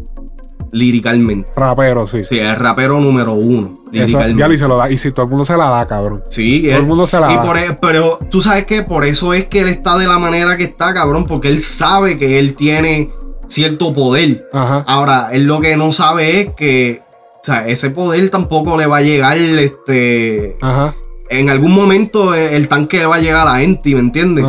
Liricalmente. 0.72 1.52
Rapero, 1.54 2.06
sí. 2.06 2.24
Sí, 2.24 2.38
el 2.38 2.56
rapero 2.56 2.98
número 2.98 3.34
uno. 3.34 3.82
Eso, 3.92 4.18
ya 4.26 4.48
lo 4.48 4.56
se 4.58 4.66
lo 4.68 4.76
da. 4.78 4.90
Y 4.90 4.96
si 4.96 5.12
todo 5.12 5.24
el 5.26 5.30
mundo 5.30 5.44
se 5.44 5.56
la 5.56 5.68
da, 5.68 5.86
cabrón. 5.86 6.22
Sí, 6.30 6.66
todo 6.68 6.80
el 6.80 6.86
mundo 6.86 7.06
se 7.06 7.20
la 7.20 7.30
y 7.30 7.36
da. 7.36 7.42
por 7.42 7.58
e- 7.58 7.76
pero 7.80 8.18
tú 8.30 8.40
sabes 8.40 8.64
que 8.64 8.82
por 8.82 9.04
eso 9.04 9.34
es 9.34 9.46
que 9.46 9.60
él 9.60 9.68
está 9.68 9.98
de 9.98 10.06
la 10.06 10.18
manera 10.18 10.56
que 10.56 10.64
está, 10.64 10.94
cabrón, 10.94 11.26
porque 11.26 11.48
él 11.48 11.60
sabe 11.60 12.16
que 12.16 12.38
él 12.38 12.54
tiene 12.54 13.10
cierto 13.48 13.92
poder. 13.92 14.48
Ahora, 14.86 15.28
él 15.32 15.44
lo 15.44 15.60
que 15.60 15.76
no 15.76 15.92
sabe 15.92 16.40
es 16.40 16.50
que, 16.54 17.02
o 17.34 17.40
sea, 17.44 17.68
ese 17.68 17.90
poder 17.90 18.30
tampoco 18.30 18.78
le 18.78 18.86
va 18.86 18.96
a 18.98 19.02
llegar, 19.02 19.36
este, 19.36 20.56
Ajá. 20.62 20.94
en 21.28 21.50
algún 21.50 21.72
momento 21.74 22.34
el, 22.34 22.54
el 22.54 22.68
tanque 22.68 22.98
le 22.98 23.06
va 23.06 23.16
a 23.16 23.20
llegar 23.20 23.46
a 23.46 23.62
Enti, 23.62 23.94
¿me 23.94 24.00
entiendes? 24.00 24.46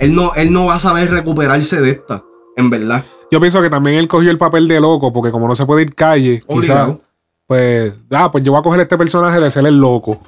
Él 0.00 0.12
no, 0.12 0.32
él 0.34 0.52
no 0.52 0.66
va 0.66 0.74
a 0.74 0.80
saber 0.80 1.08
recuperarse 1.10 1.80
de 1.80 1.90
esta, 1.90 2.24
en 2.56 2.68
verdad. 2.68 3.04
Yo 3.30 3.40
pienso 3.40 3.60
que 3.62 3.70
también 3.70 3.96
él 3.98 4.08
cogió 4.08 4.30
el 4.30 4.38
papel 4.38 4.68
de 4.68 4.80
loco, 4.80 5.12
porque 5.12 5.30
como 5.30 5.48
no 5.48 5.54
se 5.54 5.66
puede 5.66 5.82
ir 5.82 5.94
calle, 5.94 6.42
quizás, 6.60 6.88
pues, 7.46 7.92
ah, 8.10 8.30
pues 8.30 8.44
yo 8.44 8.52
voy 8.52 8.60
a 8.60 8.62
coger 8.62 8.80
este 8.80 8.96
personaje 8.98 9.40
de 9.40 9.50
ser 9.50 9.66
el 9.66 9.78
loco. 9.78 10.20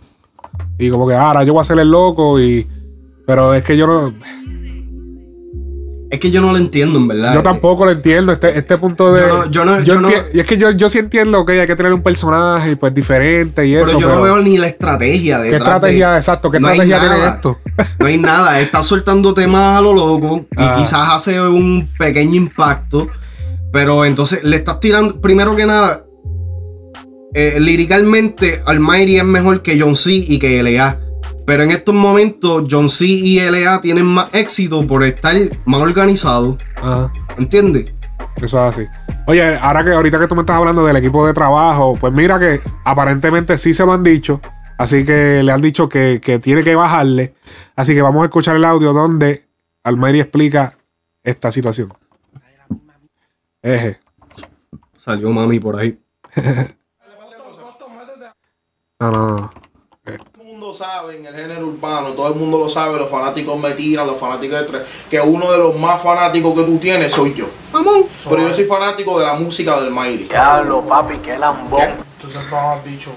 Y 0.78 0.90
como 0.90 1.06
que 1.06 1.14
"Ah, 1.14 1.28
ahora 1.28 1.44
yo 1.44 1.52
voy 1.52 1.60
a 1.60 1.64
ser 1.64 1.78
el 1.78 1.90
loco 1.90 2.40
y... 2.40 2.66
Pero 3.27 3.55
es 3.55 3.64
que 3.64 3.77
yo 3.77 3.86
no... 3.86 4.12
Es 6.08 6.20
que 6.20 6.30
yo 6.30 6.40
no 6.40 6.52
lo 6.52 6.58
entiendo, 6.58 7.00
en 7.00 7.08
verdad. 7.08 7.34
Yo 7.34 7.42
tampoco 7.42 7.84
lo 7.84 7.90
entiendo, 7.90 8.30
este, 8.30 8.56
este 8.56 8.78
punto 8.78 9.12
de... 9.12 9.22
Yo 9.22 9.26
no- 9.28 9.50
yo 9.50 9.64
no- 9.64 9.80
yo 9.80 10.00
no- 10.00 10.08
enti- 10.08 10.24
Y 10.34 10.38
es 10.40 10.46
que 10.46 10.56
yo, 10.56 10.70
yo 10.70 10.88
sí 10.88 10.98
entiendo 10.98 11.44
que 11.44 11.60
hay 11.60 11.66
que 11.66 11.74
tener 11.74 11.92
un 11.92 12.02
personaje 12.02 12.76
pues 12.76 12.94
diferente 12.94 13.66
y 13.66 13.72
Pero 13.72 13.84
eso. 13.86 13.98
yo 13.98 14.08
no 14.08 14.22
veo 14.22 14.38
ni 14.38 14.56
la 14.56 14.68
estrategia 14.68 15.40
de 15.40 15.50
¿Qué 15.50 15.56
estrategia, 15.56 16.16
exacto, 16.16 16.48
qué 16.50 16.60
No 16.60 16.68
estrategia 16.68 17.00
tiene 17.00 17.26
esto? 17.26 17.58
No 17.98 18.06
hay 18.06 18.18
nada, 18.18 18.60
está 18.60 18.84
soltando 18.84 19.34
temas 19.34 19.78
a 19.78 19.80
lo 19.80 19.92
loco 19.94 20.46
y 20.52 20.54
Ah. 20.58 20.76
quizás 20.78 21.08
hace 21.10 21.40
un 21.40 21.88
pequeño 21.98 22.36
impacto, 22.36 23.08
pero 23.72 24.04
entonces 24.04 24.44
le 24.44 24.56
estás 24.56 24.78
tirando, 24.78 25.20
primero 25.20 25.56
que 25.56 25.66
nada, 25.66 26.04
eh, 27.34 27.56
liricalmente 27.58 28.62
Almighty 28.64 29.16
es 29.18 29.24
mejor 29.24 29.60
que 29.62 29.78
John 29.80 29.96
C 29.96 30.12
y 30.12 30.38
que 30.38 30.62
LA, 30.62 31.00
pero 31.47 31.62
en 31.62 31.70
estos 31.70 31.94
momentos 31.94 32.64
John 32.68 32.89
C 32.89 33.06
y 33.06 33.39
LA 33.40 33.81
tienen 33.81 34.05
más 34.05 34.28
éxito 34.32 34.86
por 34.86 35.05
estar 35.05 35.35
más 35.64 35.81
organizados, 35.81 36.56
Ajá. 36.77 37.10
¿entiendes? 37.39 37.93
Eso 38.36 38.68
es 38.68 38.77
así. 38.77 38.85
Oye, 39.27 39.56
ahora 39.56 39.85
que 39.85 39.93
ahorita 39.93 40.18
que 40.18 40.27
tú 40.27 40.35
me 40.35 40.43
estás 40.43 40.56
hablando 40.56 40.85
del 40.85 40.97
equipo 40.97 41.27
de 41.27 41.32
trabajo, 41.32 41.97
pues 41.98 42.12
mira 42.12 42.39
que 42.39 42.60
aparentemente 42.85 43.56
sí 43.56 43.73
se 43.73 43.86
lo 43.86 43.93
han 43.93 44.02
dicho. 44.02 44.40
Así 44.78 45.06
que 45.06 45.43
le 45.43 45.52
han 45.52 45.62
dicho 45.62 45.89
que, 45.89 46.20
que 46.23 46.39
tiene 46.39 46.62
que 46.62 46.74
bajarle. 46.74 47.35
Así 47.77 47.94
que 47.94 48.02
vamos 48.02 48.23
a 48.23 48.27
escuchar 48.27 48.56
el 48.56 48.64
audio 48.64 48.93
donde 48.93 49.47
Almighty 49.85 50.20
explica 50.20 50.77
esta 51.23 51.51
situación. 51.51 51.93
Eje. 53.62 53.98
Salió 54.98 55.31
mami 55.31 55.59
por 55.60 55.78
ahí. 55.78 55.98
No, 58.98 59.10
no, 59.10 59.36
no. 59.36 59.65
Mundo 60.66 60.84
sabe 60.84 61.16
en 61.16 61.24
el 61.24 61.32
género 61.32 61.68
urbano, 61.68 62.09
todo 62.09 62.26
el 62.26 62.34
mundo 62.34 62.59
lo 62.59 62.68
sabe, 62.68 62.98
los 62.98 63.09
fanáticos 63.09 63.56
me 63.56 63.70
tiran, 63.70 64.05
los 64.05 64.18
fanáticos 64.18 64.59
de 64.59 64.64
tres, 64.66 64.82
que 65.09 65.20
uno 65.20 65.52
de 65.52 65.59
los 65.59 65.76
más 65.76 66.02
fanáticos 66.02 66.56
que 66.56 66.64
tú 66.64 66.76
tienes 66.78 67.12
soy 67.12 67.34
yo. 67.34 67.47
Pero 68.28 68.48
yo 68.48 68.52
soy 68.52 68.64
fanático 68.64 69.16
de 69.16 69.26
la 69.26 69.34
música 69.34 69.80
del 69.80 69.93
Mighty. 69.93 70.24
Diablo, 70.24 70.82
papi, 70.82 71.18
qué 71.18 71.38
lambón. 71.38 71.90
Tú 72.20 72.28
siempre 72.28 72.59
has 72.59 72.84
dicho. 72.84 73.12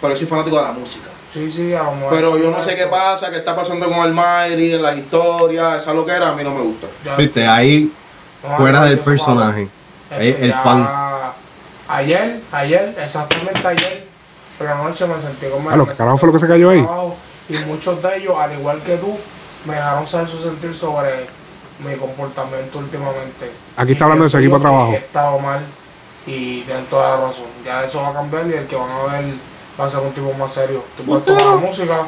Pero 0.00 0.12
yo 0.12 0.18
soy 0.20 0.28
fanático 0.28 0.56
de 0.58 0.62
la 0.62 0.70
música. 0.70 1.08
Sí, 1.34 1.50
sí, 1.50 1.72
lo. 1.72 2.08
Pero 2.08 2.38
yo 2.38 2.52
no 2.52 2.62
sé 2.62 2.76
qué 2.76 2.86
pasa, 2.86 3.30
qué 3.30 3.38
está 3.38 3.56
pasando 3.56 3.88
con 3.88 4.04
el 4.04 4.14
Mighty, 4.14 4.74
en 4.74 4.82
las 4.82 4.96
historias, 4.96 5.82
esa 5.82 5.92
loquera, 5.92 6.28
a 6.28 6.34
mí 6.34 6.44
no 6.44 6.52
me 6.52 6.60
gusta. 6.60 6.86
Viste, 7.18 7.48
ahí 7.48 7.92
fuera 8.56 8.84
del 8.84 9.00
personaje. 9.00 9.68
El 10.08 10.52
fan. 10.52 10.88
Ayer, 11.88 12.40
ayer, 12.52 12.94
exactamente 13.02 13.66
ayer, 13.66 13.99
por 14.60 14.68
la 14.68 14.76
noche 14.76 15.06
me 15.06 15.20
sentí 15.22 15.46
como 15.46 15.70
Ah, 15.70 15.76
lo 15.76 15.86
que 15.86 15.94
carajo 15.94 16.18
fue 16.18 16.26
lo 16.26 16.32
que 16.34 16.38
se 16.40 16.46
cayó 16.46 16.68
ahí. 16.68 16.86
Y 17.48 17.56
muchos 17.64 18.02
de 18.02 18.16
ellos, 18.18 18.34
al 18.38 18.52
igual 18.52 18.82
que 18.82 18.96
tú, 18.98 19.16
me 19.64 19.74
dejaron 19.74 20.06
saber 20.06 20.28
su 20.28 20.38
sentir 20.42 20.74
sobre 20.74 21.26
mi 21.82 21.96
comportamiento 21.96 22.78
últimamente. 22.78 23.50
Aquí 23.76 23.92
está 23.92 24.04
Y 24.04 24.04
hablando 24.04 24.24
de 24.24 24.30
su 24.30 24.36
equipo 24.38 24.56
de 24.56 24.60
trabajo. 24.60 24.92
He 24.92 24.96
estado 24.96 25.38
mal 25.38 25.60
y 26.26 26.60
tienen 26.60 26.84
toda 26.86 27.16
la 27.16 27.26
razón. 27.28 27.46
Ya 27.64 27.84
eso 27.84 28.02
va 28.02 28.08
a 28.10 28.12
cambiar 28.12 28.46
y 28.48 28.52
el 28.52 28.66
que 28.66 28.76
van 28.76 28.90
a 28.90 29.02
ver 29.12 29.24
va 29.80 29.86
a 29.86 29.90
ser 29.90 30.00
un 30.00 30.12
tipo 30.12 30.30
más 30.34 30.52
serio. 30.52 30.84
Tú 30.94 31.04
puedes 31.04 31.24
tomar 31.24 31.42
la 31.42 31.56
música 31.56 32.02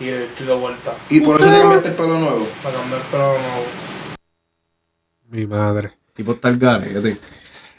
y 0.00 0.08
estoy 0.08 0.46
de 0.46 0.54
vuelta. 0.54 0.92
Y 1.10 1.20
por 1.20 1.38
eso 1.38 1.50
te 1.50 1.58
cambiaste 1.60 1.88
el 1.88 1.94
pelo 1.96 2.18
nuevo. 2.18 2.46
Para 2.62 2.76
cambiar 2.78 3.00
el 3.02 3.06
pelo 3.08 3.24
de 3.32 3.38
nuevo. 3.40 3.64
Mi 5.28 5.46
madre. 5.46 5.92
Tipo 6.14 6.36
el 6.42 6.58
garete. 6.58 7.20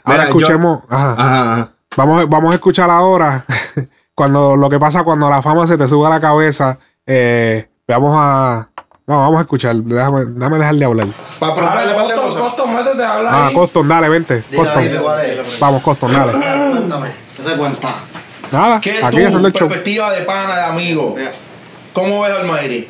Ahora 0.04 0.22
Mira, 0.22 0.30
yo- 0.30 0.38
escuchemos. 0.38 0.82
ajá. 0.88 1.72
Vamos, 1.96 2.26
vamos 2.28 2.52
a 2.52 2.54
escuchar 2.54 2.88
ahora 2.88 3.44
cuando 4.14 4.56
lo 4.56 4.68
que 4.68 4.78
pasa 4.78 5.04
cuando 5.04 5.28
la 5.30 5.42
fama 5.42 5.66
se 5.66 5.76
te 5.78 5.88
sube 5.88 6.06
a 6.06 6.10
la 6.10 6.20
cabeza. 6.20 6.78
eh, 7.06 7.68
veamos 7.86 8.12
a, 8.16 8.68
No, 9.06 9.18
vamos 9.18 9.38
a 9.38 9.42
escuchar. 9.42 9.74
Déjame, 9.76 10.24
déjame 10.26 10.58
dejar 10.58 10.74
de 10.76 10.84
hablar. 10.84 11.06
Para 11.40 11.54
par 11.54 11.86
de 11.86 11.94
Coston. 12.14 12.40
Coston, 12.42 12.74
métete, 12.74 13.04
habla 13.04 13.30
Ah, 13.32 13.46
ahí. 13.48 13.54
Coston, 13.54 13.88
dale, 13.88 14.08
vente. 14.08 14.44
Coston. 14.54 14.74
baby, 14.84 14.98
¿cuál 15.02 15.26
es? 15.26 15.60
Vamos, 15.60 15.82
Coston, 15.82 16.12
dale. 16.12 16.32
Cuéntame, 16.32 17.08
¿qué 17.36 17.42
se 17.42 17.56
cuenta? 17.56 17.88
Nada, 18.52 18.80
¿Qué 18.80 18.98
es 18.98 19.04
aquí 19.04 19.22
haciendo 19.22 19.48
el 19.48 19.54
show. 19.54 19.66
perspectiva 19.68 20.12
de 20.12 20.20
pana, 20.22 20.54
de 20.56 20.62
amigo? 20.64 21.16
¿Cómo 21.92 22.20
ves 22.22 22.32
al 22.32 22.46
Mayri? 22.46 22.88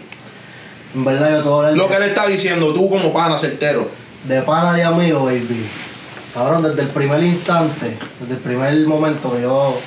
En 0.95 1.05
verdad 1.05 1.31
yo 1.39 1.43
todo 1.43 1.69
el 1.69 1.77
Lo 1.77 1.89
que 1.89 1.95
él 1.97 2.03
está 2.03 2.27
diciendo, 2.27 2.75
tú 2.75 2.91
como 2.91 3.13
pana 3.13 3.39
certero. 3.39 3.89
de 4.25 4.43
pana 4.43 4.73
de 4.75 4.83
amigo, 4.85 5.25
baby. 5.25 5.67
Cabrón, 6.35 6.63
desde 6.65 6.83
el 6.83 6.89
primer 6.89 7.23
instante, 7.23 7.97
desde 8.21 8.35
el 8.35 8.41
primer 8.41 8.75
momento 8.87 9.33
que 9.33 9.43
yo 9.43 9.79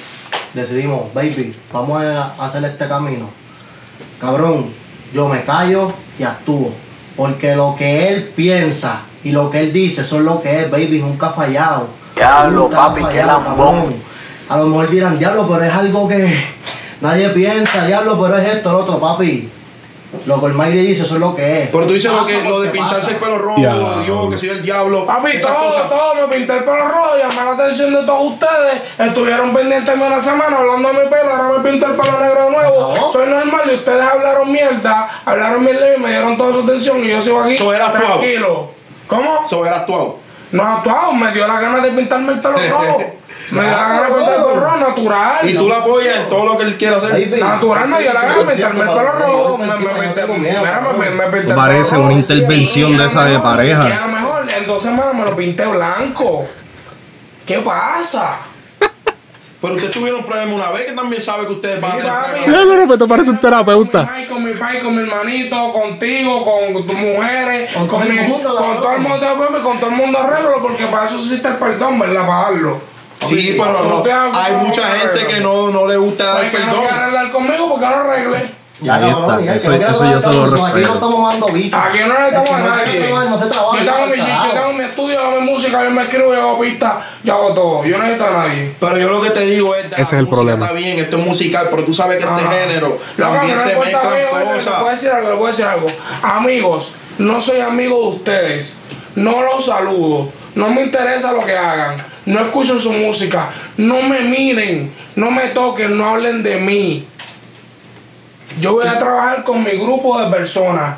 decidimos, 0.56 1.14
baby, 1.14 1.56
vamos 1.72 2.02
a 2.02 2.34
hacer 2.40 2.64
este 2.64 2.88
camino. 2.88 3.30
Cabrón, 4.20 4.72
yo 5.14 5.28
me 5.28 5.44
callo 5.44 5.92
y 6.18 6.24
actúo. 6.24 6.72
Porque 7.16 7.56
lo 7.56 7.76
que 7.78 8.10
él 8.10 8.32
piensa 8.36 9.02
y 9.24 9.32
lo 9.32 9.50
que 9.50 9.60
él 9.62 9.74
dice 9.74 10.04
son 10.04 10.26
lo 10.26 10.42
que 10.42 10.62
es, 10.62 10.72
baby, 10.72 11.00
nunca 11.00 11.28
ha 11.28 11.34
fallado. 11.34 11.88
Diablo, 12.16 12.70
papi, 12.70 13.04
qué 13.12 13.24
lambón. 13.24 13.96
A 14.50 14.58
lo 14.58 14.68
mejor 14.68 14.90
dirán, 14.90 15.18
diablo, 15.18 15.48
pero 15.50 15.64
es 15.64 15.74
algo 15.74 16.08
que 16.08 16.44
nadie 17.02 17.30
piensa, 17.30 17.86
diablo, 17.86 18.22
pero 18.22 18.38
es 18.38 18.56
esto, 18.56 18.72
lo 18.72 18.80
otro, 18.80 19.00
papi. 19.00 19.50
Lo 20.26 20.40
que 20.40 20.46
el 20.48 20.54
Mayri 20.54 20.80
dice, 20.88 21.04
eso 21.04 21.16
es 21.16 21.20
lo 21.22 21.36
que 21.36 21.64
es. 21.64 21.70
Pero 21.70 21.86
tú 21.88 21.94
dices 21.94 22.12
lo, 22.12 22.26
que, 22.26 22.42
lo 22.44 22.62
de 22.62 22.70
pintarse 22.70 23.12
el 23.12 23.18
pelo 23.18 23.38
rojo, 23.38 23.60
Ya. 23.62 23.74
Dios, 24.04 24.30
que 24.30 24.38
soy 24.38 24.50
el 24.50 24.62
diablo. 24.62 25.06
Papi, 25.06 25.40
todo, 25.40 25.54
cosas. 25.56 25.90
todo, 25.90 26.16
me 26.16 26.36
pinté 26.36 26.54
el 26.54 26.64
pelo 26.64 26.88
rojo, 26.88 27.18
llamé 27.18 27.36
la 27.36 27.52
atención 27.52 27.94
de 27.94 28.04
todos 28.04 28.34
ustedes, 28.34 28.82
estuvieron 28.98 29.54
pendientes 29.54 30.00
de 30.00 30.06
una 30.06 30.20
semana 30.20 30.58
hablando 30.58 30.88
de 30.90 30.94
mi 31.04 31.10
pelo, 31.10 31.34
ahora 31.34 31.58
me 31.60 31.70
pinto 31.72 31.86
el 31.88 31.94
pelo 31.94 32.20
negro 32.20 32.46
de 32.46 32.52
nuevo, 32.52 33.12
soy 33.14 33.28
normal 33.30 33.62
y 33.72 33.76
ustedes 33.76 34.02
hablaron 34.04 34.52
mierda, 34.52 35.10
hablaron 35.26 35.64
mierda 35.64 35.96
y 35.96 36.00
me 36.00 36.10
dieron 36.10 36.38
toda 36.38 36.54
su 36.54 36.60
atención 36.62 37.04
y 37.04 37.10
yo 37.10 37.22
sigo 37.22 37.42
aquí 37.42 37.56
So, 37.56 37.74
era 37.74 37.88
actuado. 37.88 38.20
tranquilo. 38.20 38.70
¿Cómo? 39.08 39.40
Eso 39.46 39.66
era 39.66 39.78
actuado. 39.78 40.18
No 40.52 40.64
actuado, 40.64 41.14
me 41.14 41.32
dio 41.32 41.46
la 41.48 41.60
gana 41.60 41.80
de 41.80 41.90
pintarme 41.92 42.34
el 42.34 42.40
pelo 42.40 42.58
rojo, 42.70 42.98
me 43.52 43.62
la 43.64 43.72
gana 43.72 44.08
el 44.08 44.14
pelo 44.14 44.56
rojo, 44.60 44.78
natural. 44.78 45.50
Y 45.50 45.54
tú 45.56 45.68
lo 45.70 45.76
apoyas 45.76 46.16
en 46.18 46.30
todo 46.30 46.46
lo 46.46 46.58
que 46.58 46.64
él 46.64 46.78
quiere 46.78 46.96
hacer. 46.96 47.12
Baby. 47.12 47.40
Natural 47.42 47.88
me 47.88 48.00
dio 48.02 48.14
la 48.14 48.22
gana 48.22 48.36
pintarme 48.52 48.82
el 48.82 48.88
pelo 48.88 49.12
rojo, 49.12 49.58
me, 49.58 51.54
Parece 51.56 51.98
una 51.98 52.14
intervención 52.14 52.98
de 52.98 53.04
a 53.04 53.06
esa 53.08 53.26
de 53.26 53.40
pareja. 53.40 53.88
y 53.88 53.92
a 53.92 54.08
lo 54.08 54.12
mejor 54.14 54.50
en 54.50 54.66
dos 54.68 54.82
semanas 54.84 55.14
me 55.14 55.26
lo 55.26 55.36
pinté 55.36 55.66
blanco. 55.66 56.46
¿Qué 57.46 57.60
pasa? 57.60 58.40
Pero 59.62 59.76
ustedes 59.76 59.94
tuvieron 59.94 60.24
problemas 60.26 60.54
una 60.56 60.72
vez 60.72 60.86
que 60.88 60.92
también 60.92 61.22
sabe 61.22 61.48
que 61.48 61.54
ustedes 61.54 61.82
van 61.82 61.92
a 61.94 61.96
tener 61.96 62.12
papi. 62.12 62.30
problemas. 62.44 62.66
No, 62.66 62.66
no, 62.66 62.82
no, 62.82 62.88
pero 62.88 62.98
te 63.00 63.08
parece 63.08 63.30
un 63.32 63.40
terapeuta. 63.40 64.12
Con 64.30 64.44
mi 64.44 64.54
pai, 64.54 64.80
con 64.82 64.96
mi 64.96 65.02
hermanito, 65.02 65.72
contigo, 65.72 66.44
con 66.44 66.74
tus 66.86 66.94
mujeres, 66.96 67.74
con, 67.74 67.88
Con 67.88 68.02
todo 68.02 68.12
el 68.12 68.14
mi- 68.22 68.28
mundo, 68.28 68.54
la 68.54 68.62
con 68.62 68.76
todo 68.82 68.92
el 68.92 69.00
mundo, 69.02 69.64
con 69.64 69.78
todo 69.80 69.90
el 69.90 69.96
mundo 69.96 70.20
arreglo, 70.20 70.62
porque 70.62 70.86
para 70.86 71.06
eso 71.06 71.16
existe 71.16 71.48
el 71.48 71.56
perdón, 71.56 71.98
¿verdad? 72.00 72.28
Para 72.28 72.42
darlo. 72.44 72.95
Sí, 73.28 73.56
pero 73.60 73.84
no. 73.84 74.04
Hay 74.34 74.54
mucha 74.58 74.84
gente 74.98 75.26
que 75.28 75.40
no, 75.40 75.72
no 75.72 75.88
le 75.88 75.98
gusta 75.98 76.26
dar 76.26 76.46
no 76.46 76.52
perdón. 76.52 76.70
quiere 76.80 76.90
arreglar 76.90 77.32
conmigo 77.32 77.70
porque 77.70 77.86
no 77.86 77.96
arregle. 77.96 78.66
Ya, 78.82 78.96
Ahí 78.96 79.10
está, 79.10 79.16
eso- 79.56 79.72
no 79.72 79.88
eso 79.88 80.04
dar 80.04 80.14
yo 80.14 80.20
se 80.20 80.28
lo 80.34 80.42
cabrón, 80.42 80.54
Aquí 80.54 80.60
no 80.60 80.66
respeto. 80.76 80.94
estamos 80.96 81.32
dando 81.32 81.48
bichos. 81.48 81.80
Aquí 81.82 81.98
no 82.00 82.08
le 82.20 82.28
estamos 82.28 82.50
a 82.52 82.60
no 82.60 82.74
se 82.76 82.86
nadie. 82.86 83.00
trabaja, 83.08 83.30
No 83.30 83.40
se 83.40 83.46
trabaja. 83.46 83.84
Yo 83.84 83.94
tengo, 83.94 84.08
mi, 84.08 84.18
carajo. 84.18 84.46
yo 84.48 84.54
tengo 84.54 84.74
mi 84.74 84.84
estudio, 84.84 85.14
yo 85.16 85.22
hago 85.22 85.42
mi 85.42 85.52
música, 85.52 85.84
yo 85.86 85.92
me 85.92 86.04
escribo, 86.04 86.34
yo 86.36 86.42
hago 86.42 86.60
pistas, 86.60 86.94
yo 87.24 87.34
hago 87.36 87.54
todo. 87.54 87.86
Yo 87.86 87.98
no 87.98 88.04
necesito 88.04 88.28
a 88.28 88.32
nadie. 88.32 88.76
Pero 88.78 88.98
yo 88.98 89.10
lo 89.10 89.22
que 89.22 89.30
te 89.30 89.40
digo 89.46 89.76
es. 89.76 89.86
Ese 89.86 90.02
es 90.02 90.14
el 90.14 90.28
problema. 90.28 90.66
Está 90.66 90.78
bien, 90.78 91.00
esto 91.00 91.18
es 91.18 91.26
musical, 91.26 91.68
pero 91.72 91.86
tú 91.86 91.94
sabes 91.94 92.18
que 92.18 92.24
este 92.30 92.42
Ajá. 92.44 92.52
género 92.52 92.98
Loco, 93.16 93.32
también 93.34 93.56
no 93.56 93.62
se 93.62 93.76
mezclan 93.78 93.96
amigo, 94.08 94.18
Le 94.18 94.26
puedo 94.28 94.46
cosas. 94.56 94.92
decir 94.92 95.10
algo, 95.12 95.30
le 95.30 95.36
puedo 95.38 95.48
decir 95.48 95.66
algo. 95.66 95.88
Amigos, 96.22 96.96
no 97.18 97.42
soy 97.42 97.62
amigo 97.62 97.98
de 98.02 98.08
ustedes. 98.18 98.80
No 99.16 99.42
los 99.42 99.66
saludo. 99.68 100.28
No 100.56 100.70
me 100.70 100.82
interesa 100.84 101.32
lo 101.32 101.46
que 101.46 101.58
hagan. 101.58 101.96
No 102.26 102.40
escucho 102.42 102.80
su 102.80 102.92
música. 102.92 103.50
No 103.78 104.02
me 104.02 104.22
miren. 104.22 104.92
No 105.16 105.32
me 105.32 105.48
toquen. 105.50 105.98
No 105.98 106.10
hablen 106.10 106.44
de 106.44 106.58
mí. 106.58 107.08
Yo 108.60 108.74
voy 108.74 108.88
a 108.88 108.98
trabajar 108.98 109.44
con 109.44 109.64
mi 109.64 109.72
grupo 109.72 110.20
de 110.20 110.30
personas. 110.36 110.98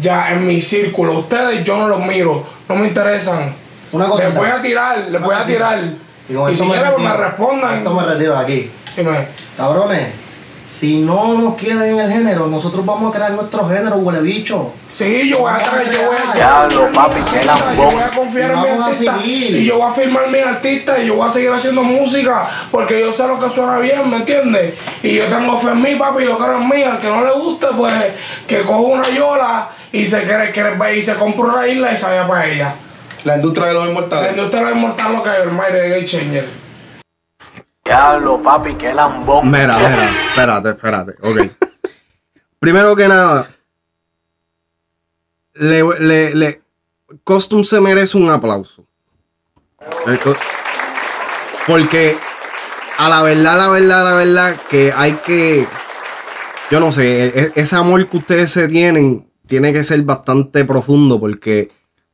Ya 0.00 0.32
en 0.32 0.46
mi 0.46 0.60
círculo. 0.60 1.18
Ustedes 1.20 1.64
yo 1.64 1.76
no 1.76 1.88
los 1.88 2.00
miro. 2.00 2.44
No 2.68 2.76
me 2.76 2.88
interesan. 2.88 3.54
Una. 3.92 4.08
Les 4.16 4.34
voy 4.34 4.48
a 4.48 4.62
tirar. 4.62 4.98
Les 5.10 5.20
voy 5.20 5.34
a 5.34 5.46
tirar. 5.46 5.78
Y 6.28 6.56
si 6.56 6.64
quieren 6.64 7.02
me 7.02 7.12
respondan. 7.14 7.78
Esto 7.78 7.94
me 7.94 8.04
retiro 8.04 8.34
de 8.34 8.44
aquí. 8.44 8.70
Dime. 8.96 9.28
Cabrones, 9.56 10.08
si 10.78 10.98
no 10.98 11.34
nos 11.34 11.56
quieren 11.56 11.82
en 11.82 11.98
el 11.98 12.10
género, 12.12 12.46
nosotros 12.46 12.86
vamos 12.86 13.12
a 13.12 13.16
crear 13.16 13.32
nuestro 13.32 13.68
género, 13.68 13.96
huele 13.96 14.20
bicho. 14.20 14.72
Sí, 14.92 15.28
yo 15.28 15.38
voy 15.40 15.52
a 15.52 15.58
traer, 15.58 15.90
yo 15.90 16.06
voy 16.06 16.16
a 16.16 16.32
Diablo, 16.34 16.88
papi, 16.94 17.20
qué 17.32 17.40
Yo 17.40 17.46
lambón. 17.46 17.94
voy 17.94 18.02
a 18.02 18.10
confiar 18.10 18.50
en 18.52 18.60
mi 18.62 18.68
artista 18.68 19.16
y 19.24 19.64
yo 19.64 19.78
voy 19.78 19.90
a 19.90 19.92
firmar 19.92 20.28
mi 20.30 20.38
artista 20.38 20.98
y 21.02 21.06
yo 21.08 21.16
voy 21.16 21.28
a 21.28 21.30
seguir 21.32 21.50
haciendo 21.50 21.82
música 21.82 22.48
porque 22.70 23.00
yo 23.00 23.12
sé 23.12 23.26
lo 23.26 23.38
que 23.40 23.50
suena 23.50 23.78
bien, 23.78 24.08
¿me 24.08 24.18
entiendes? 24.18 24.74
Y 25.02 25.14
yo 25.16 25.24
tengo 25.24 25.58
fe 25.58 25.70
en 25.70 25.82
mí, 25.82 25.96
papi, 25.96 26.24
yo 26.24 26.38
creo 26.38 26.60
en 26.60 26.68
mí, 26.68 26.82
al 26.84 26.98
que 26.98 27.08
no 27.08 27.24
le 27.24 27.32
guste, 27.32 27.66
pues 27.76 27.92
que 28.46 28.60
coja 28.62 28.78
una 28.78 29.08
yola 29.10 29.70
y 29.92 30.06
se 30.06 30.22
quiere, 30.22 30.52
quiere- 30.52 30.96
y 30.96 31.02
se 31.02 31.14
compra 31.16 31.46
una 31.46 31.66
isla 31.66 31.92
y 31.92 31.96
se 31.96 32.06
vaya 32.06 32.26
para 32.26 32.46
ella. 32.46 32.72
La 33.24 33.34
industria 33.34 33.66
de 33.66 33.74
los 33.74 33.84
La 33.84 33.90
inmortales. 33.90 34.30
industria 34.30 34.60
de 34.62 34.68
los 34.68 34.76
inmortales 34.76 35.12
lo 35.16 35.22
que 35.24 35.30
hay, 35.30 35.42
el 35.42 35.50
Mayre 35.50 35.80
de 35.80 35.88
Game 35.90 36.04
Changer. 36.04 36.67
Diablo, 37.88 38.42
papi, 38.42 38.74
qué 38.74 38.92
lambón. 38.92 39.50
Mira, 39.50 39.78
mira, 39.78 40.10
espérate, 40.28 40.68
espérate, 40.68 41.12
ok. 41.22 41.40
Primero 42.58 42.94
que 42.94 43.08
nada, 43.08 43.48
le, 45.54 45.82
le, 45.98 46.34
le, 46.34 46.62
Costum 47.24 47.64
se 47.64 47.80
merece 47.80 48.18
un 48.18 48.28
aplauso. 48.28 48.84
Porque 51.66 52.14
a 52.98 53.08
la 53.08 53.22
verdad, 53.22 53.56
la 53.56 53.68
verdad, 53.70 54.04
la 54.04 54.12
verdad, 54.12 54.56
que 54.68 54.92
hay 54.94 55.12
que, 55.24 55.66
yo 56.70 56.80
no 56.80 56.92
sé, 56.92 57.26
e- 57.28 57.52
ese 57.54 57.74
amor 57.76 58.06
que 58.06 58.18
ustedes 58.18 58.50
se 58.52 58.68
tienen 58.68 59.30
tiene 59.46 59.72
que 59.72 59.82
ser 59.82 60.02
bastante 60.02 60.66
profundo 60.66 61.18
porque 61.18 61.70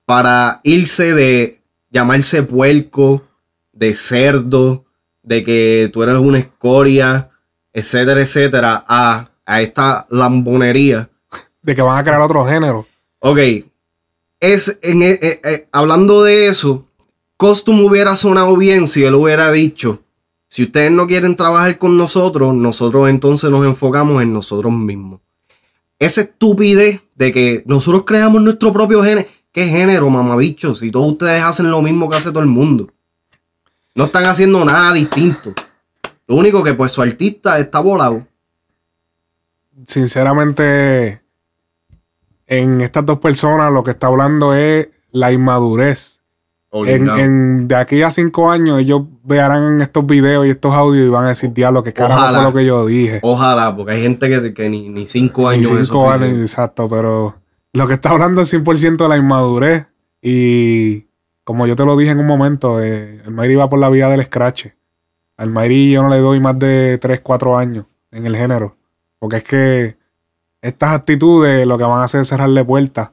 para 0.07 0.61
irse 0.63 1.15
de 1.15 1.61
llamarse 1.91 2.45
puerco, 2.45 3.25
de 3.73 3.93
cerdo, 3.95 4.84
de 5.25 5.43
que 5.43 5.91
tú 5.93 6.03
eres 6.03 6.17
una 6.17 6.39
escoria, 6.39 7.31
etcétera, 7.73 8.21
etcétera, 8.21 8.85
a, 8.87 9.31
a 9.45 9.63
esta 9.63 10.07
lambonería. 10.11 11.11
De 11.63 11.75
que 11.75 11.83
van 11.83 11.99
a 11.99 12.05
crear 12.05 12.21
otro 12.21 12.47
género. 12.47 12.87
Ok, 13.21 13.39
es, 14.39 14.79
en, 14.83 15.03
e- 15.03 15.19
e- 15.23 15.41
e- 15.43 15.69
hablando 15.73 16.23
de 16.23 16.49
eso, 16.49 16.87
Costum 17.39 17.81
hubiera 17.85 18.17
sonado 18.17 18.57
bien 18.57 18.87
si 18.87 19.03
él 19.03 19.15
hubiera 19.15 19.51
dicho, 19.51 20.03
si 20.49 20.65
ustedes 20.65 20.93
no 20.93 21.07
quieren 21.07 21.35
trabajar 21.35 21.79
con 21.79 21.97
nosotros, 21.97 22.55
nosotros 22.55 23.09
entonces 23.09 23.51
nos 23.51 23.65
enfocamos 23.65 24.23
en 24.23 24.33
nosotros 24.33 24.73
mismos. 24.73 25.21
Esa 25.99 26.21
estupidez 26.21 27.01
de 27.15 27.33
que 27.33 27.63
nosotros 27.67 28.05
creamos 28.05 28.43
nuestro 28.43 28.73
propio 28.73 29.03
género. 29.03 29.27
¿Qué 29.53 29.67
género, 29.69 30.11
mamabicho? 30.11 30.75
Si 30.75 30.91
todos 30.91 31.13
ustedes 31.13 31.43
hacen 31.43 31.71
lo 31.71 31.81
mismo 31.81 32.11
que 32.11 32.17
hace 32.17 32.31
todo 32.31 32.41
el 32.41 32.47
mundo. 32.47 32.91
No 33.95 34.05
están 34.05 34.25
haciendo 34.25 34.65
nada 34.65 34.93
distinto. 34.93 35.53
Lo 36.27 36.37
único 36.37 36.63
que 36.65 36.75
pues 36.75 36.93
su 36.93 37.03
artista 37.03 37.59
está 37.59 37.81
volado. 37.81 38.27
Sinceramente, 39.87 41.23
en 42.47 42.81
estas 42.81 43.05
dos 43.07 43.19
personas 43.19 43.73
lo 43.73 43.83
que 43.83 43.93
está 43.93 44.09
hablando 44.09 44.55
es 44.55 44.89
la 45.13 45.33
inmadurez. 45.33 46.21
En, 46.73 47.69
de 47.69 47.77
aquí 47.77 48.03
a 48.03 48.11
cinco 48.11 48.51
años 48.51 48.81
ellos 48.81 49.03
verán 49.23 49.81
estos 49.81 50.05
videos 50.05 50.45
y 50.45 50.51
estos 50.51 50.75
audios 50.75 51.07
y 51.07 51.09
van 51.09 51.27
a 51.27 51.29
decir, 51.29 51.53
diablo, 51.53 51.85
que 51.85 51.93
carajo 51.93 52.35
fue 52.35 52.43
lo 52.43 52.53
que 52.53 52.67
yo 52.67 52.87
dije. 52.87 53.21
Ojalá, 53.23 53.77
porque 53.77 53.93
hay 53.93 54.03
gente 54.03 54.29
que, 54.29 54.53
que 54.53 54.69
ni, 54.69 54.89
ni 54.89 55.07
cinco 55.07 55.49
años. 55.49 55.71
es 55.71 55.87
cinco 55.87 56.11
años, 56.11 56.41
exacto, 56.41 56.89
pero 56.89 57.37
lo 57.73 57.87
que 57.87 57.95
está 57.95 58.11
hablando 58.11 58.41
es 58.41 58.53
100% 58.53 58.97
de 58.97 59.09
la 59.09 59.17
inmadurez. 59.17 59.87
Y 60.21 61.07
como 61.45 61.67
yo 61.67 61.77
te 61.77 61.85
lo 61.85 61.97
dije 61.97 62.11
en 62.11 62.19
un 62.19 62.27
momento, 62.27 62.81
eh, 62.83 63.21
el 63.25 63.31
Mayri 63.31 63.55
va 63.55 63.69
por 63.69 63.79
la 63.79 63.91
vía 63.91 64.09
del 64.09 64.25
scratch. 64.25 64.69
Al 65.37 65.51
Mayri 65.51 65.93
yo 65.93 66.03
no 66.03 66.09
le 66.09 66.19
doy 66.19 66.41
más 66.41 66.59
de 66.59 66.99
3, 66.99 67.21
4 67.21 67.59
años 67.59 67.85
en 68.11 68.27
el 68.27 68.37
género. 68.37 68.77
Porque 69.19 69.37
es 69.37 69.45
que 69.45 69.97
estas 70.63 70.95
actitudes 70.95 71.67
lo 71.67 71.77
que 71.77 71.85
van 71.85 72.01
a 72.01 72.05
hacer 72.05 72.23
es 72.23 72.29
cerrarle 72.29 72.65
puertas. 72.65 73.11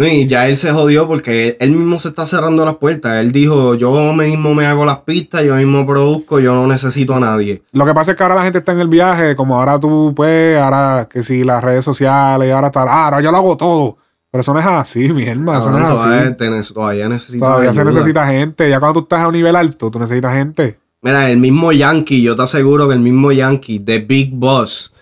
Y 0.00 0.26
ya 0.26 0.46
él 0.46 0.54
se 0.54 0.70
jodió 0.70 1.08
porque 1.08 1.56
él 1.58 1.72
mismo 1.72 1.98
se 1.98 2.10
está 2.10 2.24
cerrando 2.24 2.64
las 2.64 2.76
puertas. 2.76 3.16
Él 3.16 3.32
dijo, 3.32 3.74
yo 3.74 4.12
mismo 4.12 4.54
me 4.54 4.64
hago 4.64 4.84
las 4.84 5.00
pistas, 5.00 5.42
yo 5.42 5.56
mismo 5.56 5.84
produzco, 5.84 6.38
yo 6.38 6.54
no 6.54 6.68
necesito 6.68 7.16
a 7.16 7.20
nadie. 7.20 7.64
Lo 7.72 7.84
que 7.84 7.92
pasa 7.92 8.12
es 8.12 8.16
que 8.16 8.22
ahora 8.22 8.36
la 8.36 8.44
gente 8.44 8.58
está 8.58 8.72
en 8.72 8.78
el 8.78 8.86
viaje, 8.86 9.34
como 9.34 9.58
ahora 9.58 9.80
tú, 9.80 10.12
pues, 10.14 10.56
ahora 10.56 11.08
que 11.10 11.24
si 11.24 11.42
las 11.42 11.64
redes 11.64 11.84
sociales, 11.84 12.52
ahora 12.52 12.68
está, 12.68 12.84
ah, 12.84 13.06
ahora 13.06 13.20
yo 13.20 13.32
lo 13.32 13.38
hago 13.38 13.56
todo. 13.56 13.98
Pero 14.30 14.40
eso 14.42 14.52
no 14.52 14.60
es 14.60 14.66
así, 14.66 15.08
mi 15.12 15.24
hermano, 15.24 15.58
eso 15.58 15.70
no 15.70 15.78
es 15.78 15.84
todavía, 15.86 16.20
así. 16.28 16.34
tenés- 16.36 16.72
todavía 16.74 17.08
necesita 17.08 17.46
Todavía 17.46 17.72
se 17.72 17.84
necesita 17.84 18.26
gente. 18.26 18.68
Ya 18.68 18.78
cuando 18.78 19.00
tú 19.00 19.04
estás 19.06 19.20
a 19.22 19.28
un 19.28 19.32
nivel 19.34 19.56
alto, 19.56 19.90
tú 19.90 19.98
necesitas 19.98 20.34
gente. 20.34 20.78
Mira, 21.00 21.30
el 21.30 21.38
mismo 21.38 21.72
Yankee, 21.72 22.22
yo 22.22 22.36
te 22.36 22.42
aseguro 22.42 22.88
que 22.88 22.94
el 22.94 23.00
mismo 23.00 23.32
Yankee, 23.32 23.78
The 23.80 24.00
Big 24.00 24.32
Boss, 24.34 24.92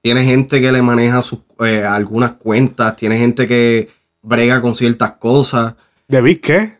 tiene 0.00 0.24
gente 0.24 0.60
que 0.60 0.72
le 0.72 0.82
maneja 0.82 1.22
sus, 1.22 1.40
eh, 1.60 1.84
algunas 1.84 2.32
cuentas, 2.32 2.96
tiene 2.96 3.18
gente 3.18 3.46
que 3.46 3.88
brega 4.22 4.60
con 4.60 4.74
ciertas 4.74 5.12
cosas. 5.12 5.74
¿De 6.08 6.20
Big 6.20 6.40
qué? 6.40 6.78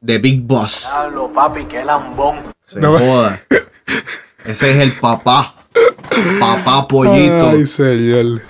De 0.00 0.18
Big 0.18 0.42
Boss. 0.42 0.86
Diablo, 0.90 1.30
papi, 1.34 1.64
qué 1.64 1.84
lambón. 1.84 2.36
Se 2.62 2.80
joda. 2.80 3.38
Ese 4.46 4.70
es 4.72 4.78
el 4.78 4.92
papá. 4.92 5.54
Papá 6.40 6.86
pollito. 6.88 7.48
Ay, 7.50 7.64
señor. 7.66 8.40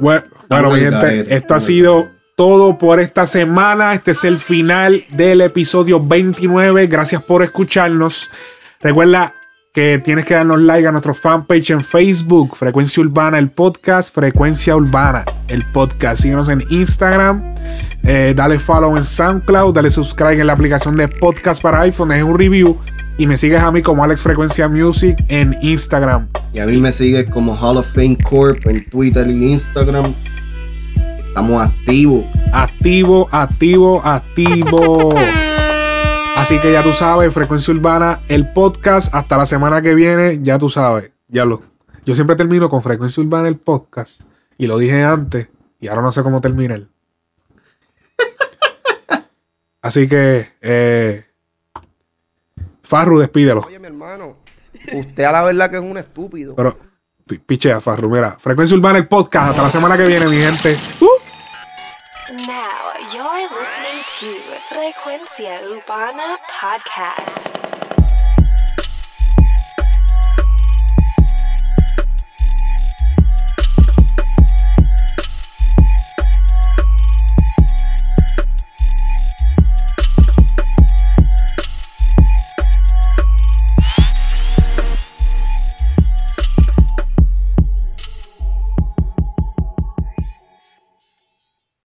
Bueno, 0.00 0.24
bueno, 0.48 0.70
mi 0.70 0.80
en 0.80 0.92
gente, 0.92 1.34
esto 1.34 1.54
ha 1.54 1.60
sido 1.60 2.08
todo 2.36 2.78
por 2.78 3.00
esta 3.00 3.26
semana. 3.26 3.94
Este 3.94 4.12
es 4.12 4.24
el 4.24 4.38
final 4.38 5.04
del 5.10 5.42
episodio 5.42 6.00
29. 6.02 6.86
Gracias 6.86 7.22
por 7.22 7.42
escucharnos. 7.42 8.30
Recuerda 8.80 9.34
que 9.74 10.00
tienes 10.02 10.24
que 10.24 10.34
darnos 10.34 10.58
like 10.60 10.88
a 10.88 10.90
nuestro 10.90 11.14
fanpage 11.14 11.70
en 11.70 11.82
Facebook, 11.82 12.56
Frecuencia 12.56 13.02
Urbana, 13.02 13.38
el 13.38 13.50
podcast, 13.50 14.12
Frecuencia 14.12 14.74
Urbana, 14.74 15.24
el 15.48 15.64
podcast. 15.66 16.22
Síguenos 16.22 16.48
en 16.48 16.64
Instagram, 16.70 17.54
eh, 18.02 18.32
dale 18.34 18.58
follow 18.58 18.96
en 18.96 19.04
SoundCloud, 19.04 19.74
dale 19.74 19.90
subscribe 19.90 20.40
en 20.40 20.46
la 20.46 20.54
aplicación 20.54 20.96
de 20.96 21.08
podcast 21.08 21.62
para 21.62 21.82
iPhone, 21.82 22.08
dejen 22.08 22.26
un 22.26 22.38
review 22.38 22.78
y 23.20 23.26
me 23.26 23.36
sigues 23.36 23.60
a 23.60 23.70
mí 23.70 23.82
como 23.82 24.02
Alex 24.02 24.22
Frecuencia 24.22 24.66
Music 24.66 25.22
en 25.28 25.54
Instagram. 25.60 26.30
Y 26.54 26.58
a 26.58 26.64
mí 26.64 26.78
me 26.78 26.90
sigues 26.90 27.30
como 27.30 27.54
Hall 27.54 27.76
of 27.76 27.86
Fame 27.92 28.16
Corp 28.16 28.66
en 28.66 28.88
Twitter 28.88 29.28
y 29.28 29.52
Instagram. 29.52 30.14
Estamos 31.26 31.60
activos. 31.60 32.24
Activo, 32.50 33.28
activo, 33.30 34.00
activo. 34.02 35.14
Así 36.34 36.58
que 36.60 36.72
ya 36.72 36.82
tú 36.82 36.94
sabes, 36.94 37.34
Frecuencia 37.34 37.74
Urbana, 37.74 38.22
el 38.28 38.54
podcast. 38.54 39.14
Hasta 39.14 39.36
la 39.36 39.44
semana 39.44 39.82
que 39.82 39.94
viene, 39.94 40.38
ya 40.40 40.56
tú 40.56 40.70
sabes. 40.70 41.12
Ya 41.28 41.44
lo. 41.44 41.60
Yo 42.06 42.14
siempre 42.14 42.36
termino 42.36 42.70
con 42.70 42.80
Frecuencia 42.82 43.22
Urbana, 43.22 43.48
el 43.48 43.58
podcast. 43.58 44.22
Y 44.56 44.66
lo 44.66 44.78
dije 44.78 45.04
antes. 45.04 45.50
Y 45.78 45.88
ahora 45.88 46.00
no 46.00 46.10
sé 46.10 46.22
cómo 46.22 46.40
terminar. 46.40 46.84
Así 49.82 50.08
que, 50.08 50.48
eh, 50.62 51.26
Farru, 52.90 53.20
despídelo. 53.20 53.60
Oye, 53.68 53.78
mi 53.78 53.86
hermano, 53.86 54.38
usted 54.92 55.22
a 55.22 55.30
la 55.30 55.44
verdad 55.44 55.70
que 55.70 55.76
es 55.76 55.82
un 55.82 55.96
estúpido. 55.96 56.56
Pero, 56.56 56.76
pi- 57.24 57.38
pichea, 57.38 57.80
Farru, 57.80 58.10
mira. 58.10 58.32
Frecuencia 58.32 58.76
Urbana, 58.76 58.98
el 58.98 59.06
podcast. 59.06 59.50
Hasta 59.50 59.62
la 59.62 59.70
semana 59.70 59.96
que 59.96 60.08
viene, 60.08 60.26
mi 60.26 60.36
gente. 60.40 60.76
Uh. 61.00 61.06
Now 62.46 62.92
you're 63.12 63.48
listening 63.60 64.02
to 64.18 64.74
Frecuencia 64.74 65.60
Urbana 65.70 66.36
Podcast. 66.60 67.79